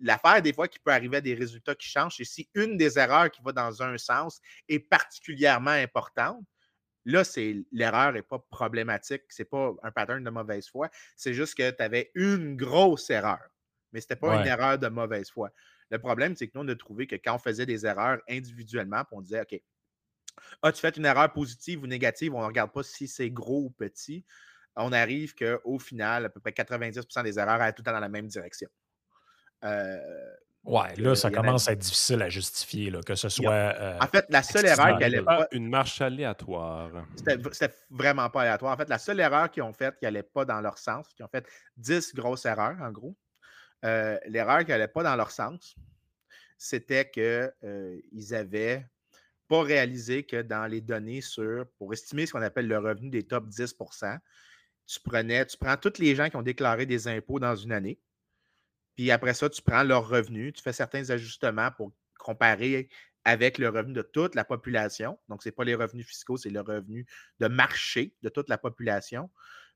L'affaire, 0.02 0.42
des 0.42 0.54
fois, 0.54 0.68
qui 0.68 0.80
peut 0.80 0.92
arriver 0.92 1.18
à 1.18 1.22
des 1.22 1.34
résultats 1.34 1.76
qui 1.76 1.88
changent, 1.88 2.18
c'est 2.18 2.26
si 2.26 2.50
une 2.54 2.78
des 2.78 3.00
erreurs 3.00 3.32
qui 3.32 3.42
va 3.42 3.52
dans 3.54 3.82
un 3.82 3.98
sens 3.98 4.42
est 4.68 4.80
particulièrement 4.80 5.72
importante, 5.72 6.46
là, 7.06 7.24
c'est 7.24 7.64
l'erreur 7.72 8.12
n'est 8.14 8.22
pas 8.22 8.40
problématique. 8.40 9.24
Ce 9.30 9.42
n'est 9.42 9.48
pas 9.48 9.74
un 9.84 9.92
pattern 9.92 10.24
de 10.24 10.30
mauvaise 10.30 10.68
foi. 10.68 10.90
C'est 11.16 11.34
juste 11.34 11.56
que 11.56 11.72
tu 11.72 11.82
avais 11.82 12.12
une 12.16 12.58
grosse 12.58 13.10
erreur. 13.10 13.40
Mais 13.94 14.02
ce 14.02 14.06
n'était 14.06 14.18
pas 14.18 14.42
une 14.42 14.48
erreur 14.48 14.78
de 14.78 14.88
mauvaise 14.90 15.30
foi. 15.30 15.52
Le 15.90 16.00
problème, 16.00 16.36
c'est 16.36 16.48
que 16.48 16.54
nous, 16.56 16.66
on 16.66 16.68
a 16.68 16.76
trouvé 16.76 17.08
que 17.08 17.16
quand 17.16 17.36
on 17.36 17.40
faisait 17.40 17.66
des 17.66 17.86
erreurs 17.86 18.20
individuellement, 18.28 19.04
on 19.12 19.22
disait, 19.22 19.42
OK, 19.42 19.62
as-tu 20.64 20.82
fait 20.82 20.98
une 20.98 21.06
erreur 21.06 21.32
positive 21.32 21.84
ou 21.84 21.88
négative? 21.88 22.34
On 22.34 22.42
ne 22.42 22.48
regarde 22.48 22.74
pas 22.74 22.84
si 22.84 23.08
c'est 23.08 23.30
gros 23.30 23.66
ou 23.66 23.70
petit. 23.70 24.26
On 24.76 24.92
arrive 24.92 25.34
qu'au 25.36 25.80
final, 25.80 26.26
à 26.26 26.30
peu 26.30 26.40
près 26.40 26.52
90% 26.52 27.24
des 27.24 27.40
erreurs 27.40 27.62
allaient 27.62 27.72
tout 27.74 27.82
le 27.82 27.86
temps 27.86 27.94
dans 27.94 28.00
la 28.00 28.10
même 28.10 28.28
direction. 28.28 28.70
Euh, 29.64 29.98
Ouais, 30.68 30.96
là, 30.96 31.14
ça 31.14 31.30
commence 31.30 31.70
à 31.70 31.74
être 31.74 31.80
difficile 31.80 32.24
à 32.24 32.30
justifier, 32.30 32.90
là, 32.90 33.00
que 33.04 33.14
ce 33.14 33.30
soit. 33.30 33.52
euh, 33.54 34.00
En 34.02 34.08
fait, 34.08 34.26
la 34.30 34.42
seule 34.42 34.66
erreur 34.66 34.96
qui 34.98 35.02
n'allait 35.04 35.22
Pas 35.22 35.48
une 35.52 35.70
marche 35.70 36.02
aléatoire. 36.02 37.06
C'était 37.16 37.72
vraiment 37.92 38.28
pas 38.32 38.42
aléatoire. 38.42 38.74
En 38.74 38.78
fait, 38.78 38.90
la 38.90 38.98
seule 38.98 39.20
erreur 39.20 39.52
qu'ils 39.52 39.62
ont 39.62 39.74
faite 39.74 40.00
qui 40.00 40.06
n'allait 40.06 40.24
pas 40.24 40.44
dans 40.44 40.60
leur 40.62 40.80
sens, 40.80 41.08
qui 41.14 41.22
ont 41.22 41.28
fait 41.28 41.46
10 41.78 42.16
grosses 42.16 42.46
erreurs, 42.46 42.78
en 42.82 42.92
gros. 42.92 43.16
Euh, 43.84 44.18
L'erreur 44.26 44.66
qui 44.66 44.72
n'allait 44.72 44.88
pas 44.88 45.04
dans 45.04 45.16
leur 45.16 45.30
sens, 45.30 45.76
c'était 46.58 47.12
qu'ils 47.12 47.52
n'avaient 48.32 48.88
pas 49.48 49.62
réalisé 49.62 50.24
que 50.26 50.42
dans 50.42 50.66
les 50.66 50.82
données 50.82 51.22
sur, 51.22 51.68
pour 51.78 51.94
estimer 51.94 52.26
ce 52.26 52.32
qu'on 52.32 52.42
appelle 52.42 52.68
le 52.68 52.80
revenu 52.80 53.12
des 53.12 53.22
top 53.22 53.48
10 53.50 53.76
tu 54.86 55.00
prenais, 55.00 55.46
tu 55.46 55.58
prends 55.58 55.78
tous 55.78 56.00
les 56.00 56.16
gens 56.16 56.30
qui 56.30 56.36
ont 56.36 56.42
déclaré 56.42 56.86
des 56.86 57.08
impôts 57.08 57.40
dans 57.40 57.56
une 57.56 57.72
année, 57.72 58.00
puis 58.96 59.12
après 59.12 59.34
ça, 59.34 59.50
tu 59.50 59.62
prends 59.62 59.84
leurs 59.84 60.08
revenus, 60.08 60.54
tu 60.54 60.62
fais 60.62 60.74
certains 60.74 61.10
ajustements 61.10 61.70
pour 61.72 61.92
comparer 62.18 62.90
avec 63.26 63.58
le 63.58 63.70
revenu 63.70 63.94
de 63.94 64.02
toute 64.02 64.36
la 64.36 64.46
population. 64.46 65.20
Donc, 65.28 65.44
ce 65.44 65.50
n'est 65.50 65.54
pas 65.54 65.64
les 65.64 65.76
revenus 65.76 66.08
fiscaux, 66.08 66.38
c'est 66.38 66.50
le 66.50 66.62
revenu 66.62 67.06
de 67.40 67.48
marché 67.48 68.16
de 68.22 68.30
toute 68.30 68.50
la 68.50 68.58
population. 68.58 69.30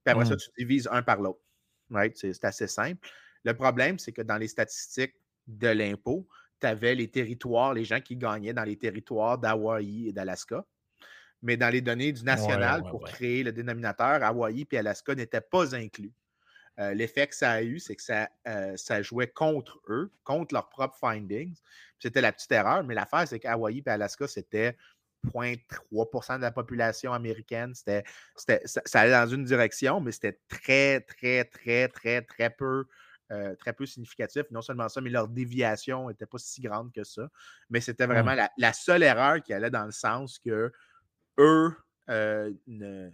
Puis 0.06 0.12
après 0.14 0.26
ça, 0.26 0.38
tu 0.38 0.50
divises 0.58 0.88
un 0.92 1.02
par 1.02 1.20
l'autre. 1.20 1.42
Right? 1.90 2.16
C'est 2.16 2.46
assez 2.46 2.68
simple. 2.68 3.10
Le 3.44 3.54
problème, 3.54 4.00
c'est 4.00 4.12
que 4.12 4.22
dans 4.22 4.38
les 4.38 4.48
statistiques 4.48 5.16
de 5.48 5.68
l'impôt, 5.68 6.28
tu 6.62 6.68
avais 6.68 6.96
les 6.96 7.10
territoires, 7.10 7.74
les 7.74 7.86
gens 7.86 8.00
qui 8.00 8.16
gagnaient 8.16 8.54
dans 8.54 8.64
les 8.64 8.78
territoires 8.78 9.38
d'Hawaï 9.38 10.10
et 10.10 10.14
d'Alaska. 10.14 10.66
Mais 11.42 11.58
dans 11.58 11.70
les 11.70 11.82
données 11.82 12.12
du 12.12 12.24
national, 12.24 12.82
ouais, 12.82 12.90
pour 12.90 13.04
ouais. 13.04 13.10
créer 13.12 13.44
le 13.44 13.52
dénominateur, 13.52 14.24
Hawaï 14.24 14.68
et 14.70 14.78
Alaska 14.78 15.16
n'étaient 15.16 15.42
pas 15.42 15.76
inclus. 15.76 16.14
Euh, 16.80 16.94
L'effet 16.94 17.28
que 17.28 17.36
ça 17.36 17.52
a 17.52 17.62
eu, 17.62 17.80
c'est 17.80 17.96
que 17.96 18.02
ça, 18.02 18.30
euh, 18.48 18.76
ça 18.78 19.02
jouait 19.02 19.28
contre 19.28 19.82
eux, 19.90 20.12
contre 20.24 20.54
leurs 20.54 20.70
propres 20.70 20.98
findings. 20.98 21.56
C'était 22.00 22.22
la 22.22 22.32
petite 22.32 22.52
erreur, 22.52 22.84
mais 22.84 22.96
l'affaire, 22.96 23.28
c'est 23.28 23.40
qu'Hawaï 23.40 23.84
et 23.86 23.90
Alaska, 23.90 24.28
c'était 24.28 24.78
0,3% 25.34 26.38
de 26.38 26.42
la 26.42 26.52
population 26.52 27.12
américaine. 27.14 27.74
C'était, 27.76 28.04
ça, 28.36 28.82
ça 28.86 29.02
allait 29.02 29.12
dans 29.12 29.28
une 29.28 29.44
direction, 29.44 30.00
mais 30.00 30.14
c'était 30.14 30.40
très, 30.48 31.02
très, 31.02 31.44
très, 31.44 31.90
très, 31.90 32.22
très 32.22 32.50
peu, 32.50 32.86
euh, 33.32 33.56
très 33.56 33.74
peu 33.74 33.86
significatif. 33.86 34.44
Non 34.52 34.62
seulement 34.62 34.88
ça, 34.88 35.02
mais 35.02 35.10
leur 35.10 35.28
déviation 35.28 36.08
n'était 36.08 36.26
pas 36.26 36.38
si 36.38 36.62
grande 36.62 36.94
que 36.94 37.04
ça. 37.04 37.28
Mais 37.70 37.82
c'était 37.82 38.06
vraiment 38.06 38.34
la, 38.36 38.50
la 38.58 38.72
seule 38.72 39.04
erreur 39.04 39.44
qui 39.44 39.54
allait 39.54 39.70
dans 39.70 39.86
le 39.86 39.92
sens 39.92 40.40
que 40.40 40.72
eux 41.40 41.74
euh, 42.10 42.52
ne- 42.68 43.10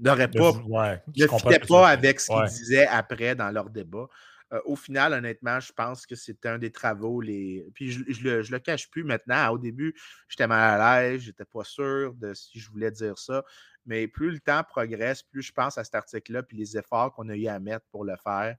n'auraient 0.00 0.30
pas 0.30 0.52
ouais, 0.52 1.02
ne 1.16 1.22
veux 1.26 1.66
pas 1.66 1.88
avec 1.88 2.20
ce 2.20 2.26
qu'ils 2.26 2.36
Ouais. 2.36 2.48
disaient 2.48 2.86
après 2.86 3.34
dans 3.34 3.50
leur 3.50 3.70
débat. 3.70 4.06
Euh, 4.54 4.60
au 4.64 4.76
final, 4.76 5.12
honnêtement, 5.12 5.60
je 5.60 5.72
pense 5.74 6.06
que 6.06 6.14
c'était 6.14 6.48
un 6.48 6.56
des 6.58 6.72
travaux 6.72 7.20
les. 7.20 7.68
Puis 7.74 7.90
je, 7.92 8.02
je 8.08 8.22
le, 8.22 8.42
je 8.42 8.50
le 8.50 8.58
cache 8.60 8.88
plus 8.90 9.04
maintenant. 9.04 9.50
Au 9.50 9.58
début, 9.58 9.94
j'étais 10.26 10.46
mal 10.46 10.80
à 10.80 11.02
l'aise, 11.02 11.20
j'étais 11.20 11.44
pas 11.44 11.64
sûr 11.64 12.14
de 12.14 12.32
si 12.32 12.58
je 12.58 12.70
voulais 12.70 12.90
dire 12.90 13.18
ça. 13.18 13.44
Mais 13.84 14.08
plus 14.08 14.30
le 14.30 14.40
temps 14.40 14.62
progresse, 14.64 15.22
plus 15.22 15.42
je 15.42 15.52
pense 15.52 15.76
à 15.76 15.84
cet 15.84 15.94
article-là, 15.96 16.42
puis 16.42 16.56
les 16.56 16.78
efforts 16.78 17.12
qu'on 17.12 17.28
a 17.28 17.36
eu 17.36 17.46
à 17.46 17.58
mettre 17.58 17.84
pour 17.90 18.04
le 18.06 18.16
faire, 18.22 18.56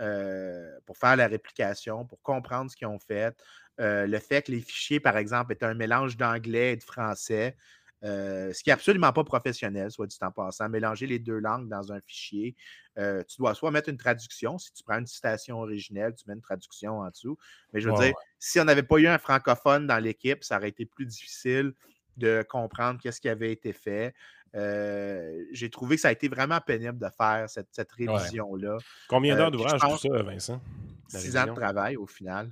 euh, 0.00 0.76
pour 0.86 0.96
faire 0.96 1.14
la 1.16 1.28
réplication, 1.28 2.04
pour 2.04 2.20
comprendre 2.22 2.70
ce 2.70 2.76
qu'ils 2.76 2.88
ont 2.88 2.98
fait. 2.98 3.36
Euh, 3.80 4.06
le 4.06 4.18
fait 4.18 4.42
que 4.42 4.52
les 4.52 4.60
fichiers, 4.60 5.00
par 5.00 5.16
exemple, 5.16 5.52
étaient 5.52 5.66
un 5.66 5.74
mélange 5.74 6.16
d'anglais 6.16 6.72
et 6.72 6.76
de 6.76 6.82
français, 6.82 7.56
euh, 8.04 8.52
ce 8.52 8.62
qui 8.62 8.70
n'est 8.70 8.74
absolument 8.74 9.12
pas 9.12 9.24
professionnel, 9.24 9.90
soit 9.90 10.06
dit 10.06 10.16
en 10.20 10.30
passant. 10.30 10.68
Mélanger 10.68 11.06
les 11.06 11.18
deux 11.18 11.38
langues 11.38 11.68
dans 11.68 11.92
un 11.92 12.00
fichier, 12.00 12.54
euh, 12.98 13.22
tu 13.24 13.38
dois 13.38 13.54
soit 13.54 13.70
mettre 13.70 13.88
une 13.88 13.96
traduction, 13.96 14.58
si 14.58 14.72
tu 14.72 14.82
prends 14.84 14.98
une 14.98 15.06
citation 15.06 15.60
originelle, 15.60 16.14
tu 16.14 16.24
mets 16.28 16.34
une 16.34 16.40
traduction 16.40 17.00
en 17.00 17.08
dessous. 17.10 17.36
Mais 17.72 17.80
je 17.80 17.88
veux 17.88 17.96
dire, 17.96 18.14
si 18.38 18.60
on 18.60 18.64
n'avait 18.64 18.82
pas 18.82 18.98
eu 18.98 19.06
un 19.06 19.18
francophone 19.18 19.86
dans 19.86 19.98
l'équipe, 19.98 20.44
ça 20.44 20.58
aurait 20.58 20.68
été 20.68 20.86
plus 20.86 21.06
difficile 21.06 21.72
de 22.16 22.44
comprendre 22.48 23.00
qu'est-ce 23.00 23.20
qui 23.20 23.28
avait 23.28 23.52
été 23.52 23.72
fait. 23.72 24.14
Euh, 24.54 25.44
J'ai 25.52 25.70
trouvé 25.70 25.96
que 25.96 26.02
ça 26.02 26.08
a 26.08 26.12
été 26.12 26.28
vraiment 26.28 26.60
pénible 26.60 26.98
de 26.98 27.08
faire 27.16 27.48
cette, 27.48 27.68
cette 27.70 27.92
révision-là. 27.92 28.78
Combien 29.08 29.36
d'heures 29.36 29.50
d'ouvrage 29.50 29.80
tout 29.80 29.98
ça, 29.98 30.22
Vincent? 30.22 30.60
Six 31.08 31.36
ans 31.36 31.46
de 31.46 31.54
travail 31.54 31.96
au 31.96 32.06
final. 32.06 32.50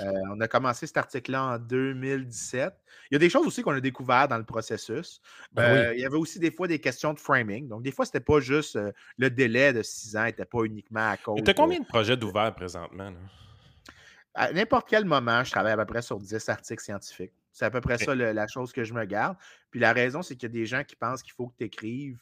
Euh, 0.00 0.12
on 0.32 0.40
a 0.40 0.48
commencé 0.48 0.86
cet 0.86 0.96
article-là 0.96 1.42
en 1.54 1.58
2017. 1.58 2.74
Il 3.10 3.14
y 3.14 3.16
a 3.16 3.18
des 3.18 3.30
choses 3.30 3.46
aussi 3.46 3.62
qu'on 3.62 3.72
a 3.72 3.80
découvert 3.80 4.28
dans 4.28 4.38
le 4.38 4.44
processus. 4.44 5.20
Ben 5.52 5.72
oui. 5.72 5.78
Euh, 5.78 5.94
Il 5.94 6.00
y 6.00 6.04
avait 6.04 6.16
aussi 6.16 6.38
des 6.38 6.50
fois 6.50 6.66
des 6.68 6.78
questions 6.80 7.12
de 7.14 7.18
framing. 7.20 7.68
Donc, 7.68 7.82
des 7.82 7.92
fois, 7.92 8.04
c'était 8.04 8.20
pas 8.20 8.40
juste 8.40 8.76
euh, 8.76 8.92
le 9.18 9.30
délai 9.30 9.72
de 9.72 9.82
six 9.82 10.16
ans, 10.16 10.24
n'était 10.24 10.44
pas 10.44 10.62
uniquement 10.64 11.10
à 11.10 11.16
cause. 11.16 11.40
Tu 11.44 11.50
as 11.50 11.54
combien 11.54 11.80
de 11.80 11.86
projets 11.86 12.16
d'ouverts 12.16 12.54
présentement? 12.54 13.10
là? 13.10 13.16
à 14.36 14.52
n'importe 14.52 14.88
quel 14.88 15.04
moment, 15.04 15.44
je 15.44 15.52
travaille 15.52 15.72
à 15.74 15.76
peu 15.76 15.84
près 15.84 16.02
sur 16.02 16.18
10 16.18 16.48
articles 16.48 16.82
scientifiques. 16.82 17.30
C'est 17.52 17.66
à 17.66 17.70
peu 17.70 17.80
près 17.80 17.98
ça 17.98 18.16
le- 18.16 18.32
la 18.32 18.48
chose 18.48 18.72
que 18.72 18.82
je 18.82 18.92
me 18.92 19.04
garde. 19.04 19.36
Puis 19.70 19.78
la 19.78 19.92
raison, 19.92 20.22
c'est 20.22 20.34
qu'il 20.34 20.48
y 20.48 20.52
a 20.52 20.52
des 20.52 20.66
gens 20.66 20.82
qui 20.82 20.96
pensent 20.96 21.22
qu'il 21.22 21.32
faut 21.32 21.46
que 21.46 21.54
tu 21.56 21.64
écrives 21.64 22.18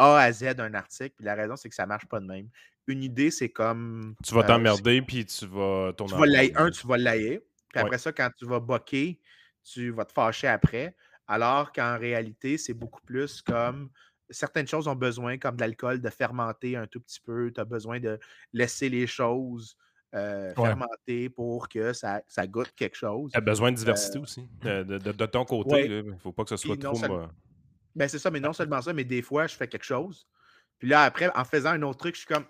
A 0.00 0.16
à 0.18 0.32
Z 0.32 0.58
un 0.58 0.74
article. 0.74 1.14
Puis 1.16 1.26
la 1.26 1.34
raison, 1.34 1.56
c'est 1.56 1.68
que 1.68 1.74
ça 1.74 1.82
ne 1.84 1.88
marche 1.88 2.06
pas 2.06 2.20
de 2.20 2.26
même. 2.26 2.48
Une 2.86 3.02
idée, 3.02 3.30
c'est 3.30 3.50
comme. 3.50 4.14
Tu 4.24 4.34
vas 4.34 4.40
euh, 4.40 4.46
t'emmerder, 4.46 5.02
puis 5.02 5.24
tu 5.26 5.46
vas 5.46 5.92
tourner 5.92 6.14
tu 6.14 6.18
vas 6.18 6.26
l'haïr- 6.26 6.52
un, 6.56 6.70
tu 6.70 6.86
vas 6.86 6.96
l'haïr. 6.96 7.40
Puis 7.68 7.76
Ouais. 7.76 7.82
après 7.82 7.98
ça, 7.98 8.10
quand 8.12 8.30
tu 8.36 8.46
vas 8.46 8.58
boquer, 8.60 9.20
tu 9.62 9.90
vas 9.90 10.04
te 10.04 10.12
fâcher 10.12 10.48
après. 10.48 10.96
Alors 11.28 11.70
qu'en 11.72 11.98
réalité, 11.98 12.58
c'est 12.58 12.74
beaucoup 12.74 13.02
plus 13.02 13.42
comme 13.42 13.90
certaines 14.30 14.66
choses 14.66 14.88
ont 14.88 14.96
besoin, 14.96 15.38
comme 15.38 15.56
de 15.56 15.60
l'alcool, 15.60 16.00
de 16.00 16.08
fermenter 16.10 16.76
un 16.76 16.86
tout 16.86 17.00
petit 17.00 17.20
peu. 17.20 17.52
Tu 17.52 17.60
as 17.60 17.64
besoin 17.64 18.00
de 18.00 18.18
laisser 18.52 18.88
les 18.88 19.06
choses 19.06 19.76
euh, 20.14 20.52
Ouais. 20.56 20.66
fermenter 20.66 21.28
pour 21.28 21.68
que 21.68 21.92
ça, 21.92 22.20
ça 22.26 22.44
goûte 22.46 22.72
quelque 22.74 22.96
chose. 22.96 23.30
Tu 23.30 23.38
as 23.38 23.40
besoin 23.40 23.70
de 23.70 23.76
diversité 23.76 24.18
aussi. 24.18 24.48
De, 24.62 24.82
de- 24.82 25.26
ton 25.26 25.44
côté, 25.44 25.70
ouais. 25.72 25.86
il 25.86 26.10
ne 26.10 26.16
faut 26.18 26.32
pas 26.32 26.42
que 26.42 26.48
ce 26.50 26.56
soit 26.56 26.74
Puis 26.74 26.82
trop. 26.82 27.04
euh, 27.04 27.26
Ben, 27.96 28.08
c'est 28.08 28.18
ça, 28.18 28.30
mais 28.30 28.40
non 28.40 28.52
seulement 28.52 28.80
ça, 28.82 28.92
mais 28.92 29.04
des 29.04 29.22
fois, 29.22 29.46
je 29.46 29.54
fais 29.56 29.68
quelque 29.68 29.84
chose. 29.84 30.26
Puis 30.78 30.88
là, 30.88 31.02
après, 31.04 31.30
en 31.36 31.44
faisant 31.44 31.70
un 31.70 31.82
autre 31.82 31.98
truc, 31.98 32.14
je 32.14 32.20
suis 32.20 32.28
comme 32.28 32.46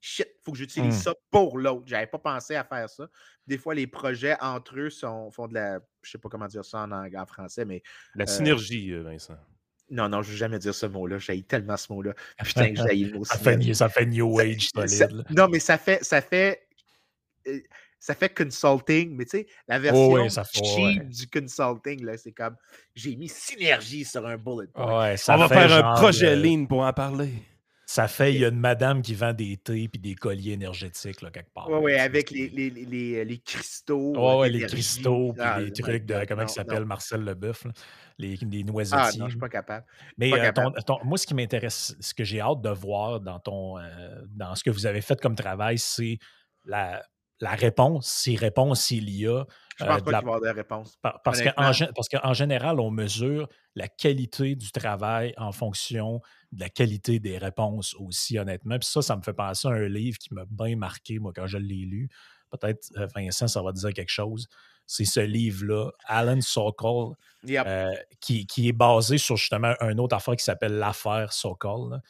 shit, 0.00 0.26
il 0.28 0.42
faut 0.44 0.52
que 0.52 0.58
j'utilise 0.58 0.96
Hmm. 0.96 1.02
ça 1.02 1.14
pour 1.30 1.58
l'autre. 1.58 1.82
J'avais 1.86 2.06
pas 2.08 2.18
pensé 2.18 2.56
à 2.56 2.64
faire 2.64 2.88
ça. 2.90 3.08
Des 3.46 3.58
fois, 3.58 3.74
les 3.74 3.86
projets 3.86 4.36
entre 4.40 4.78
eux 4.78 4.90
sont, 4.90 5.30
font 5.30 5.46
de 5.46 5.54
la. 5.54 5.78
Je 6.02 6.10
sais 6.10 6.18
pas 6.18 6.28
comment 6.28 6.46
dire 6.48 6.64
ça 6.64 6.80
en, 6.82 6.90
en 6.92 7.26
français, 7.26 7.64
mais 7.64 7.82
La 8.16 8.24
Euh, 8.24 8.26
synergie, 8.26 8.92
euh, 8.92 9.02
Vincent. 9.02 9.36
non, 9.90 10.08
non, 10.08 10.22
je 10.22 10.28
ne 10.28 10.32
vais 10.32 10.38
jamais 10.38 10.58
dire 10.58 10.74
ce 10.74 10.86
mot-là. 10.86 11.18
J'ai 11.18 11.42
tellement 11.44 11.76
ce 11.76 11.92
mot-là. 11.92 12.14
Putain, 12.42 12.72
j'ai 12.74 12.96
le 13.04 13.18
mot 13.18 13.24
Ça 13.24 13.38
fait, 13.38 13.74
ça 13.74 13.88
fait 13.88 14.06
New 14.06 14.40
Age 14.40 14.70
Ça- 14.74 14.88
solide. 14.88 15.24
non, 15.30 15.46
mais 15.48 15.60
ça 15.60 15.78
fait. 15.78 16.02
Ça 16.02 16.20
fait 16.20 16.66
euh, 17.46 17.60
ça 18.04 18.16
fait 18.16 18.34
consulting, 18.34 19.14
mais 19.14 19.24
tu 19.24 19.38
sais, 19.38 19.46
la 19.68 19.78
version 19.78 20.06
Oh 20.12 20.18
oui, 20.20 20.28
ça 20.28 20.42
fait- 20.42 20.58
cheap 20.64 20.98
ouais. 21.02 21.06
du 21.06 21.28
consulting, 21.28 22.04
là, 22.04 22.16
c'est 22.16 22.32
comme 22.32 22.56
j'ai 22.96 23.14
mis 23.14 23.28
synergie 23.28 24.04
sur 24.04 24.26
un 24.26 24.36
bullet 24.36 24.66
point. 24.74 25.02
Ouais, 25.10 25.16
ça 25.16 25.36
On 25.36 25.38
va 25.38 25.48
faire 25.48 25.72
un 25.72 25.94
projet 25.94 26.30
euh, 26.32 26.36
lean 26.36 26.66
pour 26.66 26.80
en 26.82 26.92
parler. 26.92 27.30
Ça 27.86 28.08
fait, 28.08 28.32
il 28.34 28.40
y 28.40 28.44
a 28.44 28.48
une 28.48 28.58
madame 28.58 29.02
qui 29.02 29.14
vend 29.14 29.32
des 29.34 29.56
thés 29.58 29.88
et 29.92 29.98
des 29.98 30.14
colliers 30.14 30.52
énergétiques, 30.52 31.20
là, 31.20 31.30
quelque 31.30 31.52
part. 31.52 31.68
Oui, 31.68 31.78
oui, 31.82 31.94
avec 31.94 32.30
les, 32.30 32.48
les, 32.48 32.70
les, 32.70 32.84
les- 32.86 33.24
les 33.24 33.38
cristaux. 33.38 34.12
Ouais, 34.16 34.18
euh, 34.18 34.38
ouais, 34.40 34.48
les 34.50 34.66
cristaux, 34.66 35.32
puis 35.34 35.42
Ah, 35.44 35.60
les 35.60 35.70
trucs 35.72 36.04
de, 36.06 36.24
comment 36.26 36.42
non, 36.42 36.48
il 36.48 36.50
s'appelle. 36.50 36.84
Marcel 36.84 37.22
Leboeuf, 37.22 37.64
là, 37.66 37.72
les, 38.18 38.36
les 38.36 38.60
Ah 38.62 38.70
noisetiers. 38.72 39.20
non, 39.20 39.26
je 39.26 39.32
suis 39.32 39.38
pas 39.38 39.48
capable. 39.50 39.84
Mais 40.16 40.30
pas 40.30 40.38
euh, 40.38 40.52
ton- 40.52 40.72
ton- 40.86 41.04
moi, 41.04 41.18
ce 41.18 41.26
qui 41.26 41.34
m'intéresse, 41.34 41.94
ce 42.00 42.14
que 42.14 42.24
j'ai 42.24 42.40
hâte 42.40 42.62
de 42.62 42.70
voir 42.70 43.20
dans, 43.20 43.38
ton, 43.38 43.78
euh, 43.78 44.22
dans 44.28 44.54
ce 44.56 44.64
que 44.64 44.70
vous 44.70 44.86
avez 44.86 45.02
fait 45.02 45.20
comme 45.20 45.34
travail, 45.36 45.78
c'est 45.78 46.18
la, 46.64 47.04
la 47.42 47.50
réponse, 47.50 48.06
si 48.08 48.36
réponse 48.36 48.90
il 48.92 49.10
y 49.10 49.26
a. 49.26 49.44
Je 49.78 49.84
euh, 49.84 49.88
pense 49.88 49.98
de 49.98 50.04
pas 50.04 50.10
la- 50.12 50.18
qu'il 50.18 50.26
va 50.26 50.32
y 50.32 50.36
avoir 50.36 50.40
de 50.40 50.56
réponse. 50.56 50.96
par- 51.02 51.20
parce 51.22 51.40
qu'en 52.08 52.32
général, 52.34 52.78
on 52.78 52.90
mesure 52.90 53.48
la 53.74 53.88
qualité 53.88 54.54
du 54.54 54.70
travail 54.70 55.34
en 55.36 55.50
fonction 55.50 56.20
de 56.52 56.60
la 56.60 56.68
qualité 56.68 57.18
des 57.18 57.38
réponses 57.38 57.94
aussi, 57.98 58.38
honnêtement. 58.38 58.78
Puis 58.78 58.88
ça, 58.88 59.02
ça 59.02 59.16
me 59.16 59.22
fait 59.22 59.32
penser 59.32 59.66
à 59.68 59.72
un 59.72 59.88
livre 59.88 60.18
qui 60.18 60.32
m'a 60.32 60.44
bien 60.48 60.76
marqué, 60.76 61.18
moi, 61.18 61.32
quand 61.34 61.46
je 61.46 61.58
l'ai 61.58 61.84
lu. 61.84 62.08
Peut-être, 62.50 62.90
euh, 62.98 63.06
Vincent, 63.14 63.48
ça 63.48 63.60
va 63.62 63.72
dire 63.72 63.92
quelque 63.92 64.10
chose. 64.10 64.46
C'est 64.86 65.06
ce 65.06 65.20
livre-là, 65.20 65.90
Alan 66.06 66.40
Sokol, 66.42 67.14
Yep. 67.44 67.64
euh, 67.66 67.90
qui, 68.20 68.46
qui 68.46 68.68
est 68.68 68.72
basé 68.72 69.18
sur 69.18 69.36
justement 69.36 69.74
une 69.80 69.98
autre 70.00 70.14
affaire 70.14 70.36
qui 70.36 70.44
s'appelle 70.44 70.74
l'affaire 70.74 71.32
Sokol. 71.32 71.90
là. 71.92 72.00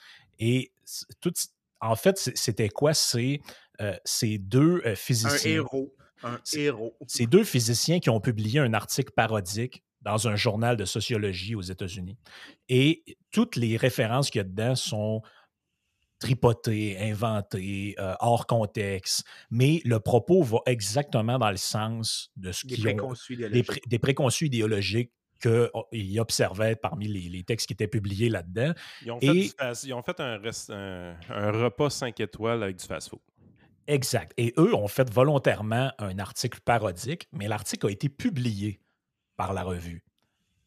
Et 0.41 0.72
tout, 1.20 1.33
en 1.80 1.95
fait, 1.97 2.18
c'était 2.18 2.68
quoi? 2.68 2.93
C'est 2.93 3.41
euh, 3.83 3.97
ces 4.05 4.39
deux 4.39 4.80
euh, 4.87 4.93
un 4.93 4.95
physiciens. 4.95 5.51
héros. 5.51 5.95
Un 6.22 6.39
héros. 6.55 6.97
Ces 7.09 7.26
deux 7.26 7.43
physiciens 7.45 7.99
qui 7.99 8.09
ont 8.09 8.20
publié 8.20 8.61
un 8.61 8.74
article 8.74 9.12
parodique 9.12 9.83
dans 10.03 10.28
un 10.28 10.37
journal 10.37 10.76
de 10.76 10.85
sociologie 10.85 11.55
aux 11.55 11.62
États-Unis. 11.62 12.16
Et 12.68 13.03
toutes 13.33 13.57
les 13.57 13.76
références 13.76 14.30
qu'il 14.30 14.39
y 14.39 14.43
a 14.43 14.45
dedans 14.45 14.74
sont 14.76 15.22
tripotées, 16.18 16.97
inventées, 17.01 17.97
euh, 17.99 18.14
hors 18.20 18.47
contexte, 18.47 19.24
mais 19.51 19.80
le 19.85 19.99
propos 19.99 20.43
va 20.43 20.59
exactement 20.66 21.39
dans 21.39 21.51
le 21.51 21.57
sens 21.57 22.30
de 22.37 22.53
ce 22.53 22.66
Des 22.66 22.74
qu'ils 22.76 22.83
ont, 22.89 22.91
préconçus 22.95 23.37
des, 23.37 23.43
idéologiques. 23.47 23.66
pré- 23.66 23.80
des 23.89 23.99
préconçus 23.99 24.47
idéologiques 24.47 25.12
qu'ils 25.41 26.20
observaient 26.20 26.76
parmi 26.76 27.09
les, 27.09 27.28
les 27.28 27.43
textes 27.43 27.66
qui 27.66 27.72
étaient 27.72 27.89
publiés 27.89 28.28
là-dedans. 28.28 28.72
Ils 29.05 29.11
ont 29.11 29.18
fait, 29.18 29.26
Et- 29.26 29.33
du 29.33 29.49
fast- 29.49 29.83
ils 29.85 29.93
ont 29.93 30.03
fait 30.05 30.20
un, 30.20 30.39
rest- 30.39 30.70
un- 30.70 31.16
un 31.28 31.51
repas 31.51 31.91
5 31.91 32.20
étoiles 32.20 32.62
avec 32.62 32.76
du 32.76 32.85
fast-food. 32.87 33.18
Exact. 33.87 34.33
Et 34.37 34.55
eux 34.59 34.74
ont 34.74 34.89
fait 34.89 35.11
volontairement 35.11 35.91
un 35.99 36.18
article 36.18 36.61
parodique, 36.61 37.28
mais 37.33 37.49
l'article 37.49 37.87
a 37.87 37.91
été 37.91 38.09
publié 38.09 38.80
par 39.37 39.53
la 39.53 39.62
revue. 39.62 40.05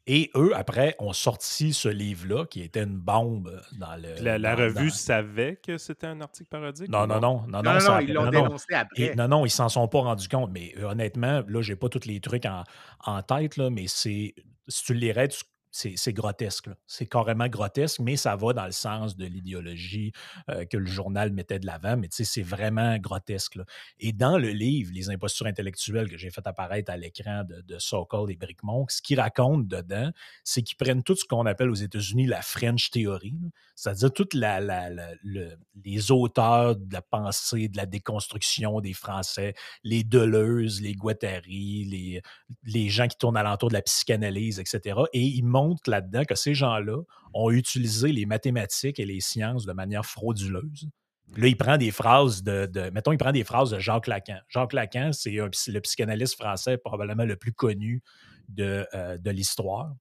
Et 0.08 0.30
eux, 0.36 0.52
après, 0.56 0.96
ont 1.00 1.14
sorti 1.14 1.74
ce 1.74 1.90
livre-là, 1.90 2.46
qui 2.46 2.62
était 2.62 2.84
une 2.84 3.00
bombe 3.00 3.60
dans 3.80 3.96
le. 3.96 4.22
La, 4.22 4.38
la 4.38 4.56
dans- 4.56 4.62
revue 4.64 4.90
dans- 4.90 4.94
savait 4.94 5.56
que 5.56 5.80
c'était 5.80 6.06
un 6.06 6.22
article 6.22 6.48
parodique? 6.50 6.90
Non, 6.90 7.08
non, 7.08 7.20
non, 7.20 7.42
non, 7.48 7.48
Non, 7.48 7.64
non, 7.64 7.74
non, 7.74 7.80
ça- 7.80 8.02
ils 8.04 8.14
l'ont 8.14 8.26
non, 8.26 8.32
non. 8.32 8.44
dénoncé 8.44 8.74
après. 8.76 9.02
Et 9.02 9.16
non, 9.16 9.28
non, 9.28 9.46
ils 9.48 9.50
s'en 9.50 9.68
sont 9.68 9.88
pas 9.88 10.02
rendus 10.02 10.28
compte. 10.30 10.52
Mais 10.52 10.74
euh, 10.78 10.90
honnêtement, 10.92 11.42
là, 11.48 11.62
j'ai 11.64 11.76
pas 11.76 11.90
tous 11.90 12.06
les 12.06 12.20
trucs 12.20 12.46
en, 12.46 12.64
en 13.06 13.24
tête, 13.24 13.58
là, 13.58 13.72
mais 13.72 13.86
c'est. 13.88 14.36
Si 14.68 14.84
tu 14.84 14.94
le 14.94 15.00
lirais, 15.00 15.28
tu- 15.30 15.44
c'est 15.76 16.14
grotesque. 16.14 16.70
C'est 16.88 17.06
carrément 17.06 17.48
grotesque, 17.50 18.00
mais 18.00 18.16
ça 18.16 18.36
va 18.38 18.54
dans 18.54 18.66
le 18.66 18.72
sens 18.72 19.18
de 19.18 19.26
l'idéologie 19.26 20.14
euh, 20.50 20.64
que 20.66 20.78
le 20.78 20.86
journal 20.86 21.34
mettait 21.34 21.60
de 21.60 21.66
l'avant. 21.66 21.98
Mais 21.98 22.08
c'est 22.12 22.42
vraiment 22.42 22.98
grotesque. 22.98 23.58
Et 24.00 24.14
dans 24.14 24.38
le 24.38 24.50
livre, 24.50 24.92
Les 24.94 25.10
impostures 25.10 25.48
intellectuelles 25.48 26.10
que 26.10 26.18
j'ai 26.18 26.30
fait 26.32 26.46
apparaître 26.48 26.92
à 26.92 26.98
l'écran 26.98 27.44
de, 27.44 27.62
de 27.62 27.78
Sokol 27.78 28.32
et 28.32 28.38
Brickmonk, 28.38 28.90
ce 28.90 29.02
qu'ils 29.02 29.20
racontent 29.20 29.60
dedans, 29.68 30.12
c'est 30.46 30.62
qu'ils 30.62 30.78
prennent 30.78 31.04
tout 31.04 31.16
ce 31.16 31.26
qu'on 31.26 31.46
appelle 31.46 31.70
aux 31.70 31.74
États-Unis 31.76 32.28
la 32.28 32.42
French 32.42 32.90
Theory, 32.92 33.36
c'est-à-dire 33.76 34.14
toutes 34.14 34.34
le- 34.34 35.56
les 35.84 36.12
auteurs 36.12 36.76
de 36.78 36.94
la 36.94 37.02
pensée, 37.02 37.68
de 37.68 37.78
la 37.78 37.86
déconstruction 37.86 38.80
des 38.80 38.94
Français, 38.94 39.54
les 39.84 40.04
Deleuze, 40.04 40.82
les 40.82 40.94
Guattari, 40.94 41.84
les, 41.86 42.22
les 42.64 42.90
gens 42.90 43.08
qui 43.08 43.18
tournent 43.18 43.38
alentour 43.38 43.70
de 43.70 43.74
la 43.74 43.82
psychanalyse, 43.82 44.60
etc. 44.60 45.02
Et 45.14 45.22
ils 45.22 45.44
montrent 45.44 45.65
là-dedans 45.88 46.24
que 46.26 46.36
ces 46.36 46.54
gens-là 46.54 47.02
ont 47.34 47.52
utilisé 47.52 48.12
les 48.12 48.26
mathématiques 48.26 49.00
et 49.00 49.06
les 49.06 49.20
sciences 49.22 49.66
de 49.66 49.74
manière 49.74 50.06
frauduleuse. 50.06 50.90
Là, 51.38 51.48
il 51.48 51.58
prend 51.58 51.78
des 51.78 51.92
phrases 51.92 52.44
de, 52.44 52.66
de- 52.68 52.90
Mettons, 52.92 53.12
il 53.12 53.18
prend 53.18 53.32
des 53.32 53.44
phrases 53.44 53.72
de 53.72 53.80
Jacques 53.80 54.08
Lacan. 54.08 54.38
Jacques 54.48 54.74
Lacan, 54.74 55.12
c'est 55.12 55.32
le 55.32 55.82
psychanalyste 55.82 56.36
français 56.36 56.78
probablement 56.78 57.26
le 57.26 57.36
plus 57.36 57.52
connu 57.54 58.04
de, 58.48 58.86
euh, 58.94 59.18
de 59.18 59.32
l'histoire. 59.32 59.92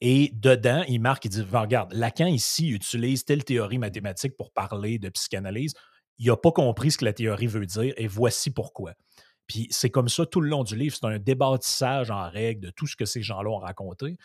Et 0.00 0.30
dedans, 0.34 0.84
il 0.86 1.00
marque, 1.00 1.24
il 1.24 1.30
dit 1.30 1.42
Regarde, 1.42 1.92
Lacan 1.94 2.26
ici 2.26 2.68
utilise 2.68 3.24
telle 3.24 3.42
théorie 3.44 3.78
mathématique 3.78 4.36
pour 4.36 4.52
parler 4.52 4.98
de 4.98 5.08
psychanalyse. 5.08 5.72
Il 6.18 6.26
n'a 6.26 6.36
pas 6.36 6.52
compris 6.52 6.90
ce 6.90 6.98
que 6.98 7.04
la 7.06 7.12
théorie 7.14 7.46
veut 7.46 7.66
dire 7.66 7.94
et 7.96 8.06
voici 8.06 8.50
pourquoi. 8.50 8.92
Puis 9.46 9.66
c'est 9.70 9.90
comme 9.90 10.08
ça 10.08 10.26
tout 10.26 10.40
le 10.40 10.48
long 10.48 10.62
du 10.64 10.76
livre. 10.76 10.94
C'est 10.98 11.06
un 11.06 11.18
débâtissage 11.18 12.10
en 12.10 12.28
règle 12.28 12.60
de 12.66 12.70
tout 12.70 12.86
ce 12.86 12.96
que 12.96 13.04
ces 13.04 13.22
gens-là 13.22 13.50
ont 13.50 13.58
raconté. 13.58 14.16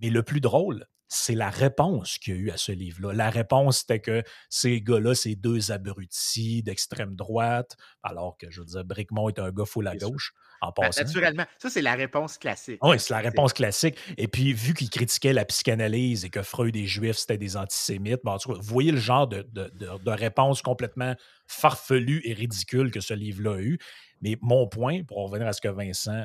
Mais 0.00 0.10
le 0.10 0.22
plus 0.22 0.40
drôle, 0.40 0.86
c'est 1.12 1.34
la 1.34 1.50
réponse 1.50 2.18
qu'il 2.18 2.34
y 2.34 2.36
a 2.36 2.40
eu 2.40 2.50
à 2.50 2.56
ce 2.56 2.70
livre-là. 2.70 3.12
La 3.12 3.30
réponse, 3.30 3.78
c'était 3.78 3.98
que 3.98 4.22
ces 4.48 4.80
gars-là, 4.80 5.14
c'est 5.16 5.34
deux 5.34 5.72
abrutis 5.72 6.62
d'extrême 6.62 7.16
droite, 7.16 7.76
alors 8.04 8.36
que, 8.38 8.48
je 8.48 8.60
veux 8.60 8.66
dire, 8.66 8.84
Brickmont 8.84 9.28
est 9.28 9.40
un 9.40 9.50
gars 9.50 9.64
full 9.64 9.88
à 9.88 9.96
gauche, 9.96 10.32
en 10.60 10.68
Ben, 10.68 10.86
passant. 10.86 11.02
naturellement, 11.02 11.44
ça, 11.58 11.68
c'est 11.68 11.82
la 11.82 11.94
réponse 11.96 12.38
classique. 12.38 12.78
Oui, 12.82 13.00
c'est 13.00 13.12
la 13.12 13.18
réponse 13.18 13.52
classique. 13.52 13.96
Et 14.18 14.28
puis, 14.28 14.52
vu 14.52 14.72
qu'il 14.72 14.88
critiquait 14.88 15.32
la 15.32 15.44
psychanalyse 15.44 16.24
et 16.24 16.30
que 16.30 16.42
Freud 16.42 16.76
et 16.76 16.86
Juifs, 16.86 17.16
c'était 17.16 17.38
des 17.38 17.56
antisémites, 17.56 18.20
bon, 18.22 18.30
en 18.32 18.38
tout 18.38 18.52
cas, 18.52 18.58
vous 18.60 18.62
voyez 18.72 18.92
le 18.92 18.98
genre 19.00 19.26
de, 19.26 19.42
de- 19.50 19.68
de- 19.74 19.98
de 20.04 20.10
réponse 20.12 20.62
complètement 20.62 21.16
farfelue 21.48 22.22
et 22.24 22.34
ridicule 22.34 22.92
que 22.92 23.00
ce 23.00 23.14
livre-là 23.14 23.54
a 23.56 23.60
eu. 23.60 23.78
Mais 24.22 24.36
mon 24.42 24.68
point, 24.68 25.02
pour 25.02 25.18
revenir 25.28 25.48
à 25.48 25.52
ce 25.52 25.60
que 25.60 25.68
Vincent 25.68 26.24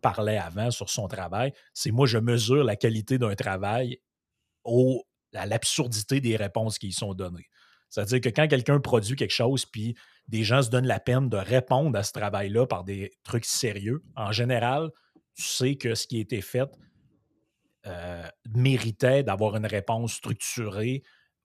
parlait 0.00 0.38
avant 0.38 0.70
sur 0.70 0.90
son 0.90 1.08
travail, 1.08 1.52
c'est 1.74 1.90
moi, 1.90 2.06
je 2.06 2.18
mesure 2.18 2.64
la 2.64 2.76
qualité 2.76 3.18
d'un 3.18 3.34
travail 3.34 3.98
au, 4.64 5.04
à 5.34 5.46
l'absurdité 5.46 6.20
des 6.20 6.36
réponses 6.36 6.78
qui 6.78 6.88
y 6.88 6.92
sont 6.92 7.14
données. 7.14 7.46
C'est-à-dire 7.88 8.20
que 8.20 8.28
quand 8.30 8.48
quelqu'un 8.48 8.80
produit 8.80 9.16
quelque 9.16 9.34
chose, 9.34 9.66
puis 9.66 9.94
des 10.28 10.44
gens 10.44 10.62
se 10.62 10.70
donnent 10.70 10.86
la 10.86 11.00
peine 11.00 11.28
de 11.28 11.36
répondre 11.36 11.98
à 11.98 12.02
ce 12.02 12.12
travail-là 12.12 12.66
par 12.66 12.84
des 12.84 13.10
trucs 13.22 13.44
sérieux, 13.44 14.02
en 14.16 14.32
général, 14.32 14.90
tu 15.34 15.42
sais 15.42 15.76
que 15.76 15.94
ce 15.94 16.06
qui 16.06 16.16
a 16.16 16.20
été 16.20 16.40
fait 16.40 16.70
euh, 17.86 18.26
méritait 18.54 19.22
d'avoir 19.22 19.56
une 19.56 19.66
réponse 19.66 20.14
structurée 20.14 21.02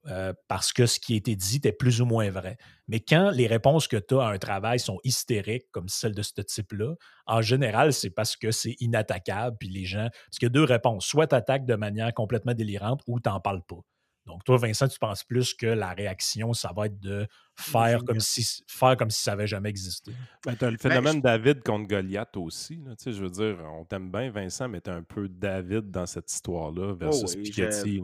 euh, 0.08 0.32
parce 0.48 0.72
que 0.72 0.86
ce 0.86 0.98
qui 0.98 1.14
a 1.14 1.16
été 1.16 1.36
dit 1.36 1.56
était 1.56 1.72
plus 1.72 2.00
ou 2.00 2.06
moins 2.06 2.30
vrai. 2.30 2.56
Mais 2.88 3.00
quand 3.00 3.30
les 3.30 3.46
réponses 3.46 3.86
que 3.88 3.96
tu 3.96 4.14
as 4.16 4.22
à 4.22 4.32
un 4.32 4.38
travail 4.38 4.80
sont 4.80 4.98
hystériques, 5.04 5.70
comme 5.70 5.88
celle 5.88 6.14
de 6.14 6.22
ce 6.22 6.40
type-là, 6.40 6.94
en 7.26 7.42
général, 7.42 7.92
c'est 7.92 8.10
parce 8.10 8.36
que 8.36 8.50
c'est 8.50 8.76
inattaquable, 8.80 9.56
puis 9.60 9.68
les 9.68 9.84
gens. 9.84 10.08
Parce 10.26 10.38
qu'il 10.38 10.46
y 10.46 10.50
a 10.50 10.50
deux 10.50 10.64
réponses. 10.64 11.06
Soit 11.06 11.26
tu 11.26 11.34
attaques 11.34 11.66
de 11.66 11.74
manière 11.74 12.12
complètement 12.14 12.54
délirante 12.54 13.02
ou 13.06 13.20
tu 13.20 13.28
n'en 13.28 13.40
parles 13.40 13.62
pas. 13.68 13.80
Donc, 14.26 14.44
toi, 14.44 14.58
Vincent, 14.58 14.86
tu 14.88 14.98
penses 14.98 15.24
plus 15.24 15.54
que 15.54 15.64
la 15.66 15.94
réaction, 15.94 16.52
ça 16.52 16.70
va 16.76 16.84
être 16.84 17.00
de 17.00 17.26
faire 17.58 18.04
comme 18.04 18.20
si, 18.20 18.46
faire 18.66 18.94
comme 18.98 19.08
si 19.10 19.22
ça 19.22 19.30
n'avait 19.30 19.46
jamais 19.46 19.70
existé. 19.70 20.12
Ben, 20.44 20.54
t'as 20.54 20.70
le 20.70 20.76
phénomène 20.76 21.22
David 21.22 21.62
contre 21.62 21.88
Goliath 21.88 22.36
aussi. 22.36 22.76
là. 22.76 22.94
Tu 22.94 23.04
sais, 23.04 23.12
je 23.12 23.22
veux 23.22 23.30
dire, 23.30 23.56
on 23.78 23.86
t'aime 23.86 24.10
bien, 24.10 24.30
Vincent, 24.30 24.68
mais 24.68 24.82
t'es 24.82 24.90
un 24.90 25.02
peu 25.02 25.28
David 25.30 25.90
dans 25.90 26.04
cette 26.04 26.30
histoire-là 26.30 26.94
versus 26.94 27.36
oui, 27.36 27.44
je- 27.46 27.50
Piketty. 27.50 28.02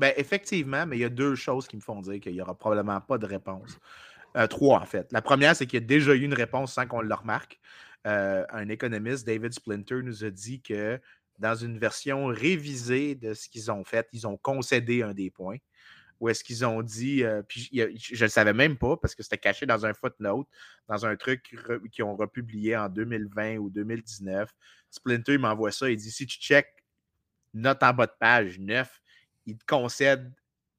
Ben, 0.00 0.14
effectivement, 0.16 0.86
mais 0.86 0.96
il 0.96 1.00
y 1.00 1.04
a 1.04 1.10
deux 1.10 1.34
choses 1.34 1.68
qui 1.68 1.76
me 1.76 1.82
font 1.82 2.00
dire 2.00 2.18
qu'il 2.20 2.32
n'y 2.32 2.40
aura 2.40 2.56
probablement 2.56 3.02
pas 3.02 3.18
de 3.18 3.26
réponse. 3.26 3.78
Euh, 4.34 4.46
trois, 4.46 4.80
en 4.80 4.86
fait. 4.86 5.12
La 5.12 5.20
première, 5.20 5.54
c'est 5.54 5.66
qu'il 5.66 5.78
y 5.78 5.82
a 5.82 5.86
déjà 5.86 6.14
eu 6.14 6.22
une 6.22 6.32
réponse 6.32 6.72
sans 6.72 6.86
qu'on 6.86 7.02
le 7.02 7.14
remarque. 7.14 7.60
Euh, 8.06 8.46
un 8.48 8.70
économiste, 8.70 9.26
David 9.26 9.52
Splinter, 9.52 10.02
nous 10.02 10.24
a 10.24 10.30
dit 10.30 10.62
que 10.62 10.98
dans 11.38 11.54
une 11.54 11.78
version 11.78 12.28
révisée 12.28 13.14
de 13.14 13.34
ce 13.34 13.50
qu'ils 13.50 13.70
ont 13.70 13.84
fait, 13.84 14.08
ils 14.14 14.26
ont 14.26 14.38
concédé 14.38 15.02
un 15.02 15.12
des 15.12 15.30
points. 15.30 15.58
Où 16.18 16.30
est-ce 16.30 16.44
qu'ils 16.44 16.64
ont 16.64 16.80
dit, 16.80 17.22
euh, 17.22 17.42
puis 17.42 17.68
je 17.70 18.14
ne 18.14 18.20
le 18.22 18.28
savais 18.28 18.54
même 18.54 18.78
pas 18.78 18.96
parce 18.96 19.14
que 19.14 19.22
c'était 19.22 19.36
caché 19.36 19.66
dans 19.66 19.84
un 19.84 19.92
footnote, 19.92 20.46
dans 20.88 21.04
un 21.04 21.16
truc 21.16 21.54
qu'ils 21.92 22.04
ont 22.04 22.16
republié 22.16 22.74
en 22.74 22.88
2020 22.88 23.58
ou 23.58 23.68
2019. 23.68 24.50
Splinter, 24.90 25.36
m'envoie 25.36 25.72
ça, 25.72 25.90
il 25.90 25.98
dit 25.98 26.10
si 26.10 26.24
tu 26.26 26.38
check 26.38 26.68
note 27.52 27.82
en 27.82 27.92
bas 27.92 28.06
de 28.06 28.12
page 28.18 28.58
9, 28.58 28.99
il 29.50 29.58
te 29.58 29.64
concède 29.66 30.32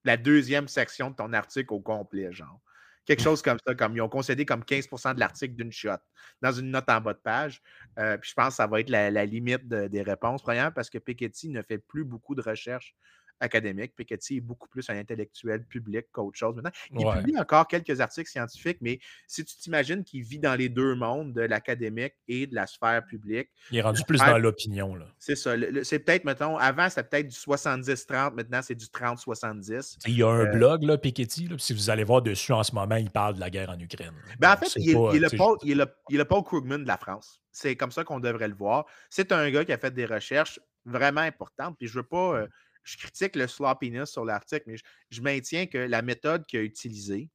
la 0.04 0.18
deuxième 0.18 0.68
section 0.68 1.12
de 1.12 1.16
ton 1.16 1.32
article 1.34 1.74
au 1.74 1.80
complet, 1.80 2.32
genre. 2.32 2.60
Quelque 3.06 3.24
chose 3.24 3.42
comme 3.42 3.58
ça, 3.66 3.74
comme 3.74 3.96
ils 3.96 4.02
ont 4.02 4.10
concédé 4.10 4.46
comme 4.46 4.64
15% 4.64 5.16
de 5.16 5.20
l'article 5.20 5.56
d'une 5.56 5.72
shot 5.72 5.98
dans 6.42 6.52
une 6.52 6.70
note 6.70 6.88
en 6.88 7.02
bas 7.02 7.14
de 7.14 7.20
page. 7.20 7.62
Euh, 7.98 8.18
puis 8.18 8.30
je 8.30 8.36
pense 8.36 8.50
que 8.50 8.54
ça 8.56 8.68
va 8.68 8.80
être 8.80 8.90
la, 8.90 9.26
limite 9.26 9.68
de- 9.68 9.88
des 9.88 10.04
réponses. 10.04 10.44
Premièrement, 10.44 10.72
parce 10.72 10.90
que 10.90 11.00
Piketty 11.00 11.50
ne 11.50 11.62
fait 11.64 11.80
plus 11.80 12.06
beaucoup 12.06 12.36
de 12.36 12.42
recherches 12.42 12.96
académiques. 13.42 13.96
Piketty 13.96 14.38
est 14.38 14.42
beaucoup 14.42 14.70
plus 14.70 14.90
un 14.90 14.98
intellectuel 14.98 15.66
public 15.66 16.06
qu'autre 16.12 16.38
chose 16.38 16.56
maintenant. 16.56 16.72
Il 16.92 17.06
Ouais. 17.06 17.18
publie 17.18 17.38
encore 17.40 17.68
quelques 17.68 18.00
articles 18.00 18.30
scientifiques, 18.30 18.78
mais 18.82 19.00
si 19.28 19.44
tu 19.44 19.56
t'imagines 19.58 20.04
qu'il 20.04 20.24
vit 20.24 20.40
dans 20.40 20.56
les 20.56 20.70
deux 20.70 20.96
mondes, 20.96 21.34
de 21.34 21.42
l'académique 21.42 22.14
et 22.28 22.48
de 22.48 22.56
la 22.56 22.68
sphère 22.68 23.04
publique, 23.06 23.50
Il 23.72 23.78
est 23.78 23.82
rendu 23.82 24.02
plus 24.08 24.18
dans 24.20 24.38
l'opinion. 24.38 24.96
là. 24.96 25.06
c'est 25.20 25.36
ça. 25.36 25.56
C'est 25.84 26.00
peut-être, 26.00 26.24
mettons, 26.24 26.58
avant, 26.58 26.90
c'était 26.90 27.04
peut-être 27.04 27.28
du 27.28 27.36
70-30, 27.36 28.34
maintenant, 28.36 28.62
c'est 28.62 28.76
du 28.76 28.86
30-70. 28.90 29.98
Il 30.08 30.16
y 30.18 30.24
a 30.24 30.28
un 30.30 30.46
Euh, 30.46 30.52
blog, 30.52 30.84
là, 30.84 30.98
Piketty. 30.98 31.48
là, 31.48 31.56
si 31.58 31.74
vous 31.74 31.90
allez 31.90 32.04
voir 32.04 32.22
dessus 32.22 32.54
en 32.54 32.64
ce 32.64 32.74
moment, 32.74 32.96
il 32.96 33.10
parle 33.10 33.36
de 33.36 33.40
la 33.40 33.50
guerre 33.50 33.70
en 33.70 33.80
Ukraine. 33.80 34.14
Ben, 34.40 34.54
en 34.54 34.58
fait, 34.58 34.74
il 34.78 34.90
est, 34.90 34.94
pas, 34.94 35.10
il 35.14 35.18
est 35.24 35.32
le 35.32 35.38
Paul, 35.38 35.58
il 35.64 35.72
est 35.72 35.76
le- 35.76 35.94
il 36.10 36.16
est 36.16 36.20
le 36.20 36.26
Paul 36.26 36.44
Krugman 36.44 36.80
de 36.84 36.88
la 36.88 36.98
France. 36.98 37.42
C'est 37.52 37.76
comme 37.76 37.92
ça 37.92 38.04
qu'on 38.04 38.20
devrait 38.20 38.48
le 38.48 38.56
voir. 38.56 38.86
C'est 39.10 39.32
un 39.32 39.50
gars 39.52 39.66
qui 39.66 39.74
a 39.74 39.78
fait 39.78 39.92
des 39.94 40.06
recherches 40.06 40.60
vraiment 40.86 41.22
importantes. 41.22 41.76
Puis 41.78 41.88
je 41.88 41.94
veux 41.96 42.04
pas. 42.04 42.36
euh, 42.42 42.48
je 42.84 42.98
critique 42.98 43.36
le 43.36 43.48
sloppiness 43.48 44.12
sur 44.12 44.26
l'article, 44.26 44.64
mais 44.68 44.78
je, 44.78 44.84
je 45.10 45.22
maintiens 45.22 45.66
que 45.68 45.78
la 45.78 46.02
méthode 46.02 46.46
qu'il 46.46 46.60
a 46.60 46.64
utilisée, 46.64 47.30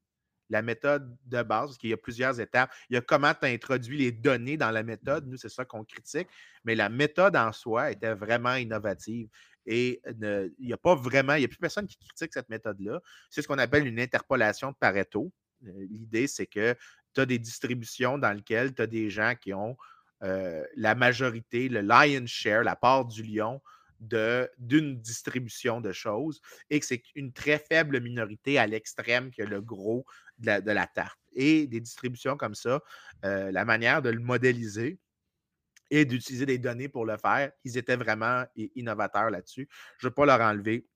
la 0.49 0.63
méthode 0.63 1.17
de 1.25 1.43
base, 1.43 1.67
parce 1.67 1.79
qu'il 1.79 1.91
y 1.91 1.93
a 1.93 1.97
plusieurs 1.97 2.39
étapes, 2.41 2.73
il 2.89 2.95
y 2.95 2.97
a 2.97 3.01
comment 3.01 3.33
tu 3.35 3.47
introduit 3.47 3.99
les 3.99 4.13
données 4.13 4.57
dans 4.57 4.71
la 4.71 4.83
méthode. 4.83 5.27
Nous, 5.27 5.37
c'est 5.37 5.49
ça 5.49 5.65
qu'on 5.65 5.85
critique. 5.85 6.29
Mais 6.65 6.75
la 6.75 6.89
méthode 6.89 7.37
en 7.37 7.53
soi 7.53 7.91
était 7.91 8.15
vraiment 8.15 8.55
innovative. 8.55 9.29
Et 9.67 10.01
ne- 10.17 10.49
il 10.59 10.67
n'y 10.67 10.73
a 10.73 10.77
pas 10.77 10.95
vraiment, 10.95 11.35
il 11.35 11.41
n'y 11.41 11.45
a 11.47 11.49
plus 11.49 11.59
personne 11.59 11.87
qui 11.87 11.99
critique 11.99 12.33
cette 12.33 12.49
méthode-là. 12.49 13.01
C'est 13.29 13.43
ce 13.43 13.49
qu'on 13.49 13.59
appelle 13.59 13.87
une 13.87 13.99
interpolation 13.99 14.71
de 14.71 14.77
Pareto. 14.79 15.33
Euh, 15.67 15.87
L'idée, 15.91 16.29
c'est 16.29 16.47
que 16.47 16.77
tu 17.13 17.21
as 17.21 17.27
des 17.27 17.41
distributions 17.41 18.17
dans 18.19 18.33
lesquelles 18.33 18.73
tu 18.75 18.83
as 18.83 18.87
des 18.87 19.11
gens 19.11 19.35
qui 19.41 19.53
ont 19.53 19.77
euh, 20.23 20.65
la 20.77 20.95
majorité, 20.95 21.69
le 21.69 21.81
lion's 21.81 22.31
share, 22.31 22.63
la 22.63 22.77
part 22.77 23.05
du 23.05 23.23
lion 23.25 23.61
d'une 24.01 25.01
distribution 25.01 25.81
de 25.81 25.93
choses 25.93 26.41
et 26.71 26.81
que 26.81 26.87
c'est 26.87 27.03
une 27.15 27.33
très 27.33 27.59
faible 27.59 28.01
minorité 28.01 28.59
à 28.59 28.67
l'extrême 28.67 29.31
que 29.31 29.43
le 29.43 29.61
gros 29.61 30.05
de 30.39 30.47
la, 30.47 30.61
de 30.61 30.71
la 30.71 30.87
tarte. 30.87 31.19
Et 31.33 31.67
des 31.67 31.81
distributions 31.81 32.37
comme 32.37 32.55
ça, 32.55 32.83
euh, 33.25 33.51
la 33.51 33.65
manière 33.65 34.03
de 34.03 34.11
le 34.11 34.21
modéliser 34.21 34.99
et 35.91 36.05
d'utiliser 36.05 36.47
des 36.47 36.59
données 36.59 36.89
pour 36.89 37.07
le 37.07 37.17
faire, 37.17 37.53
ils 37.65 37.79
étaient 37.79 37.97
vraiment 37.97 38.45
innovateurs 38.57 39.31
là-dessus. 39.31 39.69
Je 39.99 40.07
ne 40.07 40.11
veux 40.11 40.15
pas 40.15 40.27
leur 40.27 40.41
enlever 40.41 40.87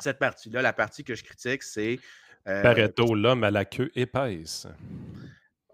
cette 0.00 0.18
partie-là. 0.18 0.62
La 0.62 0.72
partie 0.72 1.04
que 1.04 1.14
je 1.14 1.22
critique, 1.22 1.62
c'est. 1.62 1.98
euh, 2.46 2.62
Pareto, 2.62 3.14
l'homme 3.14 3.44
à 3.44 3.50
la 3.50 3.64
queue 3.64 3.90
épaisse. 3.94 4.66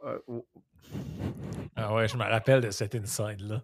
euh, 0.04 0.18
Ah 1.76 1.94
ouais, 1.94 2.08
je 2.08 2.16
me 2.16 2.24
rappelle 2.24 2.60
de 2.60 2.70
cet 2.70 2.94
inside-là. 2.94 3.62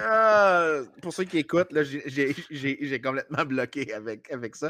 Ah, 0.00 0.80
pour 1.00 1.12
ceux 1.12 1.24
qui 1.24 1.38
écoutent, 1.38 1.72
là, 1.72 1.82
j'ai- 1.82 2.02
j'ai 2.06 2.34
j'ai- 2.50 2.78
j'ai 2.82 3.00
complètement 3.00 3.44
bloqué 3.44 3.92
avec, 3.94 4.30
avec 4.30 4.54
ça. 4.56 4.68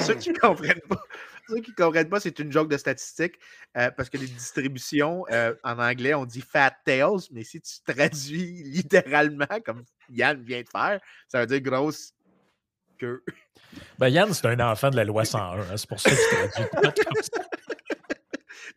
ceux 0.00 0.14
qui 0.14 0.30
ne 0.30 0.38
comprennent 0.38 0.80
pas, 0.88 1.00
ceux 1.48 1.60
qui 1.60 1.72
comprennent 1.74 2.08
pas, 2.08 2.18
c'est 2.20 2.38
une 2.40 2.50
joke 2.50 2.68
de 2.70 2.76
statistique 2.76 3.34
euh, 3.76 3.90
parce 3.92 4.10
que 4.10 4.16
les 4.16 4.26
distributions 4.26 5.24
euh, 5.30 5.54
en 5.62 5.78
anglais, 5.78 6.14
on 6.14 6.24
dit 6.26 6.40
fat 6.40 6.74
tails, 6.84 7.28
mais 7.30 7.44
si 7.44 7.60
tu 7.60 7.74
traduis 7.86 8.62
littéralement 8.64 9.46
comme 9.64 9.84
Yann 10.10 10.42
vient 10.42 10.62
de 10.62 10.68
faire, 10.68 11.00
ça 11.28 11.40
veut 11.40 11.46
dire 11.46 11.60
grosse 11.60 12.12
queue. 12.98 13.22
Ben, 13.98 14.08
Yann, 14.08 14.32
c'est 14.32 14.46
un 14.46 14.60
enfant 14.60 14.90
de 14.90 14.96
la 14.96 15.04
loi 15.04 15.24
101. 15.24 15.60
hein, 15.60 15.76
c'est 15.76 15.88
pour 15.88 16.00
ça 16.00 16.10
qu'il 16.10 16.18
traduit 16.18 16.64
tout 16.94 17.02
comme 17.04 17.22
ça. 17.22 17.42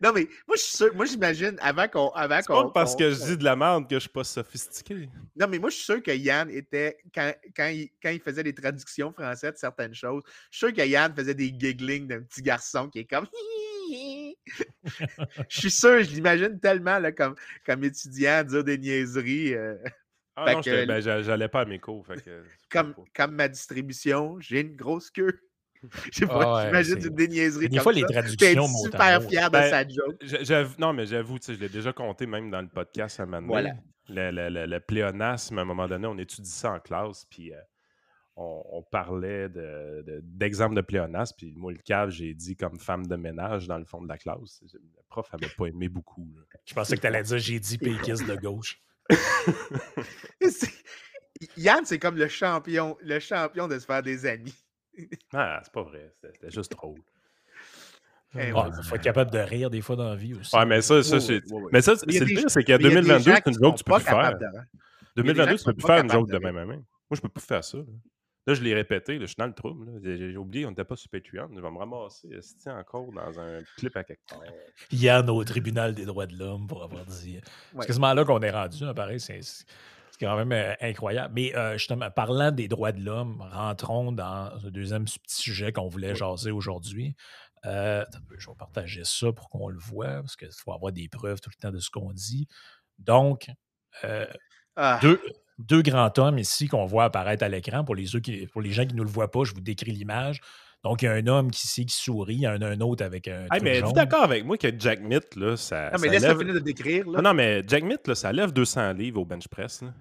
Non, 0.00 0.12
mais 0.14 0.28
moi, 0.46 0.56
je 0.56 0.62
suis 0.62 0.76
sûr, 0.76 0.94
moi, 0.94 1.06
j'imagine, 1.06 1.56
avant 1.60 1.88
qu'on. 1.88 2.08
Avant 2.10 2.36
C'est 2.40 2.46
qu'on 2.46 2.66
pas 2.66 2.70
parce 2.72 2.94
que 2.94 3.10
je 3.10 3.16
dis 3.24 3.36
de 3.36 3.42
la 3.44 3.56
merde 3.56 3.88
que 3.88 3.96
je 3.96 4.00
suis 4.00 4.08
pas 4.08 4.22
sophistiqué. 4.22 5.08
Non, 5.34 5.48
mais 5.48 5.58
moi, 5.58 5.70
je 5.70 5.74
suis 5.74 5.84
sûr 5.84 6.02
que 6.02 6.12
Yann 6.12 6.48
était. 6.50 6.98
Quand, 7.12 7.32
quand, 7.56 7.66
il, 7.66 7.90
quand 8.00 8.10
il 8.10 8.20
faisait 8.20 8.44
les 8.44 8.54
traductions 8.54 9.12
françaises 9.12 9.54
de 9.54 9.58
certaines 9.58 9.94
choses, 9.94 10.22
je 10.52 10.58
suis 10.58 10.66
sûr 10.68 10.72
que 10.76 10.86
Yann 10.88 11.12
faisait 11.14 11.34
des 11.34 11.48
giggling 11.48 12.06
d'un 12.06 12.22
petit 12.22 12.42
garçon 12.42 12.88
qui 12.88 13.00
est 13.00 13.06
comme. 13.06 13.26
je 14.84 15.58
suis 15.58 15.70
sûr, 15.70 16.02
je 16.02 16.10
l'imagine 16.10 16.58
tellement 16.60 16.98
là, 16.98 17.10
comme, 17.12 17.34
comme 17.66 17.82
étudiant, 17.84 18.44
dire 18.44 18.62
des 18.64 18.78
niaiseries. 18.78 19.54
euh, 19.54 19.76
Ah 20.36 20.44
Fait 20.62 20.70
non, 20.80 20.86
ben, 20.86 21.00
j'a- 21.00 21.22
j'allais 21.22 21.48
pas 21.48 21.62
à 21.62 21.64
mes 21.64 21.78
cours. 21.80 22.06
Fait 22.06 22.22
que, 22.22 22.44
comme 23.14 23.34
ma 23.34 23.48
distribution, 23.48 24.38
j'ai 24.38 24.60
une 24.60 24.76
grosse 24.76 25.10
queue. 25.10 25.40
Je 26.12 26.18
sais 26.20 26.26
Ah 26.30 26.54
ouais, 26.56 26.64
j'imagine 26.66 27.14
des 27.14 27.28
niaiseries. 27.28 27.68
Des 27.68 27.76
comme 27.76 27.82
fois, 27.84 27.92
les 27.92 28.00
ça, 28.02 28.06
traductions 28.08 28.68
mot 28.68 28.78
à 28.78 28.90
super 28.90 29.20
mot. 29.20 29.28
fier 29.28 29.46
de 29.48 29.52
Ben, 29.52 29.70
sa 29.70 29.88
joke. 29.88 30.16
J'a- 30.22 30.42
j'avoue- 30.42 30.74
non, 30.78 30.92
mais 30.92 31.06
j'avoue, 31.06 31.38
tu 31.38 31.46
sais, 31.46 31.54
je 31.54 31.60
l'ai 31.60 31.68
déjà 31.68 31.92
compté 31.92 32.26
même 32.26 32.50
dans 32.50 32.60
le 32.60 32.68
podcast 32.68 33.20
à 33.20 33.22
un 33.22 33.26
moment 33.26 33.54
donné. 33.54 33.70
Voilà. 33.70 33.74
Le, 34.08 34.30
le- 34.30 34.48
le- 34.48 34.66
le 34.66 34.80
pléonasme, 34.80 35.58
à 35.58 35.62
un 35.62 35.64
moment 35.64 35.86
donné, 35.86 36.06
on 36.06 36.16
étudie 36.18 36.50
ça 36.50 36.72
en 36.72 36.80
classe, 36.80 37.26
puis 37.26 37.52
euh, 37.52 37.58
on, 38.36 38.62
on 38.72 38.82
parlait 38.82 39.48
de- 39.48 40.02
de- 40.06 40.20
d'exemples 40.24 40.74
de, 40.76 40.80
pléonasme, 40.80 41.34
puis 41.36 41.52
moi, 41.56 41.72
le 41.72 41.78
cave, 41.78 42.10
j'ai 42.10 42.32
dit 42.34 42.56
comme 42.56 42.78
femme 42.78 43.06
de 43.06 43.16
ménage 43.16 43.66
dans 43.68 43.78
le 43.78 43.84
fond 43.84 44.00
de 44.00 44.08
la 44.08 44.16
classe. 44.16 44.62
Le 44.72 44.80
prof 45.08 45.28
avait 45.34 45.50
pas 45.56 45.66
aimé 45.66 45.88
beaucoup. 45.88 46.32
là. 46.36 46.42
Je 46.64 46.74
pensais 46.74 46.96
que 46.96 47.00
tu 47.02 47.06
allais 47.06 47.22
dire 47.22 47.38
j'ai 47.38 47.60
dit 47.60 47.78
péquiste 47.78 48.26
de 48.26 48.36
gauche. 48.36 48.80
Yann, 51.56 51.84
c'est 51.84 51.98
comme 51.98 52.16
le 52.16 52.28
champion, 52.28 52.96
le 53.00 53.18
champion 53.20 53.68
de 53.68 53.78
se 53.78 53.86
faire 53.86 54.02
des 54.02 54.26
amis. 54.26 54.54
Ah, 55.32 55.60
c'est 55.62 55.72
pas 55.72 55.82
vrai, 55.82 56.12
c'était 56.22 56.50
juste 56.50 56.72
drôle. 56.72 57.00
Eh 58.34 58.48
Il 58.48 58.54
ouais. 58.54 58.62
faut 58.82 58.94
être 58.94 59.02
capable 59.02 59.30
de 59.30 59.38
rire 59.38 59.70
des 59.70 59.80
fois 59.80 59.96
dans 59.96 60.08
la 60.10 60.16
vie 60.16 60.34
aussi. 60.34 60.54
Ouais, 60.54 60.66
mais 60.66 60.82
ça, 60.82 61.02
ça 61.02 61.18
c'est. 61.18 61.42
oui, 61.50 61.62
oui. 61.62 61.70
Mais 61.72 61.80
ça, 61.80 61.94
il 62.06 62.12
c'est 62.12 62.20
le 62.20 62.26
pire, 62.26 62.50
c'est 62.50 62.62
qu'à 62.62 62.76
mais 62.76 62.84
il 62.84 62.94
y 62.94 62.96
a 62.98 63.00
des 63.00 63.06
2022, 63.08 63.30
gens 63.30 63.40
c'est 63.44 63.50
une 63.50 63.54
joke 63.54 63.72
que 63.74 63.78
tu 63.78 63.84
peux 63.84 63.94
plus 63.94 64.02
faire. 64.04 64.14
capables 64.14 64.38
de 64.40 64.46
rire. 64.46 64.64
Il 65.16 65.26
y 65.26 65.30
a 65.30 65.32
des 65.32 65.38
gens 65.38 65.44
2022, 65.46 65.52
qui 65.56 65.58
tu 65.58 65.64
peux 65.64 65.74
plus 65.74 65.86
faire 65.86 66.04
une 66.04 66.10
joke 66.10 66.30
de 66.30 66.38
même 66.38 66.56
à 66.56 66.66
même. 66.66 66.84
Moi, 67.10 67.16
je 67.16 67.20
peux 67.20 67.28
plus 67.28 67.44
faire 67.44 67.64
ça. 67.64 67.78
Là, 67.78 67.84
Là, 68.48 68.54
je 68.54 68.62
l'ai 68.62 68.72
répété, 68.72 69.14
là, 69.14 69.20
je 69.20 69.26
suis 69.26 69.36
dans 69.36 69.46
le 69.46 69.52
trouble. 69.52 70.00
J'ai 70.02 70.34
oublié, 70.38 70.64
on 70.64 70.70
n'était 70.70 70.84
pas 70.84 70.96
sur 70.96 71.10
Patreon. 71.10 71.50
Je 71.54 71.60
vais 71.60 71.70
me 71.70 71.76
ramasser 71.76 72.28
esti, 72.32 72.70
encore 72.70 73.12
dans 73.12 73.38
un 73.38 73.58
clip 73.76 73.94
à 73.94 74.04
quelque 74.04 74.22
part. 74.26 74.40
Yann 74.90 75.28
au 75.28 75.44
tribunal 75.44 75.94
des 75.94 76.06
droits 76.06 76.24
de 76.26 76.34
l'homme 76.34 76.66
pour 76.66 76.82
avoir 76.82 77.04
dit. 77.04 77.34
Ouais. 77.34 77.42
C'est 77.80 77.88
quasiment 77.88 78.14
là 78.14 78.24
qu'on 78.24 78.40
est 78.40 78.50
rendu, 78.50 78.84
hein, 78.84 78.94
pareil. 78.94 79.20
C'est 79.20 79.40
c'est 80.18 80.26
quand 80.26 80.36
même 80.36 80.52
euh, 80.52 80.74
incroyable. 80.80 81.32
Mais 81.34 81.54
euh, 81.56 81.74
justement, 81.78 82.10
parlant 82.10 82.50
des 82.50 82.68
droits 82.68 82.92
de 82.92 83.00
l'homme, 83.04 83.40
rentrons 83.52 84.12
dans 84.12 84.50
un 84.64 84.70
deuxième 84.70 85.04
petit 85.04 85.18
sujet 85.42 85.72
qu'on 85.72 85.88
voulait 85.88 86.14
jaser 86.14 86.50
aujourd'hui. 86.50 87.14
Euh, 87.66 88.04
je 88.36 88.48
vais 88.48 88.56
partager 88.56 89.02
ça 89.04 89.32
pour 89.32 89.48
qu'on 89.50 89.68
le 89.68 89.78
voit, 89.78 90.20
parce 90.20 90.36
qu'il 90.36 90.48
faut 90.52 90.72
avoir 90.72 90.92
des 90.92 91.08
preuves 91.08 91.40
tout 91.40 91.50
le 91.56 91.60
temps 91.60 91.72
de 91.74 91.80
ce 91.80 91.90
qu'on 91.90 92.12
dit. 92.12 92.46
Donc, 92.98 93.48
euh, 94.04 94.26
Ah, 94.76 94.98
deux, 95.02 95.20
deux 95.58 95.82
grands 95.82 96.12
hommes 96.18 96.38
ici 96.38 96.68
qu'on 96.68 96.86
voit 96.86 97.04
apparaître 97.04 97.42
à 97.44 97.48
l'écran. 97.48 97.84
Pour 97.84 97.96
les, 97.96 98.06
ceux 98.06 98.20
qui- 98.20 98.46
pour 98.46 98.60
les 98.62 98.70
gens 98.70 98.86
qui 98.86 98.94
ne 98.94 99.02
le 99.02 99.08
voient 99.08 99.30
pas, 99.30 99.42
je 99.44 99.52
vous 99.54 99.60
décris 99.60 99.90
l'image. 99.90 100.40
Donc, 100.84 101.02
il 101.02 101.06
y 101.06 101.08
a 101.08 101.12
un 101.12 101.26
homme 101.26 101.50
qui, 101.50 101.66
ici 101.66 101.84
qui 101.84 101.96
sourit, 101.96 102.36
il 102.36 102.40
y 102.42 102.46
en 102.48 102.62
a 102.62 102.68
un 102.68 102.80
autre 102.80 103.04
avec 103.04 103.26
un. 103.26 103.42
Hey, 103.42 103.48
truc 103.50 103.62
mais 103.64 103.80
jaune. 103.80 103.92
d'accord 103.92 104.22
avec 104.22 104.44
moi 104.44 104.56
que 104.56 104.68
Jack 104.78 105.00
Mitt, 105.00 105.34
là, 105.34 105.56
ça. 105.56 105.90
non, 105.90 105.98
mais 106.00 106.06
ça 106.06 106.12
laisse-le 106.12 106.28
lève... 106.28 106.38
finir 106.38 106.54
de 106.54 106.58
décrire. 106.60 107.06
Là. 107.10 107.16
Non, 107.16 107.22
non, 107.30 107.34
mais 107.34 107.64
Jack 107.66 107.82
Mitt, 107.82 108.06
là, 108.06 108.14
ça 108.14 108.32
lève 108.32 108.52
200 108.52 108.92
livres 108.92 109.20
au 109.20 109.24
bench 109.24 109.48
press. 109.48 109.82
là. 109.82 109.92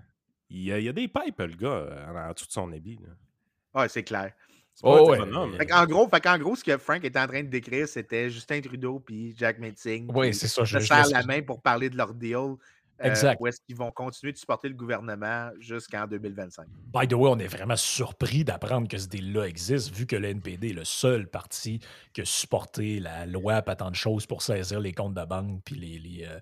Il 0.49 0.63
y, 0.63 0.71
a, 0.71 0.79
il 0.79 0.85
y 0.85 0.89
a 0.89 0.93
des 0.93 1.07
pipes, 1.07 1.39
le 1.39 1.55
gars, 1.55 1.67
euh, 1.67 2.05
en, 2.07 2.29
en 2.29 2.33
dessous 2.33 2.45
de 2.47 2.51
son 2.51 2.71
habit. 2.71 2.99
là. 3.01 3.81
Ouais, 3.81 3.89
c'est 3.89 4.03
clair. 4.03 4.31
C'est 4.73 4.83
pas 4.83 5.01
Oh, 5.01 5.13
un 5.13 5.49
ouais. 5.49 5.57
Fait 5.57 5.65
qu'en 5.65 5.85
gros, 5.85 6.07
fait 6.07 6.21
qu'en 6.21 6.37
gros, 6.37 6.55
ce 6.55 6.63
que 6.63 6.77
Frank 6.77 7.03
était 7.03 7.19
en 7.19 7.27
train 7.27 7.43
de 7.43 7.49
décrire, 7.49 7.87
c'était 7.87 8.29
Justin 8.29 8.61
Trudeau 8.61 8.99
puis 8.99 9.33
Jack 9.35 9.59
Metzing. 9.59 10.09
Oui, 10.13 10.33
c'est 10.33 10.47
ça. 10.47 10.63
Je, 10.63 10.77
se 10.77 10.83
je 10.83 10.87
serrent 10.87 11.03
laisse- 11.03 11.11
la 11.13 11.23
main 11.23 11.41
pour 11.41 11.61
parler 11.61 11.89
de 11.89 11.97
leur 11.97 12.13
deal. 12.13 12.35
euh, 12.35 12.55
Exact. 12.99 13.37
où 13.39 13.45
est-ce 13.47 13.59
qu'ils 13.61 13.75
vont 13.75 13.91
continuer 13.91 14.33
de 14.33 14.37
supporter 14.37 14.67
le 14.69 14.73
gouvernement 14.75 15.51
jusqu'en 15.59 16.07
2025. 16.07 16.65
By 16.93 17.07
the 17.07 17.13
way, 17.13 17.29
on 17.29 17.37
est 17.37 17.47
vraiment 17.47 17.75
surpris 17.75 18.43
d'apprendre 18.43 18.87
que 18.87 18.97
ce 18.97 19.07
deal-là 19.07 19.43
existe, 19.47 19.93
vu 19.93 20.05
que 20.07 20.15
le 20.15 20.29
NPD 20.29 20.69
est 20.69 20.73
le 20.73 20.83
seul 20.85 21.27
parti 21.27 21.79
qui 22.13 22.21
a 22.21 22.25
supporté 22.25 22.99
la 22.99 23.25
loi 23.27 23.61
pas 23.61 23.75
tant 23.75 23.91
de 23.91 23.95
choses 23.95 24.25
pour 24.25 24.41
saisir 24.41 24.79
les 24.79 24.93
comptes 24.93 25.13
de 25.13 25.25
banque. 25.25 25.61
Puis 25.63 25.75
les, 25.75 25.99
les, 25.99 26.25
euh, 26.25 26.39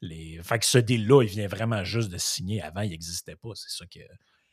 les... 0.00 0.40
Fait 0.42 0.58
que 0.58 0.64
ce 0.64 0.78
deal-là, 0.78 1.22
il 1.22 1.28
vient 1.28 1.48
vraiment 1.48 1.84
juste 1.84 2.10
de 2.10 2.18
signer. 2.18 2.62
Avant, 2.62 2.82
il 2.82 2.90
n'existait 2.90 3.36
pas. 3.36 3.50
C'est 3.54 3.70
ça 3.70 3.86
que. 3.86 4.00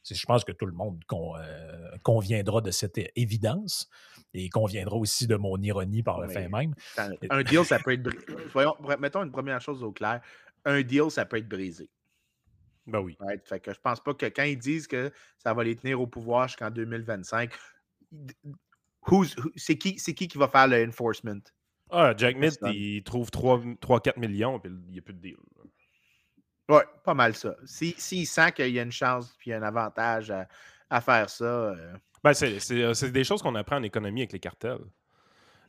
Je 0.08 0.26
pense 0.28 0.44
que 0.44 0.52
tout 0.52 0.68
le 0.68 0.72
monde 0.72 1.04
con- 1.08 1.36
euh, 1.36 1.90
conviendra 2.04 2.62
de 2.62 2.70
cette 2.70 3.00
évidence 3.16 3.90
et 4.36 4.50
conviendra 4.50 4.98
aussi 4.98 5.26
de 5.26 5.36
mon 5.36 5.58
ironie 5.58 6.04
par 6.04 6.22
le 6.22 6.28
fait 6.30 6.48
même. 6.48 6.76
Un, 7.32 7.42
deal, 7.42 7.66
ça 7.66 7.80
peut 7.80 7.94
être. 7.94 8.10
Voyons, 8.54 8.76
mettons 9.00 9.24
une 9.24 9.32
première 9.32 9.60
chose 9.62 9.82
au 9.82 9.92
clair. 9.92 10.22
Un 10.64 10.84
deal, 10.84 11.10
ça 11.10 11.26
peut 11.26 11.38
être 11.38 11.48
brisé. 11.50 11.90
Ben 12.86 13.00
oui. 13.00 13.18
Fait 13.46 13.60
que 13.60 13.74
je 13.74 13.80
pense 13.80 14.00
pas 14.00 14.14
que 14.14 14.28
quand 14.28 14.44
ils 14.44 14.60
disent 14.60 14.86
que 14.86 15.12
ça 15.40 15.56
va 15.56 15.64
les 15.64 15.76
tenir 15.76 16.00
au 16.00 16.06
pouvoir 16.06 16.48
jusqu'en 16.50 16.70
2025, 16.70 17.52
who's- 19.08 19.36
who- 19.38 19.52
c'est 19.56 19.78
qui, 19.78 19.98
c'est 19.98 20.14
qui 20.14 20.28
qui 20.28 20.38
va 20.38 20.48
faire 20.48 20.68
le 20.68 20.88
enforcement? 20.88 21.42
Ah, 21.92 22.14
Jack 22.18 22.36
Mitt, 22.38 22.58
il 22.64 23.04
trouve 23.04 23.30
3-4 23.30 24.20
millions, 24.20 24.60
puis 24.60 24.72
il 24.88 24.92
n'y 24.94 25.00
a 25.00 25.02
plus 25.02 25.14
de 25.14 25.20
deal. 25.20 25.38
Oui, 26.68 26.80
pas 27.04 27.14
mal 27.14 27.36
ça. 27.36 27.56
S'il 27.66 27.94
si, 28.00 28.26
sent 28.26 28.52
qu'il 28.54 28.70
y 28.70 28.80
a 28.80 28.82
une 28.82 28.92
chance 28.92 29.36
puis 29.38 29.54
un 29.54 29.62
avantage 29.62 30.32
à, 30.32 30.48
à 30.90 31.00
faire 31.00 31.30
ça, 31.30 31.46
euh, 31.46 31.94
Ben, 32.24 32.34
c'est 32.34 32.58
euh, 32.72 32.94
c'est 32.96 33.12
des 33.12 33.24
choses 33.24 33.42
qu'on 33.44 33.54
apprend 33.54 33.78
en 33.78 33.84
économie 33.84 34.22
avec 34.22 34.34
les 34.34 34.40
cartels. 34.40 34.80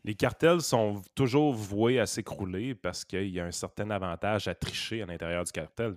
Les 0.05 0.14
cartels 0.14 0.61
sont 0.61 1.03
toujours 1.14 1.53
voués 1.53 1.99
à 2.01 2.07
s'écrouler 2.07 2.75
parce 2.75 3.05
qu'il 3.05 3.29
y 3.29 3.41
a 3.41 3.45
un 3.45 3.51
certain 3.51 3.91
avantage 3.91 4.47
à 4.49 4.55
tricher 4.55 5.03
à 5.03 5.07
l'intérieur 5.07 5.45
du 5.45 5.51
cartel. 5.53 5.95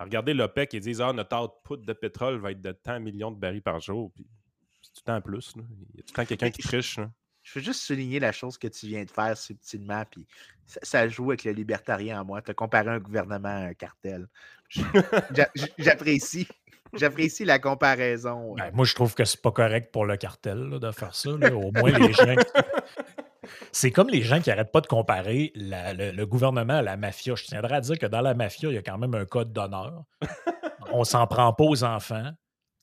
Regardez 0.00 0.34
l'OPEC, 0.34 0.74
ils 0.74 0.80
disent 0.80 1.00
Ah, 1.00 1.12
notre 1.12 1.36
output 1.42 1.76
de 1.78 1.92
pétrole 1.92 2.38
va 2.38 2.50
être 2.50 2.60
de 2.60 2.72
tant 2.72 3.00
millions 3.00 3.30
de 3.30 3.38
barils 3.38 3.62
par 3.62 3.80
jour. 3.80 4.10
Puis 4.14 4.26
c'est 4.82 4.92
tout 4.92 5.02
le 5.06 5.12
temps 5.12 5.20
plus. 5.22 5.56
là. 5.56 5.62
Il 5.94 5.96
y 5.96 6.00
a 6.00 6.02
tout 6.02 6.08
le 6.10 6.14
temps 6.16 6.24
quelqu'un 6.26 6.50
qui 6.50 6.60
triche. 6.62 6.98
là. 6.98 7.10
Je 7.42 7.58
veux 7.58 7.64
juste 7.64 7.82
souligner 7.82 8.20
la 8.20 8.32
chose 8.32 8.56
que 8.58 8.68
tu 8.68 8.86
viens 8.86 9.04
de 9.04 9.10
faire 9.10 9.36
subtilement, 9.36 10.04
puis 10.10 10.26
ça, 10.66 10.80
ça 10.82 11.08
joue 11.08 11.30
avec 11.30 11.44
le 11.44 11.52
libertarien 11.52 12.20
en 12.20 12.24
moi. 12.24 12.40
Tu 12.42 12.50
as 12.50 12.54
comparé 12.54 12.88
un 12.88 12.98
gouvernement 13.00 13.48
à 13.48 13.68
un 13.68 13.74
cartel. 13.74 14.26
J'apprécie. 15.78 16.48
J'apprécie 16.94 17.44
la 17.44 17.58
comparaison. 17.58 18.54
Ben, 18.54 18.70
moi, 18.74 18.84
je 18.84 18.94
trouve 18.94 19.14
que 19.14 19.24
c'est 19.24 19.40
pas 19.40 19.50
correct 19.50 19.90
pour 19.92 20.04
le 20.04 20.16
cartel 20.16 20.58
là, 20.58 20.78
de 20.78 20.90
faire 20.90 21.14
ça. 21.14 21.30
là. 21.30 21.54
Au 21.54 21.72
moins, 21.72 21.90
les 21.90 22.12
gens. 22.12 22.36
C'est 23.72 23.90
comme 23.90 24.08
les 24.08 24.22
gens 24.22 24.40
qui 24.40 24.50
n'arrêtent 24.50 24.72
pas 24.72 24.82
de 24.82 24.86
comparer 24.86 25.52
la- 25.54 25.94
le, 25.94 26.10
le 26.12 26.26
gouvernement 26.26 26.74
à 26.74 26.82
la 26.82 26.96
mafia. 26.96 27.34
Je 27.34 27.44
tiendrais 27.44 27.76
à 27.76 27.80
dire 27.80 27.98
que 27.98 28.06
dans 28.06 28.20
la 28.20 28.34
mafia, 28.34 28.68
il 28.68 28.74
y 28.74 28.78
a 28.78 28.82
quand 28.82 28.98
même 28.98 29.14
un 29.14 29.24
code 29.24 29.52
d'honneur. 29.52 30.04
On 30.92 31.04
s'en 31.04 31.26
prend 31.26 31.52
pas 31.52 31.64
aux 31.64 31.82
enfants. 31.82 32.30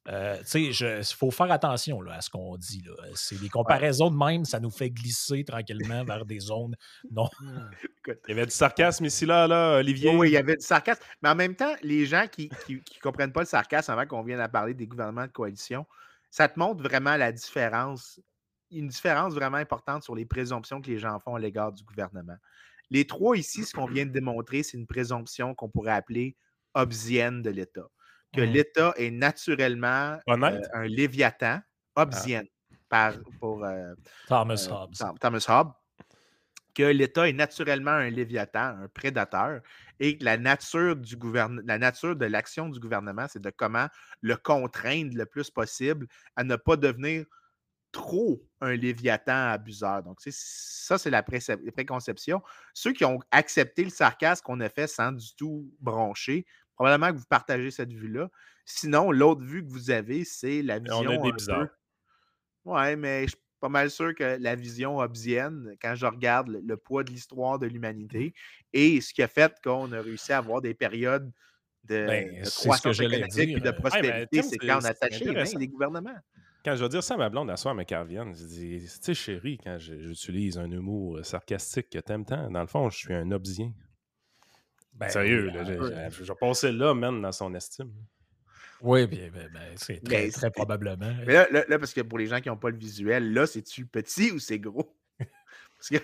Euh, 0.10 0.38
il 0.56 1.04
faut 1.16 1.30
faire 1.30 1.52
attention 1.52 2.02
là, 2.02 2.16
à 2.16 2.22
ce 2.22 2.30
qu'on 2.30 2.58
dit. 2.58 2.82
là. 2.84 2.94
C'est 3.14 3.40
des 3.40 3.50
comparaisons 3.50 4.10
de 4.10 4.18
même, 4.18 4.44
ça 4.44 4.60
nous 4.60 4.72
fait 4.72 4.90
glisser 4.90 5.44
tranquillement 5.44 6.04
vers 6.04 6.26
des 6.26 6.40
zones. 6.40 6.76
Non. 7.12 7.30
Il 8.08 8.16
y 8.30 8.32
avait 8.32 8.46
du 8.46 8.52
sarcasme 8.52 9.06
ici, 9.06 9.26
là, 9.26 9.48
là, 9.48 9.78
Olivier. 9.78 10.12
Oui, 10.12 10.16
oui, 10.18 10.30
il 10.30 10.34
y 10.34 10.38
avait 10.38 10.56
du 10.56 10.66
sarcasme. 10.66 11.02
Mais 11.22 11.30
en 11.30 11.36
même 11.36 11.56
temps, 11.56 11.74
les 11.82 12.06
gens 12.06 12.26
qui 12.28 12.50
ne 12.70 13.00
comprennent 13.02 13.32
pas 13.32 13.42
le 13.42 13.46
sarcasme 13.46 13.92
avant 13.92 14.06
qu'on 14.06 14.24
vienne 14.24 14.40
à 14.40 14.50
parler 14.50 14.74
des 14.74 14.88
gouvernements 14.88 15.26
de 15.26 15.32
coalition, 15.32 15.86
ça 16.30 16.48
te 16.48 16.58
montre 16.58 16.84
vraiment 16.84 17.16
la 17.18 17.32
différence, 17.32 18.20
une 18.72 18.88
différence 18.88 19.34
vraiment 19.34 19.58
importante 19.58 20.04
sur 20.04 20.16
les 20.16 20.26
présomptions 20.26 20.82
que 20.82 20.90
les 20.90 21.00
gens 21.00 21.20
font 21.20 21.36
à 21.36 21.40
l'égard 21.40 21.72
du 21.72 21.84
gouvernement. 21.84 22.38
Les 22.90 23.06
trois 23.06 23.38
ici, 23.38 23.64
ce 23.64 23.74
qu'on 23.74 23.86
vient 23.86 24.06
de 24.06 24.12
démontrer, 24.12 24.64
c'est 24.64 24.78
une 24.78 24.88
présomption 24.88 25.54
qu'on 25.54 25.70
pourrait 25.70 25.94
appeler 25.94 26.36
hobbesienne 26.74 27.42
de 27.42 27.50
l'État. 27.50 27.88
Que 28.34 28.42
Mhm. 28.42 28.52
l'État 28.54 28.94
est 28.98 29.12
naturellement 29.12 30.20
euh, 30.54 30.62
un 30.74 30.86
léviathan, 30.88 31.60
hobbesienne, 31.96 32.48
par, 32.90 33.16
pour 33.40 33.64
euh, 33.66 33.94
Thomas 34.28 34.68
euh, 34.70 34.74
Hobbes. 34.74 35.20
Thomas 35.20 35.46
Hobbes, 35.50 35.74
que 36.76 36.84
l'État 36.84 37.28
est 37.28 37.34
naturellement 37.34 37.92
un 37.92 38.10
léviathan, 38.10 38.84
un 38.84 38.88
prédateur, 38.88 39.62
et 40.00 40.18
que 40.18 40.24
la 40.24 40.38
nature, 40.38 40.96
du 40.96 41.16
gouverne- 41.18 41.62
la 41.66 41.78
nature 41.78 42.16
de 42.16 42.26
l'action 42.26 42.70
du 42.70 42.80
gouvernement, 42.80 43.26
c'est 43.28 43.42
de 43.42 43.50
comment 43.50 43.88
le 44.22 44.38
contraindre 44.38 45.16
le 45.16 45.26
plus 45.26 45.50
possible 45.50 46.08
à 46.36 46.44
ne 46.44 46.56
pas 46.56 46.78
devenir 46.78 47.26
trop 47.92 48.48
un 48.62 48.76
léviathan 48.76 49.50
abuseur. 49.52 50.04
Donc, 50.04 50.20
ça, 50.22 51.00
c'est 51.00 51.10
la 51.10 51.24
préconception. 51.24 52.42
Ceux 52.76 52.94
qui 52.94 53.04
ont 53.04 53.20
accepté 53.32 53.84
le 53.84 53.90
sarcasme 53.90 54.44
qu'on 54.44 54.60
a 54.60 54.70
fait 54.70 54.88
sans 54.88 55.12
du 55.12 55.36
tout 55.36 55.74
broncher, 55.80 56.46
probablement 56.80 57.12
que 57.14 57.18
vous 57.20 57.26
partagez 57.30 57.72
cette 57.72 57.92
vue-là. 57.94 58.30
Sinon, 58.66 59.12
l'autre 59.12 59.42
vue 59.44 59.66
que 59.66 59.70
vous 59.70 59.92
avez, 59.92 60.24
c'est 60.24 60.62
la 60.62 60.80
vision. 60.80 60.98
On 61.00 61.12
est 61.12 61.18
des 61.18 61.32
bizarres. 61.34 61.68
peu- 61.68 62.72
Ouais, 62.72 62.96
mais 62.96 63.24
je 63.24 63.30
suis 63.32 63.40
pas 63.60 63.68
mal 63.70 63.90
sûr 63.90 64.16
que 64.16 64.38
la 64.40 64.56
vision 64.56 65.00
hobbesienne, 65.00 65.76
quand 65.82 65.96
je 65.96 66.06
regarde 66.06 66.48
le, 66.50 66.62
le 66.64 66.78
poids 66.78 67.04
de 67.04 67.10
l'histoire 67.12 67.60
de 67.60 67.68
l'humanité 67.68 68.34
et 68.74 69.02
ce 69.02 69.14
qui 69.14 69.22
a 69.24 69.28
fait 69.28 69.54
qu'on 69.64 69.92
a 69.92 70.02
réussi 70.02 70.32
à 70.32 70.38
avoir 70.38 70.62
des 70.62 70.74
périodes 70.74 71.30
de, 71.84 72.06
Ben, 72.06 72.42
de 72.44 72.50
croissance 72.50 73.00
économique 73.00 73.58
et 73.58 73.60
de 73.60 73.72
prospérité, 73.72 74.42
c'est 74.44 74.58
quand 74.58 74.78
on 74.78 74.82
c'est 74.82 74.88
attachait 74.88 75.20
les 75.20 75.26
mains 75.26 75.32
intéressant. 75.32 75.60
des 75.60 75.68
gouvernements. 75.68 76.16
Quand 76.64 76.76
je 76.76 76.84
vais 76.84 76.90
dire 76.90 77.04
ça 77.04 77.14
à 77.16 77.18
ma 77.18 77.30
blonde 77.30 77.50
à 77.50 77.58
soir, 77.58 77.74
mais 77.74 77.86
qu'elle 77.86 78.00
revienne, 78.02 78.34
je 78.36 78.44
dis, 78.46 78.80
tu 78.82 78.88
sais, 79.02 79.14
chérie, 79.14 79.58
quand 79.64 79.78
j'utilise 79.80 80.58
un 80.58 80.70
humour 80.70 81.26
sarcastique 81.26 81.90
que 81.90 82.00
t'aimes 82.00 82.26
tant, 82.26 82.50
dans 82.52 82.62
le 82.62 82.68
fond, 82.68 82.90
je 82.90 82.98
suis 82.98 83.14
un 83.14 83.32
obsien. 83.32 83.74
Ben, 85.00 85.10
Sérieux, 85.10 85.50
là, 85.50 85.64
je 85.64 86.24
vais 86.24 86.36
passer 86.36 86.72
là, 86.74 86.94
même 86.94 87.22
dans 87.22 87.32
son 87.32 87.54
estime. 87.56 87.92
Oui, 88.82 89.08
bien, 89.08 89.30
ben, 89.34 89.50
ben, 89.54 89.74
c'est 89.76 90.02
très, 90.04 90.26
Mais 90.26 90.30
très 90.30 90.52
probablement. 90.52 91.14
Mais 91.26 91.34
là, 91.34 91.48
là, 91.52 91.66
là, 91.68 91.80
parce 91.80 91.94
que 91.94 92.02
pour 92.02 92.18
les 92.18 92.28
gens 92.28 92.40
qui 92.40 92.50
n'ont 92.50 92.58
pas 92.58 92.70
le 92.70 92.78
visuel, 92.78 93.34
là, 93.34 93.46
c'est-tu 93.46 93.86
petit 93.86 94.32
ou 94.32 94.40
c'est 94.40 94.60
gros? 94.60 94.96
Parce 95.78 95.90
que, 95.90 95.98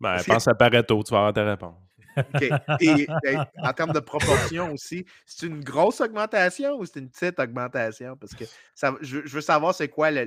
Ben, 0.00 0.20
que- 0.22 0.26
pense 0.26 0.46
à 0.48 0.54
Pareto, 0.54 1.02
tu 1.02 1.10
vas 1.12 1.18
avoir 1.18 1.32
ta 1.32 1.44
réponse. 1.44 1.76
OK. 2.16 2.42
Et 2.80 3.06
ben, 3.24 3.44
en 3.58 3.72
termes 3.72 3.92
de 3.92 4.00
proportion 4.00 4.72
aussi, 4.72 5.04
c'est 5.26 5.46
une 5.46 5.62
grosse 5.62 6.00
augmentation 6.00 6.76
ou 6.78 6.84
c'est 6.86 6.98
une 7.00 7.10
petite 7.10 7.38
augmentation? 7.38 8.16
Parce 8.16 8.34
que 8.34 8.44
ça, 8.74 8.94
je, 9.00 9.18
je 9.24 9.34
veux 9.34 9.40
savoir 9.40 9.74
c'est 9.74 9.88
quoi 9.88 10.10
le- 10.10 10.24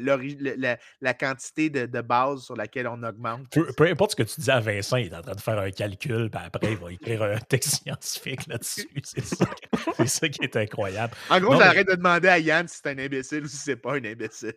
la, 0.57 0.77
la 1.01 1.13
quantité 1.13 1.69
de, 1.69 1.85
de 1.85 2.01
base 2.01 2.41
sur 2.43 2.55
laquelle 2.55 2.87
on 2.87 3.01
augmente. 3.03 3.49
Peu, 3.51 3.65
peu 3.73 3.85
importe 3.87 4.11
ce 4.11 4.15
que 4.17 4.23
tu 4.23 4.41
dis 4.41 4.51
à 4.51 4.59
Vincent, 4.59 4.97
il 4.97 5.07
est 5.07 5.15
en 5.15 5.21
train 5.21 5.35
de 5.35 5.41
faire 5.41 5.57
un 5.59 5.71
calcul, 5.71 6.29
puis 6.29 6.41
après, 6.43 6.71
il 6.73 6.77
va 6.77 6.91
écrire 6.91 7.23
un 7.23 7.37
texte 7.37 7.75
scientifique 7.83 8.47
là-dessus. 8.47 8.89
C'est 9.03 9.23
ça, 9.25 9.45
qui- 9.45 9.79
c'est 9.97 10.07
ça 10.07 10.29
qui 10.29 10.43
est 10.43 10.55
incroyable. 10.55 11.13
En 11.29 11.39
gros, 11.39 11.53
mais- 11.53 11.59
j'arrête 11.59 11.87
de 11.87 11.95
demander 11.95 12.27
à 12.27 12.39
Yann 12.39 12.67
si 12.67 12.79
c'est 12.81 12.89
un 12.89 12.97
imbécile 12.99 13.43
ou 13.43 13.47
si 13.47 13.57
c'est 13.57 13.75
pas 13.75 13.93
un 13.93 14.03
imbécile. 14.05 14.53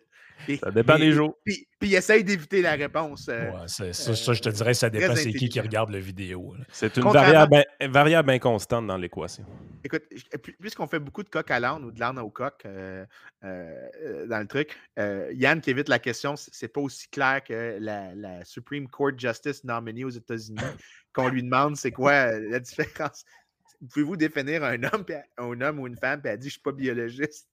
Ça 0.61 0.71
dépend 0.71 0.97
des 0.97 1.11
jours. 1.11 1.37
Puis, 1.45 1.67
puis 1.79 1.89
il 1.89 1.95
essaye 1.95 2.23
d'éviter 2.23 2.61
la 2.61 2.73
réponse. 2.73 3.27
euh, 3.29 3.51
Ouais, 3.51 3.67
c'est- 3.67 3.93
ça, 3.93 4.15
ça, 4.15 4.33
je 4.33 4.41
te 4.41 4.49
dirais, 4.49 4.73
ça 4.73 4.89
dépend 4.89 5.15
c'est 5.15 5.31
qui 5.31 5.49
qui 5.49 5.59
regarde 5.59 5.89
la 5.91 5.99
vidéo. 5.99 6.55
là. 6.55 6.63
C'est 6.71 6.95
une 6.97 7.03
variable, 7.13 7.63
variable 7.81 8.29
inconstante 8.31 8.87
dans 8.87 8.97
l'équation. 8.97 9.45
Écoute, 9.83 10.03
puisqu'on 10.59 10.87
fait 10.87 10.99
beaucoup 10.99 11.23
de 11.23 11.29
coq 11.29 11.49
à 11.51 11.59
l'âne 11.59 11.83
ou 11.83 11.91
de 11.91 11.99
l'âne 11.99 12.17
au 12.19 12.29
coq 12.29 12.53
euh, 12.65 13.05
euh, 13.43 13.87
euh, 14.01 14.27
dans 14.27 14.39
le 14.39 14.47
truc, 14.47 14.77
euh, 14.97 15.29
Yann 15.33 15.59
qui 15.59 15.71
évite 15.71 15.89
la 15.89 15.99
question, 15.99 16.35
c'est 16.37 16.67
pas 16.69 16.79
aussi 16.81 17.09
clair 17.09 17.43
que 17.43 17.77
la, 17.81 18.15
la 18.15 18.45
Supreme 18.45 18.87
Court 18.87 19.11
Justice 19.17 19.63
nominée 19.65 20.05
aux 20.05 20.09
États-Unis 20.09 20.55
qu'on 21.13 21.27
lui 21.27 21.43
demande 21.43 21.75
c'est 21.75 21.91
quoi 21.91 22.11
euh, 22.33 22.39
la 22.49 22.59
différence. 22.59 23.25
Pouvez-vous 23.91 24.15
définir 24.15 24.63
un 24.63 24.81
homme, 24.83 25.05
un 25.37 25.61
homme 25.61 25.79
ou 25.79 25.87
une 25.87 25.97
femme, 25.97 26.21
puis 26.21 26.31
elle 26.31 26.39
dit 26.39 26.47
je 26.47 26.53
suis 26.53 26.61
pas 26.61 26.71
biologiste? 26.71 27.49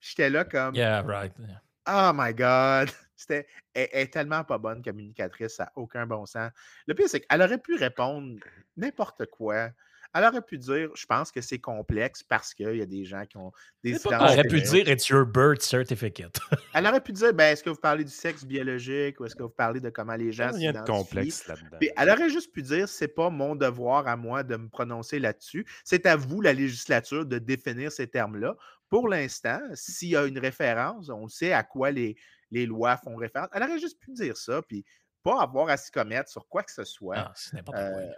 J'étais 0.00 0.30
là 0.30 0.44
comme 0.44 0.74
Yeah, 0.74 1.02
right. 1.02 1.32
yeah. 1.38 1.60
Oh 1.86 2.12
my 2.14 2.32
God! 2.32 2.90
C'était, 3.16 3.46
elle, 3.74 3.88
elle 3.92 4.00
est 4.02 4.12
tellement 4.12 4.42
pas 4.44 4.58
bonne 4.58 4.82
communicatrice, 4.82 5.56
ça 5.56 5.64
n'a 5.64 5.72
aucun 5.76 6.06
bon 6.06 6.24
sens. 6.26 6.50
Le 6.86 6.94
pire, 6.94 7.08
c'est 7.08 7.20
qu'elle 7.20 7.42
aurait 7.42 7.58
pu 7.60 7.74
répondre 7.76 8.38
n'importe 8.76 9.26
quoi. 9.26 9.68
Elle 10.14 10.24
aurait 10.24 10.42
pu 10.42 10.58
dire, 10.58 10.90
je 10.94 11.06
pense 11.06 11.32
que 11.32 11.40
c'est 11.40 11.58
complexe 11.58 12.22
parce 12.22 12.54
qu'il 12.54 12.76
y 12.76 12.82
a 12.82 12.86
des 12.86 13.04
gens 13.04 13.24
qui 13.26 13.36
ont 13.36 13.50
des 13.82 13.90
Elle 13.90 13.96
différences 13.96 14.32
aurait 14.32 14.44
pu 14.44 14.60
dire 14.60 14.88
It's 14.88 15.08
your 15.08 15.26
birth 15.26 15.62
certificate. 15.62 16.36
Elle 16.74 16.86
aurait 16.86 17.00
pu 17.00 17.12
dire, 17.12 17.34
ben, 17.34 17.52
est-ce 17.52 17.62
que 17.64 17.70
vous 17.70 17.80
parlez 17.80 18.04
du 18.04 18.12
sexe 18.12 18.44
biologique 18.44 19.18
ou 19.20 19.24
est-ce 19.24 19.34
que 19.34 19.42
vous 19.42 19.48
parlez 19.48 19.80
de 19.80 19.90
comment 19.90 20.14
les 20.14 20.26
Il 20.26 20.32
gens 20.32 20.50
rien 20.52 20.72
de 20.72 20.78
s'identifient? 20.78 21.04
complexe 21.08 21.46
là-dedans. 21.48 21.78
Elle 21.96 22.10
aurait 22.10 22.30
juste 22.30 22.52
pu 22.52 22.62
dire 22.62 22.88
c'est 22.88 23.08
pas 23.08 23.28
mon 23.30 23.56
devoir 23.56 24.06
à 24.06 24.16
moi 24.16 24.42
de 24.42 24.56
me 24.56 24.68
prononcer 24.68 25.18
là-dessus. 25.18 25.66
C'est 25.84 26.06
à 26.06 26.16
vous, 26.16 26.40
la 26.40 26.52
législature, 26.52 27.26
de 27.26 27.38
définir 27.38 27.90
ces 27.90 28.06
termes-là. 28.06 28.56
Pour 28.88 29.08
l'instant, 29.08 29.60
s'il 29.74 30.10
y 30.10 30.16
a 30.16 30.24
une 30.26 30.38
référence, 30.38 31.08
on 31.08 31.26
sait 31.26 31.52
à 31.52 31.64
quoi 31.64 31.90
les, 31.90 32.16
les 32.52 32.66
lois 32.66 32.96
font 32.96 33.16
référence. 33.16 33.48
Elle 33.52 33.64
aurait 33.64 33.78
juste 33.80 33.98
pu 33.98 34.12
dire 34.12 34.36
ça, 34.36 34.62
puis 34.62 34.84
pas 35.24 35.42
avoir 35.42 35.68
à 35.70 35.76
s'y 35.76 35.90
commettre 35.90 36.28
sur 36.30 36.46
quoi 36.48 36.62
que 36.62 36.70
ce 36.70 36.84
soit. 36.84 37.16
Ah, 37.16 37.32
c'est 37.34 37.54
n'importe 37.54 37.78
quoi. 37.78 37.86
Euh, 37.86 38.12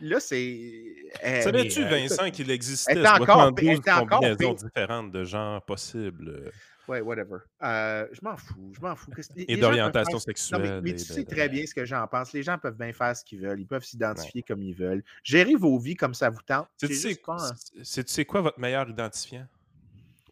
là, 0.00 0.20
c'est. 0.20 0.94
euh, 1.24 1.42
Savais-tu, 1.42 1.80
euh, 1.82 1.88
Vincent, 1.88 2.30
qu'il 2.30 2.50
existait? 2.50 2.92
elle 2.92 3.06
encore 3.06 3.52
72 3.52 3.54
pire, 3.54 3.70
elle 3.70 3.76
est 3.76 3.90
encore 3.90 4.08
combinaisons 4.20 4.54
différentes 4.54 5.12
de 5.12 5.24
genres 5.24 5.64
possibles 5.64 6.28
euh, 6.28 6.50
Ouais, 6.88 7.00
whatever. 7.00 7.36
Euh, 7.62 8.06
je 8.12 8.18
m'en 8.22 8.36
fous. 8.36 8.72
Je 8.74 8.80
m'en 8.80 8.96
fous. 8.96 9.12
Les- 9.36 9.44
et 9.48 9.56
d'orientation 9.56 10.14
Non, 10.14 10.18
sexuelle? 10.18 10.80
mais, 10.82 10.94
tu 10.96 11.04
sais 11.04 11.24
très 11.24 11.48
bien 11.48 11.64
ce 11.64 11.72
que 11.74 11.84
j'en 11.84 12.06
pense. 12.08 12.32
Les 12.32 12.42
gens 12.42 12.58
peuvent 12.58 12.76
bien 12.76 12.92
faire 12.92 13.16
ce 13.16 13.24
qu'ils 13.24 13.40
veulent. 13.40 13.60
Ils 13.60 13.66
peuvent 13.66 13.84
s'identifier 13.84 14.42
comme 14.42 14.62
ils 14.62 14.74
veulent. 14.74 15.04
Gérez 15.22 15.54
vos 15.54 15.78
vies 15.78 15.94
comme 15.94 16.12
ça 16.12 16.28
vous 16.28 16.42
tente. 16.42 16.68
Tu 16.78 16.88
J'ai 16.88 16.94
sais, 16.94 17.14
c'est- 17.14 17.84
c'est- 17.84 18.04
tu 18.04 18.12
sais 18.12 18.24
quoi 18.24 18.40
votre 18.40 18.58
meilleur 18.58 18.88
identifiant? 18.90 19.46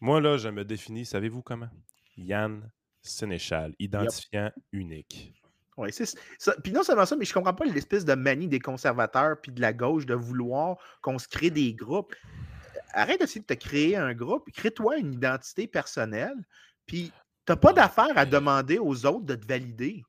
Moi, 0.00 0.20
là, 0.20 0.36
je 0.38 0.48
me 0.48 0.64
définis, 0.64 1.06
savez-vous 1.06 1.42
comment? 1.42 1.68
Yann 2.16 2.68
Sénéchal, 3.02 3.74
identifiant 3.78 4.50
unique. 4.72 5.39
Ouais, 5.76 5.92
c'est 5.92 6.06
ça. 6.38 6.54
Puis 6.62 6.72
non 6.72 6.82
seulement 6.82 7.06
ça, 7.06 7.16
mais 7.16 7.24
je 7.24 7.32
comprends 7.32 7.54
pas 7.54 7.64
l'espèce 7.64 8.04
de 8.04 8.14
manie 8.14 8.48
des 8.48 8.60
conservateurs 8.60 9.40
puis 9.40 9.52
de 9.52 9.60
la 9.60 9.72
gauche 9.72 10.04
de 10.04 10.14
vouloir 10.14 10.76
qu'on 11.00 11.18
se 11.18 11.28
crée 11.28 11.50
des 11.50 11.72
groupes. 11.74 12.14
Arrête 12.92 13.20
d'essayer 13.20 13.40
de 13.40 13.46
te 13.46 13.54
créer 13.54 13.96
un 13.96 14.12
groupe. 14.12 14.50
Crée-toi 14.52 14.98
une 14.98 15.14
identité 15.14 15.66
personnelle. 15.66 16.36
Puis 16.86 17.12
t'as 17.44 17.56
pas 17.56 17.72
d'affaire 17.72 18.16
à 18.16 18.26
demander 18.26 18.78
aux 18.78 19.06
autres 19.06 19.24
de 19.24 19.36
te 19.36 19.46
valider. 19.46 20.02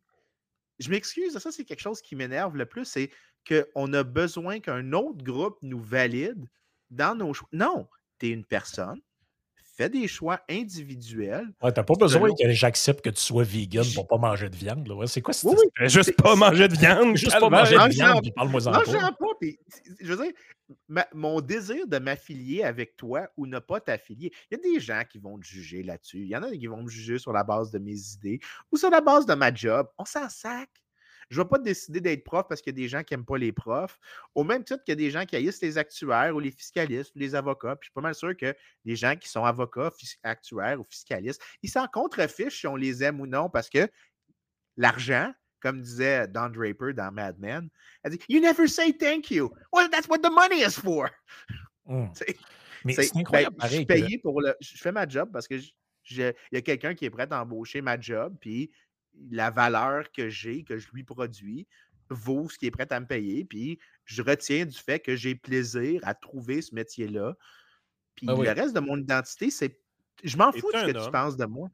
Je 0.80 0.90
m'excuse, 0.90 1.38
ça, 1.38 1.52
c'est 1.52 1.64
quelque 1.64 1.82
chose 1.82 2.02
qui 2.02 2.16
m'énerve 2.16 2.58
le 2.58 2.66
plus, 2.66 2.86
c'est 2.86 3.12
qu'on 3.48 3.94
a 3.94 4.04
besoin 4.04 4.60
qu'un 4.60 4.94
autre 4.94 5.24
groupe 5.24 5.58
nous 5.62 5.80
valide 5.80 6.50
dans 6.90 7.16
nos 7.16 7.34
choix. 7.34 7.48
Non, 7.52 7.88
tu 8.20 8.28
es 8.28 8.30
une 8.30 8.46
personne, 8.46 9.00
fais 9.82 9.90
des 9.90 10.08
choix 10.08 10.40
individuels. 10.50 11.48
Ouais, 11.62 11.72
t'as 11.72 11.84
pas 11.84 11.94
besoin 11.96 12.30
que 12.30 12.52
j'accepte 12.52 13.04
que 13.04 13.10
tu 13.10 13.22
sois 13.22 13.44
vegan 13.44 13.86
pour 13.96 14.08
pas 14.08 14.18
manger 14.18 14.50
de 14.50 14.56
viande. 14.56 14.88
là. 14.88 14.96
Ouais, 14.96 15.08
c'est 15.08 15.22
quoi 15.22 15.34
Oui, 15.44 15.56
oui. 15.58 15.70
Fais 15.78 15.90
juste 15.90 16.16
pas 16.22 16.36
manger 16.36 16.68
de 16.68 16.76
viande! 16.76 17.16
Juste 17.16 17.40
pas 17.40 17.50
manger 17.50 17.76
de 17.78 17.90
viande, 17.94 18.22
puis 18.22 18.32
parle-moi 18.32 18.68
en 18.68 18.72
Non, 18.72 18.80
pas. 18.80 18.86
j'en 18.92 19.00
pas. 19.14 19.26
puis, 19.40 19.60
je 20.00 20.14
veux 20.14 20.24
dire, 20.24 20.34
ma- 20.88 21.08
mon 21.14 21.42
désir 21.42 21.88
de 21.88 21.98
m'affilier 22.00 22.64
avec 22.64 22.96
toi 22.98 23.28
ou 23.38 23.46
ne 23.48 23.60
pas 23.60 23.80
t'affilier, 23.80 24.32
il 24.50 24.58
y 24.58 24.60
a 24.60 24.74
des 24.74 24.80
gens 24.80 25.04
qui 25.10 25.18
vont 25.20 25.38
te 25.40 25.46
juger 25.46 25.84
là-dessus. 25.84 26.20
Il 26.20 26.28
y 26.28 26.36
en 26.36 26.44
a 26.44 26.52
qui 26.52 26.68
vont 26.68 26.84
me 26.84 26.90
juger 26.90 27.18
sur 27.18 27.34
la 27.34 27.44
base 27.44 27.72
de 27.72 27.80
mes 27.80 27.96
idées 28.14 28.40
ou 28.72 28.78
sur 28.78 28.90
la 28.90 29.02
base 29.02 29.26
de 29.26 29.34
ma 29.34 29.54
job. 29.54 29.88
On 29.98 30.06
s'en 30.06 30.30
sac. 30.30 30.70
Je 31.32 31.40
ne 31.40 31.44
vais 31.44 31.50
pas 31.50 31.58
décider 31.58 32.00
d'être 32.02 32.24
prof 32.24 32.46
parce 32.48 32.62
qu'il 32.62 32.74
y 32.74 32.76
a 32.76 32.82
des 32.84 32.88
gens 32.90 33.04
qui 33.04 33.14
n'aiment 33.14 33.26
pas 33.26 33.38
les 33.38 33.52
profs, 33.54 33.98
au 34.36 34.44
même 34.44 34.64
titre 34.64 34.84
qu'il 34.84 34.92
y 34.92 34.98
a 34.98 35.04
des 35.04 35.10
gens 35.10 35.26
qui 35.26 35.36
haïssent 35.38 35.62
les 35.62 35.78
actuaires 35.78 36.36
ou 36.36 36.40
les 36.40 36.52
fiscalistes 36.52 37.16
ou 37.16 37.20
les 37.20 37.34
avocats. 37.36 37.76
Puis 37.78 37.86
je 37.86 37.90
suis 37.90 37.94
pas 37.94 38.02
mal 38.02 38.14
sûr 38.14 38.36
que 38.38 38.54
les 38.86 38.96
gens 38.98 39.16
qui 39.16 39.30
sont 39.30 39.44
avocats, 39.46 39.92
actuaires 40.24 40.80
ou 40.80 40.86
fiscalistes, 40.90 41.42
ils 41.64 41.70
s'en 41.70 41.88
contrefichent 41.88 42.60
si 42.60 42.68
on 42.68 42.76
les 42.76 43.02
aime 43.04 43.20
ou 43.22 43.26
non 43.28 43.50
parce 43.50 43.70
que 43.70 43.88
l'argent, 44.78 45.32
comme 45.62 45.82
disait 45.82 46.28
Don 46.28 46.50
Draper 46.50 46.94
dans 46.94 47.12
Mad 47.12 47.40
Men, 47.40 47.70
elle 48.04 48.12
dit 48.12 48.20
You 48.30 48.42
never 48.42 48.68
say 48.68 48.92
thank 48.94 49.32
you. 49.32 49.52
Well, 49.72 49.90
that's 49.90 50.08
what 50.10 50.20
the 50.20 50.32
money 50.32 50.62
is 50.66 50.72
for. 50.80 51.10
Sais, 52.14 52.36
Mais 52.86 52.94
c'est- 52.94 53.04
c'est 53.04 53.18
incroyable 53.18 53.56
ben, 53.58 53.68
je 53.68 53.76
suis 53.76 53.86
que- 53.86 53.94
payé 53.94 54.18
pour 54.20 54.42
le. 54.42 54.56
Je 54.60 54.78
fais 54.78 54.92
ma 54.92 55.08
job 55.08 55.30
parce 55.32 55.48
que 55.48 55.58
je- 55.58 55.72
je- 56.04 56.34
il 56.52 56.56
y 56.56 56.58
a 56.58 56.62
quelqu'un 56.62 56.94
qui 56.96 57.06
est 57.06 57.10
prêt 57.10 57.28
à 57.32 57.42
embaucher 57.42 57.82
ma 57.82 58.00
job, 58.00 58.36
puis 58.40 58.72
la 59.30 59.50
valeur 59.52 60.12
que 60.12 60.30
j'ai, 60.30 60.64
que 60.64 60.78
je 60.78 60.90
lui 60.92 61.04
produis, 61.04 61.68
vaut 62.10 62.50
ce 62.50 62.58
qui 62.58 62.66
est 62.66 62.72
prêt 62.72 62.88
à 62.92 63.00
me 63.00 63.06
payer. 63.06 63.46
Puis 63.46 63.80
je 64.06 64.22
retiens 64.22 64.66
du 64.66 64.78
fait 64.78 65.00
que 65.00 65.16
j'ai 65.16 65.36
plaisir 65.36 66.02
à 66.04 66.14
trouver 66.14 66.62
ce 66.62 66.76
métier-là. 66.76 67.36
Puis 68.16 68.28
Ah 68.30 68.36
oui. 68.36 68.46
le 68.46 68.52
reste 68.52 68.76
de 68.76 68.80
mon 68.82 68.98
identité, 68.98 69.50
c'est. 69.50 69.80
Je 70.24 70.38
m'en 70.38 70.52
fous 70.52 70.72
de 70.74 70.78
ce 70.80 70.86
que 70.92 71.06
tu 71.06 71.12
penses 71.12 71.38
de 71.38 71.46
moi. 71.46 71.70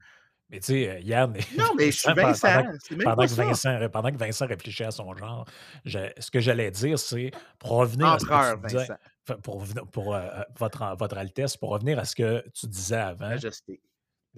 Mais 0.50 0.60
tu 0.60 0.66
sais, 0.66 0.88
euh, 0.88 1.00
Yann. 1.00 1.34
Non, 1.58 1.74
mais 1.76 1.86
je 1.90 1.98
suis 1.98 2.08
pendant- 2.08 2.28
Vincent. 2.28 2.48
pendant- 2.48 2.72
même 2.96 3.04
pendant 3.04 3.26
que. 3.26 3.32
Vincent, 3.34 3.88
pendant 3.90 4.10
que 4.12 4.16
Vincent 4.16 4.46
réfléchit 4.46 4.84
à 4.84 4.90
son 4.90 5.14
genre, 5.14 5.46
je- 5.84 6.10
ce 6.18 6.30
que 6.30 6.40
j'allais 6.40 6.70
dire, 6.70 6.98
c'est 6.98 7.32
pour 7.58 7.70
revenir 7.72 8.06
à 8.06 8.18
ce 8.18 8.24
que 8.24 8.30
Empereur, 8.32 8.60
tu 8.62 8.66
disais, 8.68 8.78
Vincent. 8.86 8.94
Pour, 9.42 9.62
pour 9.92 10.14
euh, 10.14 10.20
euh, 10.20 10.42
votre, 10.56 10.96
votre 10.96 11.18
Altesse, 11.18 11.54
pour 11.58 11.68
revenir 11.68 11.98
à 11.98 12.06
ce 12.06 12.16
que 12.16 12.42
tu 12.54 12.66
disais 12.66 12.96
avant, 12.96 13.28
Majesté. 13.28 13.78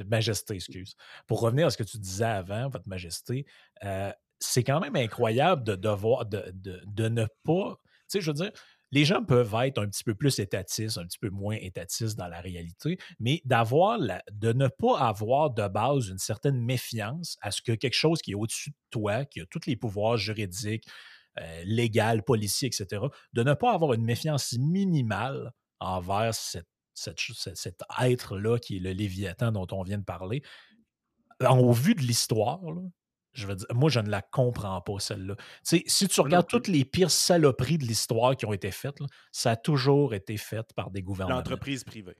Majesté, 0.04 0.54
excuse. 0.54 0.94
Pour 1.26 1.40
revenir 1.40 1.66
à 1.66 1.70
ce 1.70 1.76
que 1.76 1.82
tu 1.84 1.98
disais 1.98 2.24
avant, 2.24 2.68
Votre 2.68 2.88
Majesté, 2.88 3.46
euh, 3.84 4.12
c'est 4.38 4.64
quand 4.64 4.80
même 4.80 4.96
incroyable 4.96 5.64
de 5.64 5.74
devoir 5.74 6.26
de, 6.26 6.42
de- 6.54 6.80
de 6.86 7.08
ne 7.08 7.26
pas. 7.44 7.76
Tu 8.10 8.18
sais, 8.18 8.20
je 8.20 8.30
veux 8.30 8.34
dire, 8.34 8.50
les 8.92 9.04
gens 9.04 9.22
peuvent 9.22 9.54
être 9.62 9.78
un 9.78 9.86
petit 9.88 10.02
peu 10.02 10.14
plus 10.14 10.38
étatistes, 10.40 10.98
un 10.98 11.04
petit 11.06 11.18
peu 11.18 11.28
moins 11.30 11.56
étatistes 11.60 12.18
dans 12.18 12.26
la 12.26 12.40
réalité, 12.40 12.98
mais 13.20 13.40
d'avoir 13.44 13.98
de 14.32 14.52
ne 14.52 14.66
pas 14.66 14.98
avoir 14.98 15.50
de 15.50 15.68
base 15.68 16.08
une 16.08 16.18
certaine 16.18 16.60
méfiance 16.60 17.36
à 17.40 17.50
ce 17.52 17.62
que 17.62 17.72
quelque 17.72 17.94
chose 17.94 18.20
qui 18.20 18.32
est 18.32 18.34
au-dessus 18.34 18.70
de 18.70 18.76
toi, 18.90 19.24
qui 19.26 19.40
a 19.40 19.46
tous 19.46 19.60
les 19.66 19.76
pouvoirs 19.76 20.16
juridiques, 20.16 20.88
euh, 21.38 21.62
légal, 21.64 22.24
policier, 22.24 22.66
etc., 22.68 23.02
de 23.32 23.42
ne 23.44 23.54
pas 23.54 23.72
avoir 23.72 23.92
une 23.92 24.04
méfiance 24.04 24.54
minimale 24.58 25.52
envers 25.78 26.34
cette, 26.34 26.66
cette 27.00 27.18
cet, 27.18 27.82
être-là 28.00 28.58
qui 28.58 28.76
est 28.76 28.80
le 28.80 28.92
Léviathan 28.92 29.52
dont 29.52 29.66
on 29.72 29.82
vient 29.82 29.98
de 29.98 30.04
parler. 30.04 30.42
En- 31.44 31.58
Au 31.58 31.72
vu 31.72 31.94
de 31.94 32.00
l'histoire, 32.02 32.60
je 33.32 33.46
veux 33.46 33.54
dire, 33.54 33.66
moi, 33.74 33.88
je 33.90 34.00
ne 34.00 34.08
la 34.10 34.22
comprends 34.22 34.80
pas, 34.80 34.98
celle-là. 34.98 35.36
Si 35.62 36.08
tu 36.08 36.20
regardes 36.20 36.46
toutes 36.48 36.68
les 36.68 36.84
pires 36.84 37.10
saloperies 37.10 37.78
de 37.78 37.84
l'histoire 37.84 38.36
qui 38.36 38.44
ont 38.44 38.52
été 38.52 38.70
faites, 38.70 39.00
là, 39.00 39.06
ça 39.32 39.52
a 39.52 39.56
toujours 39.56 40.14
été 40.14 40.36
fait 40.36 40.66
par 40.74 40.90
des 40.90 41.02
gouvernements. 41.02 41.38
L'entreprise 41.38 41.84
privée. 41.84 42.16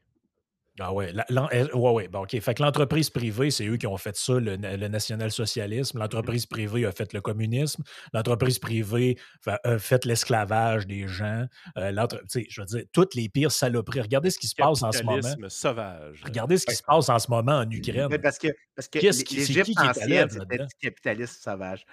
Ah 0.82 0.92
ouais, 0.92 1.12
la- 1.12 1.26
ouais, 1.74 1.90
ouais. 1.92 2.08
Bon, 2.08 2.22
OK. 2.22 2.38
Fait 2.40 2.54
que 2.54 2.62
l'entreprise 2.62 3.10
privée, 3.10 3.50
c'est 3.50 3.66
eux 3.66 3.76
qui 3.76 3.86
ont 3.86 3.96
fait 3.96 4.16
ça, 4.16 4.34
le, 4.40 4.56
na- 4.56 4.76
le 4.76 4.88
national-socialisme. 4.88 5.98
L'entreprise 5.98 6.46
privée 6.46 6.86
a 6.86 6.92
fait 6.92 7.12
le 7.12 7.20
communisme. 7.20 7.82
L'entreprise 8.12 8.58
privée 8.58 9.16
a 9.46 9.78
fait 9.78 10.04
l'esclavage 10.04 10.86
des 10.86 11.06
gens. 11.06 11.44
Euh, 11.76 11.90
l'entre- 11.92 12.18
tu 12.22 12.40
sais, 12.42 12.46
je 12.48 12.60
veux 12.62 12.66
dire, 12.66 12.84
toutes 12.92 13.14
les 13.14 13.28
pires 13.28 13.52
saloperies. 13.52 14.00
Regardez 14.00 14.30
ce 14.30 14.38
qui 14.38 14.46
se 14.48 14.54
passe 14.54 14.82
en 14.82 14.90
ce 14.92 15.02
moment. 15.02 15.16
Capitalisme 15.20 15.48
sauvage. 15.50 16.22
Regardez 16.24 16.56
ce 16.58 16.66
qui 16.66 16.74
se 16.74 16.82
passe 16.82 17.08
en 17.08 17.18
ce 17.18 17.30
moment 17.30 17.58
en 17.58 17.70
Ukraine. 17.70 18.08
Mais 18.10 18.18
parce 18.18 18.38
que, 18.38 18.48
parce 18.74 18.88
que 18.88 18.98
Qu'est-ce 18.98 19.24
qui- 19.24 19.34
c'est 19.34 19.48
l'Égypte 19.52 19.66
qui 19.66 19.72
qui 19.74 19.78
est 19.82 19.86
à 19.86 19.90
ancienne, 19.90 20.30
c'était 20.30 20.58
du 20.66 20.74
capitalisme 20.80 21.36
sauvage. 21.40 21.84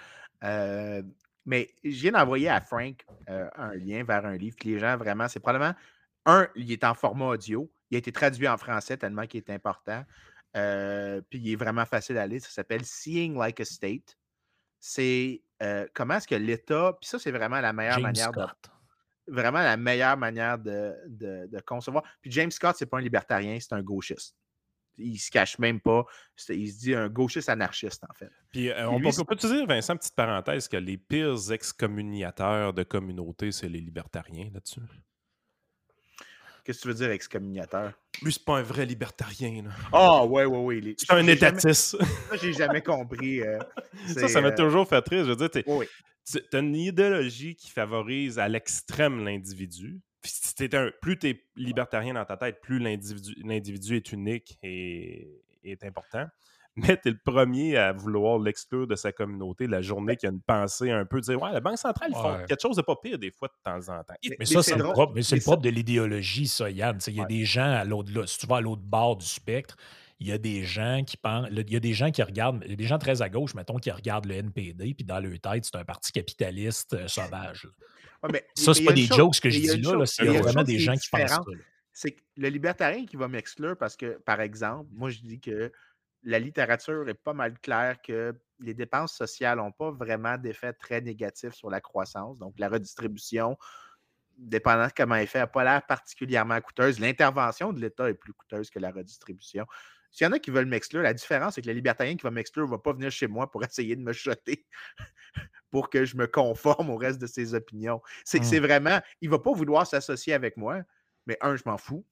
Euh, 0.43 1.01
mais 1.45 1.69
je 1.83 1.89
viens 1.89 2.11
d'envoyer 2.11 2.49
à 2.49 2.61
Frank 2.61 3.05
euh, 3.29 3.47
un 3.55 3.73
lien 3.75 4.03
vers 4.03 4.25
un 4.25 4.37
livre 4.37 4.55
que 4.55 4.67
les 4.67 4.79
gens 4.79 4.97
vraiment, 4.97 5.27
c'est 5.27 5.39
probablement 5.39 5.73
un, 6.25 6.47
il 6.55 6.71
est 6.71 6.83
en 6.83 6.93
format 6.93 7.25
audio. 7.29 7.69
Il 7.91 7.95
a 7.95 7.99
été 7.99 8.11
traduit 8.11 8.47
en 8.47 8.57
français 8.57 8.97
tellement 8.97 9.25
qu'il 9.27 9.37
est 9.39 9.49
important. 9.49 10.03
Euh, 10.55 11.21
puis 11.29 11.39
il 11.39 11.51
est 11.51 11.55
vraiment 11.55 11.85
facile 11.85 12.17
à 12.17 12.25
lire. 12.27 12.41
Ça 12.41 12.49
s'appelle 12.49 12.83
Seeing 12.85 13.37
Like 13.37 13.59
a 13.59 13.65
State. 13.65 14.17
C'est 14.79 15.41
euh, 15.63 15.87
comment 15.93 16.15
est-ce 16.15 16.27
que 16.27 16.35
l'État, 16.35 16.93
puis 16.99 17.07
ça, 17.09 17.19
c'est 17.19 17.31
vraiment 17.31 17.59
la 17.59 17.73
meilleure 17.73 17.95
James 17.95 18.03
manière 18.03 18.31
de 18.31 18.45
vraiment 19.27 19.59
la 19.59 19.75
meilleure 19.75 20.17
manière 20.17 20.57
de, 20.57 20.95
de- 21.07 21.47
de 21.47 21.59
concevoir. 21.61 22.03
Puis 22.21 22.31
James 22.31 22.51
Scott, 22.51 22.75
c'est 22.77 22.85
pas 22.85 22.97
un 22.97 23.01
libertarien, 23.01 23.57
c'est 23.59 23.73
un 23.73 23.81
gauchiste. 23.81 24.35
Il 24.99 25.17
se 25.19 25.29
cache 25.29 25.59
même 25.59 25.79
pas. 25.79 26.05
Il 26.49 26.71
se 26.71 26.79
dit 26.79 26.95
un 26.95 27.07
gauchiste 27.09 27.49
anarchiste, 27.49 28.03
en 28.09 28.13
fait. 28.13 28.31
Puis, 28.51 28.69
euh, 28.69 28.89
on, 28.89 28.97
lui, 28.97 29.03
peut- 29.03 29.21
on 29.21 29.25
peut-tu 29.25 29.47
dire, 29.47 29.67
Vincent, 29.67 29.95
petite 29.95 30.15
parenthèse, 30.15 30.67
que 30.67 30.77
les 30.77 30.97
pires 30.97 31.51
excommuniateurs 31.51 32.73
de 32.73 32.83
communauté, 32.83 33.51
c'est 33.51 33.69
les 33.69 33.81
libertariens 33.81 34.49
là-dessus? 34.53 34.81
Qu'est-ce 36.67 36.79
que 36.79 36.81
tu 36.83 36.87
veux 36.89 36.93
dire, 36.95 37.11
excommuniateur? 37.11 37.93
Lui, 38.21 38.33
c'est 38.33 38.43
pas 38.43 38.57
un 38.57 38.61
vrai 38.61 38.85
libertarien. 38.85 39.63
Ah, 39.93 40.25
ouais, 40.25 40.43
ouais, 40.43 40.57
ouais. 40.57 40.79
les- 40.81 40.95
C'est 40.97 41.09
un 41.13 41.21
j'ai 41.21 41.21
jamais- 41.21 41.33
étatiste. 41.33 41.97
Ça, 42.29 42.35
j'ai 42.35 42.51
jamais 42.51 42.81
compris. 42.81 43.39
euh, 43.39 43.57
ça, 44.07 44.27
ça 44.27 44.41
m'a 44.41 44.49
euh, 44.49 44.55
toujours 44.55 44.85
fait 44.85 45.07
rire. 45.07 45.23
Je 45.23 45.29
veux 45.29 45.35
dire, 45.37 45.49
t'es- 45.49 45.63
ouais, 45.65 45.77
ouais. 45.77 45.87
as 46.53 46.57
une 46.59 46.75
idéologie 46.75 47.55
qui 47.55 47.71
favorise 47.71 48.37
à 48.37 48.49
l'extrême 48.49 49.23
l'individu. 49.23 50.01
Un, 50.73 50.91
plus 51.01 51.17
tu 51.17 51.29
es 51.29 51.41
libertarien 51.55 52.15
dans 52.15 52.25
ta 52.25 52.35
tête, 52.35 52.59
plus 52.59 52.79
l'individu 52.79 53.33
l'individu 53.45 53.95
est 53.95 54.11
unique 54.11 54.59
et 54.61 55.41
est 55.63 55.81
important. 55.85 56.25
Mais 56.77 56.95
tu 56.97 57.09
es 57.09 57.11
le 57.11 57.17
premier 57.23 57.75
à 57.75 57.91
vouloir 57.91 58.39
l'exclure 58.39 58.85
de 58.87 58.95
sa 58.95 59.11
communauté 59.11 59.67
la 59.67 59.81
journée 59.81 60.15
qu'il 60.15 60.27
y 60.27 60.31
a 60.31 60.33
une 60.33 60.41
pensée 60.41 60.91
un 60.91 61.05
peu, 61.05 61.19
dire 61.21 61.41
Ouais, 61.41 61.51
la 61.51 61.59
Banque 61.59 61.77
centrale, 61.79 62.09
ils 62.11 62.15
font 62.15 62.37
Ouais. 62.37 62.45
quelque 62.47 62.61
chose 62.61 62.75
de 62.77 62.81
pas 62.83 62.95
pire 63.01 63.17
des 63.17 63.31
fois 63.31 63.47
de 63.47 63.53
temps 63.63 63.79
en 63.93 64.03
temps. 64.03 64.13
Mais- 64.39 64.45
ça, 64.45 64.61
c'est 64.63 64.75
le 64.77 64.83
propre, 64.83 65.13
mais 65.13 65.21
le 65.21 65.23
ça- 65.23 65.37
propre 65.43 65.63
de 65.63 65.69
l'idéologie, 65.69 66.47
ça, 66.47 66.69
Yann. 66.69 66.97
Tu 66.97 67.05
sais, 67.05 67.11
Il 67.11 67.17
y 67.17 67.19
a 67.19 67.23
Ouais. 67.23 67.27
des 67.29 67.45
gens 67.45 67.71
à 67.71 67.83
l'autre, 67.83 68.11
là, 68.13 68.27
si 68.27 68.37
tu 68.37 68.45
vas 68.47 68.57
à 68.57 68.61
l'autre 68.61 68.83
bord 68.83 69.17
du 69.17 69.25
spectre, 69.25 69.75
il 70.19 70.27
y 70.27 70.31
a 70.31 70.37
des 70.37 70.63
gens 70.63 71.03
qui 71.05 71.17
pensent, 71.17 71.47
il 71.51 71.71
y 71.71 71.75
a 71.75 71.79
des 71.79 71.93
gens 71.93 72.11
qui 72.11 72.21
regardent, 72.23 72.61
il 72.65 72.71
y 72.71 72.73
a 72.73 72.75
des 72.77 72.83
gens 72.85 72.97
très 72.99 73.21
à 73.21 73.29
gauche, 73.29 73.53
mettons, 73.55 73.77
qui 73.77 73.89
regardent 73.91 74.25
le 74.25 74.35
NPD, 74.35 74.93
puis 74.93 75.03
dans 75.05 75.19
leur 75.19 75.39
tête, 75.39 75.65
c'est 75.65 75.75
un 75.75 75.85
parti 75.85 76.11
capitaliste 76.11 76.93
euh, 76.93 77.07
sauvage. 77.07 77.67
Ouais, 78.23 78.29
mais- 78.33 78.45
Ça, 78.55 78.73
c'est 78.73 78.83
pas 78.83 78.93
des 78.93 79.05
chose- 79.07 79.17
jokes 79.17 79.39
que 79.41 79.49
je 79.49 79.59
dis 79.59 79.67
là, 79.81 80.05
c'est 80.05 80.23
il 80.23 80.31
y 80.31 80.35
a 80.35 80.37
une 80.37 80.41
vraiment 80.43 80.63
des 80.63 80.79
gens 80.79 80.95
qui 80.95 81.09
pensent 81.09 81.29
ça. 81.29 81.41
c'est 81.93 82.15
le 82.35 82.49
libertarien 82.49 83.05
qui 83.07 83.15
va 83.15 83.27
m'exclure 83.27 83.75
parce 83.77 83.95
que, 83.95 84.19
par 84.25 84.39
exemple, 84.41 84.87
moi, 84.93 85.09
je 85.09 85.19
dis 85.19 85.39
que 85.39 85.71
la 86.27 86.39
littérature 86.39 87.07
est 87.07 87.13
pas 87.13 87.33
mal 87.33 87.57
claire 87.59 88.01
que 88.01 88.35
les 88.59 88.73
dépenses 88.73 89.13
sociales 89.15 89.59
n'ont 89.59 89.71
pas 89.71 89.91
vraiment 89.91 90.37
d'effet 90.37 90.73
très 90.73 90.99
négatif 90.99 91.53
sur 91.53 91.69
la 91.69 91.79
croissance. 91.79 92.37
Donc, 92.37 92.59
la 92.59 92.67
redistribution, 92.67 93.57
dépendant 94.37 94.87
de 94.87 94.91
comment 94.91 95.15
elle 95.15 95.23
est 95.23 95.27
faite, 95.27 95.41
n'a 95.41 95.47
pas 95.47 95.63
l'air 95.63 95.85
particulièrement 95.85 96.59
coûteuse. 96.59 96.99
L'intervention 96.99 97.71
de 97.71 97.79
l'État 97.79 98.09
est 98.09 98.13
plus 98.13 98.33
coûteuse 98.33 98.69
que 98.69 98.77
la 98.77 98.91
redistribution. 98.91 99.65
S'il 100.11 100.25
y 100.25 100.27
en 100.27 100.33
a 100.33 100.39
qui 100.39 100.51
veulent 100.51 100.65
m'exclure, 100.65 101.01
la 101.01 101.13
différence, 101.13 101.55
c'est 101.55 101.61
que 101.61 101.67
le 101.67 101.73
libertarien 101.73 102.17
qui 102.17 102.23
va 102.23 102.31
m'exclure 102.31 102.65
ne 102.65 102.71
va 102.71 102.77
pas 102.77 102.91
venir 102.91 103.09
chez 103.09 103.27
moi 103.27 103.49
pour 103.49 103.63
essayer 103.63 103.95
de 103.95 104.01
me 104.01 104.11
jeter 104.11 104.65
pour 105.71 105.89
que 105.89 106.03
je 106.03 106.17
me 106.17 106.27
conforme 106.27 106.89
au 106.89 106.97
reste 106.97 107.21
de 107.21 107.27
ses 107.27 107.53
opinions. 107.53 108.01
C'est 108.25 108.39
que 108.39 108.43
Hmm. 108.43 108.49
c'est 108.49 108.59
vraiment, 108.59 108.99
il 109.21 109.29
ne 109.29 109.35
va 109.35 109.39
pas 109.39 109.53
vouloir 109.53 109.87
s'associer 109.87 110.33
avec 110.33 110.57
moi, 110.57 110.81
mais 111.25 111.37
un, 111.39 111.55
je 111.55 111.63
m'en 111.65 111.77
fous. 111.77 112.05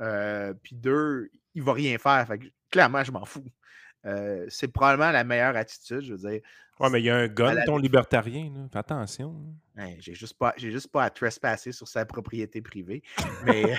Euh, 0.00 0.52
puis 0.62 0.76
deux, 0.76 1.30
il 1.54 1.62
va 1.62 1.72
rien 1.72 1.96
faire. 1.96 2.26
Fait 2.26 2.38
que, 2.38 2.46
clairement, 2.70 3.02
je 3.04 3.12
m'en 3.12 3.24
fous. 3.24 3.44
Euh, 4.04 4.46
c'est 4.48 4.68
probablement 4.68 5.10
la 5.10 5.24
meilleure 5.24 5.56
attitude, 5.56 6.02
je 6.02 6.14
veux 6.14 6.30
dire. 6.30 6.40
Ouais, 6.78 6.90
mais 6.90 7.00
il 7.00 7.06
y 7.06 7.10
a 7.10 7.16
un 7.16 7.26
gun, 7.28 7.54
la- 7.54 7.64
ton 7.64 7.78
libertarien. 7.78 8.52
là. 8.54 8.68
Fais 8.70 8.78
attention. 8.78 9.34
hein. 9.76 9.82
Hein, 9.82 9.94
j'ai 9.98 10.14
juste 10.14 10.34
pas 10.38 10.54
j'ai 10.56 10.70
juste 10.70 10.88
pas 10.92 11.04
à 11.04 11.10
trespasser 11.10 11.72
sur 11.72 11.88
sa 11.88 12.04
propriété 12.04 12.60
privée. 12.62 13.02
Mais, 13.44 13.74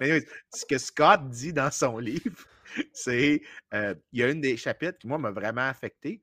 ce 0.54 0.64
que 0.66 0.78
Scott 0.78 1.28
dit 1.30 1.52
dans 1.52 1.70
son 1.70 1.98
livre, 1.98 2.44
c'est 2.92 3.40
euh, 3.74 3.94
il 4.12 4.20
y 4.20 4.22
a 4.22 4.30
une 4.30 4.40
des 4.40 4.56
chapitres 4.56 4.98
qui 4.98 5.08
moi 5.08 5.18
m'a 5.18 5.30
vraiment 5.30 5.66
affecté 5.68 6.20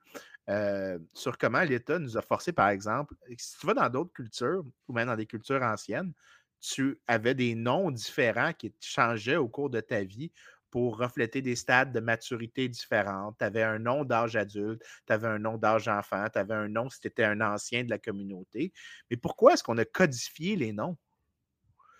euh, 0.50 1.00
sur 1.14 1.38
comment 1.38 1.64
l'État 1.64 2.00
nous 2.00 2.18
a 2.18 2.22
forcé, 2.22 2.52
par 2.54 2.70
exemple, 2.70 3.16
si 3.38 3.58
tu 3.58 3.66
vas 3.66 3.74
dans 3.74 3.90
d'autres 3.90 4.14
cultures 4.14 4.64
ou 4.88 4.94
même 4.94 5.08
dans 5.08 5.16
des 5.16 5.26
cultures 5.26 5.62
anciennes, 5.64 6.14
tu 6.60 7.00
avais 7.08 7.34
des 7.34 7.56
noms 7.56 7.92
différents 7.92 8.54
qui 8.54 8.74
changeaient 8.80 9.36
au 9.38 9.48
cours 9.48 9.70
de 9.70 9.80
ta 9.80 10.04
vie 10.04 10.32
pour 10.74 10.98
refléter 10.98 11.44
des 11.44 11.56
stades 11.56 11.94
de 11.94 12.00
maturité 12.00 12.68
différents. 12.68 13.32
Tu 13.38 13.46
avais 13.46 13.62
un 13.62 13.78
nom 13.78 14.04
d'âge 14.04 14.36
adulte, 14.36 14.82
tu 15.06 15.14
avais 15.14 15.28
un 15.28 15.38
nom 15.38 15.56
d'âge 15.56 15.88
enfant, 15.88 16.26
tu 16.34 16.40
avais 16.40 16.56
un 16.56 16.68
nom 16.68 16.90
si 16.90 17.00
tu 17.00 17.10
étais 17.10 17.24
un 17.24 17.42
ancien 17.42 17.84
de 17.84 17.92
la 17.92 18.00
communauté. 18.00 18.74
Mais 19.12 19.16
pourquoi 19.16 19.54
est-ce 19.54 19.64
qu'on 19.64 19.78
a 19.78 19.86
codifié 19.86 20.56
les 20.56 20.74
noms? 20.74 20.98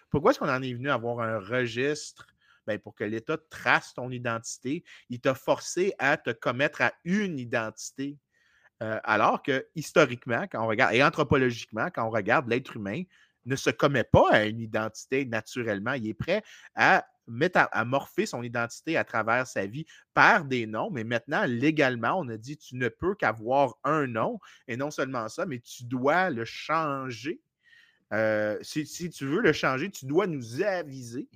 Pourquoi 0.10 0.32
est-ce 0.32 0.40
qu'on 0.40 0.50
en 0.50 0.64
est 0.64 0.74
venu 0.74 0.90
à 0.90 0.96
avoir 0.96 1.20
un 1.20 1.38
registre? 1.38 2.26
Ben, 2.66 2.80
pour 2.80 2.96
que 2.96 3.04
l'État 3.04 3.38
trace 3.52 3.94
ton 3.94 4.10
identité? 4.10 4.84
Il 5.12 5.22
t'a 5.22 5.36
forcé 5.36 5.94
à 6.00 6.18
te 6.18 6.32
commettre 6.32 6.82
à 6.82 6.94
une 7.04 7.38
identité. 7.38 8.18
Euh, 8.82 9.00
alors 9.04 9.44
que 9.44 9.68
historiquement, 9.76 10.48
quand 10.52 10.64
on 10.64 10.68
regarde, 10.68 10.96
et 10.96 11.04
anthropologiquement, 11.04 11.92
quand 11.94 12.08
on 12.08 12.10
regarde 12.10 12.50
l'être 12.50 12.76
humain, 12.76 13.04
ne 13.46 13.56
se 13.56 13.70
commet 13.70 14.04
pas 14.04 14.32
à 14.32 14.46
une 14.46 14.62
identité 14.62 15.26
naturellement. 15.26 15.94
Il 15.94 16.08
est 16.08 16.16
prêt 16.16 16.42
à 16.74 17.06
à, 17.56 17.86
morpher 17.86 18.26
son 18.26 18.44
identité 18.44 18.98
à 18.98 19.04
travers 19.04 19.48
sa 19.48 19.66
vie 19.66 19.86
par 20.14 20.46
des 20.46 20.66
noms, 20.66 20.90
mais 20.92 21.04
maintenant, 21.04 21.46
légalement, 21.46 22.20
on 22.20 22.28
a 22.30 22.38
dit 22.38 22.58
tu 22.58 22.76
ne 22.76 22.90
peux 22.90 23.16
qu'avoir 23.16 23.76
un 23.84 24.08
nom, 24.08 24.40
et 24.68 24.78
non 24.78 24.92
seulement 24.92 25.28
ça, 25.30 25.46
mais 25.46 25.60
tu 25.60 25.86
dois 25.86 26.30
le 26.30 26.46
changer. 26.46 27.42
Euh, 28.14 28.58
si, 28.62 29.10
tu 29.10 29.26
veux 29.26 29.42
le 29.42 29.54
changer, 29.54 29.90
tu 29.90 30.06
dois 30.06 30.28
nous 30.28 30.62
aviser. 30.62 31.28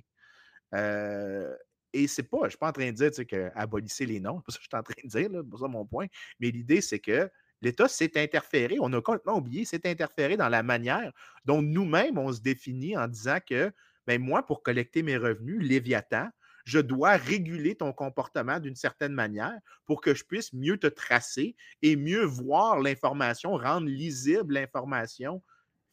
Euh, 0.74 1.54
et 1.92 2.06
c'est 2.06 2.22
pas, 2.22 2.38
je 2.40 2.44
ne 2.44 2.48
suis 2.50 2.58
pas 2.58 2.68
en 2.68 2.72
train 2.72 2.92
de 2.92 3.08
dire 3.08 3.50
abolissez 3.54 4.06
les 4.06 4.20
noms, 4.20 4.42
c'est 4.48 4.60
pas 4.70 4.78
ça 4.78 4.82
que 4.82 4.92
je 4.92 5.00
suis 5.00 5.08
en 5.08 5.10
train 5.10 5.28
de 5.28 5.28
dire, 5.30 5.42
c'est 5.42 5.50
pas 5.50 5.58
ça 5.58 5.68
mon 5.68 5.86
point. 5.86 6.06
Mais 6.40 6.50
l'idée, 6.50 6.80
c'est 6.80 6.98
que 6.98 7.30
l'État 7.60 7.88
s'est 7.88 8.20
interféré, 8.20 8.76
on 8.80 8.92
a 8.92 9.00
complètement 9.00 9.38
oublié, 9.38 9.64
s'est 9.64 9.88
interféré 9.88 10.36
dans 10.36 10.48
la 10.48 10.62
manière 10.62 11.12
dont 11.44 11.62
nous-mêmes 11.62 12.18
on 12.18 12.32
se 12.32 12.40
définit 12.40 12.96
en 12.96 13.08
disant 13.08 13.38
que 13.44 13.72
ben 14.08 14.22
moi, 14.22 14.42
pour 14.42 14.62
collecter 14.62 15.02
mes 15.02 15.18
revenus, 15.18 15.60
Léviathan, 15.60 16.30
je 16.64 16.78
dois 16.78 17.16
réguler 17.16 17.74
ton 17.74 17.92
comportement 17.92 18.58
d'une 18.58 18.74
certaine 18.74 19.12
manière 19.12 19.58
pour 19.84 20.00
que 20.00 20.14
je 20.14 20.24
puisse 20.24 20.54
mieux 20.54 20.78
te 20.78 20.86
tracer 20.86 21.56
et 21.82 21.94
mieux 21.94 22.24
voir 22.24 22.80
l'information, 22.80 23.52
rendre 23.58 23.86
lisible 23.86 24.54
l'information 24.54 25.42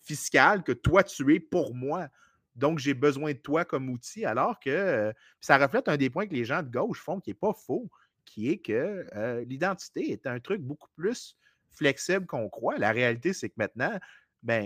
fiscale 0.02 0.64
que 0.64 0.72
toi 0.72 1.04
tu 1.04 1.36
es 1.36 1.42
pour 1.42 1.76
moi. 1.76 2.08
Donc, 2.56 2.80
j'ai 2.80 2.94
besoin 2.94 3.34
de 3.34 3.38
toi 3.38 3.66
comme 3.66 3.90
outil, 3.90 4.24
alors 4.24 4.62
que 4.62 4.70
euh, 4.70 5.12
ça 5.42 5.58
reflète 5.58 5.90
un 5.90 5.98
des 5.98 6.10
points 6.10 6.26
que 6.26 6.34
les 6.34 6.46
gens 6.46 6.64
de 6.64 6.72
gauche 6.72 7.02
font 7.02 7.20
qui 7.20 7.32
n'est 7.32 7.34
pas 7.34 7.52
faux, 7.54 7.90
qui 8.24 8.50
est 8.50 8.60
que 8.60 9.06
euh, 9.14 9.44
l'identité 9.44 10.14
est 10.14 10.26
un 10.26 10.40
truc 10.40 10.62
beaucoup 10.62 10.90
plus 10.96 11.36
flexible 11.70 12.26
qu'on 12.28 12.48
croit. 12.48 12.78
La 12.78 12.94
réalité, 12.94 13.34
c'est 13.34 13.50
que 13.50 13.56
maintenant, 13.58 14.00
ben, 14.46 14.64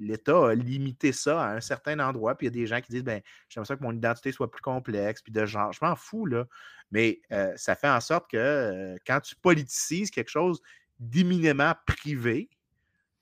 l'État 0.00 0.50
a 0.50 0.54
limité 0.54 1.10
ça 1.12 1.42
à 1.42 1.56
un 1.56 1.60
certain 1.60 1.98
endroit. 1.98 2.36
Puis 2.36 2.46
il 2.46 2.50
y 2.50 2.52
a 2.56 2.60
des 2.62 2.66
gens 2.68 2.80
qui 2.80 2.92
disent 2.92 3.02
ben, 3.02 3.20
j'aimerais 3.48 3.66
ça 3.66 3.76
que 3.76 3.82
mon 3.82 3.92
identité 3.92 4.30
soit 4.30 4.50
plus 4.50 4.62
complexe, 4.62 5.20
puis 5.20 5.32
de 5.32 5.44
genre. 5.44 5.72
Je 5.72 5.84
m'en 5.84 5.96
fous, 5.96 6.26
là. 6.26 6.46
Mais 6.92 7.20
euh, 7.32 7.52
ça 7.56 7.74
fait 7.74 7.88
en 7.88 8.00
sorte 8.00 8.30
que 8.30 8.36
euh, 8.36 8.96
quand 9.04 9.20
tu 9.20 9.34
politicises 9.34 10.12
quelque 10.12 10.30
chose 10.30 10.62
d'imminemment 11.00 11.74
privé, 11.86 12.48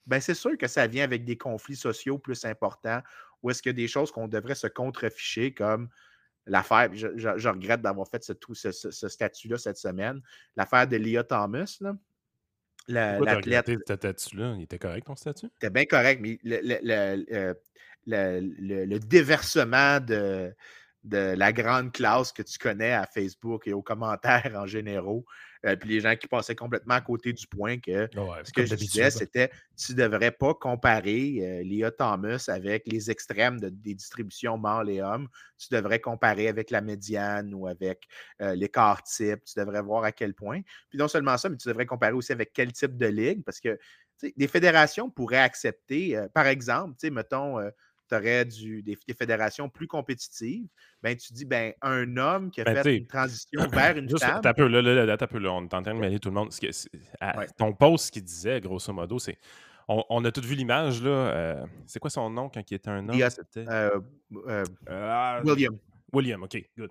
ben 0.07 0.21
c'est 0.21 0.35
sûr 0.35 0.59
que 0.59 0.69
ça 0.69 0.87
vient 0.87 1.05
avec 1.05 1.25
des 1.25 1.39
conflits 1.39 1.77
sociaux 1.77 2.19
plus 2.19 2.45
importants, 2.45 3.01
ou 3.43 3.51
est-ce 3.51 3.63
qu'il 3.63 3.71
y 3.71 3.75
a 3.75 3.75
des 3.75 3.89
choses 3.89 4.13
qu'on 4.13 4.29
devrait 4.29 4.55
se 4.55 4.67
contreficher 4.67 5.55
comme 5.55 5.89
l'affaire, 6.45 6.91
je, 6.93 7.49
regrette 7.49 7.81
d'avoir 7.81 8.09
fait 8.09 8.23
ce, 8.23 8.33
ce- 8.53 8.91
ce- 8.91 9.09
statut-là 9.09 9.57
cette 9.57 9.79
semaine, 9.79 10.21
l'affaire 10.57 10.87
de 10.87 10.97
Leah 10.97 11.25
Thomas, 11.25 11.77
là, 11.81 11.95
l'athlète 12.89 13.67
ce 13.67 13.95
statut-là? 13.95 14.55
Il 14.57 14.63
était 14.63 14.79
correct, 14.79 15.07
ton 15.07 15.17
statut? 15.17 15.49
c'était 15.55 15.71
bien 15.71 15.85
correct, 15.85 16.21
mais 16.23 16.39
le, 16.43 16.59
le- 16.63 17.25
le- 17.29 17.55
le- 18.07 18.41
le- 18.59 18.85
le 18.85 18.99
déversement 18.99 20.01
de, 20.01 20.53
de 21.05 21.35
la 21.37 21.53
grande 21.53 21.93
classe 21.93 22.33
que 22.33 22.43
tu 22.43 22.59
connais 22.59 22.93
à 22.93 23.07
Facebook 23.07 23.67
et 23.67 23.73
aux 23.73 23.83
commentaires 23.83 24.53
en 24.57 24.67
généraux. 24.67 25.25
Euh, 25.65 25.77
puis 25.77 25.89
les 25.89 26.01
gens 26.01 26.17
qui 26.17 26.27
passaient 26.27 26.57
complètement 26.57 26.95
à 26.95 27.01
côté 27.01 27.33
du 27.33 27.47
point 27.47 27.79
que 27.79 28.09
Ouais, 28.17 28.45
ce 28.45 28.53
que 28.53 28.67
je 28.67 28.75
disais, 28.75 29.11
c'était 29.11 29.51
tu 29.77 29.93
ne 29.93 29.97
devrais 29.99 30.31
pas 30.33 30.55
comparer 30.55 31.39
euh, 31.41 31.63
Leah 31.63 31.91
Thomas 31.91 32.45
avec 32.49 32.85
les 32.87 33.11
extrêmes 33.11 33.61
de- 33.61 33.69
des 33.69 33.95
distributions 33.95 34.59
mâles 34.59 34.91
et 34.91 35.01
hommes. 35.01 35.29
Tu 35.59 35.69
devrais 35.71 36.01
comparer 36.01 36.49
avec 36.49 36.71
la 36.71 36.81
médiane 36.81 37.55
ou 37.55 37.67
avec 37.69 38.09
euh, 38.41 38.55
l'écart 38.55 39.03
type. 39.05 39.45
Tu 39.45 39.59
devrais 39.59 39.83
voir 39.83 40.05
à 40.05 40.13
quel 40.13 40.35
point. 40.35 40.61
Puis 40.89 40.99
non 40.99 41.09
seulement 41.09 41.37
ça, 41.39 41.49
mais 41.49 41.57
tu 41.57 41.69
devrais 41.69 41.87
comparer 41.87 42.13
aussi 42.13 42.33
avec 42.33 42.53
quel 42.53 42.73
type 42.73 42.97
de 42.97 43.07
ligue, 43.07 43.45
parce 43.45 43.61
que 43.61 43.79
des 44.37 44.49
fédérations 44.49 45.11
pourraient 45.11 45.39
accepter, 45.39 46.17
euh, 46.17 46.29
par 46.29 46.47
exemple, 46.47 46.95
tu 46.99 47.07
sais, 47.07 47.11
mettons, 47.11 47.59
tu 48.13 48.19
aurais 48.19 48.45
des, 48.45 48.83
des 48.83 49.15
fédérations 49.15 49.69
plus 49.69 49.87
compétitives, 49.87 50.67
ben, 51.03 51.17
tu 51.17 51.33
dis, 51.33 51.45
ben, 51.45 51.73
un 51.83 52.17
homme 52.17 52.51
qui 52.51 52.61
a 52.61 52.65
Ben, 52.65 52.83
fait 52.83 52.97
une 52.99 53.07
transition 53.07 53.61
vers 53.73 53.97
une 53.97 54.09
Juste, 54.09 54.25
femme. 54.25 54.41
peu, 54.55 54.67
là, 54.69 54.83
là, 54.83 55.05
là, 55.07 55.17
peu, 55.17 55.39
là, 55.39 55.53
on 55.53 55.63
est 55.63 55.75
en 55.75 55.83
train 55.83 55.95
de 55.95 55.99
mêler 56.01 56.19
tout 56.19 56.29
le 56.29 56.35
monde. 56.35 56.53
Ce 56.53 56.61
que- 56.61 56.73
c'est- 56.73 56.91
à- 57.21 57.39
Ouais. 57.39 57.47
Ton 57.57 57.73
post, 57.73 58.07
ce 58.07 58.13
qu'il 58.13 58.25
disait, 58.25 58.61
grosso 58.61 58.93
modo, 58.93 59.19
c'est. 59.19 59.39
On, 59.89 60.05
on 60.11 60.25
a 60.25 60.31
tous 60.31 60.45
vu 60.47 60.55
l'image, 60.55 61.03
là. 61.03 61.11
euh, 61.11 61.67
c'est 61.87 61.99
quoi 61.99 62.09
son 62.11 62.31
nom 62.31 62.49
quand 62.49 62.63
il 62.71 62.75
était 62.75 62.89
un 62.91 63.09
homme? 63.09 63.21
Euh, 63.57 64.01
euh, 64.89 65.43
William. 65.45 65.77
William, 66.13 66.43
OK, 66.43 66.63
good. 66.79 66.91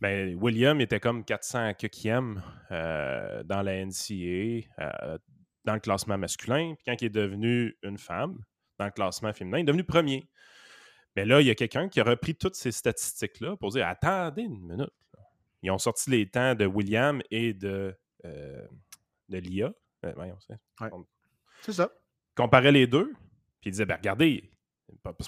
Ben, 0.00 0.34
William 0.40 0.80
était 0.80 0.98
comme 1.00 1.24
400 1.24 1.74
quelquième 1.74 2.42
euh, 2.72 3.42
dans 3.44 3.62
la 3.62 3.84
NCA, 3.86 4.66
dans 5.64 5.74
le 5.74 5.80
classement 5.80 6.18
masculin. 6.18 6.74
Puis 6.74 6.84
quand 6.86 7.00
il 7.00 7.06
est 7.06 7.10
devenu 7.10 7.76
une 7.82 7.96
femme, 7.98 8.38
dans 8.78 8.86
le 8.86 8.90
classement 8.90 9.32
féminin, 9.32 9.58
il 9.58 9.60
est 9.62 9.64
devenu 9.64 9.84
premier. 9.84 10.28
Mais 11.16 11.24
là, 11.24 11.40
il 11.40 11.46
y 11.46 11.50
a 11.50 11.54
quelqu'un 11.54 11.88
qui 11.88 12.00
a 12.00 12.04
repris 12.04 12.34
toutes 12.34 12.56
ces 12.56 12.72
statistiques-là 12.72 13.56
pour 13.56 13.70
dire 13.70 13.86
Attendez 13.86 14.42
une 14.42 14.60
minute. 14.60 14.90
Ils 15.62 15.70
ont 15.70 15.78
sorti 15.78 16.10
les 16.10 16.28
temps 16.28 16.54
de 16.54 16.66
William 16.66 17.22
et 17.30 17.54
de, 17.54 17.96
euh, 18.24 18.66
de 19.28 19.38
Lia. 19.38 19.72
Euh, 20.04 20.12
voyons, 20.16 20.36
c'est- 20.46 20.58
Ouais. 20.84 20.90
on 20.92 21.06
C'est 21.62 21.72
ça. 21.72 21.90
comparait 22.34 22.72
les 22.72 22.86
deux, 22.86 23.12
puis 23.60 23.68
il 23.68 23.70
disait 23.70 23.86
ben, 23.86 23.96
regardez, 23.96 24.50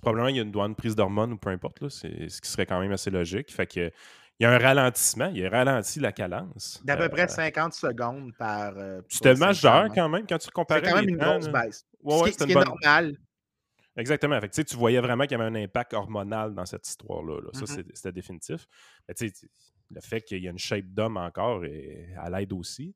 probablement 0.02 0.28
il 0.28 0.36
y 0.36 0.38
a 0.38 0.42
une 0.42 0.52
douane 0.52 0.74
prise 0.74 0.94
d'hormones 0.94 1.32
ou 1.32 1.38
peu 1.38 1.48
importe, 1.50 1.88
c'est 1.88 2.28
ce 2.28 2.40
qui 2.42 2.50
serait 2.50 2.66
quand 2.66 2.78
même 2.80 2.92
assez 2.92 3.10
logique. 3.10 3.50
Fait 3.52 3.66
que 3.66 3.90
il 4.38 4.42
y 4.42 4.46
a 4.46 4.52
un 4.52 4.58
ralentissement, 4.58 5.30
il 5.34 5.46
a 5.46 5.48
ralenti 5.48 5.98
la 5.98 6.12
cadence. 6.12 6.82
D'à 6.84 6.94
peu 6.98 7.04
Euh, 7.04 7.08
près 7.08 7.26
50 7.26 7.72
secondes 7.72 8.34
par. 8.36 8.76
euh, 8.76 9.00
C'était 9.08 9.34
majeur 9.34 9.84
500, 9.84 9.94
quand 9.94 10.08
même 10.10 10.26
quand 10.26 10.36
tu 10.36 10.50
comparais. 10.50 10.82
C'est 10.84 10.90
quand 10.90 10.96
même 10.96 11.06
les 11.06 11.12
une 11.12 11.18
temps, 11.18 11.38
grosse 11.38 11.48
baisse. 11.48 11.86
Ouais, 12.02 12.18
ce 12.18 12.22
ouais, 12.22 12.30
qui, 12.32 12.38
ce 12.38 12.44
est 12.44 12.54
normal. 12.54 13.16
Exactement. 13.96 14.40
Fait 14.40 14.48
que, 14.48 14.60
tu 14.62 14.76
voyais 14.76 15.00
vraiment 15.00 15.24
qu'il 15.24 15.38
y 15.38 15.40
avait 15.40 15.50
un 15.50 15.62
impact 15.62 15.94
hormonal 15.94 16.54
dans 16.54 16.66
cette 16.66 16.86
histoire-là. 16.86 17.40
là. 17.40 17.48
Ça, 17.54 17.60
c'est- 17.66 17.86
c'était 17.96 18.12
définitif. 18.12 18.66
Mais 19.08 19.14
le 19.90 20.00
fait 20.00 20.20
qu'il 20.22 20.42
y 20.42 20.48
a 20.48 20.50
une 20.50 20.58
shape 20.58 20.86
d'homme 20.86 21.16
encore 21.16 21.64
et 21.64 22.08
à 22.18 22.28
l'aide 22.30 22.52
aussi. 22.52 22.94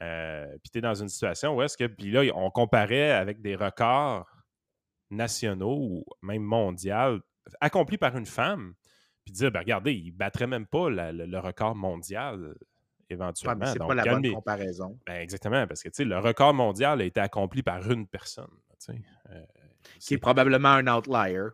Euh, 0.00 0.46
puis 0.62 0.70
tu 0.70 0.78
es 0.78 0.80
dans 0.80 0.94
une 0.94 1.08
situation 1.08 1.54
où 1.56 1.62
est-ce 1.62 1.76
que. 1.76 1.86
Puis 1.86 2.10
là, 2.10 2.22
on 2.34 2.50
comparait 2.50 3.10
avec 3.12 3.42
des 3.42 3.56
records 3.56 4.26
nationaux 5.10 5.76
ou 5.78 6.04
même 6.22 6.42
mondiaux 6.42 7.18
accomplis 7.60 7.98
par 7.98 8.16
une 8.16 8.26
femme. 8.26 8.74
Puis 9.24 9.32
dire, 9.32 9.50
ben, 9.52 9.60
regardez, 9.60 9.92
il 9.94 10.10
battrait 10.12 10.46
même 10.46 10.66
pas 10.66 10.90
la- 10.90 11.12
le, 11.12 11.26
le 11.26 11.38
record 11.38 11.74
mondial 11.76 12.54
éventuellement. 13.10 13.66
c'est 13.72 13.78
pas 13.88 13.94
la 13.94 14.02
bonne 14.04 14.22
comparaison. 14.34 14.98
ben, 15.06 15.20
exactement, 15.20 15.66
parce 15.66 15.82
que 15.82 16.02
le 16.02 16.18
record 16.18 16.54
mondial 16.54 17.00
a 17.00 17.04
été 17.04 17.20
accompli 17.20 17.62
par 17.62 17.88
une 17.90 18.06
personne. 18.06 18.48
Euh, 19.30 19.44
Qui 19.82 19.90
c'est- 20.00 20.14
est 20.14 20.18
probablement 20.18 20.70
un 20.70 20.86
outlier. 20.88 21.48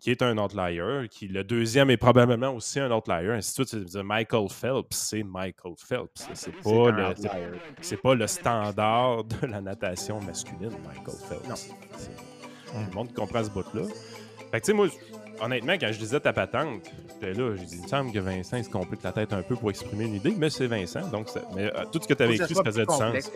qui 0.00 0.10
est 0.10 0.20
un 0.20 0.36
outlier, 0.36 1.08
qui 1.10 1.26
le 1.26 1.42
deuxième 1.42 1.88
est 1.88 1.96
probablement 1.96 2.50
aussi 2.50 2.80
un 2.80 2.90
outlier, 2.90 3.30
ainsi 3.32 3.58
de 3.62 3.66
suite. 3.66 3.94
Michael 3.96 4.48
Phelps, 4.50 4.94
c'est 4.94 5.22
Michael 5.22 5.72
Phelps. 5.78 6.28
C'est 6.34 6.52
pas, 6.52 6.90
le, 6.90 7.14
c'est- 7.80 7.96
pas 7.96 8.14
le 8.14 8.26
standard 8.26 9.24
de 9.24 9.46
la 9.46 9.62
natation 9.62 10.20
masculine, 10.20 10.68
Michael 10.86 11.16
Phelps. 11.28 11.48
Non. 11.48 11.54
Tout 11.54 12.90
le 12.90 12.94
monde 12.94 13.14
comprend 13.14 13.42
ce 13.42 13.48
bout-là. 13.50 13.84
Fait 14.50 14.60
que, 14.60 14.66
tu 14.66 14.72
sais, 14.72 14.72
moi, 14.74 14.88
honnêtement, 15.40 15.72
quand 15.74 15.90
je 15.92 15.98
disais 15.98 16.20
ta 16.20 16.32
patente, 16.34 16.82
j'étais 17.08 17.32
là, 17.32 17.56
j'ai 17.56 17.64
dit, 17.64 17.76
il 17.76 17.82
me 17.84 17.88
semble 17.88 18.12
que 18.12 18.18
Vincent 18.18 18.58
il 18.58 18.64
se 18.64 18.70
complique 18.70 19.02
la 19.02 19.12
tête 19.12 19.32
un 19.32 19.42
peu 19.42 19.56
pour 19.56 19.70
exprimer 19.70 20.04
une 20.04 20.14
idée, 20.16 20.34
mais 20.36 20.50
c'est 20.50 20.66
Vincent. 20.66 21.08
Donc, 21.08 21.28
ça- 21.30 21.40
mais 21.56 21.72
euh, 21.74 21.84
tout 21.90 22.00
ce 22.02 22.06
que 22.06 22.12
tu 22.14 22.22
avais 22.22 22.34
écrit, 22.44 22.54
ça 22.54 22.62
faisait 22.64 22.84
du 22.84 22.92
sens. 22.94 23.30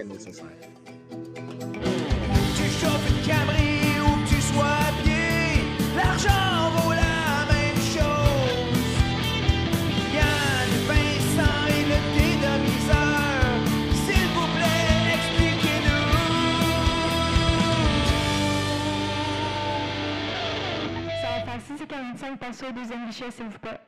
45 21.89 22.55
s'il 22.55 23.47
vous 23.47 23.59
plaît. 23.59 23.81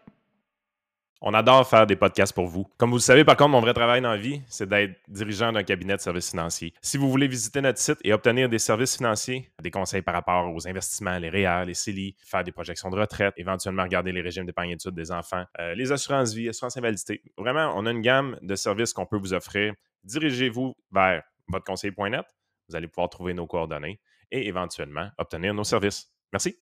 On 1.22 1.34
adore 1.34 1.68
faire 1.68 1.86
des 1.86 1.96
podcasts 1.96 2.32
pour 2.32 2.46
vous. 2.46 2.66
Comme 2.78 2.88
vous 2.88 2.96
le 2.96 3.02
savez, 3.02 3.24
par 3.24 3.36
contre, 3.36 3.50
mon 3.50 3.60
vrai 3.60 3.74
travail 3.74 4.00
dans 4.00 4.12
la 4.12 4.16
vie, 4.16 4.40
c'est 4.48 4.66
d'être 4.66 4.98
dirigeant 5.06 5.52
d'un 5.52 5.62
cabinet 5.62 5.94
de 5.94 6.00
services 6.00 6.30
financiers. 6.30 6.72
Si 6.80 6.96
vous 6.96 7.10
voulez 7.10 7.28
visiter 7.28 7.60
notre 7.60 7.78
site 7.78 7.98
et 8.04 8.14
obtenir 8.14 8.48
des 8.48 8.58
services 8.58 8.96
financiers, 8.96 9.50
des 9.62 9.70
conseils 9.70 10.00
par 10.00 10.14
rapport 10.14 10.50
aux 10.50 10.66
investissements, 10.66 11.18
les 11.18 11.28
REER, 11.28 11.66
les 11.66 11.74
CELI, 11.74 12.16
faire 12.24 12.42
des 12.42 12.52
projections 12.52 12.88
de 12.88 12.98
retraite, 12.98 13.34
éventuellement 13.36 13.82
regarder 13.82 14.12
les 14.12 14.22
régimes 14.22 14.46
d'épargne 14.46 14.70
études 14.70 14.94
des 14.94 15.12
enfants, 15.12 15.44
euh, 15.58 15.74
les 15.74 15.92
assurances 15.92 16.32
vie, 16.32 16.48
assurances 16.48 16.78
invalidité. 16.78 17.22
Vraiment, 17.36 17.70
on 17.76 17.84
a 17.84 17.90
une 17.90 18.00
gamme 18.00 18.38
de 18.40 18.54
services 18.54 18.94
qu'on 18.94 19.04
peut 19.04 19.18
vous 19.18 19.34
offrir. 19.34 19.74
Dirigez-vous 20.04 20.74
vers 20.90 21.22
votre 21.48 21.70
Vous 21.70 22.76
allez 22.76 22.88
pouvoir 22.88 23.10
trouver 23.10 23.34
nos 23.34 23.46
coordonnées 23.46 24.00
et 24.30 24.48
éventuellement 24.48 25.10
obtenir 25.18 25.52
nos 25.52 25.64
services. 25.64 26.10
Merci. 26.32 26.56